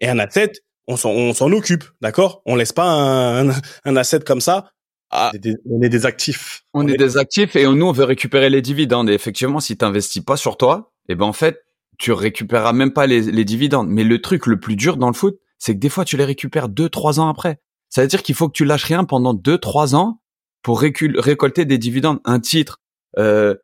Et 0.00 0.08
un 0.08 0.18
asset, 0.18 0.52
on 0.86 0.96
s'en 0.96 1.52
occupe, 1.52 1.84
d'accord? 2.00 2.42
On 2.46 2.56
laisse 2.56 2.72
pas 2.72 2.84
un, 2.84 3.50
un, 3.84 3.96
asset 3.96 4.20
comme 4.20 4.40
ça. 4.40 4.72
On 5.12 5.82
est 5.82 5.88
des 5.88 6.06
actifs. 6.06 6.64
On, 6.72 6.86
est, 6.88 6.96
des 6.96 7.16
actifs 7.16 7.54
et 7.56 7.64
nous, 7.64 7.86
on 7.86 7.92
veut 7.92 8.04
récupérer 8.04 8.50
les 8.50 8.60
dividendes. 8.60 9.08
Et 9.08 9.12
effectivement, 9.12 9.60
si 9.60 9.76
tu 9.76 9.84
n'investis 9.84 10.22
pas 10.22 10.36
sur 10.36 10.56
toi, 10.56 10.92
eh 11.08 11.14
ben 11.14 11.24
en 11.24 11.32
fait, 11.32 11.64
tu 11.98 12.12
récupéreras 12.12 12.72
même 12.72 12.92
pas 12.92 13.06
les, 13.06 13.20
les 13.20 13.44
dividendes. 13.44 13.88
Mais 13.88 14.02
le 14.02 14.20
truc 14.20 14.46
le 14.46 14.58
plus 14.58 14.76
dur 14.76 14.96
dans 14.96 15.06
le 15.06 15.14
foot, 15.14 15.38
c'est 15.58 15.74
que 15.74 15.78
des 15.78 15.88
fois, 15.88 16.04
tu 16.04 16.16
les 16.16 16.24
récupères 16.24 16.68
deux, 16.68 16.88
trois 16.88 17.20
ans 17.20 17.28
après. 17.28 17.60
Ça 17.88 18.02
veut 18.02 18.08
dire 18.08 18.22
qu'il 18.22 18.34
faut 18.34 18.48
que 18.48 18.54
tu 18.54 18.64
lâches 18.64 18.84
rien 18.84 19.04
pendant 19.04 19.34
deux, 19.34 19.58
trois 19.58 19.94
ans 19.94 20.20
pour 20.62 20.80
récolter 20.80 21.64
des 21.64 21.78
dividendes. 21.78 22.18
Un 22.24 22.40
titre, 22.40 22.80
euh, 23.18 23.54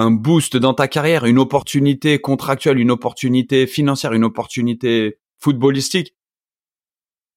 un 0.00 0.10
boost 0.10 0.56
dans 0.56 0.72
ta 0.72 0.88
carrière, 0.88 1.26
une 1.26 1.38
opportunité 1.38 2.18
contractuelle, 2.18 2.78
une 2.78 2.90
opportunité 2.90 3.66
financière, 3.66 4.14
une 4.14 4.24
opportunité 4.24 5.18
footballistique, 5.38 6.16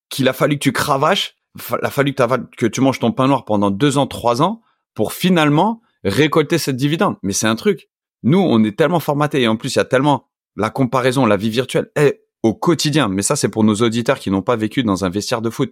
qu'il 0.08 0.26
a 0.28 0.32
fallu 0.32 0.54
que 0.54 0.62
tu 0.62 0.72
cravaches, 0.72 1.36
il 1.56 1.84
a 1.84 1.90
fallu 1.90 2.14
que, 2.14 2.66
tu 2.66 2.80
manges 2.80 2.98
ton 2.98 3.12
pain 3.12 3.28
noir 3.28 3.44
pendant 3.44 3.70
deux 3.70 3.98
ans, 3.98 4.06
trois 4.06 4.40
ans 4.40 4.62
pour 4.94 5.12
finalement 5.12 5.82
récolter 6.04 6.56
cette 6.56 6.76
dividende. 6.76 7.16
Mais 7.22 7.34
c'est 7.34 7.46
un 7.46 7.54
truc. 7.54 7.90
Nous, 8.22 8.38
on 8.38 8.64
est 8.64 8.78
tellement 8.78 9.00
formatés 9.00 9.42
et 9.42 9.48
en 9.48 9.56
plus, 9.56 9.74
il 9.74 9.78
y 9.78 9.82
a 9.82 9.84
tellement 9.84 10.30
la 10.56 10.70
comparaison, 10.70 11.26
la 11.26 11.36
vie 11.36 11.50
virtuelle 11.50 11.90
est 11.96 12.24
au 12.42 12.54
quotidien. 12.54 13.08
Mais 13.08 13.22
ça, 13.22 13.36
c'est 13.36 13.50
pour 13.50 13.64
nos 13.64 13.74
auditeurs 13.76 14.18
qui 14.18 14.30
n'ont 14.30 14.42
pas 14.42 14.56
vécu 14.56 14.82
dans 14.84 15.04
un 15.04 15.10
vestiaire 15.10 15.42
de 15.42 15.50
foot. 15.50 15.70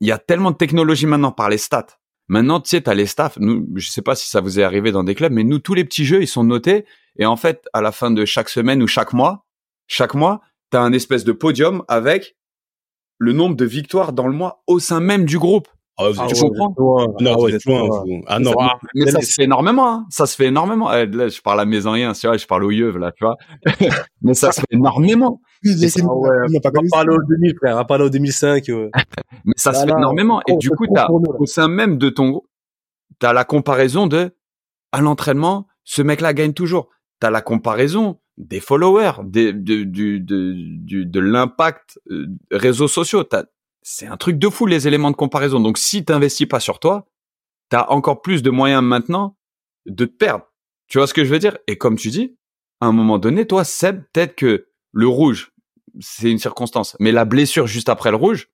Il 0.00 0.08
y 0.08 0.12
a 0.12 0.18
tellement 0.18 0.50
de 0.50 0.56
technologie 0.56 1.06
maintenant 1.06 1.30
par 1.30 1.48
les 1.48 1.58
stats, 1.58 1.86
Maintenant, 2.28 2.60
tu 2.60 2.70
sais, 2.70 2.80
t'as 2.80 2.94
les 2.94 3.06
staffs. 3.06 3.38
Nous, 3.38 3.66
je 3.76 3.90
sais 3.90 4.02
pas 4.02 4.14
si 4.14 4.28
ça 4.28 4.40
vous 4.40 4.58
est 4.58 4.62
arrivé 4.62 4.92
dans 4.92 5.04
des 5.04 5.14
clubs, 5.14 5.32
mais 5.32 5.44
nous, 5.44 5.58
tous 5.58 5.74
les 5.74 5.84
petits 5.84 6.04
jeux, 6.04 6.22
ils 6.22 6.28
sont 6.28 6.44
notés. 6.44 6.86
Et 7.16 7.26
en 7.26 7.36
fait, 7.36 7.66
à 7.72 7.82
la 7.82 7.92
fin 7.92 8.10
de 8.10 8.24
chaque 8.24 8.48
semaine 8.48 8.82
ou 8.82 8.86
chaque 8.86 9.12
mois, 9.12 9.46
chaque 9.86 10.14
mois, 10.14 10.40
t'as 10.70 10.80
un 10.80 10.92
espèce 10.92 11.24
de 11.24 11.32
podium 11.32 11.84
avec 11.88 12.36
le 13.18 13.32
nombre 13.32 13.56
de 13.56 13.64
victoires 13.64 14.12
dans 14.12 14.26
le 14.26 14.34
mois 14.34 14.62
au 14.66 14.78
sein 14.78 15.00
même 15.00 15.24
du 15.24 15.38
groupe. 15.38 15.68
Ah, 15.96 16.08
vous 16.10 16.20
ah 16.20 16.26
tu 16.26 16.34
comprends 16.40 17.14
Non, 17.20 17.36
vous 17.36 17.48
êtes 17.48 17.64
loin, 17.66 17.88
Ah 18.26 18.40
non, 18.40 18.52
mais 18.94 19.10
ça 19.10 19.20
se 19.20 19.34
fait 19.34 19.44
énormément. 19.44 19.88
Hein. 19.88 20.06
Ça 20.10 20.26
se 20.26 20.34
fait 20.34 20.46
énormément. 20.46 20.92
Eh, 20.92 21.06
là, 21.06 21.28
je 21.28 21.40
parle 21.40 21.60
à 21.60 21.64
mes 21.64 21.86
anciens, 21.86 22.14
c'est 22.14 22.26
vrai, 22.26 22.36
je 22.36 22.46
parle 22.46 22.64
aux 22.64 22.72
yeux, 22.72 22.96
là, 22.98 23.12
tu 23.12 23.24
vois. 23.24 23.36
mais 24.22 24.34
ça 24.34 24.50
se 24.50 24.60
fait 24.60 24.66
énormément. 24.72 25.40
Ça, 25.62 26.04
ouais, 26.04 26.30
on 26.56 26.60
pas 26.60 26.70
parler 26.90 27.14
au 27.14 27.22
2000, 27.22 27.54
frère. 27.56 27.74
On 27.74 27.76
va 27.76 27.84
parler 27.84 28.04
au 28.04 28.10
2005. 28.10 28.64
mais 29.44 29.52
ça 29.56 29.72
se 29.72 29.84
fait 29.84 29.92
énormément. 29.92 30.42
Et 30.48 30.56
du 30.56 30.70
coup, 30.70 30.86
t'as 30.92 31.08
au 31.08 31.46
sein 31.46 31.68
même 31.68 31.96
de 31.96 32.08
ton 32.08 32.30
groupe, 32.30 32.48
t'as 33.20 33.32
la 33.32 33.44
comparaison 33.44 34.06
de 34.08 34.34
à 34.90 35.00
l'entraînement, 35.00 35.66
ce 35.84 36.02
mec-là 36.02 36.32
gagne 36.34 36.54
toujours. 36.54 36.88
T'as 37.20 37.30
la 37.30 37.40
comparaison 37.40 38.18
des 38.36 38.60
followers, 38.60 39.12
des, 39.24 39.52
de, 39.52 39.84
du, 39.84 40.20
de, 40.20 40.54
du, 40.56 41.06
de 41.06 41.20
l'impact 41.20 42.00
euh, 42.10 42.26
réseaux 42.50 42.88
sociaux. 42.88 43.22
T'as 43.22 43.44
c'est 43.84 44.06
un 44.06 44.16
truc 44.16 44.38
de 44.38 44.48
fou 44.48 44.66
les 44.66 44.88
éléments 44.88 45.10
de 45.10 45.16
comparaison. 45.16 45.60
Donc 45.60 45.78
si 45.78 46.04
t'investis 46.04 46.48
pas 46.48 46.58
sur 46.58 46.80
toi, 46.80 47.06
t'as 47.68 47.86
encore 47.88 48.22
plus 48.22 48.42
de 48.42 48.50
moyens 48.50 48.82
maintenant 48.82 49.36
de 49.86 50.06
te 50.06 50.16
perdre. 50.16 50.46
Tu 50.88 50.98
vois 50.98 51.06
ce 51.06 51.14
que 51.14 51.24
je 51.24 51.30
veux 51.30 51.38
dire? 51.38 51.58
Et 51.68 51.76
comme 51.76 51.96
tu 51.96 52.08
dis, 52.08 52.36
à 52.80 52.86
un 52.86 52.92
moment 52.92 53.18
donné, 53.18 53.46
toi, 53.46 53.62
Seb, 53.62 54.02
peut-être 54.12 54.34
que 54.34 54.68
le 54.92 55.06
rouge, 55.06 55.52
c'est 56.00 56.30
une 56.30 56.38
circonstance, 56.38 56.96
mais 56.98 57.12
la 57.12 57.26
blessure 57.26 57.66
juste 57.66 57.90
après 57.90 58.10
le 58.10 58.16
rouge, 58.16 58.48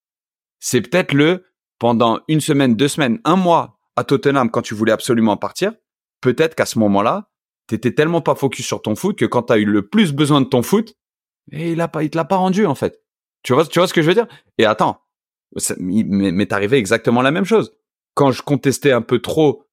c'est 0.58 0.82
peut-être 0.82 1.12
le 1.12 1.46
pendant 1.78 2.20
une 2.28 2.40
semaine, 2.40 2.74
deux 2.74 2.88
semaines, 2.88 3.20
un 3.24 3.36
mois 3.36 3.78
à 3.96 4.04
Tottenham 4.04 4.50
quand 4.50 4.62
tu 4.62 4.74
voulais 4.74 4.92
absolument 4.92 5.36
partir. 5.36 5.72
Peut-être 6.20 6.54
qu'à 6.56 6.66
ce 6.66 6.78
moment-là, 6.80 7.30
t'étais 7.68 7.94
tellement 7.94 8.20
pas 8.20 8.34
focus 8.34 8.66
sur 8.66 8.82
ton 8.82 8.96
foot 8.96 9.16
que 9.16 9.24
quand 9.24 9.44
t'as 9.44 9.58
eu 9.58 9.64
le 9.64 9.88
plus 9.88 10.12
besoin 10.12 10.40
de 10.40 10.46
ton 10.46 10.62
foot, 10.62 10.94
et 11.52 11.72
il 11.72 11.80
a 11.80 11.88
pas, 11.88 12.02
il 12.02 12.10
te 12.10 12.18
l'a 12.18 12.24
pas 12.24 12.36
rendu 12.36 12.66
en 12.66 12.74
fait. 12.74 13.00
Tu 13.42 13.54
vois, 13.54 13.64
tu 13.64 13.78
vois 13.78 13.88
ce 13.88 13.94
que 13.94 14.02
je 14.02 14.08
veux 14.08 14.14
dire? 14.14 14.26
Et 14.58 14.66
attends, 14.66 15.00
m'est 15.78 16.53
arrivé 16.53 16.76
exactement 16.78 17.22
la 17.22 17.30
même 17.30 17.44
chose. 17.44 17.74
Quand 18.14 18.30
je 18.32 18.42
contestais 18.42 18.92
un 18.92 19.03
peu 19.03 19.20
trop, 19.20 19.64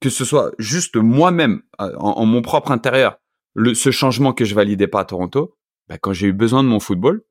que 0.00 0.10
ce 0.10 0.24
soit 0.24 0.52
juste 0.58 0.96
moi-même, 0.96 1.62
euh, 1.80 1.94
en, 1.96 2.26
mon 2.26 2.42
propre 2.42 2.70
intérieur, 2.72 3.18
ce 3.56 3.90
changement 3.90 4.32
que 4.32 4.44
je 4.44 4.54
validais 4.54 4.88
pas 4.88 5.00
à 5.00 5.04
Toronto, 5.04 5.56
bah, 5.88 5.98
quand 5.98 6.12
j'ai 6.12 6.28
eu 6.28 6.32
besoin 6.32 6.62
de 6.62 6.68
mon 6.68 6.80
football, 6.80 7.24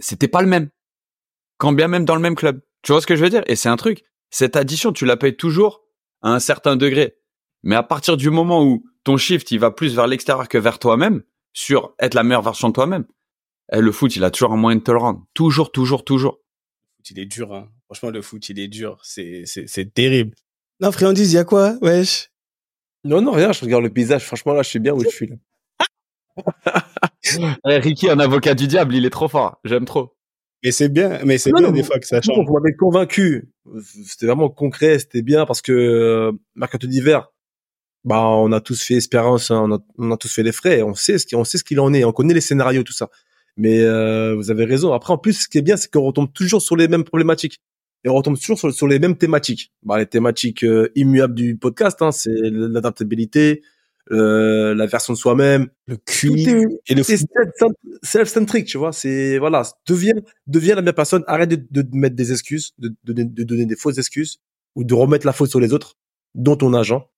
c'était 0.00 0.28
pas 0.28 0.42
le 0.42 0.48
même. 0.48 0.70
Quand 1.58 1.72
bien 1.72 1.88
même 1.88 2.04
dans 2.04 2.14
le 2.14 2.20
même 2.20 2.34
club. 2.34 2.60
Tu 2.82 2.92
vois 2.92 3.00
ce 3.00 3.06
que 3.06 3.16
je 3.16 3.22
veux 3.22 3.30
dire? 3.30 3.42
Et 3.46 3.56
c'est 3.56 3.68
un 3.68 3.76
truc. 3.76 4.04
Cette 4.30 4.56
addition, 4.56 4.92
tu 4.92 5.06
la 5.06 5.16
payes 5.16 5.36
toujours 5.36 5.84
à 6.22 6.32
un 6.32 6.40
certain 6.40 6.76
degré. 6.76 7.16
Mais 7.62 7.76
à 7.76 7.82
partir 7.82 8.16
du 8.16 8.30
moment 8.30 8.64
où 8.64 8.84
ton 9.04 9.16
shift, 9.16 9.50
il 9.50 9.58
va 9.58 9.70
plus 9.70 9.94
vers 9.94 10.06
l'extérieur 10.06 10.48
que 10.48 10.58
vers 10.58 10.78
toi-même, 10.78 11.22
sur 11.52 11.94
être 11.98 12.14
la 12.14 12.24
meilleure 12.24 12.42
version 12.42 12.68
de 12.68 12.74
toi-même, 12.74 13.06
eh, 13.72 13.80
le 13.80 13.92
foot, 13.92 14.14
il 14.16 14.24
a 14.24 14.30
toujours 14.30 14.52
un 14.52 14.56
moyen 14.56 14.78
de 14.78 14.82
te 14.82 14.90
le 14.90 14.98
rendre. 14.98 15.24
Toujours, 15.34 15.72
toujours, 15.72 16.04
toujours. 16.04 16.40
Le 16.76 16.96
foot, 16.96 17.10
il 17.10 17.18
est 17.18 17.26
dur, 17.26 17.54
hein. 17.54 17.68
Franchement, 17.86 18.10
le 18.10 18.22
foot, 18.22 18.48
il 18.48 18.58
est 18.58 18.68
dur. 18.68 18.98
C'est, 19.02 19.42
c'est, 19.46 19.66
c'est 19.68 19.92
terrible. 19.92 20.34
Non, 20.80 20.92
friandise, 20.92 21.32
il 21.32 21.36
y 21.36 21.38
a 21.38 21.44
quoi, 21.44 21.76
wesh? 21.80 22.30
Non, 23.04 23.20
non, 23.20 23.32
rien, 23.32 23.52
je 23.52 23.60
regarde 23.60 23.84
le 23.84 23.90
paysage. 23.90 24.24
Franchement, 24.24 24.54
là, 24.54 24.62
je 24.62 24.68
suis 24.68 24.78
bien 24.78 24.92
où 24.94 25.02
je 25.02 25.08
suis, 25.08 25.28
là. 25.28 25.36
Eh, 27.66 27.78
Ricky, 27.78 28.10
un 28.10 28.18
avocat 28.18 28.54
du 28.54 28.66
diable, 28.68 28.94
il 28.94 29.06
est 29.06 29.10
trop 29.10 29.28
fort. 29.28 29.58
J'aime 29.64 29.86
trop. 29.86 30.14
Mais 30.62 30.72
c'est 30.72 30.88
bien, 30.88 31.20
mais 31.24 31.38
c'est 31.38 31.52
bien 31.52 31.72
des 31.72 31.82
fois 31.82 31.98
que 31.98 32.06
ça 32.06 32.20
change. 32.20 32.46
Vous 32.46 32.54
m'avez 32.54 32.74
convaincu. 32.74 33.50
C'était 34.04 34.26
vraiment 34.26 34.48
concret, 34.48 34.98
c'était 34.98 35.22
bien 35.22 35.46
parce 35.46 35.62
que 35.62 35.72
euh, 35.72 36.32
mercato 36.54 36.86
d'hiver, 36.86 37.30
bah 38.04 38.20
on 38.20 38.52
a 38.52 38.60
tous 38.60 38.82
fait 38.82 38.94
espérance, 38.94 39.50
hein, 39.50 39.62
on, 39.62 39.74
a, 39.74 39.78
on, 39.98 40.10
a, 40.10 40.16
tous 40.16 40.32
fait 40.32 40.42
les 40.42 40.52
frais, 40.52 40.82
on 40.82 40.94
sait 40.94 41.18
ce 41.18 41.34
on 41.34 41.44
sait 41.44 41.58
ce 41.58 41.64
qu'il 41.64 41.80
en 41.80 41.92
est, 41.92 42.04
on 42.04 42.12
connaît 42.12 42.34
les 42.34 42.40
scénarios 42.40 42.82
tout 42.82 42.92
ça. 42.92 43.10
Mais 43.56 43.80
euh, 43.82 44.34
vous 44.34 44.50
avez 44.50 44.64
raison. 44.64 44.92
Après 44.92 45.12
en 45.12 45.18
plus 45.18 45.42
ce 45.44 45.48
qui 45.48 45.58
est 45.58 45.62
bien 45.62 45.76
c'est 45.76 45.90
qu'on 45.90 46.02
retombe 46.02 46.32
toujours 46.32 46.62
sur 46.62 46.76
les 46.76 46.88
mêmes 46.88 47.04
problématiques 47.04 47.60
et 48.04 48.08
on 48.08 48.14
retombe 48.14 48.38
toujours 48.38 48.58
sur, 48.58 48.72
sur 48.72 48.88
les 48.88 48.98
mêmes 48.98 49.16
thématiques. 49.16 49.72
Bah 49.82 49.98
les 49.98 50.06
thématiques 50.06 50.64
euh, 50.64 50.90
immuables 50.94 51.34
du 51.34 51.56
podcast 51.56 52.02
hein, 52.02 52.12
c'est 52.12 52.34
l'adaptabilité, 52.34 53.62
euh, 54.10 54.74
la 54.74 54.86
version 54.86 55.14
de 55.14 55.18
soi-même, 55.18 55.68
le 55.86 55.96
QI 55.96 56.66
et 56.86 56.94
le 56.94 57.02
self-centric, 58.02 58.66
tu 58.66 58.76
vois. 58.76 58.92
C'est 58.92 59.38
voilà, 59.38 59.62
deviens 59.86 60.14
deviens 60.46 60.74
la 60.74 60.82
même 60.82 60.94
personne. 60.94 61.24
Arrête 61.26 61.48
de, 61.48 61.82
de 61.82 61.96
mettre 61.96 62.14
des 62.14 62.32
excuses, 62.32 62.72
de, 62.78 62.94
de, 63.04 63.22
de, 63.22 63.44
donner 63.44 63.64
des 63.64 63.76
fausses 63.76 63.96
excuses 63.98 64.40
ou 64.74 64.84
de 64.84 64.92
remettre 64.92 65.24
la 65.24 65.32
faute 65.32 65.48
sur 65.48 65.60
les 65.60 65.72
autres, 65.72 65.96
dont 66.34 66.56
ton 66.56 66.74
agent, 66.74 67.08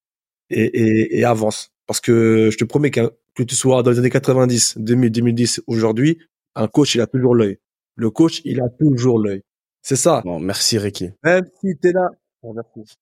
et, 0.51 0.62
et, 0.62 1.18
et 1.18 1.24
avance. 1.24 1.72
Parce 1.87 2.01
que 2.01 2.51
je 2.51 2.57
te 2.57 2.64
promets 2.64 2.91
qu'un 2.91 3.11
que 3.34 3.43
tu 3.43 3.55
sois 3.55 3.82
dans 3.82 3.91
les 3.91 3.99
années 3.99 4.11
90, 4.11 4.78
2000, 4.78 5.11
2010, 5.11 5.62
aujourd'hui, 5.66 6.18
un 6.55 6.68
coach 6.68 6.95
il 6.95 7.01
a 7.01 7.07
toujours 7.07 7.34
l'œil. 7.34 7.59
Le 7.95 8.11
coach 8.11 8.41
il 8.45 8.61
a 8.61 8.68
toujours 8.68 9.18
l'œil. 9.18 9.43
C'est 9.82 9.97
ça. 9.97 10.22
Bon, 10.24 10.41
merci 10.41 10.78
Ricky. 10.78 11.11
Même 11.22 11.45
si 11.61 11.76
t'es 11.78 11.93
là. 11.93 12.09
Bon, 12.43 12.55
merci. 12.55 12.97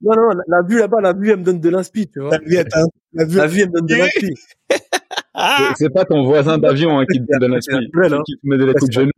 Non, 0.00 0.14
non, 0.14 0.28
la, 0.46 0.62
vue 0.62 0.78
là-bas, 0.78 1.00
la 1.00 1.12
vue, 1.12 1.30
elle 1.30 1.38
me 1.38 1.44
donne 1.44 1.60
de 1.60 1.68
l'inspi, 1.70 2.08
tu 2.08 2.20
vois. 2.20 2.30
La 2.30 2.38
vue, 2.38 2.56
attends, 2.56 2.86
la 3.12 3.24
vue, 3.24 3.36
la 3.36 3.46
vue, 3.48 3.60
elle 3.62 3.68
me 3.68 3.72
donne 3.72 3.86
de 3.86 3.94
l'inspi. 3.96 4.34
c'est 5.76 5.90
pas 5.92 6.04
ton 6.04 6.24
voisin 6.24 6.58
d'avion 6.58 7.00
hein, 7.00 7.04
qui 7.10 7.18
te 7.18 7.24
donne 7.26 7.40
de 7.40 7.54
l'inspi, 7.54 7.74
hein. 7.74 8.22
qui 8.24 8.34
te 8.36 8.40
met 8.44 8.58
de 8.58 8.92
genoux. 8.92 9.10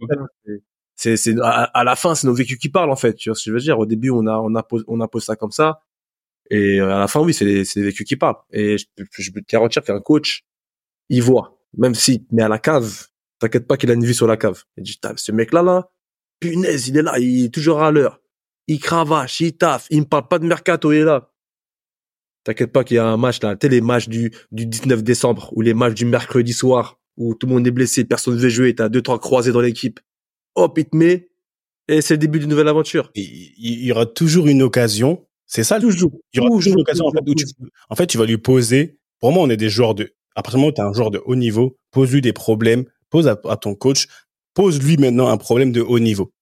C'est, 0.95 1.17
c'est, 1.19 1.39
à, 1.43 1.65
à, 1.65 1.85
la 1.85 1.97
fin, 1.97 2.15
c'est 2.15 2.27
nos 2.27 2.35
vécus 2.35 2.59
qui 2.59 2.71
parlent, 2.71 2.91
en 2.91 2.97
fait. 2.97 3.15
Tu 3.15 3.29
vois 3.29 3.37
ce 3.37 3.45
que 3.45 3.51
je 3.51 3.55
veux 3.55 3.61
dire? 3.61 3.79
Au 3.79 3.87
début, 3.87 4.11
on 4.11 4.27
a, 4.27 4.39
on 4.39 4.55
a 4.55 4.63
posé, 4.63 4.85
on 4.89 5.01
a 5.01 5.09
posé 5.09 5.27
ça 5.27 5.37
comme 5.37 5.51
ça. 5.51 5.81
Et 6.51 6.81
euh, 6.81 6.95
à 6.95 6.99
la 6.99 7.09
fin, 7.09 7.21
oui, 7.21 7.33
c'est 7.33 7.45
les, 7.45 7.65
c'est 7.65 7.81
les 7.81 7.87
vécus 7.87 8.07
qui 8.07 8.17
parlent. 8.17 8.37
Et 8.53 8.77
je, 8.77 8.85
je 9.11 9.31
peux 9.31 9.41
te 9.41 9.51
garantir 9.51 9.83
qu'un 9.83 10.01
coach, 10.01 10.45
il 11.09 11.23
voit. 11.23 11.59
Même 11.77 11.95
si, 11.95 12.27
mais 12.33 12.43
à 12.43 12.49
la 12.49 12.59
cave, 12.59 13.07
t'inquiète 13.39 13.67
pas 13.67 13.77
qu'il 13.77 13.91
a 13.91 13.95
une 13.95 14.05
vue 14.05 14.15
sur 14.15 14.27
la 14.27 14.37
cave. 14.37 14.65
Il 14.77 14.83
dit, 14.83 14.99
ce 15.17 15.33
mec-là, 15.33 15.63
là, 15.63 15.91
punaise, 16.41 16.89
il 16.89 16.97
est 16.97 17.03
là, 17.03 17.19
il 17.19 17.45
est 17.45 17.55
toujours 17.55 17.83
à 17.83 17.91
l'heure 17.91 18.21
il 18.71 18.79
cravache, 18.79 19.41
il 19.41 19.57
taffe, 19.57 19.87
il 19.91 20.01
me 20.01 20.05
parle 20.05 20.29
pas 20.29 20.39
de 20.39 20.47
mercato, 20.47 20.93
il 20.93 20.99
est 20.99 21.05
là. 21.05 21.33
T'inquiète 22.45 22.73
pas 22.73 22.85
qu'il 22.85 22.97
y 22.97 22.99
a 22.99 23.07
un 23.07 23.17
match 23.17 23.43
là, 23.43 23.57
tu 23.57 23.69
les 23.69 23.81
matchs 23.81 24.09
du, 24.09 24.31
du 24.53 24.65
19 24.65 25.03
décembre 25.03 25.53
ou 25.57 25.61
les 25.61 25.75
matchs 25.75 25.95
du 25.95 26.05
mercredi 26.05 26.53
soir 26.53 27.01
où 27.17 27.35
tout 27.35 27.49
le 27.49 27.53
monde 27.53 27.67
est 27.67 27.73
blessé, 27.73 28.05
personne 28.05 28.35
ne 28.35 28.39
veut 28.39 28.49
jouer, 28.49 28.75
t'as 28.75 28.89
deux, 28.89 29.03
trois 29.03 29.19
croisés 29.19 29.51
dans 29.51 29.61
l'équipe. 29.61 29.99
Hop, 30.55 30.79
il 30.79 30.85
te 30.85 30.97
met 30.97 31.31
et 31.89 32.01
c'est 32.01 32.15
le 32.15 32.19
début 32.19 32.39
d'une 32.39 32.49
nouvelle 32.49 32.69
aventure. 32.69 33.11
Il, 33.17 33.85
y 33.85 33.91
aura 33.91 34.07
toujours 34.07 34.47
une 34.47 34.63
occasion. 34.63 35.27
C'est 35.51 35.65
ça 35.65 35.81
toujours. 35.81 36.13
Il 36.33 36.37
y 36.37 36.41
aura 36.41 36.49
toujours, 36.49 36.75
une 36.75 36.81
occasion 36.81 37.07
en 37.07 37.11
fait, 37.11 37.29
où 37.29 37.35
tu, 37.35 37.45
en 37.89 37.97
fait, 37.97 38.07
tu 38.07 38.17
vas 38.17 38.25
lui 38.25 38.39
poser. 38.39 38.99
Pour 39.19 39.33
moi, 39.33 39.43
on 39.43 39.51
est 39.51 39.57
des 39.57 39.69
joueurs 39.69 39.97
de. 39.97 40.15
À 40.37 40.43
partir 40.43 40.59
du 40.59 40.61
moment 40.61 40.71
où 40.71 40.75
tu 40.75 40.81
es 40.81 40.85
un 40.85 40.93
joueur 40.93 41.11
de 41.11 41.21
haut 41.27 41.35
niveau, 41.35 41.77
pose-lui 41.91 42.21
des 42.21 42.33
problèmes, 42.33 42.85
pose 43.11 43.27
à, 43.27 43.37
à 43.49 43.57
ton 43.57 43.75
coach, 43.75 44.07
pose-lui 44.55 44.97
maintenant 44.97 45.29
un 45.29 45.37
problème 45.37 45.73
de 45.73 45.81
haut 45.81 45.99
niveau. 45.99 46.33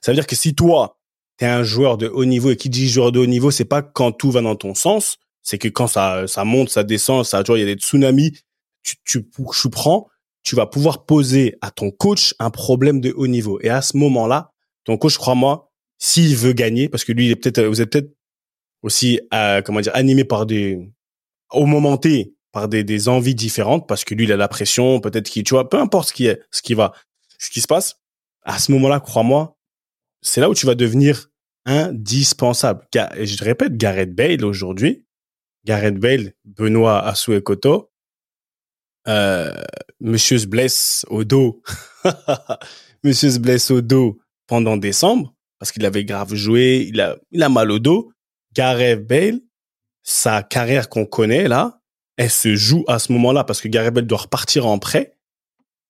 Ça 0.00 0.10
veut 0.10 0.16
dire 0.16 0.26
que 0.26 0.34
si 0.34 0.54
toi, 0.54 0.98
t'es 1.36 1.44
un 1.44 1.64
joueur 1.64 1.98
de 1.98 2.08
haut 2.08 2.24
niveau 2.24 2.50
et 2.50 2.56
qui 2.56 2.70
dit 2.70 2.88
joueur 2.88 3.12
de 3.12 3.18
haut 3.18 3.26
niveau, 3.26 3.50
c'est 3.50 3.66
pas 3.66 3.82
quand 3.82 4.12
tout 4.12 4.30
va 4.30 4.40
dans 4.40 4.56
ton 4.56 4.74
sens, 4.74 5.18
c'est 5.42 5.58
que 5.58 5.68
quand 5.68 5.86
ça 5.86 6.26
ça 6.26 6.44
monte, 6.44 6.70
ça 6.70 6.82
descend, 6.82 7.26
ça 7.26 7.42
tu 7.44 7.52
vois, 7.52 7.58
il 7.58 7.68
y 7.68 7.70
a 7.70 7.74
des 7.74 7.78
tsunamis, 7.78 8.32
tu 8.82 8.96
tu 9.04 9.28
tu 9.52 9.70
prends, 9.70 10.08
tu 10.42 10.56
vas 10.56 10.66
pouvoir 10.66 11.04
poser 11.04 11.56
à 11.60 11.70
ton 11.70 11.90
coach 11.90 12.34
un 12.38 12.48
problème 12.48 13.02
de 13.02 13.12
haut 13.12 13.26
niveau 13.26 13.60
et 13.60 13.68
à 13.68 13.82
ce 13.82 13.98
moment-là, 13.98 14.52
ton 14.84 14.96
coach 14.96 15.18
crois-moi, 15.18 15.70
s'il 15.98 16.34
veut 16.36 16.54
gagner 16.54 16.88
parce 16.88 17.04
que 17.04 17.12
lui 17.12 17.26
il 17.26 17.32
est 17.32 17.36
peut-être 17.36 17.62
vous 17.66 17.82
êtes 17.82 17.90
peut-être 17.90 18.15
aussi 18.86 19.20
euh, 19.34 19.60
comment 19.62 19.80
dire 19.80 19.94
animé 19.94 20.24
par 20.24 20.46
des 20.46 20.78
au 21.50 21.66
moment 21.66 21.96
T 21.96 22.34
par 22.52 22.68
des, 22.68 22.84
des 22.84 23.08
envies 23.08 23.34
différentes 23.34 23.86
parce 23.86 24.04
que 24.04 24.14
lui 24.14 24.24
il 24.24 24.32
a 24.32 24.36
la 24.36 24.48
pression, 24.48 25.00
peut-être 25.00 25.28
qu'il 25.28 25.44
tu 25.44 25.54
vois, 25.54 25.68
peu 25.68 25.78
importe 25.78 26.08
ce 26.08 26.14
qui 26.14 26.26
est 26.26 26.40
ce 26.50 26.62
qui 26.62 26.74
va 26.74 26.92
ce 27.38 27.50
qui 27.50 27.60
se 27.60 27.66
passe, 27.66 28.00
à 28.42 28.58
ce 28.58 28.72
moment-là, 28.72 29.00
crois-moi, 29.00 29.58
c'est 30.22 30.40
là 30.40 30.48
où 30.48 30.54
tu 30.54 30.66
vas 30.66 30.74
devenir 30.74 31.28
indispensable. 31.66 32.86
Et 33.16 33.26
je 33.26 33.44
répète, 33.44 33.76
Gareth 33.76 34.14
Bale 34.14 34.44
aujourd'hui, 34.44 35.04
Gareth 35.64 35.98
Bale, 35.98 36.32
Benoît 36.44 37.04
Asuekoto, 37.04 37.90
euh, 39.08 39.52
monsieur 40.00 40.38
se 40.38 40.46
blesse 40.46 41.04
au 41.08 41.24
dos. 41.24 41.62
monsieur 43.04 43.30
se 43.30 43.38
blesse 43.38 43.70
au 43.70 43.80
dos 43.80 44.18
pendant 44.46 44.76
décembre 44.76 45.34
parce 45.58 45.72
qu'il 45.72 45.84
avait 45.84 46.04
grave 46.04 46.34
joué, 46.34 46.86
il 46.88 47.00
a, 47.00 47.16
il 47.30 47.42
a 47.42 47.48
mal 47.48 47.70
au 47.70 47.78
dos. 47.78 48.12
Gareth 48.56 49.06
Bale, 49.06 49.40
sa 50.02 50.42
carrière 50.42 50.88
qu'on 50.88 51.04
connaît 51.04 51.46
là, 51.46 51.80
elle 52.16 52.30
se 52.30 52.54
joue 52.54 52.84
à 52.88 52.98
ce 52.98 53.12
moment-là 53.12 53.44
parce 53.44 53.60
que 53.60 53.68
Gareth 53.68 53.92
Bale 53.92 54.06
doit 54.06 54.18
repartir 54.18 54.66
en 54.66 54.78
prêt. 54.78 55.18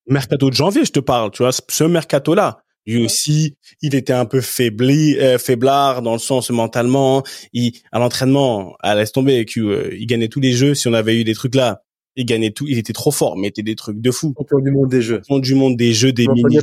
Mercato 0.08 0.50
de 0.50 0.54
janvier, 0.54 0.84
je 0.84 0.92
te 0.92 1.00
parle, 1.00 1.30
tu 1.30 1.42
vois, 1.42 1.52
ce 1.52 1.84
mercato-là. 1.84 2.62
Lui 2.86 3.04
aussi, 3.04 3.56
il 3.82 3.96
était 3.96 4.12
un 4.12 4.26
peu 4.26 4.40
faibli, 4.40 5.18
euh, 5.18 5.38
faiblard 5.38 6.02
dans 6.02 6.12
le 6.12 6.20
sens 6.20 6.50
mentalement. 6.50 7.24
Il, 7.52 7.72
à 7.90 7.98
l'entraînement, 7.98 8.76
à 8.80 8.94
laisse 8.94 9.10
tomber, 9.10 9.44
euh, 9.56 9.90
il 9.92 10.06
gagnait 10.06 10.28
tous 10.28 10.38
les 10.38 10.52
jeux. 10.52 10.74
Si 10.74 10.86
on 10.86 10.92
avait 10.92 11.20
eu 11.20 11.24
des 11.24 11.34
trucs 11.34 11.56
là, 11.56 11.82
il 12.14 12.24
gagnait 12.26 12.52
tout. 12.52 12.64
Il 12.68 12.78
était 12.78 12.92
trop 12.92 13.10
fort, 13.10 13.36
mais 13.36 13.48
était 13.48 13.64
des 13.64 13.74
trucs 13.74 14.00
de 14.00 14.10
fou. 14.12 14.34
Champion 14.38 14.60
du 14.60 14.70
monde 14.70 14.88
des 14.88 15.02
jeux. 15.02 15.16
Champion 15.26 15.38
du 15.40 15.54
monde 15.56 15.76
des 15.76 15.92
jeux, 15.92 16.12
des 16.12 16.28
mini. 16.28 16.58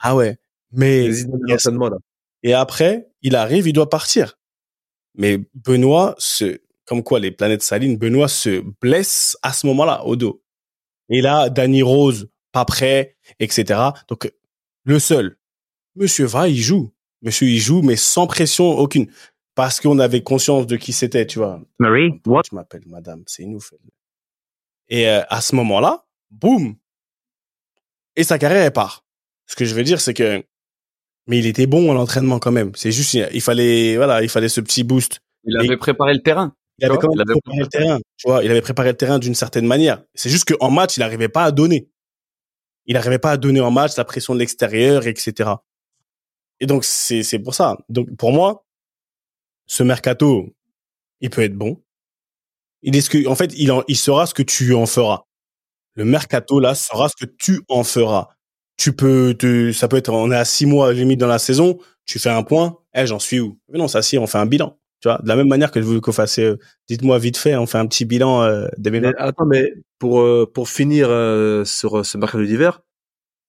Ah 0.00 0.16
ouais. 0.16 0.36
Mais 0.72 1.10
et 2.42 2.54
après, 2.54 3.08
il 3.22 3.36
arrive, 3.36 3.68
il 3.68 3.72
doit 3.72 3.88
partir. 3.88 4.39
Mais 5.14 5.38
Benoît 5.54 6.14
se, 6.18 6.60
comme 6.84 7.02
quoi 7.02 7.20
les 7.20 7.30
planètes 7.30 7.62
salines, 7.62 7.96
Benoît 7.96 8.28
se 8.28 8.62
blesse 8.80 9.36
à 9.42 9.52
ce 9.52 9.66
moment-là 9.66 10.04
au 10.04 10.16
dos. 10.16 10.42
Et 11.08 11.20
là, 11.20 11.50
Danny 11.50 11.82
Rose 11.82 12.28
pas 12.52 12.64
prêt, 12.64 13.16
etc. 13.38 13.80
Donc 14.08 14.32
le 14.84 14.98
seul. 14.98 15.38
Monsieur 15.96 16.26
va, 16.26 16.48
il 16.48 16.60
joue. 16.60 16.92
Monsieur, 17.22 17.48
il 17.48 17.58
joue, 17.58 17.82
mais 17.82 17.96
sans 17.96 18.26
pression 18.26 18.70
aucune. 18.78 19.10
Parce 19.54 19.80
qu'on 19.80 19.98
avait 19.98 20.22
conscience 20.22 20.66
de 20.66 20.76
qui 20.76 20.92
c'était, 20.92 21.26
tu 21.26 21.38
vois. 21.38 21.60
Marie, 21.78 22.20
what? 22.26 22.42
Je 22.50 22.54
m'appelle 22.54 22.82
madame, 22.86 23.24
c'est 23.26 23.42
une 23.42 23.56
ouf. 23.56 23.74
Et 24.88 25.08
euh, 25.08 25.22
à 25.28 25.40
ce 25.40 25.54
moment-là, 25.56 26.06
boum. 26.30 26.76
Et 28.16 28.24
sa 28.24 28.38
carrière, 28.38 28.64
elle 28.64 28.72
part. 28.72 29.04
Ce 29.46 29.56
que 29.56 29.64
je 29.64 29.74
veux 29.74 29.82
dire, 29.82 30.00
c'est 30.00 30.14
que, 30.14 30.44
mais 31.30 31.38
il 31.38 31.46
était 31.46 31.66
bon 31.66 31.90
à 31.90 31.94
l'entraînement 31.94 32.38
quand 32.38 32.52
même. 32.52 32.72
C'est 32.74 32.92
juste, 32.92 33.14
il 33.14 33.40
fallait, 33.40 33.96
voilà, 33.96 34.22
il 34.22 34.28
fallait 34.28 34.50
ce 34.50 34.60
petit 34.60 34.84
boost. 34.84 35.20
Il 35.44 35.56
avait 35.56 35.78
préparé 35.78 36.12
le 36.12 36.20
terrain. 36.20 36.52
Il 36.78 36.84
avait 36.84 36.98
quand 36.98 37.14
même 37.14 37.24
préparé 37.24 37.58
le 37.60 37.66
terrain. 37.66 37.98
Tu 38.18 38.28
vois, 38.28 38.44
il 38.44 38.50
avait 38.50 38.60
préparé 38.60 38.90
le 38.90 38.96
terrain 38.96 39.18
d'une 39.18 39.34
certaine 39.34 39.66
manière. 39.66 40.02
C'est 40.14 40.28
juste 40.28 40.52
qu'en 40.52 40.70
match, 40.70 40.98
il 40.98 41.00
n'arrivait 41.00 41.28
pas 41.28 41.44
à 41.44 41.50
donner 41.50 41.88
il 42.90 42.94
n'arrivait 42.94 43.20
pas 43.20 43.30
à 43.30 43.36
donner 43.36 43.60
en 43.60 43.70
match 43.70 43.96
la 43.96 44.04
pression 44.04 44.34
de 44.34 44.40
l'extérieur, 44.40 45.06
etc. 45.06 45.50
Et 46.58 46.66
donc 46.66 46.84
c'est 46.84 47.22
c'est 47.22 47.38
pour 47.38 47.54
ça. 47.54 47.78
Donc 47.88 48.14
pour 48.16 48.32
moi, 48.32 48.66
ce 49.66 49.84
mercato, 49.84 50.52
il 51.20 51.30
peut 51.30 51.42
être 51.42 51.54
bon. 51.54 51.80
Il 52.82 52.96
est 52.96 53.00
ce 53.00 53.10
que, 53.10 53.28
en 53.28 53.36
fait, 53.36 53.52
il 53.56 53.70
en, 53.70 53.84
il 53.86 53.96
sera 53.96 54.26
ce 54.26 54.34
que 54.34 54.42
tu 54.42 54.74
en 54.74 54.86
feras. 54.86 55.22
Le 55.94 56.04
mercato 56.04 56.58
là 56.58 56.74
sera 56.74 57.08
ce 57.08 57.14
que 57.14 57.30
tu 57.30 57.62
en 57.68 57.84
feras. 57.84 58.28
Tu 58.80 58.94
peux 58.94 59.34
te, 59.34 59.72
ça 59.72 59.88
peut 59.88 59.98
être, 59.98 60.10
on 60.10 60.32
est 60.32 60.36
à 60.36 60.46
six 60.46 60.64
mois 60.64 60.94
limite 60.94 61.20
dans 61.20 61.26
la 61.26 61.38
saison, 61.38 61.78
tu 62.06 62.18
fais 62.18 62.30
un 62.30 62.42
point, 62.42 62.78
eh 62.94 63.06
j'en 63.06 63.18
suis 63.18 63.38
où? 63.38 63.58
Mais 63.68 63.78
non, 63.78 63.88
ça 63.88 64.00
si, 64.00 64.16
on 64.16 64.26
fait 64.26 64.38
un 64.38 64.46
bilan. 64.46 64.78
Tu 65.02 65.08
vois, 65.08 65.18
de 65.22 65.28
la 65.28 65.36
même 65.36 65.48
manière 65.48 65.70
que 65.70 65.82
je 65.82 65.86
veux 65.86 66.00
qu'on 66.00 66.12
fasse, 66.12 66.38
euh, 66.38 66.58
dites-moi 66.88 67.18
vite 67.18 67.36
fait, 67.36 67.56
on 67.56 67.66
fait 67.66 67.76
un 67.76 67.86
petit 67.86 68.06
bilan 68.06 68.42
euh, 68.42 68.68
des 68.78 69.04
Attends, 69.18 69.44
mais 69.44 69.74
pour 69.98 70.20
euh, 70.22 70.50
pour 70.50 70.70
finir 70.70 71.08
euh, 71.10 71.62
sur 71.66 72.06
ce 72.06 72.16
mercato 72.16 72.42
d'hiver, 72.42 72.80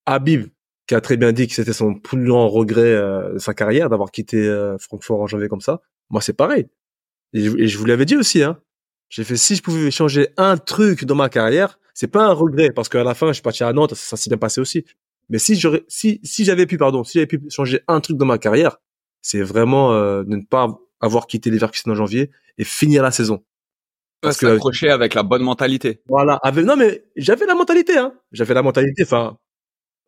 Habib 0.05 0.47
qui 0.85 0.95
a 0.95 1.01
très 1.01 1.15
bien 1.15 1.31
dit 1.31 1.47
que 1.47 1.53
c'était 1.53 1.71
son 1.71 1.95
plus 1.95 2.25
grand 2.25 2.49
regret 2.49 2.93
de 3.33 3.37
sa 3.37 3.53
carrière 3.53 3.89
d'avoir 3.89 4.11
quitté 4.11 4.49
Francfort 4.79 5.21
en 5.21 5.27
janvier 5.27 5.47
comme 5.47 5.61
ça. 5.61 5.79
Moi, 6.09 6.21
c'est 6.21 6.33
pareil. 6.33 6.67
Et 7.31 7.67
je, 7.67 7.77
vous 7.77 7.85
l'avais 7.85 8.03
dit 8.03 8.17
aussi, 8.17 8.43
hein. 8.43 8.59
J'ai 9.07 9.23
fait 9.23 9.37
si 9.37 9.55
je 9.55 9.61
pouvais 9.61 9.91
changer 9.91 10.29
un 10.35 10.57
truc 10.57 11.05
dans 11.05 11.15
ma 11.15 11.29
carrière, 11.29 11.79
c'est 11.93 12.07
pas 12.07 12.25
un 12.25 12.33
regret 12.33 12.71
parce 12.71 12.89
qu'à 12.89 13.03
la 13.03 13.13
fin, 13.13 13.27
je 13.27 13.33
suis 13.33 13.41
parti 13.41 13.63
à 13.63 13.71
Nantes, 13.71 13.93
ça, 13.93 14.17
s'est 14.17 14.29
bien 14.29 14.37
passé 14.37 14.59
aussi. 14.59 14.85
Mais 15.31 15.39
si 15.39 15.55
j'aurais, 15.55 15.83
si, 15.87 16.19
si 16.23 16.43
j'avais 16.43 16.67
pu, 16.67 16.77
pardon, 16.77 17.03
si 17.05 17.13
j'avais 17.13 17.25
pu 17.25 17.41
changer 17.49 17.81
un 17.87 18.01
truc 18.01 18.17
dans 18.17 18.25
ma 18.25 18.37
carrière, 18.37 18.77
c'est 19.21 19.41
vraiment 19.41 19.93
euh, 19.93 20.23
de 20.23 20.35
ne 20.35 20.43
pas 20.43 20.77
avoir 20.99 21.25
quitté 21.25 21.49
les 21.49 21.63
en 21.63 21.95
janvier 21.95 22.31
et 22.57 22.65
finir 22.65 23.01
la 23.01 23.11
saison. 23.11 23.43
Parce 24.19 24.37
que 24.37 24.45
accrocher 24.45 24.89
avec 24.89 25.15
la 25.15 25.23
bonne 25.23 25.41
mentalité. 25.41 26.01
Voilà, 26.07 26.35
avec 26.43 26.65
non 26.65 26.75
mais 26.75 27.05
j'avais 27.15 27.47
la 27.47 27.55
mentalité 27.55 27.97
hein. 27.97 28.13
J'avais 28.31 28.53
la 28.53 28.61
mentalité 28.61 29.03
enfin 29.03 29.37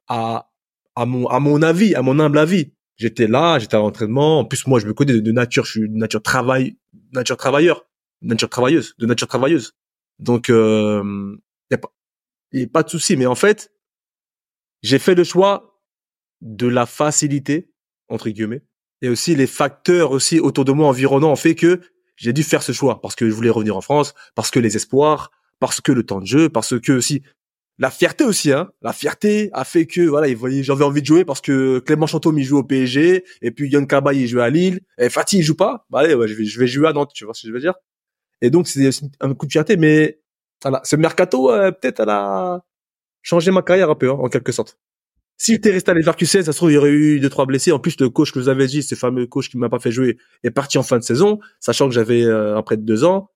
à 0.07 0.51
à 0.95 1.05
mon 1.05 1.25
à 1.27 1.39
mon 1.39 1.63
avis, 1.63 1.95
à 1.95 2.03
mon 2.03 2.19
humble 2.19 2.37
avis. 2.37 2.73
J'étais 2.97 3.25
là, 3.25 3.57
j'étais 3.57 3.75
à 3.75 3.79
l'entraînement. 3.79 4.39
En 4.39 4.45
plus 4.45 4.67
moi 4.67 4.79
je 4.79 4.85
me 4.85 4.93
connais 4.93 5.19
de, 5.19 5.31
nature, 5.31 5.65
je 5.65 5.71
suis 5.71 5.89
de 5.89 5.95
nature 5.95 6.21
travail 6.21 6.77
nature 7.11 7.37
travailleur, 7.37 7.87
nature 8.21 8.49
travailleuse, 8.49 8.93
de 8.99 9.05
nature 9.07 9.27
travailleuse. 9.27 9.73
Donc 10.19 10.51
euh, 10.51 11.35
y 11.71 11.73
a 11.73 11.79
pas 11.79 11.89
y 12.51 12.63
a 12.63 12.67
pas 12.67 12.83
de 12.83 12.89
souci 12.89 13.17
mais 13.17 13.25
en 13.25 13.35
fait, 13.35 13.71
j'ai 14.83 14.99
fait 14.99 15.15
le 15.15 15.23
choix 15.23 15.79
de 16.41 16.67
la 16.67 16.85
facilité 16.85 17.71
entre 18.09 18.29
guillemets 18.29 18.61
et 19.01 19.09
aussi 19.09 19.35
les 19.35 19.47
facteurs 19.47 20.11
aussi 20.11 20.39
autour 20.39 20.65
de 20.65 20.71
moi 20.71 20.87
environnants 20.87 21.31
ont 21.31 21.37
fait 21.37 21.55
que 21.55 21.81
j'ai 22.15 22.33
dû 22.33 22.43
faire 22.43 22.61
ce 22.61 22.71
choix 22.71 23.01
parce 23.01 23.15
que 23.15 23.27
je 23.27 23.33
voulais 23.33 23.49
revenir 23.49 23.75
en 23.75 23.81
France, 23.81 24.13
parce 24.35 24.51
que 24.51 24.59
les 24.59 24.75
espoirs, 24.75 25.31
parce 25.59 25.81
que 25.81 25.91
le 25.91 26.03
temps 26.03 26.21
de 26.21 26.25
jeu, 26.25 26.49
parce 26.49 26.79
que 26.79 26.91
aussi 26.91 27.23
la 27.79 27.89
fierté 27.89 28.23
aussi, 28.23 28.51
hein. 28.51 28.71
La 28.81 28.93
fierté 28.93 29.49
a 29.53 29.65
fait 29.65 29.87
que 29.87 30.01
voilà, 30.01 30.27
j'avais 30.61 30.83
envie 30.83 31.01
de 31.01 31.07
jouer 31.07 31.25
parce 31.25 31.41
que 31.41 31.79
Clément 31.79 32.05
Chantôme 32.05 32.37
il 32.37 32.43
joue 32.43 32.59
au 32.59 32.63
PSG 32.63 33.23
et 33.41 33.51
puis 33.51 33.69
Yann 33.69 33.87
Kaba 33.87 34.13
il 34.13 34.27
joue 34.27 34.41
à 34.41 34.49
Lille 34.49 34.81
et 34.99 35.09
Fatih 35.09 35.39
il 35.39 35.43
joue 35.43 35.55
pas. 35.55 35.85
Bah 35.89 35.99
allez, 35.99 36.11
je 36.11 36.35
vais 36.35 36.45
je 36.45 36.59
vais 36.59 36.67
jouer 36.67 36.87
à 36.87 36.93
Nantes, 36.93 37.11
tu 37.15 37.25
vois 37.25 37.33
ce 37.33 37.41
que 37.41 37.47
je 37.47 37.53
veux 37.53 37.59
dire? 37.59 37.73
Et 38.41 38.51
donc 38.51 38.67
c'est 38.67 38.89
un 39.21 39.33
coup 39.33 39.47
de 39.47 39.51
fierté, 39.51 39.75
mais 39.75 40.19
voilà, 40.61 40.81
ce 40.83 40.95
mercato 40.95 41.51
euh, 41.51 41.71
peut-être 41.71 42.01
elle 42.01 42.09
a 42.09 42.63
changé 43.23 43.49
ma 43.49 43.63
carrière 43.63 43.89
un 43.89 43.95
peu 43.95 44.09
hein, 44.09 44.17
en 44.19 44.29
quelque 44.29 44.51
sorte. 44.51 44.77
Si 45.37 45.53
j'étais 45.53 45.71
resté 45.71 45.91
à 45.91 45.93
Leverkusen, 45.95 46.43
ça 46.43 46.51
se 46.51 46.57
trouve, 46.57 46.71
il 46.71 46.75
y 46.75 46.77
aurait 46.77 46.91
eu 46.91 47.19
deux, 47.19 47.29
trois 47.29 47.45
blessés. 47.45 47.71
En 47.71 47.79
plus, 47.79 47.99
le 47.99 48.09
coach 48.09 48.31
que 48.31 48.39
vous 48.39 48.49
avez 48.49 48.67
dit, 48.67 48.83
ce 48.83 48.93
fameux 48.95 49.25
coach 49.25 49.49
qui 49.49 49.57
m'a 49.57 49.67
pas 49.69 49.79
fait 49.79 49.91
jouer, 49.91 50.17
est 50.43 50.51
parti 50.51 50.77
en 50.77 50.83
fin 50.83 50.99
de 50.99 51.03
saison, 51.03 51.39
sachant 51.59 51.87
que 51.87 51.93
j'avais 51.93 52.23
euh, 52.23 52.61
près 52.61 52.77
de 52.77 52.83
deux 52.83 53.03
ans. 53.03 53.31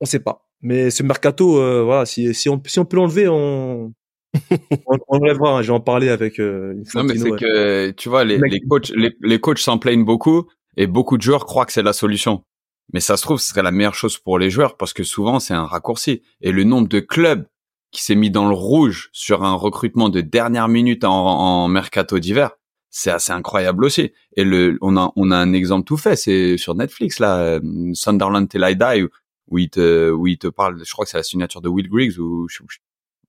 On 0.00 0.04
sait 0.04 0.18
pas. 0.18 0.44
Mais 0.60 0.90
ce 0.90 1.02
mercato, 1.02 1.58
euh, 1.60 1.82
voilà, 1.82 2.04
si, 2.04 2.34
si, 2.34 2.48
on, 2.48 2.60
si 2.66 2.78
on 2.80 2.84
peut 2.84 2.96
l'enlever, 2.96 3.28
on, 3.28 3.94
on, 4.86 4.98
on. 5.08 5.24
Hein. 5.24 5.62
Je 5.62 5.68
vais 5.68 5.72
en 5.72 5.80
parler 5.80 6.08
avec 6.08 6.40
euh, 6.40 6.72
une 6.72 6.84
Non, 6.94 7.04
mais 7.04 7.16
c'est 7.16 7.30
que, 7.30 7.90
tu 7.92 8.08
vois, 8.08 8.24
les, 8.24 8.38
les 8.38 8.60
coachs, 8.60 8.90
les, 8.90 9.16
les 9.20 9.40
coachs 9.40 9.58
s'en 9.58 9.78
plaignent 9.78 10.04
beaucoup 10.04 10.48
et 10.76 10.86
beaucoup 10.86 11.16
de 11.16 11.22
joueurs 11.22 11.46
croient 11.46 11.66
que 11.66 11.72
c'est 11.72 11.82
la 11.82 11.92
solution. 11.92 12.44
Mais 12.92 13.00
ça 13.00 13.16
se 13.16 13.22
trouve, 13.22 13.38
ce 13.38 13.48
serait 13.48 13.62
la 13.62 13.70
meilleure 13.70 13.94
chose 13.94 14.18
pour 14.18 14.38
les 14.38 14.50
joueurs 14.50 14.76
parce 14.76 14.92
que 14.92 15.04
souvent, 15.04 15.38
c'est 15.40 15.54
un 15.54 15.66
raccourci. 15.66 16.22
Et 16.40 16.52
le 16.52 16.64
nombre 16.64 16.88
de 16.88 17.00
clubs 17.00 17.46
qui 17.92 18.02
s'est 18.02 18.14
mis 18.14 18.30
dans 18.30 18.48
le 18.48 18.54
rouge 18.54 19.10
sur 19.12 19.44
un 19.44 19.54
recrutement 19.54 20.08
de 20.08 20.22
dernière 20.22 20.68
minute 20.68 21.04
en, 21.04 21.12
en 21.12 21.68
mercato 21.68 22.18
d'hiver, 22.18 22.52
c'est 22.90 23.10
assez 23.10 23.32
incroyable 23.32 23.84
aussi. 23.84 24.12
Et 24.36 24.44
le, 24.44 24.78
on 24.80 24.96
a, 24.96 25.12
on 25.14 25.30
a 25.30 25.36
un 25.36 25.52
exemple 25.52 25.84
tout 25.84 25.98
fait, 25.98 26.16
c'est 26.16 26.56
sur 26.56 26.74
Netflix 26.74 27.18
là, 27.20 27.38
euh, 27.38 27.60
Sunderland 27.94 28.48
Till 28.48 28.64
I 28.66 28.76
Die, 28.76 29.06
où 29.48 29.58
il 29.58 29.70
te, 29.70 30.10
où 30.10 30.26
il 30.26 30.38
te 30.38 30.48
parle, 30.48 30.82
je 30.84 30.90
crois 30.90 31.04
que 31.04 31.10
c'est 31.10 31.18
la 31.18 31.22
signature 31.22 31.60
de 31.60 31.68
Will 31.68 31.88
Griggs 31.88 32.18
ou, 32.18 32.46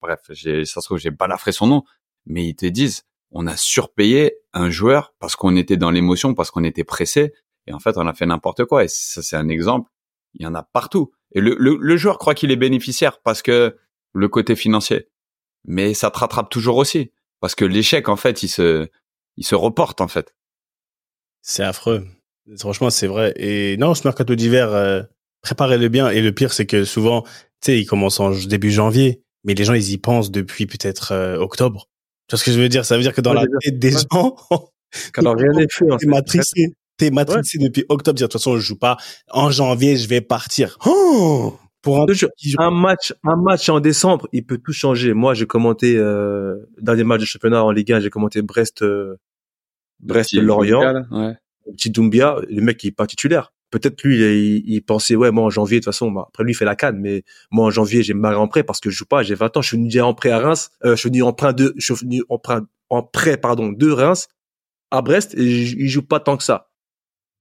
bref, 0.02 0.22
j'ai, 0.30 0.66
ça 0.66 0.80
se 0.82 0.88
trouve 0.88 0.98
j'ai 0.98 1.12
balafré 1.12 1.52
son 1.52 1.68
nom, 1.68 1.84
mais 2.26 2.48
ils 2.48 2.56
te 2.56 2.66
disent, 2.66 3.04
on 3.32 3.48
a 3.48 3.58
surpayé 3.58 4.34
un 4.54 4.70
joueur 4.70 5.14
parce 5.20 5.36
qu'on 5.36 5.56
était 5.58 5.78
dans 5.78 5.92
l'émotion, 5.92 6.34
parce 6.34 6.52
qu'on 6.52 6.64
était 6.64 6.86
pressé, 6.86 7.34
et 7.68 7.74
en 7.74 7.80
fait 7.80 7.98
on 7.98 8.08
a 8.08 8.14
fait 8.14 8.26
n'importe 8.26 8.64
quoi. 8.66 8.86
Et 8.86 8.88
ça 8.88 9.22
c'est 9.22 9.36
un 9.36 9.50
exemple, 9.50 9.92
il 10.36 10.44
y 10.44 10.48
en 10.48 10.56
a 10.56 10.64
partout. 10.64 11.12
Et 11.34 11.42
le, 11.42 11.56
le, 11.58 11.78
le 11.80 11.98
joueur 11.98 12.18
croit 12.18 12.36
qu'il 12.36 12.52
est 12.52 12.58
bénéficiaire 12.58 13.22
parce 13.22 13.42
que 13.42 13.78
le 14.14 14.28
côté 14.28 14.56
financier. 14.56 15.08
Mais 15.66 15.94
ça 15.94 16.12
te 16.12 16.20
rattrape 16.20 16.50
toujours 16.50 16.78
aussi. 16.78 17.12
Parce 17.40 17.56
que 17.56 17.66
l'échec, 17.66 18.10
en 18.10 18.16
fait, 18.16 18.44
il 18.44 18.48
se, 18.48 18.88
il 19.38 19.46
se 19.46 19.56
reporte, 19.56 20.02
en 20.02 20.08
fait. 20.08 20.36
C'est 21.42 21.64
affreux. 21.64 22.06
Franchement, 22.58 22.90
c'est 22.90 23.08
vrai. 23.08 23.34
Et 23.38 23.78
non, 23.78 23.96
ce 23.96 24.08
mercato 24.08 24.36
d'hiver, 24.36 24.74
euh, 24.74 25.04
préparez-le 25.42 25.90
bien. 25.90 26.10
Et 26.10 26.22
le 26.22 26.32
pire, 26.32 26.54
c'est 26.54 26.66
que 26.66 26.86
souvent, 26.86 27.24
tu 27.24 27.32
sais, 27.66 27.80
il 27.80 27.86
commence 27.86 28.20
en 28.20 28.32
début 28.32 28.72
janvier, 28.72 29.22
mais 29.44 29.54
les 29.54 29.64
gens, 29.64 29.74
ils 29.74 29.92
y 29.92 29.98
pensent 29.98 30.32
depuis 30.32 30.66
peut-être 30.68 31.12
euh, 31.12 31.38
octobre. 31.38 31.90
Tu 32.28 32.36
vois 32.36 32.40
ce 32.40 32.46
que 32.46 32.52
je 32.52 32.60
veux 32.60 32.70
dire? 32.70 32.86
Ça 32.86 32.96
veut 32.96 33.04
dire 33.04 33.14
que 33.14 33.22
dans 33.22 33.34
la 33.34 33.46
tête 33.62 33.80
des 33.80 33.92
gens, 33.92 34.36
quand 35.14 35.36
rien 35.36 35.52
n'est 35.54 35.68
fait, 35.70 35.86
t'es 36.00 36.08
matricé. 36.08 36.74
T'es 36.98 37.12
matricé 37.12 37.58
depuis 37.58 37.86
octobre. 37.90 38.18
De 38.18 38.24
toute 38.24 38.34
façon, 38.34 38.56
je 38.56 38.62
joue 38.62 38.78
pas. 38.78 38.98
En 39.32 39.50
janvier, 39.50 39.98
je 39.98 40.08
vais 40.08 40.22
partir. 40.22 40.78
Oh 40.86 41.58
pour 41.84 42.00
un, 42.00 42.72
match, 42.72 43.14
un 43.26 43.36
match 43.36 43.68
en 43.68 43.82
décembre, 43.82 44.28
il 44.32 44.46
peut 44.46 44.58
tout 44.58 44.72
changer. 44.72 45.14
Moi, 45.14 45.34
j'ai 45.34 45.46
commenté 45.46 45.98
euh, 45.98 46.56
dans 46.80 46.96
des 46.96 47.04
matchs 47.04 47.20
de 47.20 47.26
championnat 47.26 47.62
en 47.62 47.72
Ligue 47.72 47.92
1, 47.92 48.00
j'ai 48.00 48.10
commenté 48.10 48.42
Brest, 48.42 48.82
euh, 48.84 49.18
Brest 50.00 50.34
Lorient, 50.34 51.04
ouais. 51.12 51.36
petit 51.74 51.92
Doumbia, 51.92 52.38
le 52.50 52.62
mec 52.62 52.82
il 52.86 52.88
est 52.88 52.92
pas 52.92 53.06
titulaire. 53.06 53.52
Peut-être 53.70 54.02
lui, 54.04 54.18
il, 54.18 54.64
il, 54.66 54.82
pensait 54.82 55.18
ouais, 55.18 55.32
moi 55.32 55.44
en 55.44 55.50
janvier 55.50 55.80
de 55.80 55.84
toute 55.84 55.94
façon, 55.94 56.10
bah, 56.10 56.26
après 56.30 56.46
lui 56.46 56.54
il 56.54 56.56
fait 56.56 56.64
la 56.64 56.78
canne, 56.78 57.00
mais 57.00 57.24
moi 57.52 57.66
en 57.66 57.70
janvier 57.70 58.02
j'ai 58.02 58.14
marré 58.14 58.38
en 58.38 58.48
prêt 58.48 58.64
parce 58.64 58.80
que 58.80 58.90
je 58.90 58.96
joue 58.96 59.06
pas, 59.06 59.22
j'ai 59.22 59.36
20 59.36 59.58
ans, 59.58 59.62
je 59.62 59.68
suis 59.68 59.78
venu 59.78 60.02
en 60.02 60.14
prêt 60.14 60.30
à 60.30 60.40
Reims, 60.40 60.70
euh, 60.86 60.92
je 60.92 61.02
suis 61.02 61.10
venu 61.10 61.24
en 61.24 61.34
prêt 61.34 61.54
de, 61.54 61.74
je 61.76 61.94
suis 61.94 62.06
venu 62.06 62.24
en 62.30 62.38
prêt, 62.38 62.60
en 62.90 63.04
prêt 63.04 63.36
pardon 63.36 63.74
de 63.74 63.92
Reims 63.92 64.30
à 64.90 65.02
Brest 65.02 65.36
et 65.36 65.44
il 65.44 65.90
joue 65.90 66.04
pas 66.04 66.22
tant 66.22 66.38
que 66.38 66.44
ça. 66.44 66.70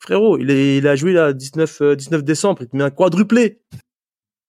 Frérot, 0.00 0.36
il, 0.38 0.50
est, 0.50 0.78
il 0.78 0.88
a 0.88 0.96
joué 0.96 1.12
là 1.12 1.32
19 1.32 1.96
19 1.96 2.24
décembre, 2.24 2.62
il 2.62 2.68
te 2.68 2.76
met 2.76 2.82
un 2.82 2.90
quadruplé. 2.90 3.60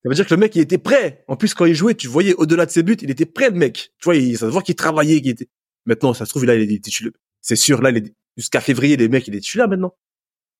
Ça 0.03 0.09
veut 0.09 0.15
dire 0.15 0.27
que 0.27 0.33
le 0.33 0.39
mec, 0.39 0.55
il 0.55 0.61
était 0.61 0.77
prêt. 0.77 1.23
En 1.27 1.37
plus, 1.37 1.53
quand 1.53 1.65
il 1.65 1.75
jouait, 1.75 1.95
tu 1.95 2.07
voyais 2.07 2.33
au-delà 2.33 2.65
de 2.65 2.71
ses 2.71 2.83
buts, 2.83 2.97
il 3.01 3.09
était 3.09 3.25
prêt, 3.25 3.49
le 3.49 3.55
mec. 3.55 3.93
Tu 3.99 4.03
vois, 4.03 4.15
il, 4.15 4.37
ça 4.37 4.47
se 4.47 4.51
voit 4.51 4.61
qu'il 4.61 4.75
travaillait, 4.75 5.21
qu'il 5.21 5.31
était. 5.31 5.49
Maintenant, 5.85 6.13
ça 6.13 6.25
se 6.25 6.29
trouve, 6.29 6.45
là, 6.45 6.55
il 6.55 6.71
est 6.71 6.83
titulaire. 6.83 7.13
C'est 7.41 7.55
sûr, 7.55 7.81
là, 7.81 7.89
il 7.91 7.97
est... 7.97 8.13
jusqu'à 8.35 8.59
février, 8.59 8.97
les 8.97 9.07
mecs, 9.07 9.27
il 9.27 9.35
est 9.35 9.39
titulaire 9.39 9.69
maintenant. 9.69 9.95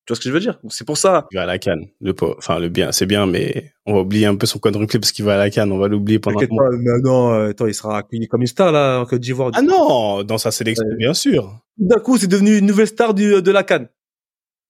Tu 0.06 0.12
vois 0.12 0.18
ce 0.18 0.22
que 0.22 0.28
je 0.28 0.34
veux 0.34 0.42
dire? 0.42 0.60
C'est 0.70 0.86
pour 0.86 0.98
ça. 0.98 1.28
Il 1.32 1.36
va 1.36 1.44
à 1.44 1.46
la 1.46 1.58
canne. 1.60 1.88
Le 2.02 2.14
enfin 2.38 2.60
le 2.60 2.68
bien, 2.68 2.92
c'est 2.92 3.06
bien, 3.06 3.26
mais 3.26 3.72
on 3.86 3.94
va 3.94 4.02
oublier 4.02 4.26
un 4.26 4.36
peu 4.36 4.46
son 4.46 4.60
quadruplé 4.60 5.00
parce 5.00 5.14
qu'il 5.14 5.24
va 5.24 5.36
à 5.36 5.38
la 5.38 5.50
canne. 5.50 5.72
On 5.72 5.78
va 5.78 5.88
l'oublier 5.88 6.20
pendant. 6.20 6.42
T'inquiète 6.42 6.58
pas, 6.58 6.70
mais 6.72 7.00
non, 7.02 7.32
euh, 7.32 7.50
attends, 7.52 7.68
il 7.68 7.74
sera 7.74 8.00
accueilli 8.00 8.28
comme 8.28 8.42
une 8.42 8.48
star 8.48 8.74
là 8.74 9.00
en 9.00 9.06
Côte 9.06 9.22
d'Ivoire. 9.22 9.52
Ah 9.54 9.62
non, 9.62 10.24
dans 10.24 10.38
sa 10.38 10.52
sélection, 10.52 10.86
bien 10.98 11.14
sûr. 11.14 11.58
D'un 11.78 12.00
coup, 12.00 12.18
c'est 12.18 12.28
devenu 12.28 12.58
une 12.58 12.66
nouvelle 12.66 12.88
star 12.88 13.14
du, 13.14 13.42
de 13.42 13.52
la 13.52 13.64
canne. 13.64 13.88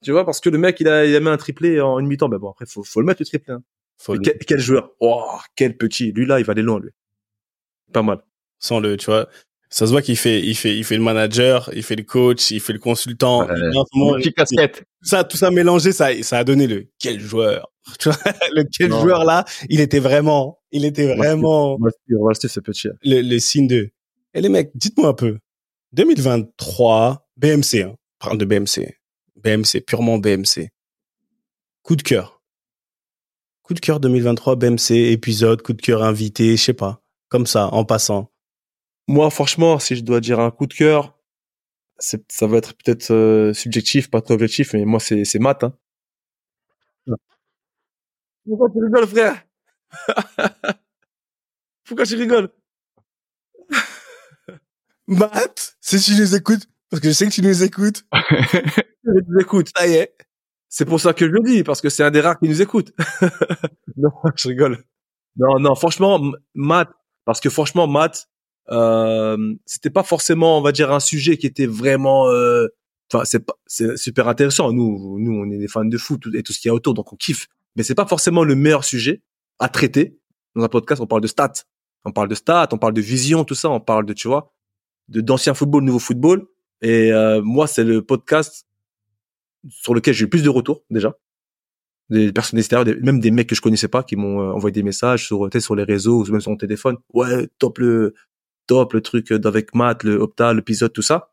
Tu 0.04 0.12
vois, 0.12 0.24
parce 0.24 0.40
que 0.40 0.50
le 0.50 0.60
mec, 0.60 0.80
il 0.80 0.88
a, 0.88 1.04
il 1.04 1.16
a 1.16 1.20
mis 1.20 1.30
un 1.30 1.38
triplé 1.38 1.82
en 1.82 1.98
une 1.98 2.06
mi-temps. 2.06 2.30
Ben 2.30 2.38
bon, 2.38 2.52
après, 2.52 2.66
faut, 2.68 2.84
faut 2.84 3.00
le 3.00 3.08
mettre 3.08 3.22
le 3.22 3.26
triplé. 3.26 3.54
Hein. 3.56 3.64
Quel, 4.48 4.60
joueur 4.60 4.92
Oh, 5.00 5.24
quel 5.56 5.78
petit. 5.78 6.12
Lui 6.12 6.26
là, 6.26 6.40
il 6.40 6.46
va 6.46 6.52
aller 6.52 6.62
loin 6.62 6.80
lui. 6.80 6.90
Pas 7.92 8.02
mal. 8.02 8.20
Sans 8.60 8.80
le, 8.80 8.98
tu 8.98 9.06
vois, 9.06 9.28
ça 9.70 9.88
se 9.88 9.92
voit 9.92 10.02
qu'il 10.02 10.18
fait, 10.18 10.40
il 10.40 10.56
fait, 10.56 10.78
il 10.78 10.84
fait 10.84 10.98
le 10.98 11.02
manager, 11.02 11.70
il 11.74 11.82
fait 11.82 11.96
le 11.96 12.04
coach, 12.04 12.52
il 12.52 12.60
fait 12.60 12.74
le 12.74 12.80
consultant. 12.80 13.48
casquette. 14.32 14.84
Ça, 15.02 15.24
tout 15.24 15.36
ça 15.36 15.50
mélangé, 15.50 15.92
ça, 15.92 16.10
ça 16.22 16.38
a 16.38 16.44
donné 16.44 16.68
le 16.68 16.88
quel 17.00 17.20
joueur. 17.20 17.70
Tu 18.00 18.08
vois, 18.10 18.18
le 18.54 18.64
quel 18.72 18.92
joueur 18.92 19.26
là, 19.26 19.44
il 19.70 19.82
était 19.82 20.00
vraiment, 20.00 20.60
il 20.72 20.86
était 20.86 21.16
vraiment. 21.16 21.76
On 21.76 22.24
va 22.24 22.30
rester 22.30 22.48
ce 22.48 22.60
petit. 22.60 22.88
Le, 23.04 23.22
le 23.22 23.40
signe 23.40 23.68
de. 23.68 23.90
Et 24.34 24.42
les 24.42 24.50
mecs, 24.50 24.72
dites-moi 24.76 25.10
un 25.10 25.14
peu. 25.14 25.40
2023, 25.94 27.28
BMC, 27.36 27.82
hein. 27.84 27.96
Parle 28.20 28.38
de 28.38 28.46
BMC. 28.46 28.96
BMC, 29.44 29.82
purement 29.86 30.18
BMC. 30.18 30.70
Coup 31.82 31.96
de 31.96 32.04
cœur. 32.04 32.43
Coup 33.64 33.74
de 33.74 33.80
cœur 33.80 34.02
2023 34.02 34.58
BMC, 34.58 34.92
épisode, 35.12 35.62
coup 35.62 35.72
de 35.72 35.82
cœur 35.82 36.04
invité, 36.04 36.58
je 36.58 36.62
sais 36.62 36.74
pas. 36.74 37.02
Comme 37.30 37.46
ça, 37.46 37.68
en 37.68 37.86
passant. 37.86 38.30
Moi, 39.08 39.30
franchement, 39.30 39.80
si 39.80 39.96
je 39.96 40.04
dois 40.04 40.20
dire 40.20 40.42
un 40.42 40.52
coup 40.52 40.68
de 40.68 40.74
cœur, 40.74 41.18
ça 41.98 42.18
va 42.42 42.58
être 42.58 42.74
peut-être 42.74 43.12
euh, 43.12 43.54
subjectif, 43.54 44.10
pas 44.10 44.22
trop 44.22 44.34
objectif, 44.34 44.74
mais 44.74 44.84
moi, 44.84 45.00
c'est, 45.00 45.24
c'est 45.24 45.40
maths. 45.40 45.64
Hein. 45.64 45.74
Pourquoi 48.46 48.70
tu 48.70 48.84
rigoles, 48.84 49.08
frère? 49.08 49.46
Pourquoi 51.86 52.06
tu 52.06 52.16
rigoles? 52.16 52.50
Matt, 55.08 55.78
si 55.80 56.00
tu 56.02 56.20
nous 56.20 56.36
écoutes, 56.36 56.68
parce 56.90 57.02
que 57.02 57.08
je 57.08 57.14
sais 57.14 57.28
que 57.28 57.32
tu 57.32 57.42
nous 57.42 57.64
écoutes. 57.64 58.06
je 58.14 59.10
nous 59.28 59.40
écoute. 59.40 59.70
Ça 59.76 59.88
y 59.88 59.94
est. 59.94 60.14
C'est 60.76 60.86
pour 60.86 61.00
ça 61.00 61.14
que 61.14 61.28
je 61.28 61.32
le 61.32 61.40
dis, 61.42 61.64
parce 61.64 61.82
que 61.82 61.90
c'est 61.90 62.02
un 62.02 62.10
des 62.10 62.20
rares 62.20 62.40
qui 62.40 62.50
nous 62.50 62.60
écoute. 62.64 62.94
non, 63.96 64.10
je 64.36 64.48
rigole. 64.48 64.84
Non, 65.38 65.60
non, 65.60 65.76
franchement, 65.76 66.20
Matt, 66.56 66.90
parce 67.26 67.40
que 67.40 67.52
franchement, 67.52 67.86
Matt, 67.86 68.28
euh, 68.72 69.54
c'était 69.68 69.92
pas 69.92 70.02
forcément, 70.02 70.58
on 70.58 70.62
va 70.62 70.72
dire, 70.72 70.92
un 70.92 71.00
sujet 71.00 71.38
qui 71.38 71.46
était 71.46 71.68
vraiment, 71.68 72.28
euh, 72.30 72.70
enfin, 73.14 73.24
c'est 73.24 73.42
pas, 73.42 73.54
c'est 73.68 73.98
super 73.98 74.28
intéressant. 74.28 74.74
Nous, 74.74 75.20
nous, 75.20 75.32
on 75.32 75.52
est 75.52 75.60
des 75.60 75.68
fans 75.68 75.86
de 75.86 75.98
foot 76.00 76.24
et 76.34 76.42
tout 76.42 76.54
ce 76.54 76.60
qu'il 76.60 76.70
y 76.70 76.72
a 76.72 76.74
autour, 76.74 76.96
donc 76.96 77.14
on 77.14 77.18
kiffe. 77.18 77.50
Mais 77.76 77.84
c'est 77.84 77.94
pas 77.94 78.08
forcément 78.08 78.44
le 78.44 78.56
meilleur 78.56 78.84
sujet 78.84 79.22
à 79.60 79.70
traiter 79.70 80.18
dans 80.56 80.64
un 80.64 80.70
podcast. 80.70 81.00
On 81.00 81.06
parle 81.06 81.22
de 81.22 81.28
stats, 81.28 81.54
on 82.04 82.12
parle 82.12 82.30
de 82.30 82.36
stats, 82.36 82.70
on 82.72 82.80
parle 82.80 82.94
de 82.94 83.02
vision, 83.02 83.44
tout 83.44 83.54
ça. 83.54 83.70
On 83.70 83.80
parle 83.80 84.08
de, 84.08 84.14
tu 84.14 84.28
vois, 84.28 84.56
de 85.08 85.22
d'ancien 85.22 85.54
football, 85.54 85.84
nouveau 85.84 86.00
football. 86.00 86.48
Et 86.82 87.14
euh, 87.14 87.44
moi, 87.44 87.68
c'est 87.68 87.84
le 87.84 88.04
podcast 88.04 88.66
sur 89.70 89.94
lequel 89.94 90.14
j'ai 90.14 90.26
eu 90.26 90.30
plus 90.30 90.44
de 90.44 90.50
retours 90.50 90.84
déjà 90.90 91.16
des 92.10 92.32
personnes 92.32 92.60
extérieures, 92.60 92.96
même 93.02 93.20
des 93.20 93.32
mecs 93.32 93.48
que 93.48 93.56
je 93.56 93.62
connaissais 93.62 93.88
pas 93.88 94.04
qui 94.04 94.16
m'ont 94.16 94.42
euh, 94.42 94.52
envoyé 94.52 94.74
des 94.74 94.84
messages 94.84 95.26
sur 95.26 95.50
sur 95.60 95.76
les 95.76 95.84
réseaux 95.84 96.24
ou 96.24 96.32
même 96.32 96.42
sur 96.42 96.52
mon 96.52 96.58
téléphone. 96.58 96.98
Ouais, 97.14 97.48
top 97.60 97.80
le 97.80 98.14
top, 98.68 98.94
le 98.94 99.02
truc 99.02 99.32
avec 99.32 99.74
Matt, 99.76 100.04
le 100.04 100.16
Opta, 100.16 100.54
l'épisode, 100.54 100.94
tout 100.94 101.02
ça. 101.02 101.32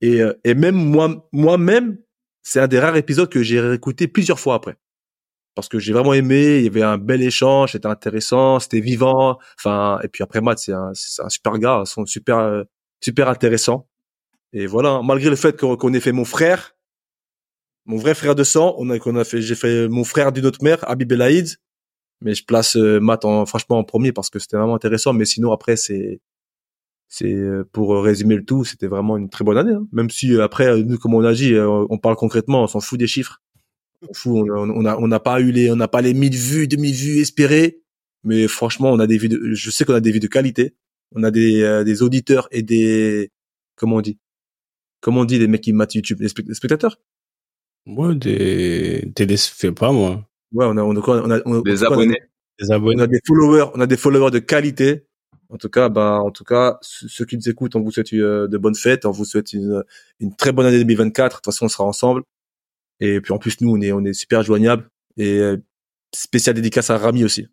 Et, 0.00 0.20
et 0.44 0.54
même 0.54 0.74
moi, 0.74 1.28
moi-même, 1.32 1.98
c'est 2.42 2.60
un 2.60 2.68
des 2.68 2.78
rares 2.78 2.96
épisodes 2.96 3.28
que 3.28 3.42
j'ai 3.42 3.60
réécouté 3.60 4.08
plusieurs 4.08 4.40
fois 4.40 4.54
après. 4.54 4.76
Parce 5.54 5.68
que 5.68 5.78
j'ai 5.78 5.92
vraiment 5.92 6.12
aimé, 6.12 6.58
il 6.58 6.64
y 6.64 6.68
avait 6.68 6.82
un 6.82 6.98
bel 6.98 7.22
échange, 7.22 7.72
c'était 7.72 7.86
intéressant, 7.86 8.60
c'était 8.60 8.80
vivant. 8.80 9.38
Enfin, 9.58 9.98
et 10.02 10.08
puis 10.08 10.22
après 10.22 10.40
Matt, 10.40 10.58
c'est 10.58 10.72
un, 10.72 10.92
un 11.18 11.28
super 11.28 11.58
gars, 11.58 11.82
sont 11.86 12.04
super, 12.04 12.64
super 13.00 13.28
intéressant. 13.28 13.88
Et 14.52 14.66
voilà, 14.66 15.00
malgré 15.02 15.30
le 15.30 15.36
fait 15.36 15.58
qu'on 15.58 15.92
ait 15.94 16.00
fait 16.00 16.12
mon 16.12 16.24
frère, 16.24 16.75
mon 17.86 17.96
vrai 17.96 18.14
frère 18.14 18.34
de 18.34 18.44
sang, 18.44 18.74
on 18.78 18.90
a, 18.90 18.98
qu'on 18.98 19.16
a 19.16 19.24
fait, 19.24 19.40
j'ai 19.40 19.54
fait 19.54 19.88
mon 19.88 20.04
frère 20.04 20.32
d'une 20.32 20.46
autre 20.46 20.62
mère, 20.62 20.78
Habib 20.88 21.10
Elaïd, 21.12 21.56
mais 22.20 22.34
je 22.34 22.44
place 22.44 22.76
euh, 22.76 23.00
Matt 23.00 23.24
en, 23.24 23.46
franchement 23.46 23.78
en 23.78 23.84
premier 23.84 24.12
parce 24.12 24.30
que 24.30 24.38
c'était 24.38 24.56
vraiment 24.56 24.74
intéressant. 24.74 25.12
Mais 25.12 25.24
sinon 25.24 25.52
après 25.52 25.76
c'est, 25.76 26.20
c'est 27.08 27.32
euh, 27.32 27.64
pour 27.72 28.02
résumer 28.02 28.36
le 28.36 28.44
tout, 28.44 28.64
c'était 28.64 28.86
vraiment 28.86 29.16
une 29.16 29.30
très 29.30 29.44
bonne 29.44 29.58
année. 29.58 29.72
Hein. 29.72 29.86
Même 29.92 30.10
si 30.10 30.34
euh, 30.34 30.42
après 30.42 30.82
nous, 30.82 30.98
comme 30.98 31.14
on 31.14 31.24
a 31.24 31.32
dit, 31.32 31.54
on 31.56 31.98
parle 31.98 32.16
concrètement, 32.16 32.64
on 32.64 32.66
s'en 32.66 32.80
fout 32.80 32.98
des 32.98 33.06
chiffres. 33.06 33.42
On 34.08 34.14
fout, 34.14 34.48
on, 34.50 34.84
a, 34.84 34.96
on 34.96 35.08
n'a 35.08 35.20
pas 35.20 35.40
eu 35.40 35.50
les, 35.52 35.70
on 35.70 35.76
n'a 35.76 35.88
pas 35.88 36.02
les 36.02 36.14
1000 36.14 36.36
vues, 36.36 36.68
2000 36.68 36.94
vues 36.94 37.20
espérées. 37.20 37.80
Mais 38.24 38.48
franchement, 38.48 38.90
on 38.90 38.98
a 38.98 39.06
des 39.06 39.18
vues 39.18 39.28
de, 39.28 39.52
je 39.52 39.70
sais 39.70 39.84
qu'on 39.84 39.94
a 39.94 40.00
des 40.00 40.12
vues 40.12 40.20
de 40.20 40.26
qualité. 40.26 40.74
On 41.14 41.22
a 41.22 41.30
des, 41.30 41.82
des 41.84 42.02
auditeurs 42.02 42.48
et 42.50 42.62
des, 42.62 43.30
comment 43.76 43.96
on 43.96 44.00
dit, 44.00 44.18
comment 45.00 45.20
on 45.20 45.24
dit 45.24 45.38
les 45.38 45.46
mecs 45.46 45.60
qui 45.62 45.72
matent 45.72 45.94
YouTube, 45.94 46.20
les, 46.20 46.28
spectateurs? 46.28 46.98
Ouais, 47.86 48.14
des, 48.16 49.12
des, 49.14 49.36
fais 49.36 49.72
pas 49.72 49.92
moi. 49.92 50.28
Ouais, 50.52 50.66
on 50.68 50.76
a, 50.76 50.82
on 50.82 50.96
a, 50.96 51.00
on 51.08 51.30
a, 51.30 51.40
on 51.44 51.58
a 51.60 51.62
des 51.62 51.84
abonnés. 51.84 52.20
des 52.60 52.72
abonnés. 52.72 53.00
On 53.00 53.04
a 53.04 53.06
des 53.06 53.20
followers, 53.24 53.70
on 53.74 53.80
a 53.80 53.86
des 53.86 53.96
followers 53.96 54.30
de 54.32 54.40
qualité. 54.40 55.06
En 55.48 55.56
tout 55.56 55.68
cas, 55.68 55.88
bah, 55.88 56.18
en 56.20 56.32
tout 56.32 56.42
cas, 56.42 56.78
ceux 56.82 57.24
qui 57.24 57.36
nous 57.36 57.48
écoutent, 57.48 57.76
on 57.76 57.80
vous 57.80 57.92
souhaite 57.92 58.12
euh, 58.12 58.48
de 58.48 58.58
bonnes 58.58 58.74
fêtes, 58.74 59.06
on 59.06 59.12
vous 59.12 59.24
souhaite 59.24 59.52
une, 59.52 59.84
une 60.18 60.34
très 60.34 60.50
bonne 60.50 60.66
année 60.66 60.78
2024. 60.78 61.30
De 61.30 61.36
toute 61.36 61.44
façon, 61.44 61.66
on 61.66 61.68
sera 61.68 61.84
ensemble. 61.84 62.22
Et 62.98 63.20
puis 63.20 63.32
en 63.32 63.38
plus, 63.38 63.60
nous, 63.60 63.70
on 63.70 63.80
est, 63.80 63.92
on 63.92 64.04
est 64.04 64.12
super 64.12 64.42
joignables. 64.42 64.90
Et 65.16 65.38
euh, 65.38 65.56
spécial 66.12 66.56
dédicace 66.56 66.90
à 66.90 66.98
Rami 66.98 67.24
aussi, 67.24 67.46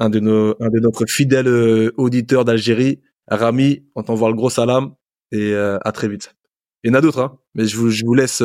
un 0.00 0.08
de 0.08 0.20
nos, 0.20 0.56
un 0.62 0.70
de 0.70 0.80
notre 0.80 1.04
fidèles 1.06 1.48
euh, 1.48 1.92
auditeurs 1.98 2.46
d'Algérie. 2.46 3.00
Rami, 3.28 3.84
on 3.94 4.02
t'envoie 4.02 4.30
le 4.30 4.34
gros 4.34 4.50
salam 4.50 4.94
et 5.30 5.54
à 5.54 5.92
très 5.92 6.08
vite. 6.08 6.34
Il 6.82 6.88
y 6.88 6.90
en 6.90 6.94
a 6.94 7.00
d'autres, 7.00 7.20
hein, 7.20 7.38
mais 7.54 7.66
je 7.66 7.76
vous, 7.76 7.90
je 7.90 8.04
vous 8.04 8.14
laisse. 8.14 8.42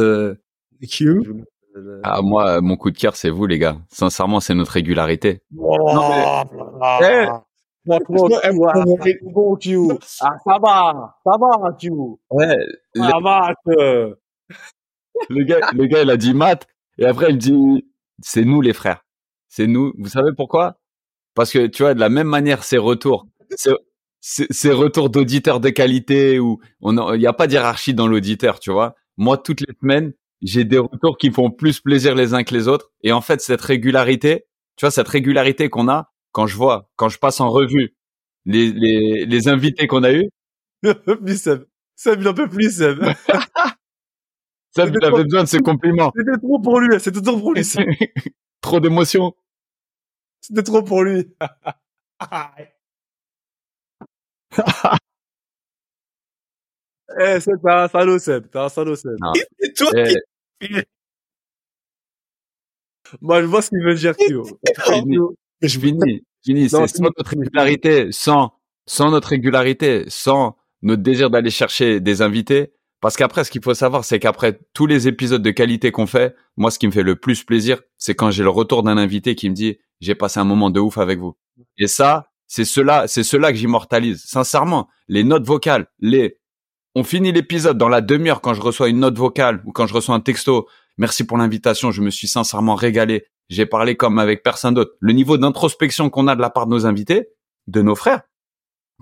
Ah, 2.03 2.21
moi, 2.21 2.59
mon 2.61 2.75
coup 2.75 2.89
de 2.89 2.97
cœur, 2.97 3.15
c'est 3.15 3.30
vous, 3.30 3.45
les 3.45 3.59
gars. 3.59 3.78
Sincèrement, 3.89 4.39
c'est 4.39 4.55
notre 4.55 4.71
régularité. 4.71 5.43
Oh, 5.57 5.78
non, 5.93 6.09
mais... 6.09 6.23
Eh, 7.01 7.28
ah, 7.89 7.99
ça 10.43 10.57
va, 10.61 11.15
ça 11.23 11.32
va, 11.39 11.73
tu. 11.80 11.91
Ouais. 11.91 12.57
Ça 12.95 13.19
va, 13.23 13.53
le 15.30 15.43
gars, 15.43 15.71
le 15.73 15.86
gars, 15.86 16.01
il 16.01 16.09
a 16.09 16.17
dit 16.17 16.34
maths, 16.34 16.67
et 16.97 17.05
après, 17.05 17.30
il 17.30 17.38
dit, 17.38 17.86
c'est 18.21 18.43
nous, 18.43 18.61
les 18.61 18.73
frères. 18.73 19.05
C'est 19.47 19.67
nous. 19.67 19.93
Vous 19.97 20.09
savez 20.09 20.32
pourquoi? 20.36 20.80
Parce 21.34 21.51
que, 21.51 21.67
tu 21.67 21.84
vois, 21.84 21.93
de 21.93 21.99
la 21.99 22.09
même 22.09 22.28
manière, 22.28 22.63
ces 22.63 22.78
retours, 22.78 23.28
ces 24.19 24.71
retours 24.71 25.09
d'auditeurs 25.09 25.59
de 25.59 25.69
qualité 25.69 26.39
où 26.39 26.59
on 26.82 27.13
il 27.13 27.19
n'y 27.19 27.28
a 27.28 27.34
pas 27.34 27.47
d'hierarchie 27.47 27.93
dans 27.93 28.07
l'auditeur, 28.07 28.59
tu 28.59 28.71
vois. 28.71 28.95
Moi, 29.15 29.38
toutes 29.38 29.61
les 29.61 29.73
semaines, 29.80 30.13
j'ai 30.41 30.63
des 30.63 30.77
retours 30.77 31.17
qui 31.17 31.31
font 31.31 31.51
plus 31.51 31.79
plaisir 31.79 32.15
les 32.15 32.33
uns 32.33 32.43
que 32.43 32.53
les 32.53 32.67
autres. 32.67 32.91
Et 33.03 33.11
en 33.11 33.21
fait, 33.21 33.41
cette 33.41 33.61
régularité, 33.61 34.45
tu 34.75 34.85
vois, 34.85 34.91
cette 34.91 35.07
régularité 35.07 35.69
qu'on 35.69 35.89
a, 35.89 36.11
quand 36.31 36.47
je 36.47 36.55
vois, 36.55 36.89
quand 36.95 37.09
je 37.09 37.17
passe 37.17 37.41
en 37.41 37.49
revue 37.49 37.95
les, 38.45 38.71
les, 38.71 39.25
les 39.25 39.47
invités 39.47 39.88
qu'on 39.88 40.03
a 40.03 40.13
eus. 40.13 40.29
plus 41.23 41.41
Seb. 41.41 41.65
Seb, 41.95 42.21
il 42.21 42.27
en 42.27 42.33
peut 42.33 42.49
plus, 42.49 42.77
Seb. 42.77 42.99
Seb, 44.75 44.95
il 44.95 45.05
avait 45.05 45.23
besoin 45.23 45.43
de 45.43 45.49
ce 45.49 45.57
compliment. 45.57 46.11
C'était 46.15 46.38
trop 46.39 46.59
pour 46.59 46.79
lui, 46.79 46.99
c'était 46.99 47.21
trop 47.21 47.39
pour 47.39 47.53
lui. 47.53 47.63
trop 48.61 48.79
d'émotion. 48.79 49.33
C'était 50.41 50.63
trop 50.63 50.83
pour 50.83 51.03
lui. 51.03 51.25
Eh, 57.19 57.39
c'est 57.39 57.51
un 57.65 57.87
salaud, 57.87 58.19
Seb. 58.19 58.45
Salaud, 58.69 58.95
Seb. 58.95 59.15
Et 59.63 59.73
toi, 59.73 59.91
Eh. 60.61 60.83
Moi, 63.21 63.41
je 63.41 63.47
vois 63.47 63.61
ce 63.61 63.69
qu'il 63.69 63.83
veut 63.83 63.95
dire, 63.95 64.15
Théo. 64.15 64.43
Je 65.61 65.79
finis, 65.79 66.23
finis. 66.43 66.69
C'est 66.69 66.87
sans 66.87 67.03
notre 67.03 67.29
régularité, 67.29 68.11
sans, 68.11 68.53
sans 68.85 69.11
notre 69.11 69.29
régularité, 69.29 70.05
sans 70.07 70.57
notre 70.81 71.01
désir 71.01 71.29
d'aller 71.29 71.49
chercher 71.49 71.99
des 71.99 72.21
invités. 72.21 72.73
Parce 72.99 73.15
qu'après, 73.15 73.43
ce 73.43 73.51
qu'il 73.51 73.63
faut 73.63 73.73
savoir, 73.75 74.03
c'est 74.03 74.19
qu'après 74.19 74.59
tous 74.73 74.87
les 74.87 75.07
épisodes 75.07 75.41
de 75.41 75.51
qualité 75.51 75.91
qu'on 75.91 76.07
fait, 76.07 76.35
moi, 76.57 76.71
ce 76.71 76.79
qui 76.79 76.87
me 76.87 76.91
fait 76.91 77.03
le 77.03 77.15
plus 77.15 77.43
plaisir, 77.43 77.79
c'est 77.97 78.15
quand 78.15 78.31
j'ai 78.31 78.43
le 78.43 78.49
retour 78.49 78.83
d'un 78.83 78.97
invité 78.97 79.35
qui 79.35 79.49
me 79.49 79.55
dit, 79.55 79.77
j'ai 80.01 80.15
passé 80.15 80.39
un 80.39 80.43
moment 80.43 80.69
de 80.69 80.79
ouf 80.79 80.97
avec 80.97 81.19
vous. 81.19 81.35
Et 81.77 81.87
ça, 81.87 82.31
c'est 82.47 82.65
cela, 82.65 83.07
c'est 83.07 83.23
cela 83.23 83.51
que 83.51 83.57
j'immortalise. 83.57 84.23
Sincèrement, 84.25 84.87
les 85.07 85.23
notes 85.23 85.45
vocales, 85.45 85.87
les, 85.99 86.39
on 86.97 87.03
finit 87.03 87.31
l'épisode 87.31 87.77
dans 87.77 87.89
la 87.89 88.01
demi-heure 88.01 88.41
quand 88.41 88.55
je 88.55 88.61
reçois 88.61 88.89
une 88.89 89.01
note 89.01 89.19
vocale 89.19 89.61
ou 89.65 89.71
quand 89.71 89.85
je 89.85 89.93
reçois 89.93 90.15
un 90.15 90.19
texto. 90.19 90.67
Merci 90.97 91.27
pour 91.27 91.37
l'invitation. 91.37 91.91
Je 91.91 92.01
me 92.01 92.09
suis 92.09 92.27
sincèrement 92.27 92.73
régalé. 92.73 93.27
J'ai 93.49 93.67
parlé 93.67 93.95
comme 93.95 94.17
avec 94.17 94.41
personne 94.41 94.73
d'autre. 94.73 94.93
Le 94.99 95.13
niveau 95.13 95.37
d'introspection 95.37 96.09
qu'on 96.09 96.27
a 96.27 96.35
de 96.35 96.41
la 96.41 96.49
part 96.49 96.65
de 96.65 96.71
nos 96.71 96.87
invités, 96.87 97.27
de 97.67 97.83
nos 97.83 97.93
frères. 97.93 98.23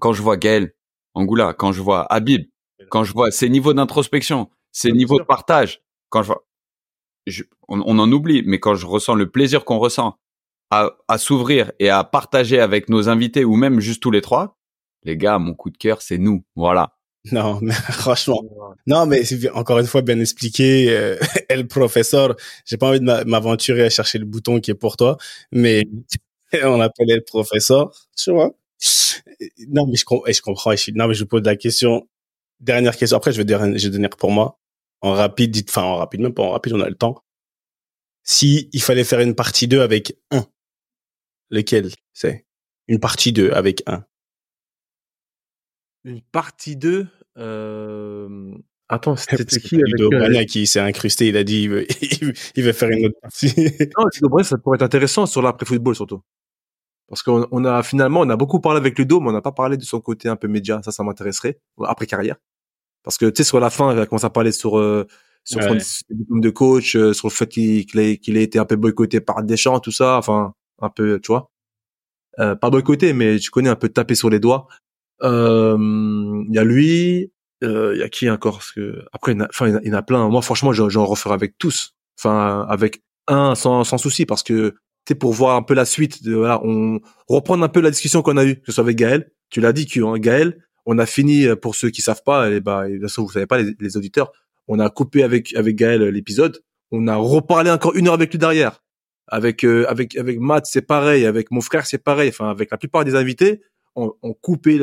Quand 0.02 0.12
je 0.12 0.22
vois 0.22 0.36
Gaël, 0.36 0.74
Angoula, 1.14 1.54
quand 1.54 1.72
je 1.72 1.82
vois 1.82 2.06
Habib, 2.14 2.50
quand 2.90 3.06
je 3.06 3.14
vois 3.14 3.32
ces 3.32 3.48
niveaux 3.48 3.74
d'introspection, 3.74 4.50
ces 4.74 4.92
niveaux 4.92 5.20
de 5.20 5.24
partage, 5.24 5.82
quand 6.10 6.22
je 6.22 6.28
vois, 6.28 6.46
on, 7.70 7.98
en 7.98 8.12
oublie, 8.12 8.44
mais 8.46 8.60
quand 8.60 8.76
je 8.76 8.86
ressens 8.86 9.16
le 9.16 9.32
plaisir 9.32 9.64
qu'on 9.64 9.80
ressent 9.80 10.18
à, 10.70 10.92
à 11.08 11.18
s'ouvrir 11.18 11.72
et 11.80 11.90
à 11.90 12.04
partager 12.04 12.60
avec 12.60 12.90
nos 12.90 13.08
invités 13.08 13.46
ou 13.46 13.56
même 13.56 13.80
juste 13.80 14.04
tous 14.04 14.12
les 14.12 14.20
trois, 14.20 14.58
les 15.04 15.16
gars, 15.16 15.40
mon 15.40 15.54
coup 15.54 15.70
de 15.70 15.78
cœur, 15.78 16.02
c'est 16.02 16.18
nous. 16.18 16.44
Voilà. 16.58 16.95
Non, 17.32 17.60
mais 17.62 17.74
franchement. 17.92 18.44
Non, 18.88 19.06
mais 19.06 19.24
encore 19.54 19.80
une 19.80 19.88
fois 19.88 20.02
bien 20.02 20.20
expliqué. 20.20 20.90
Euh, 20.90 21.18
le 21.50 21.64
professeur, 21.64 22.36
j'ai 22.66 22.78
pas 22.78 22.90
envie 22.90 23.00
de 23.00 23.06
m'aventurer 23.26 23.84
à 23.84 23.90
chercher 23.90 24.20
le 24.20 24.26
bouton 24.26 24.60
qui 24.60 24.72
est 24.72 24.76
pour 24.76 24.98
toi, 24.98 25.18
mais 25.52 25.86
on 26.64 26.80
appelait 26.82 27.16
le 27.16 27.24
professeur, 27.24 27.92
tu 28.18 28.32
vois. 28.32 28.56
Non, 29.70 29.88
mais 29.88 29.96
je, 29.96 30.04
je 30.34 30.42
comprends. 30.42 30.76
Je, 30.76 30.92
non, 30.92 31.08
mais 31.08 31.14
je 31.16 31.22
vous 31.24 31.28
pose 31.28 31.44
la 31.44 31.56
question. 31.56 32.08
Dernière 32.60 32.96
question. 32.96 33.18
Après, 33.18 33.32
je 33.32 33.38
vais 33.38 33.46
donner, 33.46 33.78
je 33.78 33.88
vais 33.88 33.94
donner 33.94 34.10
pour 34.10 34.32
moi. 34.32 34.60
En 35.02 35.14
rapide, 35.14 35.52
dites, 35.52 35.70
enfin, 35.70 35.84
en 35.84 35.98
rapide, 35.98 36.22
même 36.22 36.34
pas 36.34 36.44
en 36.44 36.52
rapide, 36.52 36.74
on 36.74 36.82
a 36.82 36.90
le 36.90 36.96
temps. 36.96 37.22
Si 38.24 38.70
il 38.74 38.82
fallait 38.82 39.04
faire 39.04 39.20
une 39.20 39.36
partie 39.36 39.68
2 39.68 39.82
avec 39.82 40.18
un, 40.32 40.46
lequel 41.50 41.92
c'est? 42.14 42.46
Une 42.88 43.00
partie 43.00 43.32
2 43.34 43.52
avec 43.52 43.84
un. 43.88 44.06
Une 46.06 46.22
partie 46.22 46.78
2 46.78 47.08
euh... 47.38 48.56
Attends, 48.88 49.16
c'était 49.16 49.44
qui 49.46 49.76
avec 49.76 50.00
euh... 50.00 50.46
qui 50.46 50.68
s'est 50.68 50.80
incrusté, 50.80 51.28
il 51.28 51.38
a 51.38 51.44
dit 51.44 51.64
il 51.64 51.70
veut, 51.70 51.88
il 52.56 52.64
veut 52.64 52.72
faire 52.72 52.90
une 52.90 53.08
autre 53.08 53.20
partie. 53.20 53.48
non, 53.98 54.06
Ludo 54.14 54.44
ça 54.44 54.58
pourrait 54.60 54.76
être 54.76 54.84
intéressant 54.84 55.26
sur 55.26 55.42
l'après-football 55.42 55.96
surtout. 55.96 56.22
Parce 57.08 57.24
qu'on 57.24 57.48
on 57.52 57.66
a 57.66 57.84
finalement, 57.84 58.22
on 58.22 58.30
a 58.30 58.36
beaucoup 58.36 58.60
parlé 58.60 58.78
avec 58.80 58.98
Ludo, 58.98 59.20
mais 59.20 59.30
on 59.30 59.34
n'a 59.34 59.42
pas 59.42 59.52
parlé 59.52 59.78
de 59.78 59.84
son 59.84 60.00
côté 60.02 60.30
un 60.30 60.36
peu 60.36 60.48
média. 60.48 60.82
Ça, 60.84 60.92
ça 60.92 61.04
m'intéresserait 61.04 61.60
après 61.84 62.06
carrière. 62.06 62.36
Parce 63.04 63.18
que 63.18 63.26
tu 63.26 63.38
sais, 63.38 63.48
sur 63.48 63.60
la 63.60 63.70
fin, 63.70 63.94
il 63.94 64.00
a 64.00 64.06
commencé 64.06 64.26
à 64.26 64.30
parler 64.30 64.52
sur 64.52 64.78
euh, 64.78 65.08
sur 65.44 65.60
ouais. 65.60 65.80
son 65.80 66.06
diplôme 66.10 66.42
de 66.42 66.50
coach, 66.50 66.96
euh, 66.96 67.14
sur 67.14 67.28
le 67.28 67.34
fait 67.34 67.48
qu'il 67.48 67.86
qu 67.86 68.00
ait, 68.00 68.18
qu'il 68.18 68.38
ait 68.38 68.44
été 68.44 68.60
un 68.60 68.66
peu 68.66 68.76
boycotté 68.76 69.22
par 69.22 69.44
Deschamps, 69.44 69.80
tout 69.80 69.92
ça. 69.92 70.18
Enfin, 70.18 70.54
un 70.82 70.90
peu, 70.90 71.20
tu 71.20 71.28
vois. 71.28 71.52
Euh, 72.40 72.56
pas 72.56 72.70
boycotté, 72.70 73.14
mais 73.14 73.40
tu 73.40 73.52
connais 73.52 73.70
un 73.70 73.76
peu 73.76 73.90
tapé 73.90 74.16
sur 74.16 74.30
les 74.30 74.40
doigts. 74.40 74.68
Il 75.22 75.28
euh, 75.28 76.44
y 76.50 76.58
a 76.58 76.64
lui, 76.64 77.32
il 77.62 77.68
euh, 77.68 77.96
y 77.98 78.04
a 78.04 78.10
qui 78.10 78.30
encore? 78.30 78.58
Parce 78.58 78.72
que 78.72 79.04
après, 79.14 79.34
il 79.34 79.42
enfin, 79.44 79.80
il 79.84 79.88
y 79.88 79.92
en 79.92 79.98
a 79.98 80.02
plein. 80.02 80.28
Moi, 80.30 80.42
franchement, 80.42 80.74
j'en 80.74 81.06
referai 81.06 81.34
avec 81.34 81.58
tous. 81.58 81.96
Enfin, 82.20 82.66
avec 82.70 83.02
un 83.28 83.56
sans, 83.56 83.84
sans 83.84 83.98
souci, 83.98 84.26
parce 84.26 84.44
que 84.44 84.76
sais, 85.08 85.16
pour 85.16 85.34
voir 85.34 85.56
un 85.56 85.62
peu 85.62 85.74
la 85.74 85.86
suite. 85.86 86.24
De, 86.24 86.36
voilà, 86.36 86.62
on 86.64 87.00
reprendre 87.28 87.64
un 87.64 87.70
peu 87.70 87.82
la 87.82 87.92
discussion 87.92 88.22
qu'on 88.22 88.38
a 88.38 88.46
eue, 88.46 88.56
que 88.56 88.68
ce 88.68 88.74
soit 88.74 88.84
avec 88.84 88.98
Gaël. 88.98 89.32
Tu 89.50 89.62
l'as 89.62 89.74
dit, 89.74 89.88
hein, 89.98 90.18
Gaël, 90.18 90.66
on 90.86 90.98
a 91.00 91.06
fini 91.06 91.48
pour 91.62 91.76
ceux 91.76 91.90
qui 91.90 92.02
savent 92.02 92.24
pas. 92.26 92.52
Et 92.52 92.60
bah, 92.60 92.86
toute 92.88 93.02
façon, 93.04 93.24
vous 93.24 93.32
savez 93.32 93.48
pas 93.48 93.62
les, 93.62 93.74
les 93.80 93.98
auditeurs. 93.98 94.32
On 94.68 94.80
a 94.80 94.90
coupé 94.90 95.24
avec 95.24 95.56
avec 95.56 95.76
Gaël 95.76 96.04
l'épisode. 96.04 96.62
On 96.92 97.08
a 97.08 97.16
reparlé 97.16 97.72
encore 97.72 97.96
une 97.96 98.08
heure 98.08 98.14
avec 98.14 98.32
lui 98.32 98.40
derrière. 98.40 98.82
Avec 99.28 99.64
euh, 99.64 99.86
avec 99.90 100.16
avec 100.18 100.40
Matt, 100.40 100.66
c'est 100.68 100.82
pareil. 100.82 101.26
Avec 101.26 101.52
mon 101.52 101.62
frère, 101.62 101.86
c'est 101.86 102.04
pareil. 102.04 102.30
Enfin, 102.30 102.50
avec 102.50 102.72
la 102.72 102.78
plupart 102.78 103.06
des 103.06 103.16
invités 103.16 103.62
on, 103.96 104.14
on 104.22 104.34
coupait 104.34 104.78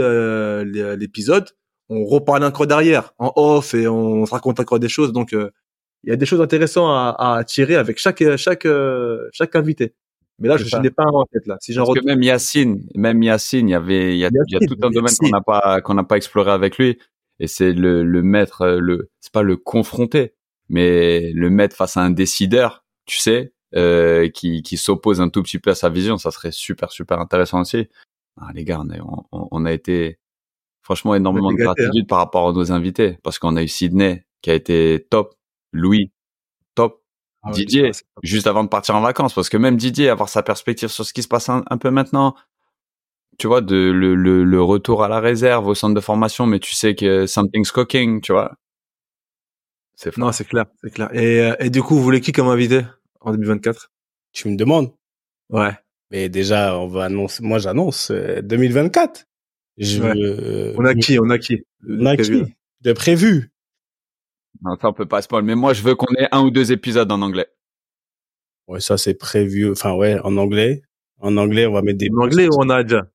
l'épisode, 0.96 1.48
on 1.88 2.04
reparlait 2.04 2.46
encore 2.46 2.66
derrière, 2.66 3.12
en 3.18 3.32
off, 3.36 3.74
et 3.74 3.86
on 3.88 4.26
se 4.26 4.32
raconte 4.32 4.60
encore 4.60 4.80
des 4.80 4.88
choses. 4.88 5.12
Donc, 5.12 5.32
euh, 5.32 5.50
il 6.04 6.10
y 6.10 6.12
a 6.12 6.16
des 6.16 6.26
choses 6.26 6.40
intéressantes 6.40 6.90
à, 7.18 7.36
à 7.36 7.44
tirer 7.44 7.76
avec 7.76 7.98
chaque 7.98 8.24
chaque 8.36 8.66
chaque 9.32 9.56
invité. 9.56 9.94
Mais 10.38 10.48
là, 10.48 10.56
je, 10.56 10.76
n'ai 10.78 10.90
pas 10.90 11.04
en 11.04 11.24
tête 11.26 11.46
là. 11.46 11.56
Si 11.60 11.72
Parce 11.72 11.94
que 11.94 12.04
même 12.04 12.22
Yacine, 12.22 12.82
même 12.96 13.22
Yacine, 13.22 13.68
il 13.68 13.72
y 13.72 13.74
avait, 13.74 14.16
il 14.16 14.18
y 14.18 14.24
a, 14.24 14.30
il 14.48 14.52
y 14.52 14.56
a 14.56 14.66
tout 14.66 14.76
un 14.82 14.90
domaine 14.90 15.14
qu'on 15.16 15.28
n'a 15.28 15.40
pas, 15.40 15.80
qu'on 15.80 15.94
n'a 15.94 16.02
pas 16.02 16.16
exploré 16.16 16.50
avec 16.50 16.78
lui. 16.78 16.98
Et 17.38 17.46
c'est 17.46 17.72
le, 17.72 18.02
le 18.02 18.22
mettre, 18.22 18.66
le, 18.66 19.10
c'est 19.20 19.32
pas 19.32 19.42
le 19.42 19.56
confronter, 19.56 20.34
mais 20.68 21.32
le 21.32 21.50
mettre 21.50 21.76
face 21.76 21.96
à 21.96 22.00
un 22.00 22.10
décideur, 22.10 22.84
tu 23.06 23.18
sais, 23.18 23.52
euh, 23.76 24.28
qui, 24.30 24.62
qui 24.62 24.76
s'oppose 24.76 25.20
un 25.20 25.28
tout 25.28 25.42
petit 25.42 25.58
peu 25.58 25.70
à 25.70 25.74
sa 25.74 25.88
vision, 25.88 26.18
ça 26.18 26.30
serait 26.30 26.52
super, 26.52 26.90
super 26.90 27.20
intéressant 27.20 27.60
aussi. 27.60 27.88
Ah, 28.40 28.50
les 28.54 28.64
gars, 28.64 28.80
on, 28.80 29.24
on, 29.32 29.48
on 29.50 29.64
a 29.64 29.72
été, 29.72 30.18
franchement, 30.82 31.14
énormément 31.14 31.50
de 31.52 31.60
hein. 31.60 31.72
gratitude 31.74 32.06
par 32.06 32.18
rapport 32.18 32.48
à 32.48 32.52
nos 32.52 32.72
invités, 32.72 33.18
parce 33.22 33.38
qu'on 33.38 33.56
a 33.56 33.62
eu 33.62 33.68
Sydney, 33.68 34.24
qui 34.40 34.50
a 34.50 34.54
été 34.54 35.06
top, 35.10 35.34
Louis, 35.72 36.12
top, 36.74 37.02
ah 37.42 37.50
Didier, 37.50 37.90
juste 38.22 38.46
avant 38.46 38.64
de 38.64 38.68
partir 38.68 38.96
en 38.96 39.00
vacances, 39.00 39.34
parce 39.34 39.48
que 39.48 39.56
même 39.56 39.76
Didier, 39.76 40.08
avoir 40.08 40.28
sa 40.28 40.42
perspective 40.42 40.88
sur 40.88 41.04
ce 41.04 41.12
qui 41.12 41.22
se 41.22 41.28
passe 41.28 41.48
un, 41.48 41.62
peu 41.78 41.90
maintenant, 41.90 42.34
tu 43.38 43.48
vois, 43.48 43.60
de 43.60 43.90
le, 43.90 44.14
le, 44.14 44.44
le, 44.44 44.62
retour 44.62 45.02
à 45.04 45.08
la 45.08 45.20
réserve 45.20 45.66
au 45.66 45.74
centre 45.74 45.94
de 45.94 46.00
formation, 46.00 46.46
mais 46.46 46.60
tu 46.60 46.74
sais 46.74 46.94
que 46.94 47.26
something's 47.26 47.72
cooking, 47.72 48.20
tu 48.20 48.32
vois. 48.32 48.52
C'est 49.94 50.16
non, 50.16 50.32
c'est 50.32 50.44
clair, 50.44 50.66
c'est 50.82 50.90
clair. 50.90 51.14
Et, 51.14 51.40
euh, 51.40 51.56
et 51.60 51.70
du 51.70 51.82
coup, 51.82 51.96
vous 51.96 52.02
voulez 52.02 52.20
qui 52.20 52.32
comme 52.32 52.48
invité 52.48 52.82
en 53.20 53.32
2024 53.32 53.90
Tu 54.32 54.48
me 54.48 54.56
demandes 54.56 54.92
Ouais. 55.50 55.72
Mais 56.12 56.28
déjà, 56.28 56.78
on 56.78 56.86
va 56.86 57.04
annoncer. 57.04 57.42
Moi, 57.42 57.58
j'annonce 57.58 58.12
2024. 58.12 59.20
Euh, 59.20 59.24
je, 59.78 60.02
euh, 60.02 60.74
on 60.76 60.84
a 60.84 60.94
qui 60.94 61.18
On 61.18 61.30
a 61.30 61.38
qui 61.38 61.64
On 61.88 62.06
a 62.06 62.16
qui 62.16 62.44
De 62.82 62.92
prévu. 62.92 63.50
Non, 64.62 64.76
ça 64.80 64.90
on 64.90 64.92
peut 64.92 65.06
pas 65.06 65.22
spoil. 65.22 65.42
Mais 65.42 65.54
moi, 65.54 65.72
je 65.72 65.82
veux 65.82 65.94
qu'on 65.94 66.14
ait 66.18 66.28
un 66.30 66.42
ou 66.42 66.50
deux 66.50 66.70
épisodes 66.70 67.10
en 67.10 67.22
anglais. 67.22 67.46
Ouais, 68.68 68.80
ça 68.80 68.98
c'est 68.98 69.14
prévu. 69.14 69.72
Enfin 69.72 69.94
ouais, 69.94 70.20
en 70.22 70.36
anglais. 70.36 70.82
En 71.18 71.36
anglais, 71.38 71.66
on 71.66 71.72
va 71.72 71.82
mettre 71.82 71.98
des. 71.98 72.10
En 72.14 72.24
anglais 72.24 72.46
ou 72.46 72.58
on 72.58 72.68
a 72.68 72.82
déjà 72.84 73.06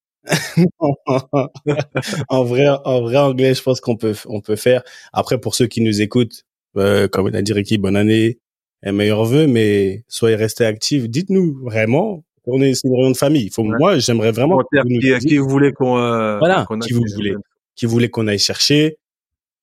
en 2.27 2.43
vrai, 2.43 2.67
en 2.83 3.01
vrai 3.01 3.17
anglais, 3.17 3.53
je 3.53 3.61
pense 3.61 3.79
qu'on 3.79 3.95
peut, 3.95 4.13
on 4.25 4.41
peut 4.41 4.55
faire. 4.55 4.83
Après, 5.13 5.39
pour 5.39 5.55
ceux 5.55 5.67
qui 5.67 5.79
nous 5.81 6.01
écoutent, 6.01 6.43
euh, 6.75 7.07
comme 7.07 7.27
il 7.27 7.35
a 7.35 7.41
dit 7.41 7.53
Ricky, 7.53 7.77
bonne 7.77 7.95
année 7.95 8.39
et 8.83 8.91
meilleurs 8.91 9.25
vœux, 9.25 9.47
mais 9.47 10.03
soyez 10.07 10.35
restés 10.35 10.65
actifs. 10.65 11.09
Dites-nous 11.09 11.59
vraiment. 11.63 12.23
On 12.47 12.61
est, 12.61 12.81
une 12.83 12.93
réunion 12.93 13.11
de 13.11 13.17
famille. 13.17 13.49
Faut, 13.49 13.63
Moi, 13.63 13.99
j'aimerais 13.99 14.31
vraiment. 14.31 14.59
Qui, 14.59 15.19
qui, 15.19 15.37
vous 15.37 15.49
voulez 15.49 15.73
qu'on, 15.73 15.97
euh, 15.97 16.39
voilà, 16.39 16.65
qui 16.81 16.93
vous 16.93 17.03
voulez, 17.13 17.35
qui 17.75 17.85
voulez 17.85 18.09
qu'on 18.09 18.27
aille 18.27 18.39
chercher. 18.39 18.97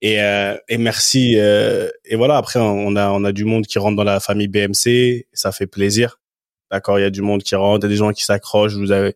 Et, 0.03 0.21
euh, 0.21 0.57
et 0.69 0.77
merci. 0.77 1.35
Euh, 1.37 1.89
et 2.05 2.17
voilà, 2.17 2.37
après, 2.37 2.61
on 2.61 2.95
a, 2.95 3.11
on 3.11 3.25
a 3.25 3.33
du 3.33 3.45
monde 3.45 3.67
qui 3.67 3.79
rentre 3.79 3.97
dans 3.97 4.05
la 4.05 4.21
famille 4.21 4.49
BMC. 4.49 5.27
Ça 5.33 5.51
fait 5.51 5.67
plaisir. 5.67 6.21
D'accord, 6.71 6.99
il 6.99 7.03
y 7.03 7.07
a 7.07 7.11
du 7.11 7.23
monde 7.23 7.43
qui 7.43 7.55
rentre, 7.55 7.85
il 7.85 7.89
y 7.89 7.93
a 7.93 7.95
des 7.95 7.97
gens 7.97 8.13
qui 8.13 8.25
s'accrochent. 8.25 8.75
Vous 8.75 8.93
avez, 8.93 9.15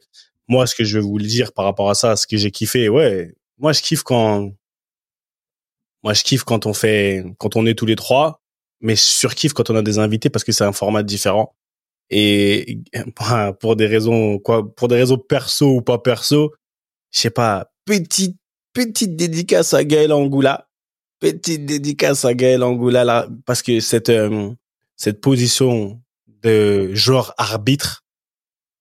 moi, 0.49 0.67
ce 0.67 0.75
que 0.75 0.85
je 0.85 0.99
vais 0.99 1.05
vous 1.05 1.19
le 1.19 1.25
dire 1.25 1.53
par 1.53 1.65
rapport 1.65 1.91
à 1.91 1.95
ça, 1.95 2.17
ce 2.17 2.27
que 2.27 2.37
j'ai 2.37 2.51
kiffé, 2.51 2.89
ouais, 2.89 3.35
moi, 3.59 3.73
je 3.73 3.83
kiffe 3.83 4.03
quand, 4.03 4.51
moi, 6.03 6.15
je 6.15 6.23
kiffe 6.23 6.45
quand 6.45 6.67
on 6.67 6.73
fait, 6.73 7.25
quand 7.39 7.57
on 7.57 7.67
est 7.67 7.75
tous 7.75 7.87
les 7.87 7.97
trois, 7.97 8.41
mais 8.81 8.95
je 8.97 9.03
surkiffe 9.03 9.53
quand 9.53 9.71
on 9.71 9.77
a 9.77 9.83
des 9.83 9.99
invités 9.99 10.31
parce 10.31 10.45
que 10.45 10.53
c'est 10.53 10.65
un 10.65 10.73
format 10.73 11.03
différent. 11.03 11.55
Et 12.11 12.81
pour 13.61 13.77
des 13.77 13.87
raisons, 13.87 14.39
quoi, 14.39 14.75
pour 14.75 14.89
des 14.89 14.97
raisons 14.97 15.19
perso 15.19 15.77
ou 15.77 15.83
pas 15.83 15.99
perso, 15.99 16.55
je 17.13 17.21
sais 17.21 17.31
pas, 17.31 17.71
petite, 17.85 18.37
petite 18.73 19.17
dédicace 19.17 19.75
à 19.75 19.85
Gaël 19.85 20.13
Angoula 20.13 20.69
petite 21.21 21.67
dédicace 21.67 22.25
à 22.25 22.35
Gaël 22.35 22.63
Angoula 22.63 23.05
là, 23.05 23.29
parce 23.47 23.63
que 23.63 23.81
cette 23.81 24.09
euh, 24.09 24.51
cette 24.97 25.21
position 25.21 26.01
de 26.27 26.95
joueur 26.95 27.35
arbitre, 27.39 28.05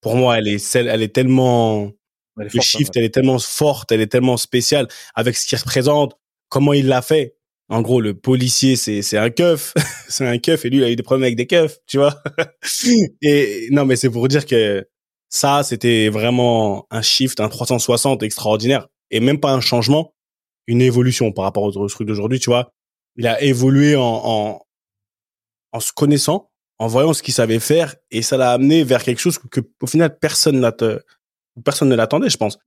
pour 0.01 0.15
moi, 0.15 0.38
elle 0.38 0.47
est 0.47 0.59
celle, 0.59 0.88
elle 0.88 1.01
est 1.01 1.13
tellement 1.13 1.91
elle 2.39 2.47
est 2.47 2.61
shift, 2.61 2.95
elle 2.95 3.03
est 3.03 3.13
tellement 3.13 3.39
forte, 3.39 3.91
elle 3.91 4.01
est 4.01 4.11
tellement 4.11 4.38
spéciale 4.38 4.88
avec 5.15 5.36
ce 5.36 5.47
qu'il 5.47 5.57
représente, 5.57 6.13
comment 6.49 6.73
il 6.73 6.88
l'a 6.88 7.01
fait. 7.01 7.36
En 7.70 7.82
gros, 7.82 7.99
le 7.99 8.13
policier, 8.13 8.76
c'est 8.78 9.01
c'est 9.01 9.18
un 9.18 9.30
keuf, 9.30 9.74
c'est 10.07 10.26
un 10.26 10.38
keuf 10.38 10.63
et 10.65 10.70
lui 10.70 10.78
il 10.78 10.84
a 10.84 10.89
eu 10.91 10.95
des 10.95 11.03
problèmes 11.03 11.24
avec 11.26 11.36
des 11.36 11.47
keufs, 11.47 11.80
tu 11.86 11.97
vois. 11.97 12.22
et 13.22 13.68
non, 13.72 13.86
mais 13.86 13.95
c'est 13.97 14.09
pour 14.09 14.28
dire 14.28 14.45
que 14.45 14.88
ça, 15.30 15.63
c'était 15.63 16.09
vraiment 16.09 16.88
un 16.91 17.01
shift, 17.01 17.39
un 17.41 17.49
360 17.49 18.24
extraordinaire 18.24 18.88
et 19.11 19.20
même 19.20 19.39
pas 19.39 19.51
un 19.51 19.59
changement, 19.61 20.13
une 20.68 20.82
évolution 20.82 21.32
par 21.34 21.43
rapport 21.45 21.63
aux 21.63 21.88
trucs 21.89 22.07
d'aujourd'hui, 22.07 22.39
tu 22.39 22.49
vois. 22.49 22.72
Il 23.18 23.28
a 23.28 23.41
évolué 23.41 23.95
en, 23.95 24.03
en, 24.03 24.61
en 25.72 25.80
se 25.80 25.91
connaissant, 25.91 26.49
en 26.80 26.88
voyant 26.88 27.13
ce 27.13 27.24
qu'il 27.24 27.34
savait 27.34 27.59
faire, 27.59 27.95
et 28.11 28.22
ça 28.22 28.38
l'a 28.38 28.51
amené 28.51 28.84
vers 28.84 29.03
quelque 29.03 29.20
chose 29.20 29.38
que, 29.39 29.61
au 29.82 29.88
final, 29.88 30.18
personne 30.20 30.59
personne 31.65 31.89
ne 31.89 31.95
l'attendait, 31.95 32.30
je 32.30 32.38
pense. 32.38 32.59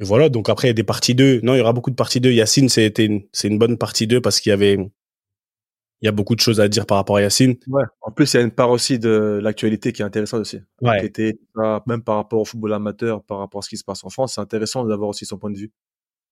Et 0.00 0.04
voilà, 0.04 0.30
donc 0.30 0.48
après, 0.48 0.68
il 0.68 0.70
y 0.70 0.72
a 0.72 0.74
des 0.74 0.84
parties 0.84 1.14
2. 1.14 1.40
Non, 1.42 1.54
il 1.54 1.58
y 1.58 1.60
aura 1.60 1.72
beaucoup 1.72 1.90
de 1.90 1.96
parties 1.96 2.20
2. 2.20 2.32
Yacine, 2.32 2.68
c'était 2.68 3.04
une, 3.04 3.22
c'est 3.32 3.48
une 3.48 3.58
bonne 3.58 3.76
partie 3.76 4.06
2 4.06 4.20
parce 4.20 4.40
qu'il 4.40 4.50
y 4.50 4.52
avait, 4.52 4.74
il 4.74 6.06
y 6.06 6.08
a 6.08 6.12
beaucoup 6.12 6.34
de 6.34 6.40
choses 6.40 6.58
à 6.58 6.68
dire 6.68 6.86
par 6.86 6.96
rapport 6.96 7.16
à 7.16 7.22
Yacine. 7.22 7.56
Ouais. 7.68 7.84
En 8.00 8.10
plus, 8.10 8.32
il 8.32 8.38
y 8.38 8.40
a 8.40 8.42
une 8.42 8.50
part 8.50 8.70
aussi 8.70 8.98
de 8.98 9.38
l'actualité 9.42 9.92
qui 9.92 10.00
est 10.00 10.04
intéressante 10.04 10.40
aussi. 10.40 10.60
Ouais. 10.80 11.00
Qui 11.00 11.06
était, 11.06 11.38
même 11.86 12.02
par 12.02 12.16
rapport 12.16 12.40
au 12.40 12.44
football 12.46 12.72
amateur, 12.72 13.22
par 13.22 13.38
rapport 13.38 13.58
à 13.58 13.62
ce 13.62 13.68
qui 13.68 13.76
se 13.76 13.84
passe 13.84 14.02
en 14.02 14.08
France, 14.08 14.34
c'est 14.36 14.40
intéressant 14.40 14.84
d'avoir 14.84 15.10
aussi 15.10 15.26
son 15.26 15.36
point 15.36 15.50
de 15.50 15.58
vue. 15.58 15.70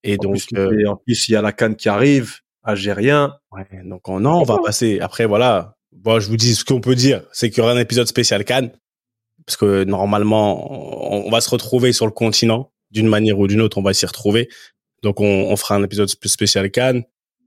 Et 0.03 0.15
en 0.15 0.23
donc, 0.23 0.47
plus, 0.47 0.59
euh, 0.59 0.89
en 0.89 0.97
plus, 0.97 1.29
il 1.29 1.33
y 1.33 1.37
a 1.37 1.43
la 1.43 1.53
canne 1.53 1.77
qui 1.77 1.91
arrive, 1.91 2.37
algérien. 2.63 3.37
Ouais, 3.53 3.67
donc 3.85 4.09
on, 4.09 4.21
non, 4.21 4.41
on 4.41 4.45
va 4.45 4.59
passer. 4.65 5.01
Après, 5.01 5.27
voilà. 5.27 5.77
Bon, 5.93 6.21
je 6.21 6.29
vous 6.29 6.37
dis 6.37 6.55
ce 6.55 6.65
qu'on 6.65 6.81
peut 6.81 6.95
dire, 6.95 7.23
c'est 7.33 7.51
qu'il 7.51 7.59
y 7.59 7.61
aura 7.63 7.73
un 7.73 7.79
épisode 7.79 8.07
spécial 8.07 8.45
Cannes, 8.45 8.71
parce 9.45 9.57
que 9.57 9.85
normalement, 9.85 11.27
on, 11.27 11.31
va 11.31 11.41
se 11.41 11.51
retrouver 11.51 11.93
sur 11.93 12.07
le 12.07 12.13
continent 12.13 12.71
d'une 12.91 13.09
manière 13.09 13.39
ou 13.39 13.47
d'une 13.47 13.61
autre. 13.61 13.79
On 13.79 13.83
va 13.83 13.95
s'y 13.95 14.07
retrouver. 14.07 14.49
Donc, 15.03 15.21
on, 15.21 15.27
on, 15.27 15.57
fera 15.57 15.77
un 15.77 15.85
épisode 15.85 16.09
spécial 16.09 16.71
Cannes. 16.71 17.05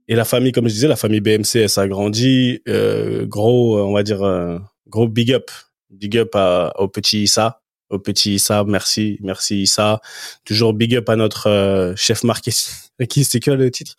Et 0.08 0.14
la 0.14 0.24
famille, 0.24 0.52
comme 0.52 0.68
je 0.68 0.74
disais, 0.74 0.88
la 0.88 0.96
famille 0.96 1.20
BMC, 1.20 1.56
elle 1.56 1.68
s'agrandit. 1.68 2.60
Euh, 2.68 3.26
gros, 3.26 3.78
on 3.78 3.92
va 3.92 4.02
dire, 4.02 4.22
euh, 4.22 4.58
gros 4.88 5.08
big 5.08 5.32
up, 5.32 5.50
big 5.90 6.16
up 6.18 6.34
à, 6.34 6.72
au 6.78 6.88
petit 6.88 7.22
Issa 7.22 7.62
au 7.92 7.98
petit 7.98 8.34
Issa, 8.34 8.64
merci, 8.64 9.18
merci 9.20 9.62
Issa. 9.62 10.00
Toujours 10.44 10.72
big 10.72 10.96
up 10.96 11.08
à 11.08 11.16
notre 11.16 11.48
euh, 11.48 11.94
chef 11.94 12.24
marketing. 12.24 12.72
Qui 13.08 13.24
c'est 13.24 13.38
quoi 13.38 13.54
le 13.54 13.70
titre? 13.70 13.94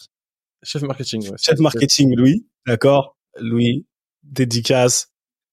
Chef 0.64 0.82
marketing. 0.82 1.30
Ouais. 1.30 1.38
Chef 1.39 1.60
marketing, 1.60 2.16
Louis. 2.16 2.46
D'accord, 2.66 3.18
Louis. 3.39 3.86
Dédicace. 4.24 5.10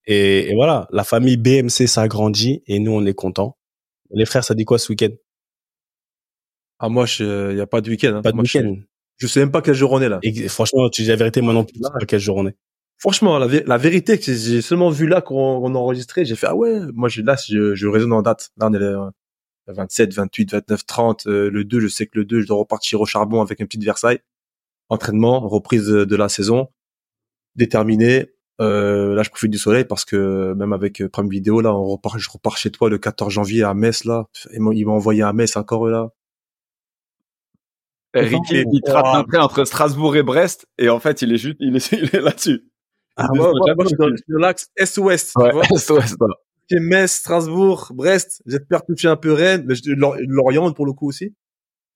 Et, 0.06 0.54
voilà, 0.54 0.88
la 0.90 1.04
famille 1.04 1.36
BMC 1.36 1.86
s'agrandit 1.86 2.62
et 2.66 2.78
nous 2.78 2.92
on 2.92 3.04
est 3.04 3.14
contents. 3.14 3.56
Les 4.10 4.24
frères, 4.24 4.42
ça 4.42 4.54
dit 4.54 4.64
quoi 4.64 4.78
ce 4.78 4.90
week-end? 4.90 5.10
Ah 6.80 6.88
moi, 6.88 7.04
il 7.18 7.56
y 7.56 7.60
a 7.60 7.66
pas 7.66 7.82
de 7.82 7.90
week-end. 7.90 8.16
Hein. 8.16 8.22
Pas 8.22 8.32
de 8.32 8.40
week-end. 8.40 8.76
Je, 9.18 9.26
sais 9.26 9.40
même 9.40 9.52
pas 9.52 9.60
quelle 9.60 9.74
journée 9.74 10.08
là. 10.08 10.18
Et, 10.22 10.48
franchement, 10.48 10.88
tu 10.88 11.02
dis 11.02 11.08
la 11.08 11.16
vérité, 11.16 11.42
moi 11.42 11.52
non 11.52 11.64
plus. 11.64 11.78
Pas 11.78 12.06
quelle 12.06 12.20
journée. 12.20 12.54
Franchement, 12.96 13.38
la, 13.38 13.46
la 13.46 13.76
vérité, 13.76 14.18
que 14.18 14.24
j'ai 14.24 14.62
seulement 14.62 14.90
vu 14.90 15.06
là 15.06 15.20
qu'on 15.20 15.74
a 15.74 15.78
enregistré, 15.78 16.24
j'ai 16.24 16.36
fait 16.36 16.46
ah 16.46 16.54
ouais, 16.54 16.80
moi 16.94 17.08
je, 17.08 17.22
là 17.22 17.36
je, 17.48 17.74
je 17.74 17.86
raisonne 17.86 18.12
en 18.12 18.22
date. 18.22 18.50
Là 18.58 18.68
on 18.68 18.74
est 18.74 18.78
le 18.78 18.98
27, 19.68 20.14
28, 20.14 20.52
29, 20.52 20.86
30. 20.86 21.24
le 21.26 21.64
2, 21.64 21.80
je 21.80 21.88
sais 21.88 22.06
que 22.06 22.18
le 22.18 22.24
2, 22.24 22.40
je 22.40 22.46
dois 22.46 22.58
repartir 22.58 23.00
au 23.00 23.06
charbon 23.06 23.40
avec 23.40 23.60
une 23.60 23.66
petite 23.66 23.84
Versailles. 23.84 24.20
Entraînement, 24.88 25.40
reprise 25.48 25.86
de, 25.86 26.16
la 26.16 26.28
saison, 26.28 26.68
déterminé. 27.56 28.32
Euh, 28.60 29.14
là, 29.14 29.22
je 29.22 29.30
profite 29.30 29.50
du 29.50 29.58
soleil 29.58 29.84
parce 29.84 30.04
que 30.04 30.52
même 30.54 30.72
avec 30.72 31.00
euh, 31.00 31.08
Prime 31.08 31.28
Vidéo, 31.28 31.60
là, 31.60 31.74
on 31.74 31.84
repart, 31.84 32.18
je 32.18 32.28
repars 32.28 32.58
chez 32.58 32.70
toi 32.70 32.90
le 32.90 32.98
14 32.98 33.32
janvier 33.32 33.62
à 33.62 33.72
Metz, 33.72 34.04
là. 34.04 34.26
Il 34.52 34.60
m'a 34.60 34.92
envoyé 34.92 35.22
à 35.22 35.32
Metz 35.32 35.56
encore 35.56 35.86
là. 35.86 36.10
Eric, 38.14 38.40
il, 38.50 38.66
un 38.86 39.24
train 39.24 39.40
entre 39.40 39.64
Strasbourg 39.64 40.16
et 40.16 40.22
Brest, 40.22 40.66
et 40.78 40.88
en 40.88 40.98
fait, 40.98 41.22
il 41.22 41.32
est 41.32 41.38
juste, 41.38 41.56
il 41.60 41.76
est, 41.76 41.92
il 41.92 42.10
est 42.12 42.20
là-dessus. 42.20 42.64
Ah, 43.16 43.28
moi, 43.34 43.52
moi, 43.52 43.84
je 43.84 43.88
suis 43.88 43.96
dans 43.96 44.38
l'axe 44.38 44.68
est-ouest. 44.76 45.32
Ouais, 45.36 45.50
est-ouest. 45.74 46.16
Metz, 46.72 47.10
Strasbourg, 47.10 47.88
Brest. 47.94 48.42
J'espère 48.46 48.84
toucher 48.84 49.08
un 49.08 49.16
peu 49.16 49.32
Rennes, 49.32 49.64
mais 49.66 49.74
Lorient 49.86 50.72
pour 50.72 50.86
le 50.86 50.92
coup 50.92 51.08
aussi. 51.08 51.34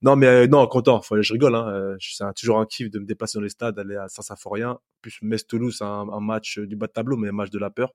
Non, 0.03 0.16
mais 0.16 0.27
euh, 0.27 0.47
non, 0.47 0.66
content. 0.66 1.01
Faut, 1.01 1.20
je 1.20 1.32
rigole. 1.32 1.55
Hein. 1.55 1.69
Euh, 1.69 1.97
c'est 2.01 2.24
toujours 2.36 2.59
un 2.59 2.66
kiff 2.66 2.91
de 2.91 2.99
me 2.99 3.07
déplacer 3.07 3.39
dans 3.39 3.43
les 3.43 3.49
stades, 3.49 3.78
aller 3.78 3.97
à 3.97 4.09
Saint-Symphorien. 4.09 4.78
Plus 5.01 5.19
Metz-Toulouse, 5.23 5.81
un, 5.81 6.09
un 6.12 6.20
match 6.20 6.59
du 6.59 6.77
bas 6.77 6.89
de 6.89 6.93
tableau, 6.93 7.16
mais 7.16 7.28
un 7.28 7.32
match 7.32 7.51
de 7.51 7.59
la 7.59 7.70
peur. 7.70 7.93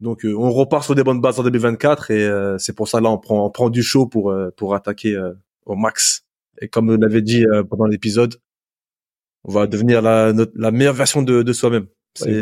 Donc, 0.00 0.24
euh, 0.24 0.34
on 0.34 0.50
repart 0.50 0.82
sur 0.82 0.94
des 0.94 1.04
bonnes 1.04 1.20
bases 1.20 1.38
en 1.38 1.44
2024 1.44 2.10
et 2.10 2.56
c'est 2.58 2.74
pour 2.74 2.88
ça 2.88 3.00
là, 3.00 3.10
on 3.10 3.18
prend, 3.18 3.46
on 3.46 3.50
prend 3.50 3.70
du 3.70 3.82
chaud 3.82 4.06
pour 4.06 4.34
pour 4.56 4.74
attaquer 4.74 5.16
au 5.64 5.76
max. 5.76 6.21
Et 6.62 6.68
comme 6.68 6.88
on 6.90 6.96
l'avait 6.96 7.22
dit 7.22 7.44
pendant 7.68 7.86
l'épisode, 7.86 8.36
on 9.44 9.52
va 9.52 9.66
devenir 9.66 10.00
la, 10.00 10.32
la 10.54 10.70
meilleure 10.70 10.94
version 10.94 11.22
de, 11.22 11.42
de 11.42 11.52
soi-même. 11.52 11.86
C'est 12.14 12.40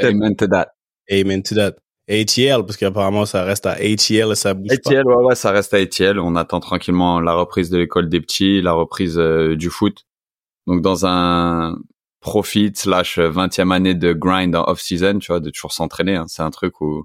Amen 0.00 0.36
to 0.36 0.46
that. 0.46 0.74
Amen 1.10 1.42
to 1.42 1.54
that. 1.54 1.76
ATL, 2.08 2.66
parce 2.66 2.76
qu'apparemment 2.76 3.24
ça 3.24 3.44
reste 3.44 3.64
à 3.64 3.72
ATL 3.72 4.32
et 4.32 4.34
ça 4.34 4.52
bouge 4.52 4.70
ATL, 4.70 5.06
ouais, 5.06 5.24
ouais, 5.24 5.34
ça 5.34 5.52
reste 5.52 5.72
à 5.72 5.78
ATL. 5.78 6.18
On 6.18 6.36
attend 6.36 6.60
tranquillement 6.60 7.20
la 7.20 7.32
reprise 7.32 7.70
de 7.70 7.78
l'école 7.78 8.10
des 8.10 8.20
petits, 8.20 8.60
la 8.60 8.72
reprise 8.72 9.18
euh, 9.18 9.56
du 9.56 9.70
foot. 9.70 10.04
Donc 10.66 10.82
dans 10.82 11.06
un 11.06 11.78
profit 12.20 12.72
slash 12.74 13.18
20e 13.18 13.72
année 13.72 13.94
de 13.94 14.12
grind 14.12 14.54
en 14.54 14.64
off-season, 14.68 15.18
tu 15.18 15.28
vois, 15.28 15.40
de 15.40 15.50
toujours 15.50 15.72
s'entraîner. 15.72 16.16
Hein. 16.16 16.26
C'est 16.28 16.42
un 16.42 16.50
truc 16.50 16.80
où 16.82 17.04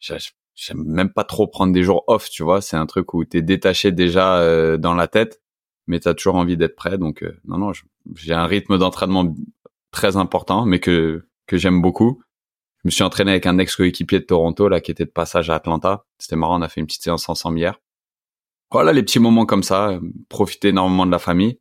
j'aime 0.00 0.84
même 0.84 1.12
pas 1.12 1.24
trop 1.24 1.46
prendre 1.46 1.72
des 1.72 1.82
jours 1.82 2.04
off, 2.06 2.28
tu 2.28 2.42
vois. 2.42 2.60
C'est 2.60 2.76
un 2.76 2.86
truc 2.86 3.14
où 3.14 3.24
t'es 3.24 3.42
détaché 3.42 3.92
déjà 3.92 4.38
euh, 4.38 4.76
dans 4.76 4.94
la 4.94 5.06
tête, 5.06 5.40
mais 5.86 6.00
t'as 6.00 6.14
toujours 6.14 6.36
envie 6.36 6.56
d'être 6.56 6.76
prêt. 6.76 6.98
Donc 6.98 7.22
euh, 7.22 7.38
non, 7.46 7.58
non, 7.58 7.72
j'ai 8.14 8.34
un 8.34 8.46
rythme 8.46 8.78
d'entraînement 8.78 9.34
très 9.90 10.16
important, 10.16 10.66
mais 10.66 10.80
que 10.80 11.26
que 11.46 11.56
j'aime 11.56 11.82
beaucoup. 11.82 12.22
Je 12.82 12.88
me 12.88 12.90
suis 12.90 13.02
entraîné 13.02 13.32
avec 13.32 13.46
un 13.46 13.58
ex 13.58 13.76
coéquipier 13.76 14.20
de 14.20 14.24
Toronto 14.24 14.68
là 14.68 14.80
qui 14.80 14.90
était 14.90 15.04
de 15.04 15.10
passage 15.10 15.50
à 15.50 15.56
Atlanta. 15.56 16.04
C'était 16.18 16.36
marrant, 16.36 16.58
on 16.58 16.62
a 16.62 16.68
fait 16.68 16.80
une 16.80 16.86
petite 16.86 17.02
séance 17.02 17.28
ensemble 17.28 17.58
hier. 17.58 17.80
Voilà 18.70 18.92
les 18.92 19.02
petits 19.02 19.20
moments 19.20 19.46
comme 19.46 19.62
ça, 19.62 19.90
euh, 19.90 20.00
profiter 20.28 20.68
énormément 20.68 21.06
de 21.06 21.10
la 21.10 21.18
famille 21.18 21.58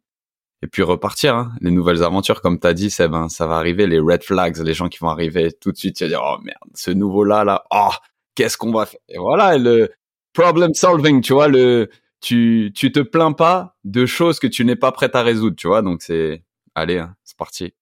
et 0.64 0.68
puis 0.68 0.82
repartir. 0.82 1.36
Hein. 1.36 1.52
Les 1.62 1.72
nouvelles 1.72 2.04
aventures, 2.04 2.42
comme 2.42 2.60
tu 2.60 2.68
as 2.68 2.74
dit, 2.74 2.90
Seb, 2.90 3.14
hein, 3.14 3.30
ça 3.30 3.46
va 3.46 3.56
arriver, 3.56 3.86
les 3.86 4.00
red 4.00 4.24
flags, 4.24 4.58
les 4.58 4.74
gens 4.74 4.90
qui 4.90 5.00
vont 5.00 5.10
arriver 5.10 5.52
tout 5.52 5.72
de 5.72 5.78
suite, 5.78 5.98
tu 5.98 6.06
vas 6.06 6.10
dire, 6.10 6.22
oh 6.24 6.38
merde, 6.42 6.58
ce 6.74 6.92
nouveau-là, 6.92 7.44
là, 7.44 7.64
oh, 7.72 7.92
qu'est-ce 8.36 8.58
qu'on 8.58 8.72
va 8.72 8.86
faire? 8.86 9.00
Et 9.10 9.18
voilà, 9.18 9.58
le 9.58 9.92
problem 10.32 10.74
solving, 10.74 11.22
tu 11.22 11.34
vois, 11.34 11.50
le 11.50 11.90
tu, 12.24 12.72
tu 12.74 12.92
te 12.92 13.02
plains 13.02 13.34
pas 13.34 13.76
de 13.84 14.06
choses 14.06 14.40
que 14.40 14.48
tu 14.48 14.64
n'es 14.64 14.78
pas 14.78 14.92
prêt 14.92 15.12
à 15.14 15.22
résoudre, 15.22 15.58
tu 15.58 15.68
vois, 15.68 15.82
donc 15.82 16.02
c'est, 16.02 16.44
allez, 16.74 16.98
hein, 16.98 17.16
c'est 17.24 17.38
parti. 17.38 17.74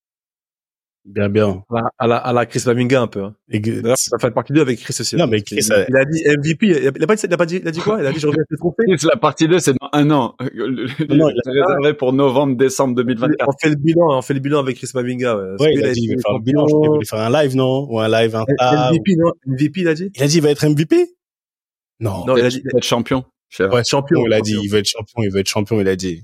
Bien, 1.04 1.30
bien. 1.30 1.64
À 1.98 2.06
la, 2.06 2.18
à 2.18 2.32
la, 2.32 2.46
Chris 2.46 2.62
Laminga 2.66 3.02
un 3.02 3.08
peu. 3.08 3.24
Hein. 3.24 3.36
D'ailleurs, 3.50 3.98
ça 3.98 4.20
fait 4.20 4.30
partie 4.30 4.54
2 4.54 4.62
avec 4.62 4.80
Chris 4.80 4.96
aussi. 5.00 5.16
Non, 5.16 5.26
mais 5.26 5.42
Chris, 5.42 5.66
il, 5.66 5.74
a... 5.74 5.86
il 5.90 5.96
a 5.98 6.06
dit 6.06 6.22
MVP. 6.28 6.68
Il 6.68 7.04
a, 7.04 7.08
pas 7.08 7.16
dit, 7.16 7.26
il 7.26 7.34
a 7.34 7.38
pas 7.38 7.46
dit, 7.48 7.56
il 7.58 7.68
a 7.68 7.72
dit 7.72 7.80
quoi? 7.80 7.98
Il 8.00 8.06
a 8.06 8.12
dit 8.12 8.20
je 8.20 8.28
reviens 8.28 8.44
avec 8.48 8.60
trophée. 8.60 9.10
La 9.12 9.18
partie 9.18 9.48
2, 9.48 9.58
c'est 9.58 9.74
dans 9.74 9.90
un 9.94 10.12
an. 10.12 10.36
Non, 11.10 11.30
il 11.30 11.42
a 11.44 11.52
réservé 11.52 11.94
pour 11.96 12.14
novembre, 12.14 12.56
décembre 12.56 12.94
2024. 12.96 13.48
On 13.48 13.52
fait 13.60 13.70
le 13.70 13.76
bilan, 13.76 14.18
on 14.18 14.22
fait 14.22 14.36
le 14.36 14.40
bilan 14.42 14.60
avec 14.60 14.78
Chris 14.78 14.90
Laminga. 14.94 15.36
Ouais, 15.36 15.44
ouais 15.60 15.74
il, 15.74 15.86
a 15.86 15.92
dit 15.92 16.02
il 16.04 16.16
va 16.16 16.22
faire 16.22 16.34
le 16.34 16.44
bilan. 16.44 16.68
Je 16.68 16.76
il 16.76 16.90
voulait 16.90 17.06
faire 17.06 17.20
un 17.20 17.32
live, 17.32 17.56
non? 17.56 17.88
Ou 17.90 18.00
un 18.00 18.08
live, 18.08 18.36
un 18.36 18.92
MVP, 18.92 19.16
non? 19.18 19.32
MVP, 19.48 19.82
il 19.82 19.88
a 19.88 19.94
dit? 19.96 20.12
Il 20.16 20.24
a 20.24 20.28
dit 20.28 20.38
il 20.38 20.44
va 20.44 20.52
être 20.52 20.68
MVP 20.68 21.16
Non. 22.00 22.26
Non, 22.28 22.38
il 22.38 22.46
a 22.46 22.50
dit 22.50 22.62
être 22.76 22.84
champion. 22.84 23.26
Ouais, 23.60 23.84
champion, 23.84 24.26
il 24.26 24.34
a 24.34 24.42
dit, 24.42 24.58
il 24.62 24.70
veut 24.70 24.80
être 24.80 24.88
champion, 24.88 25.24
il 25.24 25.32
veut 25.32 25.40
être 25.40 25.50
champion, 25.50 25.80
il 25.82 25.88
a 25.88 25.96
dit. 25.96 26.24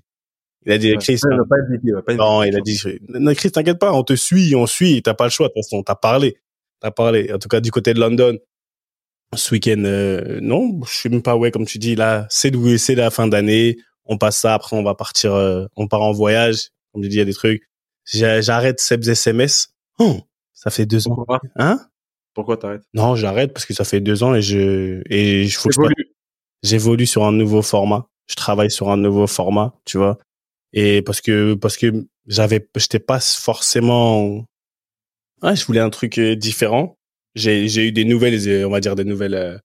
Il 0.65 0.71
a 0.71 0.77
dit, 0.77 0.95
Chris. 0.97 1.19
Non, 1.29 1.45
pas 1.47 1.55
MVP, 1.69 2.01
pas 2.05 2.15
non, 2.15 2.43
il 2.43 2.55
a 2.55 2.61
dit, 2.61 2.79
non, 3.09 3.33
Chris, 3.33 3.51
t'inquiète 3.51 3.79
pas, 3.79 3.93
on 3.93 4.03
te 4.03 4.15
suit, 4.15 4.55
on 4.55 4.65
suit, 4.65 5.01
t'as 5.01 5.13
pas 5.13 5.25
le 5.25 5.29
choix, 5.29 5.47
de 5.47 5.53
toute 5.53 5.63
façon, 5.63 5.83
t'as 5.83 5.95
parlé. 5.95 6.37
T'as 6.79 6.91
parlé. 6.91 7.31
En 7.33 7.39
tout 7.39 7.49
cas, 7.49 7.59
du 7.59 7.71
côté 7.71 7.93
de 7.93 7.99
London, 7.99 8.37
ce 9.35 9.53
week-end, 9.53 9.83
euh, 9.85 10.39
non, 10.41 10.79
je 10.85 10.93
suis 10.93 11.09
même 11.09 11.21
pas, 11.21 11.35
ouais, 11.35 11.51
comme 11.51 11.65
tu 11.65 11.79
dis, 11.79 11.95
là, 11.95 12.27
c'est 12.29 12.51
c'est 12.77 12.95
la 12.95 13.09
fin 13.09 13.27
d'année, 13.27 13.77
on 14.05 14.17
passe 14.17 14.37
ça, 14.37 14.53
après, 14.53 14.75
on 14.77 14.83
va 14.83 14.95
partir, 14.95 15.33
euh, 15.33 15.65
on 15.75 15.87
part 15.87 16.01
en 16.01 16.11
voyage. 16.11 16.69
Comme 16.93 17.03
tu 17.03 17.09
dis, 17.09 17.15
il 17.15 17.19
y 17.19 17.21
a 17.21 17.25
des 17.25 17.33
trucs. 17.33 17.63
J'arrête 18.05 18.79
Seb's 18.79 19.07
SMS. 19.09 19.73
Oh, 19.99 20.21
ça 20.53 20.69
fait 20.69 20.85
deux 20.85 21.07
ans. 21.07 21.15
Pourquoi? 21.15 21.41
Hein? 21.55 21.79
Pourquoi 22.33 22.57
t'arrêtes? 22.57 22.83
Non, 22.93 23.15
j'arrête 23.15 23.53
parce 23.53 23.65
que 23.65 23.73
ça 23.73 23.83
fait 23.83 23.99
deux 23.99 24.23
ans 24.23 24.35
et 24.35 24.41
je, 24.41 25.01
et 25.09 25.43
il 25.43 25.51
faut 25.51 25.69
que 25.69 25.75
j'évolue 26.63 27.05
sur 27.05 27.23
un 27.23 27.31
nouveau 27.31 27.61
format. 27.61 28.07
Je 28.27 28.35
travaille 28.35 28.71
sur 28.71 28.89
un 28.89 28.97
nouveau 28.97 29.27
format, 29.27 29.73
tu 29.85 29.97
vois. 29.97 30.17
Et 30.73 31.01
parce 31.01 31.21
que 31.21 31.53
parce 31.53 31.77
que 31.77 32.05
j'avais 32.27 32.67
j'étais 32.75 32.99
pas 32.99 33.19
forcément 33.19 34.45
ouais, 35.43 35.55
je 35.55 35.65
voulais 35.65 35.79
un 35.79 35.89
truc 35.89 36.17
euh, 36.17 36.35
différent. 36.35 36.97
J'ai 37.35 37.67
j'ai 37.67 37.87
eu 37.87 37.91
des 37.91 38.05
nouvelles 38.05 38.47
euh, 38.47 38.67
on 38.67 38.71
va 38.71 38.79
dire 38.79 38.95
des 38.95 39.05
nouvelles 39.05 39.35
euh, 39.35 39.57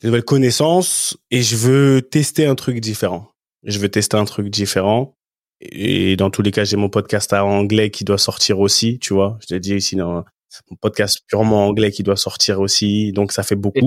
des 0.00 0.08
nouvelles 0.08 0.24
connaissances 0.24 1.16
et 1.30 1.42
je 1.42 1.56
veux 1.56 2.02
tester 2.02 2.46
un 2.46 2.54
truc 2.54 2.80
différent. 2.80 3.30
Je 3.64 3.78
veux 3.78 3.88
tester 3.88 4.16
un 4.16 4.24
truc 4.24 4.48
différent. 4.50 5.14
Et 5.60 6.16
dans 6.16 6.30
tous 6.30 6.42
les 6.42 6.50
cas 6.50 6.64
j'ai 6.64 6.76
mon 6.76 6.90
podcast 6.90 7.32
en 7.32 7.48
anglais 7.48 7.90
qui 7.90 8.04
doit 8.04 8.18
sortir 8.18 8.60
aussi 8.60 8.98
tu 8.98 9.14
vois. 9.14 9.38
Je 9.48 9.56
dit 9.56 9.74
ici 9.76 9.96
dans 9.96 10.24
mon 10.70 10.76
podcast 10.80 11.20
purement 11.26 11.66
anglais 11.66 11.92
qui 11.92 12.02
doit 12.02 12.16
sortir 12.16 12.60
aussi. 12.60 13.12
Donc 13.12 13.32
ça 13.32 13.42
fait 13.42 13.56
beaucoup 13.56 13.80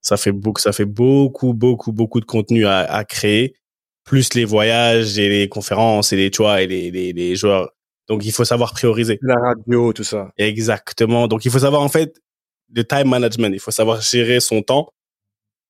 ça 0.00 0.16
fait 0.16 0.32
beaucoup 0.32 0.60
ça 0.60 0.72
fait 0.72 0.84
beaucoup 0.84 1.54
beaucoup 1.54 1.92
beaucoup 1.92 2.20
de 2.20 2.24
contenu 2.24 2.66
à, 2.66 2.80
à 2.80 3.04
créer 3.04 3.54
plus 4.08 4.32
les 4.34 4.46
voyages 4.46 5.18
et 5.18 5.28
les 5.28 5.48
conférences 5.48 6.12
et 6.12 6.16
les, 6.16 6.30
tu 6.30 6.42
et 6.42 6.66
les, 6.66 6.90
les, 6.90 7.12
les 7.12 7.36
joueurs. 7.36 7.70
Donc, 8.08 8.24
il 8.24 8.32
faut 8.32 8.44
savoir 8.44 8.72
prioriser. 8.72 9.18
La 9.20 9.36
radio, 9.36 9.92
tout 9.92 10.02
ça. 10.02 10.32
Exactement. 10.38 11.28
Donc, 11.28 11.44
il 11.44 11.50
faut 11.50 11.58
savoir, 11.58 11.82
en 11.82 11.90
fait, 11.90 12.16
le 12.74 12.84
time 12.84 13.08
management. 13.08 13.52
Il 13.52 13.60
faut 13.60 13.70
savoir 13.70 14.00
gérer 14.00 14.40
son 14.40 14.62
temps 14.62 14.94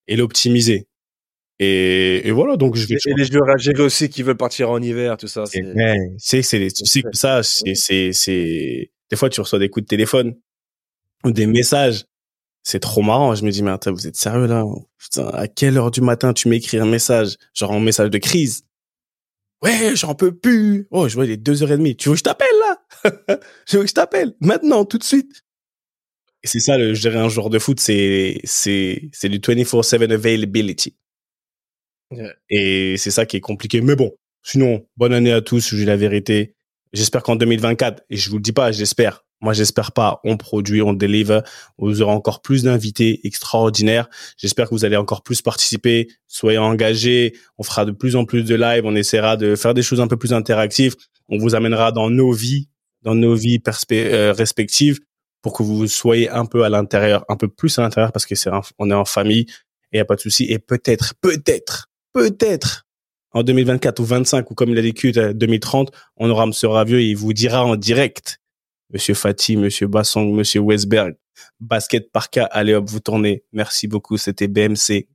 et 0.06 0.14
l'optimiser. 0.14 0.86
Et, 1.58 2.28
et, 2.28 2.30
voilà, 2.30 2.56
donc 2.56 2.76
je 2.76 2.86
vais. 2.86 2.94
Et 2.94 3.14
les 3.14 3.24
joueurs 3.24 3.50
à 3.50 3.56
gérer 3.56 3.82
aussi 3.82 4.08
qui 4.08 4.22
veulent 4.22 4.36
partir 4.36 4.70
en 4.70 4.80
hiver, 4.80 5.16
tout 5.16 5.26
ça. 5.26 5.44
C'est, 5.46 5.64
c'est, 6.18 6.42
c'est, 6.42 6.68
tu 6.68 6.86
sais 6.86 7.02
que 7.02 7.16
ça, 7.16 7.42
c'est, 7.42 7.74
c'est, 7.74 8.12
c'est, 8.12 8.92
des 9.10 9.16
fois, 9.16 9.28
tu 9.28 9.40
reçois 9.40 9.58
des 9.58 9.68
coups 9.68 9.82
de 9.82 9.88
téléphone 9.88 10.36
ou 11.24 11.32
des 11.32 11.48
messages 11.48 12.04
c'est 12.68 12.80
trop 12.80 13.00
marrant. 13.00 13.34
Je 13.34 13.44
me 13.46 13.50
dis, 13.50 13.62
mais 13.62 13.70
attends, 13.70 13.92
vous 13.92 14.06
êtes 14.06 14.16
sérieux 14.16 14.46
là? 14.46 14.62
Putain, 14.98 15.28
à 15.28 15.48
quelle 15.48 15.78
heure 15.78 15.90
du 15.90 16.02
matin 16.02 16.34
tu 16.34 16.48
m'écris 16.48 16.76
un 16.76 16.84
message? 16.84 17.36
Genre 17.54 17.72
un 17.72 17.80
message 17.80 18.10
de 18.10 18.18
crise? 18.18 18.66
Ouais, 19.62 19.96
j'en 19.96 20.14
peux 20.14 20.36
plus. 20.36 20.86
Oh, 20.90 21.08
je 21.08 21.14
vois, 21.14 21.24
il 21.24 21.30
est 21.30 21.38
deux 21.38 21.62
heures 21.62 21.72
et 21.72 21.78
demie. 21.78 21.96
Tu 21.96 22.10
veux 22.10 22.14
que 22.14 22.18
je 22.18 22.24
t'appelle 22.24 22.46
là? 22.60 22.76
Je 23.66 23.78
veux 23.78 23.84
que 23.84 23.88
je 23.88 23.94
t'appelle 23.94 24.34
maintenant, 24.40 24.84
tout 24.84 24.98
de 24.98 25.04
suite. 25.04 25.44
Et 26.42 26.46
c'est 26.46 26.60
ça, 26.60 26.76
le 26.76 26.92
gérer 26.94 27.18
un 27.18 27.28
joueur 27.28 27.48
de 27.48 27.58
foot, 27.58 27.80
c'est 27.80 28.38
c'est 28.44 29.08
c'est 29.12 29.28
du 29.28 29.38
24/7 29.38 30.12
availability. 30.12 30.94
Et 32.50 32.96
c'est 32.98 33.10
ça 33.10 33.24
qui 33.24 33.36
est 33.36 33.40
compliqué. 33.40 33.80
Mais 33.80 33.96
bon, 33.96 34.12
sinon, 34.42 34.86
bonne 34.96 35.14
année 35.14 35.32
à 35.32 35.40
tous. 35.40 35.68
Je 35.70 35.76
dis 35.76 35.84
la 35.84 35.96
vérité. 35.96 36.54
J'espère 36.92 37.22
qu'en 37.22 37.36
2024, 37.36 38.02
et 38.10 38.16
je 38.16 38.30
vous 38.30 38.36
le 38.36 38.42
dis 38.42 38.52
pas, 38.52 38.72
j'espère, 38.72 39.24
moi, 39.40 39.52
j'espère 39.52 39.92
pas. 39.92 40.20
On 40.24 40.36
produit, 40.36 40.82
on 40.82 40.92
deliver. 40.92 41.40
Vous 41.78 42.02
aurez 42.02 42.12
encore 42.12 42.42
plus 42.42 42.64
d'invités 42.64 43.20
extraordinaires. 43.24 44.08
J'espère 44.36 44.68
que 44.68 44.74
vous 44.74 44.84
allez 44.84 44.96
encore 44.96 45.22
plus 45.22 45.42
participer. 45.42 46.08
Soyez 46.26 46.58
engagés. 46.58 47.34
On 47.56 47.62
fera 47.62 47.84
de 47.84 47.92
plus 47.92 48.16
en 48.16 48.24
plus 48.24 48.42
de 48.42 48.56
live. 48.56 48.84
On 48.84 48.96
essaiera 48.96 49.36
de 49.36 49.54
faire 49.54 49.74
des 49.74 49.82
choses 49.82 50.00
un 50.00 50.08
peu 50.08 50.16
plus 50.16 50.32
interactives. 50.32 50.96
On 51.28 51.38
vous 51.38 51.54
amènera 51.54 51.92
dans 51.92 52.10
nos 52.10 52.32
vies, 52.32 52.68
dans 53.02 53.14
nos 53.14 53.34
vies 53.34 53.62
euh, 53.92 54.32
respectives 54.32 54.98
pour 55.40 55.52
que 55.52 55.62
vous 55.62 55.86
soyez 55.86 56.28
un 56.28 56.46
peu 56.46 56.64
à 56.64 56.68
l'intérieur, 56.68 57.24
un 57.28 57.36
peu 57.36 57.46
plus 57.46 57.78
à 57.78 57.82
l'intérieur 57.82 58.10
parce 58.10 58.26
que 58.26 58.34
c'est 58.34 58.50
on 58.78 58.90
est 58.90 58.94
en 58.94 59.04
famille 59.04 59.46
et 59.92 59.98
y 59.98 60.00
a 60.00 60.04
pas 60.04 60.16
de 60.16 60.20
souci. 60.20 60.46
Et 60.48 60.58
peut-être, 60.58 61.14
peut-être, 61.20 61.86
peut-être 62.12 62.86
en 63.30 63.44
2024 63.44 64.00
ou 64.00 64.04
25 64.04 64.50
ou 64.50 64.54
comme 64.54 64.70
il 64.70 64.78
a 64.78 64.82
dit 64.82 64.92
2030, 64.92 65.92
on 66.16 66.28
aura 66.28 66.44
M. 66.44 66.52
Ravieux 66.64 67.00
et 67.00 67.04
il 67.04 67.16
vous 67.16 67.32
dira 67.32 67.64
en 67.64 67.76
direct 67.76 68.40
Monsieur 68.90 69.14
Fatih, 69.14 69.56
Monsieur 69.56 69.86
Bassong, 69.86 70.32
Monsieur 70.32 70.60
Westberg. 70.60 71.16
Basket 71.60 72.10
par 72.10 72.30
cas, 72.30 72.44
allez 72.46 72.74
hop, 72.74 72.88
vous 72.88 73.00
tournez. 73.00 73.44
Merci 73.52 73.86
beaucoup, 73.86 74.16
c'était 74.16 74.48
BMC. 74.48 75.08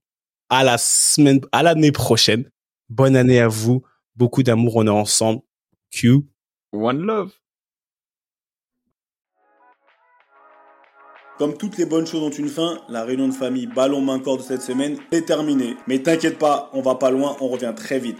À 0.49 0.63
la 0.63 0.77
semaine, 0.77 1.41
à 1.51 1.63
l'année 1.63 1.91
prochaine. 1.91 2.49
Bonne 2.89 3.15
année 3.15 3.39
à 3.39 3.47
vous. 3.47 3.83
Beaucoup 4.15 4.43
d'amour, 4.43 4.75
on 4.75 4.85
est 4.85 4.91
ensemble. 4.91 5.41
Q. 5.89 6.21
One 6.71 7.01
love. 7.01 7.31
Comme 11.39 11.57
toutes 11.57 11.77
les 11.79 11.85
bonnes 11.85 12.05
choses 12.05 12.21
ont 12.21 12.29
une 12.29 12.47
fin, 12.47 12.79
la 12.89 13.03
réunion 13.03 13.27
de 13.27 13.33
famille 13.33 13.65
ballon 13.65 14.01
main 14.01 14.19
corps 14.19 14.37
de 14.37 14.43
cette 14.43 14.61
semaine 14.61 14.97
est 15.11 15.25
terminée. 15.25 15.75
Mais 15.87 15.97
t'inquiète 15.99 16.37
pas, 16.37 16.69
on 16.73 16.81
va 16.81 16.95
pas 16.95 17.09
loin, 17.09 17.35
on 17.41 17.47
revient 17.47 17.73
très 17.75 17.97
vite. 17.97 18.19